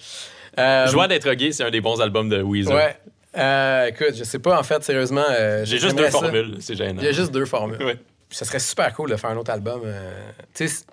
Euh, 0.57 0.87
Joie 0.87 1.07
d'être 1.07 1.31
gay, 1.33 1.51
c'est 1.51 1.63
un 1.63 1.69
des 1.69 1.81
bons 1.81 2.01
albums 2.01 2.29
de 2.29 2.41
Weezer. 2.41 2.73
Ouais. 2.73 2.97
Euh, 3.37 3.87
écoute, 3.87 4.15
je 4.15 4.23
sais 4.23 4.39
pas, 4.39 4.59
en 4.59 4.63
fait, 4.63 4.83
sérieusement. 4.83 5.25
euh, 5.29 5.65
J'ai 5.65 5.77
juste 5.77 5.95
deux 5.95 6.05
ça. 6.05 6.11
formules, 6.11 6.57
c'est 6.61 6.75
gênant. 6.75 7.01
Il 7.01 7.05
y 7.05 7.09
a 7.09 7.11
juste 7.11 7.31
deux 7.31 7.45
formules. 7.45 7.83
Ouais. 7.83 7.99
Puis 8.29 8.37
ça 8.37 8.45
serait 8.45 8.59
super 8.59 8.93
cool 8.93 9.11
de 9.11 9.17
faire 9.17 9.29
un 9.29 9.37
autre 9.37 9.51
album. 9.51 9.81
euh, 9.85 10.31
tu 10.53 10.67
sais, 10.67 10.83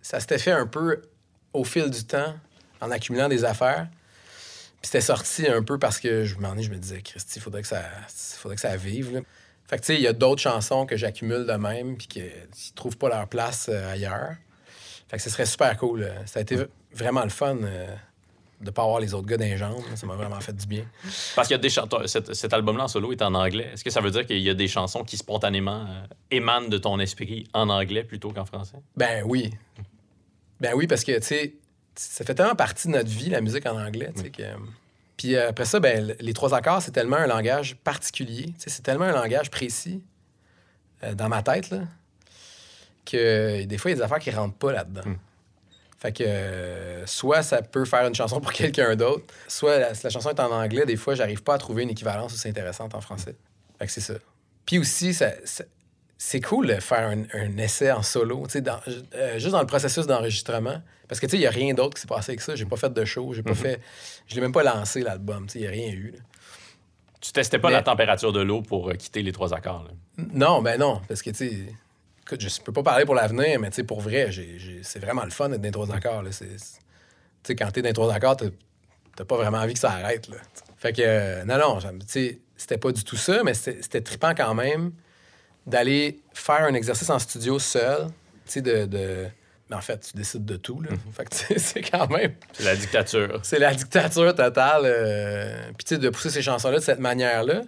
ça 0.00 0.20
s'était 0.20 0.38
fait 0.38 0.52
un 0.52 0.66
peu 0.66 1.02
au 1.52 1.64
fil 1.64 1.90
du 1.90 2.04
temps, 2.04 2.34
en 2.80 2.90
accumulant 2.90 3.28
des 3.28 3.44
affaires. 3.44 3.88
Puis 4.80 4.88
c'était 4.88 5.00
sorti 5.02 5.46
un 5.46 5.62
peu 5.62 5.78
parce 5.78 5.98
que 6.00 6.24
je 6.24 6.36
m'en 6.38 6.56
ai, 6.56 6.62
je 6.62 6.70
me 6.70 6.76
disais, 6.76 7.02
Christy, 7.02 7.38
il 7.38 7.42
faudrait 7.42 7.62
que 7.62 7.68
ça, 7.68 7.82
faudrait 8.38 8.56
que 8.56 8.62
ça 8.62 8.76
vive. 8.76 9.12
là. 9.12 9.20
Fait 9.68 9.76
que 9.76 9.82
tu 9.82 9.86
sais, 9.88 9.94
il 9.94 10.00
y 10.02 10.06
a 10.08 10.12
d'autres 10.12 10.40
chansons 10.42 10.86
que 10.86 10.96
j'accumule 10.96 11.46
de 11.46 11.52
même, 11.52 11.96
puis 11.96 12.06
qui 12.08 12.20
ne 12.20 12.26
trouvent 12.74 12.96
pas 12.96 13.08
leur 13.08 13.28
place 13.28 13.68
euh, 13.68 13.92
ailleurs. 13.92 14.34
Fait 15.08 15.16
que 15.16 15.22
ce 15.22 15.30
serait 15.30 15.46
super 15.46 15.76
cool. 15.76 16.02
euh. 16.02 16.26
Ça 16.26 16.38
a 16.38 16.42
été 16.42 16.56
vraiment 16.92 17.22
le 17.22 17.30
fun 17.30 17.56
euh, 17.62 17.94
de 18.60 18.70
pas 18.70 18.82
avoir 18.82 19.00
les 19.00 19.14
autres 19.14 19.26
gars 19.26 19.36
les 19.36 19.56
jambes. 19.56 19.82
Ça 19.94 20.06
m'a 20.06 20.14
vraiment 20.16 20.40
fait 20.40 20.54
du 20.56 20.66
bien. 20.66 20.84
Parce 21.36 21.46
qu'il 21.46 21.54
y 21.54 21.58
a 21.58 21.62
des 21.62 21.68
chanteurs. 21.68 22.08
Cet, 22.08 22.34
cet 22.34 22.52
album-là 22.52 22.84
en 22.84 22.88
solo 22.88 23.12
est 23.12 23.22
en 23.22 23.34
anglais. 23.34 23.70
Est-ce 23.74 23.84
que 23.84 23.90
ça 23.90 24.00
veut 24.00 24.10
dire 24.10 24.26
qu'il 24.26 24.40
y 24.40 24.50
a 24.50 24.54
des 24.54 24.68
chansons 24.68 25.04
qui 25.04 25.16
spontanément 25.16 25.84
euh, 25.88 26.02
émanent 26.30 26.68
de 26.68 26.78
ton 26.78 26.98
esprit 26.98 27.46
en 27.52 27.68
anglais 27.68 28.02
plutôt 28.02 28.30
qu'en 28.30 28.44
français? 28.44 28.78
Ben 28.96 29.22
oui. 29.26 29.52
Ben 30.60 30.72
oui, 30.74 30.86
parce 30.86 31.04
que, 31.04 31.16
tu 31.18 31.26
sais, 31.26 31.54
ça 32.00 32.24
fait 32.24 32.34
tellement 32.34 32.54
partie 32.54 32.88
de 32.88 32.92
notre 32.92 33.10
vie, 33.10 33.28
la 33.28 33.40
musique 33.40 33.66
en 33.66 33.78
anglais, 33.78 34.10
que... 34.30 34.42
Puis 35.16 35.36
euh, 35.36 35.50
après 35.50 35.66
ça, 35.66 35.80
ben, 35.80 36.14
les 36.18 36.32
trois 36.32 36.54
accords, 36.54 36.80
c'est 36.80 36.92
tellement 36.92 37.16
un 37.16 37.26
langage 37.26 37.76
particulier, 37.76 38.54
c'est 38.58 38.82
tellement 38.82 39.04
un 39.04 39.12
langage 39.12 39.50
précis 39.50 40.02
euh, 41.04 41.14
dans 41.14 41.28
ma 41.28 41.42
tête, 41.42 41.68
là, 41.70 41.80
que 43.04 43.64
des 43.64 43.78
fois, 43.78 43.90
il 43.90 43.94
y 43.94 43.96
a 43.96 43.98
des 43.98 44.02
affaires 44.04 44.18
qui 44.18 44.30
rentrent 44.30 44.56
pas 44.56 44.72
là-dedans. 44.72 45.02
Fait 45.98 46.12
que 46.12 46.24
euh, 46.26 47.04
soit 47.06 47.42
ça 47.42 47.60
peut 47.60 47.84
faire 47.84 48.06
une 48.06 48.14
chanson 48.14 48.40
pour 48.40 48.52
quelqu'un 48.54 48.96
d'autre, 48.96 49.26
soit 49.48 49.78
la, 49.78 49.94
si 49.94 50.02
la 50.04 50.10
chanson 50.10 50.30
est 50.30 50.40
en 50.40 50.50
anglais, 50.50 50.86
des 50.86 50.96
fois, 50.96 51.14
j'arrive 51.14 51.42
pas 51.42 51.54
à 51.54 51.58
trouver 51.58 51.82
une 51.82 51.90
équivalence 51.90 52.32
aussi 52.32 52.48
intéressante 52.48 52.94
en 52.94 53.02
français. 53.02 53.34
Fait 53.78 53.86
que 53.86 53.92
c'est 53.92 54.00
ça. 54.00 54.14
Puis 54.64 54.78
aussi, 54.78 55.12
ça, 55.12 55.32
ça- 55.44 55.64
c'est 56.22 56.42
cool 56.42 56.66
de 56.66 56.74
faire 56.74 57.08
un, 57.08 57.22
un 57.32 57.56
essai 57.56 57.90
en 57.90 58.02
solo, 58.02 58.46
dans- 58.56 58.78
euh, 59.14 59.38
juste 59.38 59.52
dans 59.52 59.60
le 59.62 59.66
processus 59.66 60.06
d'enregistrement. 60.06 60.82
Parce 61.08 61.18
que, 61.18 61.24
tu 61.24 61.30
sais, 61.30 61.36
il 61.38 61.40
n'y 61.40 61.46
a 61.46 61.50
rien 61.50 61.72
d'autre 61.72 61.94
qui 61.94 62.02
s'est 62.02 62.06
passé 62.06 62.32
avec 62.32 62.42
ça. 62.42 62.54
J'ai 62.54 62.66
pas 62.66 62.76
fait 62.76 62.92
de 62.92 63.04
show, 63.06 63.32
j'ai 63.32 63.42
pas 63.42 63.54
fait... 63.54 63.80
Je 64.26 64.34
l'ai 64.34 64.42
même 64.42 64.52
pas 64.52 64.62
lancé, 64.62 65.00
l'album, 65.00 65.46
tu 65.46 65.54
sais, 65.54 65.58
il 65.60 65.62
n'y 65.62 65.68
a 65.68 65.70
rien 65.70 65.88
eu. 65.92 66.10
là. 66.10 66.18
Tu 67.22 67.32
testais 67.32 67.58
pas 67.58 67.68
Mais- 67.68 67.74
la 67.74 67.82
température 67.82 68.34
de 68.34 68.40
l'eau 68.42 68.60
pour 68.60 68.90
euh, 68.90 68.94
quitter 68.94 69.22
les 69.22 69.32
trois 69.32 69.54
accords. 69.54 69.84
là? 69.84 70.24
Non, 70.34 70.60
ben 70.60 70.78
non, 70.78 71.00
parce 71.08 71.22
que, 71.22 71.30
tu 71.30 71.36
sais... 71.36 71.56
Écoute, 72.26 72.42
je 72.42 72.60
peux 72.60 72.72
pas 72.72 72.82
parler 72.82 73.06
pour 73.06 73.14
l'avenir, 73.14 73.58
mais, 73.58 73.70
tu 73.70 73.76
sais, 73.76 73.84
pour 73.84 74.02
vrai, 74.02 74.30
c'est 74.82 74.98
vraiment 74.98 75.24
le 75.24 75.30
fun 75.30 75.48
d'être 75.48 75.60
dans 75.62 75.66
les 75.66 75.72
trois 75.72 75.90
accords, 75.92 76.22
Tu 76.28 76.44
sais, 77.42 77.56
quand 77.56 77.70
t'es 77.72 77.80
dans 77.80 77.88
les 77.88 77.94
trois 77.94 78.12
accords, 78.12 78.36
t'as 78.36 79.24
pas 79.24 79.36
vraiment 79.36 79.58
envie 79.58 79.72
que 79.72 79.80
ça 79.80 79.90
arrête, 79.92 80.28
là. 80.28 80.36
Fait 80.76 80.92
que, 80.92 81.00
euh, 81.02 81.44
non, 81.46 81.56
non, 81.58 81.80
j'aime- 81.80 81.98
tu 82.00 82.06
sais, 82.08 82.38
c'était 82.58 82.76
pas 82.78 82.92
du 82.92 83.04
tout 83.04 83.16
ça, 83.16 83.42
mais 83.42 83.54
c'était 83.54 83.80
c'était 83.82 84.00
trippant 84.02 84.34
quand 84.34 84.54
même 84.54 84.92
d'aller 85.66 86.20
faire 86.32 86.62
un 86.64 86.74
exercice 86.74 87.10
en 87.10 87.18
studio 87.18 87.58
seul, 87.58 88.06
tu 88.46 88.52
sais, 88.52 88.62
de, 88.62 88.86
de... 88.86 89.26
Mais 89.68 89.76
en 89.76 89.80
fait, 89.80 90.00
tu 90.10 90.16
décides 90.16 90.44
de 90.44 90.56
tout, 90.56 90.80
là. 90.80 90.90
Fait 91.12 91.24
que, 91.28 91.58
c'est 91.60 91.82
quand 91.82 92.08
même... 92.10 92.34
C'est 92.54 92.64
la 92.64 92.74
dictature. 92.76 93.40
C'est 93.44 93.58
la 93.60 93.72
dictature 93.74 94.34
totale. 94.34 94.82
euh, 94.84 95.62
Puis, 95.78 95.84
tu 95.84 95.94
sais, 95.94 95.98
de 95.98 96.08
pousser 96.08 96.30
ces 96.30 96.42
chansons-là 96.42 96.78
de 96.78 96.82
cette 96.84 96.98
manière-là. 96.98 97.62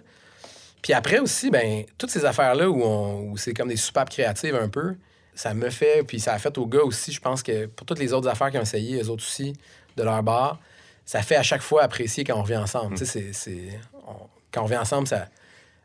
Puis 0.81 0.91
après 0.91 1.19
aussi, 1.19 1.49
ben 1.49 1.85
toutes 1.97 2.09
ces 2.11 2.25
affaires-là 2.25 2.69
où, 2.69 2.83
on- 2.83 3.31
où 3.31 3.37
c'est 3.37 3.53
comme 3.53 3.69
des 3.69 3.77
soupapes 3.77 4.09
créatives 4.09 4.53
un 4.55 4.67
peu, 4.67 4.95
ça 5.33 5.53
me 5.53 5.69
fait, 5.69 6.03
puis 6.03 6.19
ça 6.19 6.33
a 6.33 6.39
fait 6.39 6.57
aux 6.57 6.67
gars 6.67 6.81
aussi, 6.83 7.13
je 7.13 7.21
pense 7.21 7.41
que 7.41 7.67
pour 7.67 7.85
toutes 7.87 7.99
les 7.99 8.11
autres 8.11 8.27
affaires 8.27 8.51
qu'ils 8.51 8.59
ont 8.59 8.63
essayé, 8.63 8.97
les 8.97 9.07
autres 9.09 9.23
aussi, 9.23 9.53
de 9.95 10.03
leur 10.03 10.21
bar, 10.23 10.59
ça 11.05 11.21
fait 11.21 11.37
à 11.37 11.43
chaque 11.43 11.61
fois 11.61 11.83
apprécier 11.83 12.25
quand 12.25 12.37
on 12.37 12.41
revient 12.43 12.57
ensemble. 12.57 12.97
Tu 12.97 13.05
sais, 13.05 13.31
c'est- 13.31 13.33
c'est... 13.33 13.79
on- 14.05 14.27
Quand 14.51 14.59
on 14.61 14.65
revient 14.65 14.75
ensemble, 14.77 15.07
ça, 15.07 15.27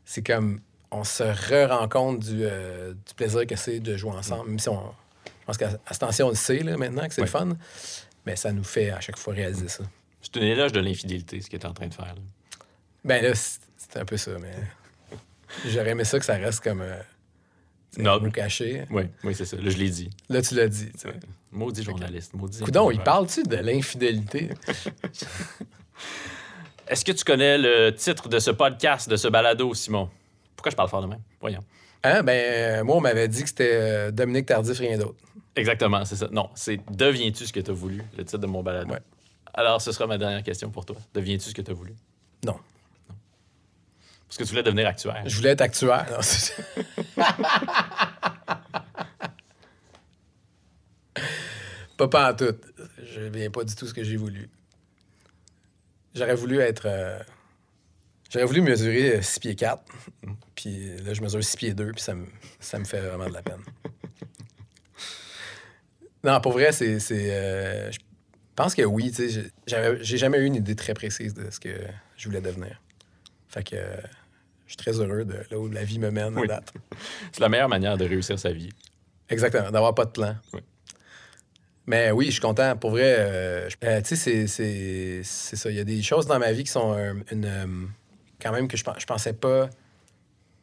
c'est 0.05 0.27
comme... 0.27 0.59
On 0.91 1.05
se 1.05 1.23
re-rencontre 1.23 2.27
du, 2.27 2.41
euh, 2.45 2.93
du 2.93 3.15
plaisir 3.15 3.47
que 3.47 3.57
c'est 3.57 3.81
de 3.81 3.97
jouer 3.97 4.13
ensemble. 4.13 4.49
Même 4.51 4.59
si 4.59 4.69
on... 4.69 4.83
Je 5.27 5.31
pense 5.47 5.57
qu'à 5.59 5.71
ce 5.93 5.99
temps-ci, 5.99 6.23
on 6.23 6.29
le 6.31 6.35
sait, 6.35 6.63
là, 6.63 6.77
maintenant, 6.77 7.07
que 7.07 7.15
c'est 7.15 7.21
Ouais. 7.23 7.27
le 7.27 7.31
fun. 7.31 7.49
Mais 8.27 8.37
ça 8.37 8.53
nous 8.53 8.65
fait 8.65 8.91
à 8.91 9.01
chaque 9.01 9.19
fois 9.19 9.33
réaliser 9.35 9.69
ça. 9.69 9.85
C'est 10.21 10.37
une 10.37 10.43
éloge 10.45 10.73
de 10.73 10.81
l'infidélité, 10.81 11.41
ce 11.41 11.49
que 11.49 11.57
tu 11.57 11.63
es 11.63 11.67
en 11.67 11.73
train 11.73 11.87
de 11.87 11.95
faire. 11.95 12.07
là. 12.07 12.15
Ben 13.05 13.23
là, 13.23 13.31
c'est 13.35 13.97
un 13.97 14.05
peu 14.05 14.17
ça, 14.17 14.33
mais 14.41 14.53
j'aurais 15.67 15.91
aimé 15.91 16.05
ça 16.05 16.19
que 16.19 16.25
ça 16.25 16.35
reste 16.35 16.63
comme 16.63 16.83
euh, 16.83 17.01
nous 17.97 18.31
caché. 18.31 18.85
Oui, 18.91 19.05
oui, 19.25 19.35
c'est 19.35 19.45
ça. 19.47 19.57
Là, 19.57 19.71
je 19.71 19.77
l'ai 19.79 19.89
dit. 19.91 20.11
Là, 20.29 20.43
tu 20.43 20.55
l'as 20.55 20.69
dit. 20.69 20.91
Maudit 21.53 21.83
journaliste. 21.83 22.35
Maudit. 22.35 22.61
Coudon, 22.63 22.91
il 22.91 23.01
parle-tu 23.01 23.43
de 23.45 23.57
l'infidélité? 23.57 24.51
Est-ce 26.89 27.05
que 27.05 27.13
tu 27.13 27.25
connais 27.25 27.59
le 27.59 27.91
titre 27.95 28.29
de 28.29 28.39
ce 28.39 28.51
podcast, 28.51 29.09
de 29.09 29.17
ce 29.17 29.29
balado, 29.29 29.75
Simon? 29.75 30.09
Pourquoi 30.59 30.73
je 30.73 30.77
parle 30.77 30.89
fort 30.89 31.03
de 31.03 31.07
même? 31.07 31.21
Voyons. 31.41 31.63
Hein? 32.03 32.25
Ben, 32.25 32.33
euh, 32.33 32.83
moi, 32.85 32.97
on 32.97 33.01
m'avait 33.01 33.29
dit 33.29 33.43
que 33.45 33.49
c'était 33.49 33.71
euh, 33.75 34.11
Dominique 34.11 34.47
Tardif, 34.47 34.77
rien 34.81 34.99
d'autre. 34.99 35.15
Exactement, 35.55 36.05
c'est 36.05 36.17
ça. 36.17 36.27
Non, 36.33 36.51
c'est 36.57 36.81
Deviens-tu 36.91 37.47
ce 37.47 37.53
que 37.53 37.61
tu 37.61 37.71
as 37.71 37.75
voulu, 37.75 38.03
le 38.17 38.25
titre 38.25 38.39
de 38.39 38.47
mon 38.49 38.65
balado. 38.65 38.91
Ouais. 38.93 38.99
Alors, 39.55 39.81
ce 39.81 39.93
sera 39.93 40.09
ma 40.09 40.19
dernière 40.19 40.43
question 40.43 40.69
pour 40.71 40.85
toi. 40.85 40.97
Deviens-tu 41.15 41.51
ce 41.51 41.55
que 41.55 41.63
tu 41.63 41.71
as 41.71 41.75
voulu? 41.75 41.95
Non. 42.45 42.57
Parce 44.27 44.37
que 44.39 44.43
tu 44.43 44.49
voulais 44.51 44.65
devenir 44.65 44.89
actuaire. 44.89 45.23
Je 45.27 45.37
voulais 45.37 45.51
être 45.51 45.61
actuaire. 45.61 46.07
Non, 46.11 46.19
c'est- 46.23 46.57
pas 51.97 52.09
pas 52.09 52.33
en 52.33 52.37
tout. 52.37 52.55
Je 53.03 53.21
viens 53.23 53.51
pas 53.51 53.65
du 53.65 53.75
tout 53.75 53.87
ce 53.87 53.95
que 53.95 54.05
j'ai 54.05 54.17
voulu. 54.17 54.49
J'aurais 56.15 56.35
voulu 56.35 56.59
être. 56.61 56.83
euh, 56.87 57.19
J'aurais 58.31 58.45
voulu 58.45 58.61
mesurer 58.61 59.23
6 59.23 59.41
pieds 59.41 59.55
4. 59.55 59.83
Puis 60.55 60.97
là, 61.05 61.15
je 61.15 61.23
mesure 61.23 61.43
6 61.43 61.57
pieds 61.57 61.75
2, 61.75 61.93
puis 61.93 62.03
ça 62.03 62.15
me, 62.15 62.27
ça 62.61 62.79
me 62.79 62.85
fait 62.85 63.01
vraiment 63.01 63.27
de 63.29 63.33
la 63.33 63.43
peine. 63.43 63.63
Non, 66.25 66.41
pour 66.41 66.53
vrai, 66.53 66.73
c'est. 66.73 66.99
euh, 67.13 67.91
je- 67.93 67.99
pense 68.57 68.75
que 68.75 68.83
oui, 68.83 69.13
tu 69.13 69.31
sais, 69.31 69.51
j'ai- 69.67 70.17
jamais 70.19 70.39
eu 70.39 70.45
une 70.45 70.57
idée 70.57 70.75
très 70.75 70.93
précise 70.93 71.33
de 71.33 71.49
ce 71.51 71.61
que 71.61 71.71
je 72.17 72.29
voulais 72.29 72.41
devenir. 72.41 72.81
Fait 73.49 73.63
que 73.63 73.77
euh, 73.77 73.97
je 74.67 74.73
suis 74.73 74.77
très 74.77 74.93
heureux 74.99 75.25
de 75.25 75.37
là 75.51 75.59
où 75.59 75.69
la 75.69 75.85
vie 75.85 76.01
me 76.01 76.11
mène 76.11 76.37
à 76.37 76.41
Oui. 76.41 76.49
date. 76.49 76.73
C'est 77.33 77.41
la 77.41 77.49
meilleure 77.49 77.69
manière 77.69 77.97
de 77.97 78.05
réussir 78.05 78.37
sa 78.39 78.51
vie. 78.53 78.71
Exactement, 79.31 79.71
d'avoir 79.71 79.95
pas 79.95 80.07
de 80.07 80.11
plan. 80.11 80.35
Oui. 80.53 80.61
Mais 81.87 82.11
oui, 82.11 82.27
je 82.27 82.33
suis 82.33 82.41
content. 82.41 82.77
Pour 82.77 82.91
vrai, 82.91 83.15
euh, 83.19 83.69
euh, 83.85 84.03
tu 84.03 84.17
sais, 84.17 84.47
c'est- 84.49 85.23
ça. 85.23 85.71
Il 85.71 85.77
y 85.77 85.81
a 85.81 85.85
des 85.85 86.03
choses 86.03 86.27
dans 86.27 86.39
ma 86.41 86.51
vie 86.53 86.65
qui 86.65 86.73
sont 86.73 86.93
euh, 86.95 87.15
une, 87.31 87.45
euh, 87.47 87.67
quand 88.49 88.55
même 88.55 88.69
que 88.69 88.77
je, 88.77 88.85
je 88.99 89.07
pensais 89.07 89.33
pas 89.33 89.69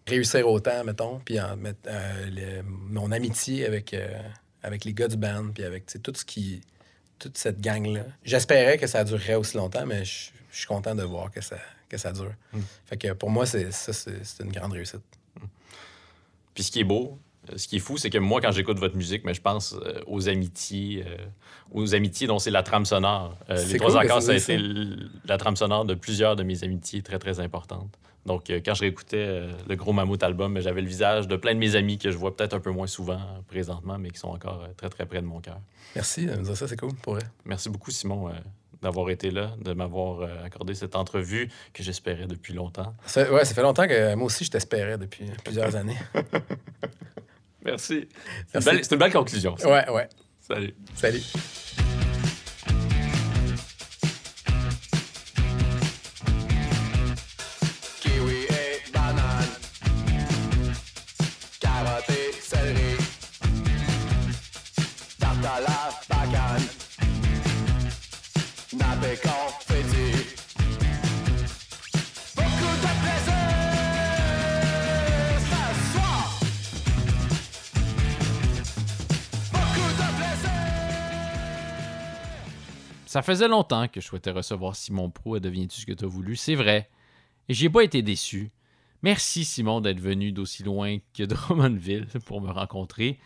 réussir 0.07 0.47
autant, 0.47 0.83
mettons. 0.83 1.19
Puis 1.19 1.39
en, 1.39 1.55
met- 1.57 1.73
euh, 1.87 2.25
le- 2.29 2.63
mon 2.63 3.11
amitié 3.11 3.65
avec, 3.65 3.93
euh, 3.93 4.07
avec 4.63 4.85
les 4.85 4.93
gars 4.93 5.07
du 5.07 5.17
band, 5.17 5.49
puis 5.53 5.63
avec 5.63 5.85
tout 6.03 6.13
ce 6.15 6.25
qui. 6.25 6.61
toute 7.19 7.37
cette 7.37 7.61
gang-là. 7.61 8.03
J'espérais 8.23 8.77
que 8.77 8.87
ça 8.87 9.03
durerait 9.03 9.35
aussi 9.35 9.55
longtemps, 9.57 9.85
mais 9.85 10.03
je, 10.05 10.31
je 10.51 10.57
suis 10.57 10.67
content 10.67 10.95
de 10.95 11.03
voir 11.03 11.31
que 11.31 11.41
ça, 11.41 11.57
que 11.89 11.97
ça 11.97 12.11
dure. 12.11 12.33
Fait 12.85 12.97
que 12.97 13.13
pour 13.13 13.29
moi, 13.29 13.45
c'est 13.45 13.71
ça, 13.71 13.93
c'est 13.93 14.43
une 14.43 14.51
grande 14.51 14.73
réussite. 14.73 15.01
Puis 16.53 16.63
ce 16.63 16.71
qui 16.71 16.79
est 16.81 16.83
beau, 16.85 17.19
ce 17.55 17.67
qui 17.67 17.77
est 17.77 17.79
fou, 17.79 17.97
c'est 17.97 18.09
que 18.09 18.17
moi, 18.17 18.41
quand 18.41 18.51
j'écoute 18.51 18.79
votre 18.79 18.95
musique, 18.95 19.23
mais 19.25 19.33
je 19.33 19.41
pense 19.41 19.73
euh, 19.73 20.01
aux 20.07 20.29
amitiés, 20.29 21.03
euh, 21.07 21.17
aux 21.71 21.95
amitiés 21.95 22.27
dont 22.27 22.39
c'est 22.39 22.51
la 22.51 22.63
trame 22.63 22.85
sonore. 22.85 23.37
Euh, 23.49 23.63
les 23.65 23.77
trois 23.77 23.91
cool 23.91 23.99
accords, 23.99 24.21
ça 24.21 24.31
a 24.31 24.35
été 24.35 24.59
la 25.25 25.37
trame 25.37 25.55
sonore 25.55 25.85
de 25.85 25.93
plusieurs 25.93 26.35
de 26.35 26.43
mes 26.43 26.63
amitiés 26.63 27.01
très, 27.01 27.19
très 27.19 27.39
importantes. 27.39 27.97
Donc, 28.25 28.49
euh, 28.49 28.59
quand 28.65 28.73
je 28.73 28.81
réécoutais 28.81 29.17
euh, 29.17 29.51
le 29.69 29.75
Gros 29.75 29.93
Mammouth 29.93 30.23
album, 30.23 30.59
j'avais 30.59 30.81
le 30.81 30.87
visage 30.87 31.27
de 31.27 31.35
plein 31.35 31.53
de 31.53 31.59
mes 31.59 31.75
amis 31.75 31.97
que 31.99 32.09
je 32.09 32.17
vois 32.17 32.35
peut-être 32.35 32.55
un 32.55 32.59
peu 32.59 32.71
moins 32.71 32.87
souvent 32.87 33.19
euh, 33.19 33.41
présentement, 33.47 33.97
mais 33.99 34.09
qui 34.09 34.17
sont 34.19 34.29
encore 34.29 34.63
euh, 34.63 34.73
très, 34.75 34.89
très 34.89 35.05
près 35.05 35.21
de 35.21 35.27
mon 35.27 35.39
cœur. 35.41 35.59
Merci 35.95 36.25
de 36.25 36.35
me 36.35 36.43
dire 36.43 36.57
ça, 36.57 36.67
c'est 36.67 36.79
cool 36.79 36.93
pour 36.95 37.13
vrai. 37.13 37.23
Merci 37.45 37.69
beaucoup, 37.69 37.91
Simon, 37.91 38.29
euh, 38.29 38.31
d'avoir 38.81 39.11
été 39.11 39.29
là, 39.29 39.51
de 39.63 39.73
m'avoir 39.73 40.21
euh, 40.21 40.43
accordé 40.43 40.73
cette 40.73 40.95
entrevue 40.95 41.49
que 41.71 41.83
j'espérais 41.83 42.25
depuis 42.25 42.53
longtemps. 42.53 42.95
Ça, 43.05 43.31
ouais, 43.31 43.45
ça 43.45 43.53
fait 43.53 43.61
longtemps 43.61 43.87
que 43.87 44.15
moi 44.15 44.25
aussi, 44.25 44.43
je 44.43 44.51
t'espérais 44.51 44.97
depuis 44.97 45.25
plusieurs 45.43 45.75
années. 45.75 45.97
Merci. 47.65 48.07
C'est 48.53 48.91
une 48.91 48.97
belle 48.97 49.11
conclusion. 49.11 49.57
ça. 49.57 49.69
Ouais, 49.69 49.89
ouais. 49.89 50.07
Salut. 50.39 50.73
Salut. 50.95 51.21
Ça 83.15 83.21
faisait 83.21 83.47
longtemps 83.47 83.87
que 83.87 84.01
je 84.01 84.07
souhaitais 84.07 84.31
recevoir 84.31 84.75
Simon 84.75 85.09
Pro 85.09 85.35
à 85.35 85.39
Deviens-tu 85.39 85.79
ce 85.79 85.85
que 85.85 85.93
t'as 85.93 86.05
voulu, 86.05 86.35
c'est 86.35 86.55
vrai. 86.55 86.89
Et 87.47 87.53
j'ai 87.53 87.69
pas 87.69 87.81
été 87.81 88.01
déçu. 88.01 88.51
Merci 89.03 89.45
Simon 89.45 89.79
d'être 89.79 90.01
venu 90.01 90.33
d'aussi 90.33 90.63
loin 90.63 90.97
que 91.13 91.23
Drummondville 91.23 92.07
pour 92.25 92.41
me 92.41 92.51
rencontrer. 92.51 93.17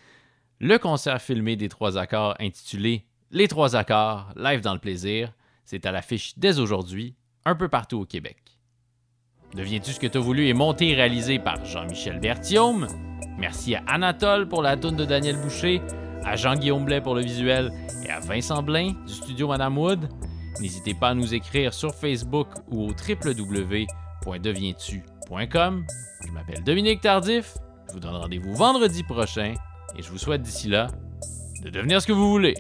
Le 0.59 0.77
concert 0.77 1.19
filmé 1.19 1.55
des 1.55 1.69
trois 1.69 1.97
accords 1.97 2.35
intitulé 2.39 3.07
Les 3.31 3.47
trois 3.47 3.75
accords, 3.75 4.31
live 4.35 4.61
dans 4.61 4.75
le 4.75 4.79
plaisir, 4.79 5.33
c'est 5.65 5.87
à 5.87 5.91
l'affiche 5.91 6.37
dès 6.37 6.59
aujourd'hui, 6.59 7.15
un 7.43 7.55
peu 7.55 7.67
partout 7.67 7.97
au 7.97 8.05
Québec. 8.05 8.37
Deviens-tu 9.55 9.93
ce 9.93 9.99
que 9.99 10.05
t'as 10.05 10.19
voulu 10.19 10.49
est 10.49 10.53
monté 10.53 10.89
et 10.89 10.93
réalisé 10.93 11.39
par 11.39 11.65
Jean-Michel 11.65 12.19
Berthiaume. 12.19 12.85
Merci 13.39 13.73
à 13.73 13.83
Anatole 13.87 14.47
pour 14.47 14.61
la 14.61 14.77
toune 14.77 14.97
de 14.97 15.05
Daniel 15.05 15.41
Boucher, 15.41 15.81
à 16.25 16.35
Jean-Guillaume 16.35 16.83
Blais 16.85 17.01
pour 17.01 17.15
le 17.15 17.21
visuel 17.21 17.71
et 18.05 18.09
à 18.09 18.19
Vincent 18.19 18.61
Blain 18.61 18.91
du 19.05 19.13
studio 19.13 19.47
Madame 19.47 19.77
Wood. 19.77 20.09
N'hésitez 20.59 20.93
pas 20.93 21.07
à 21.09 21.13
nous 21.13 21.33
écrire 21.33 21.73
sur 21.73 21.95
Facebook 21.95 22.49
ou 22.69 22.87
au 22.87 22.91
www.devientu.com. 22.91 25.85
Je 26.25 26.31
m'appelle 26.31 26.63
Dominique 26.63 27.01
Tardif. 27.01 27.57
Je 27.87 27.93
vous 27.93 27.99
donne 27.99 28.15
rendez-vous 28.15 28.55
vendredi 28.55 29.03
prochain 29.03 29.53
et 29.97 30.01
je 30.01 30.09
vous 30.09 30.17
souhaite 30.17 30.41
d'ici 30.41 30.69
là 30.69 30.87
de 31.63 31.69
devenir 31.69 32.01
ce 32.01 32.07
que 32.07 32.13
vous 32.13 32.29
voulez. 32.29 32.55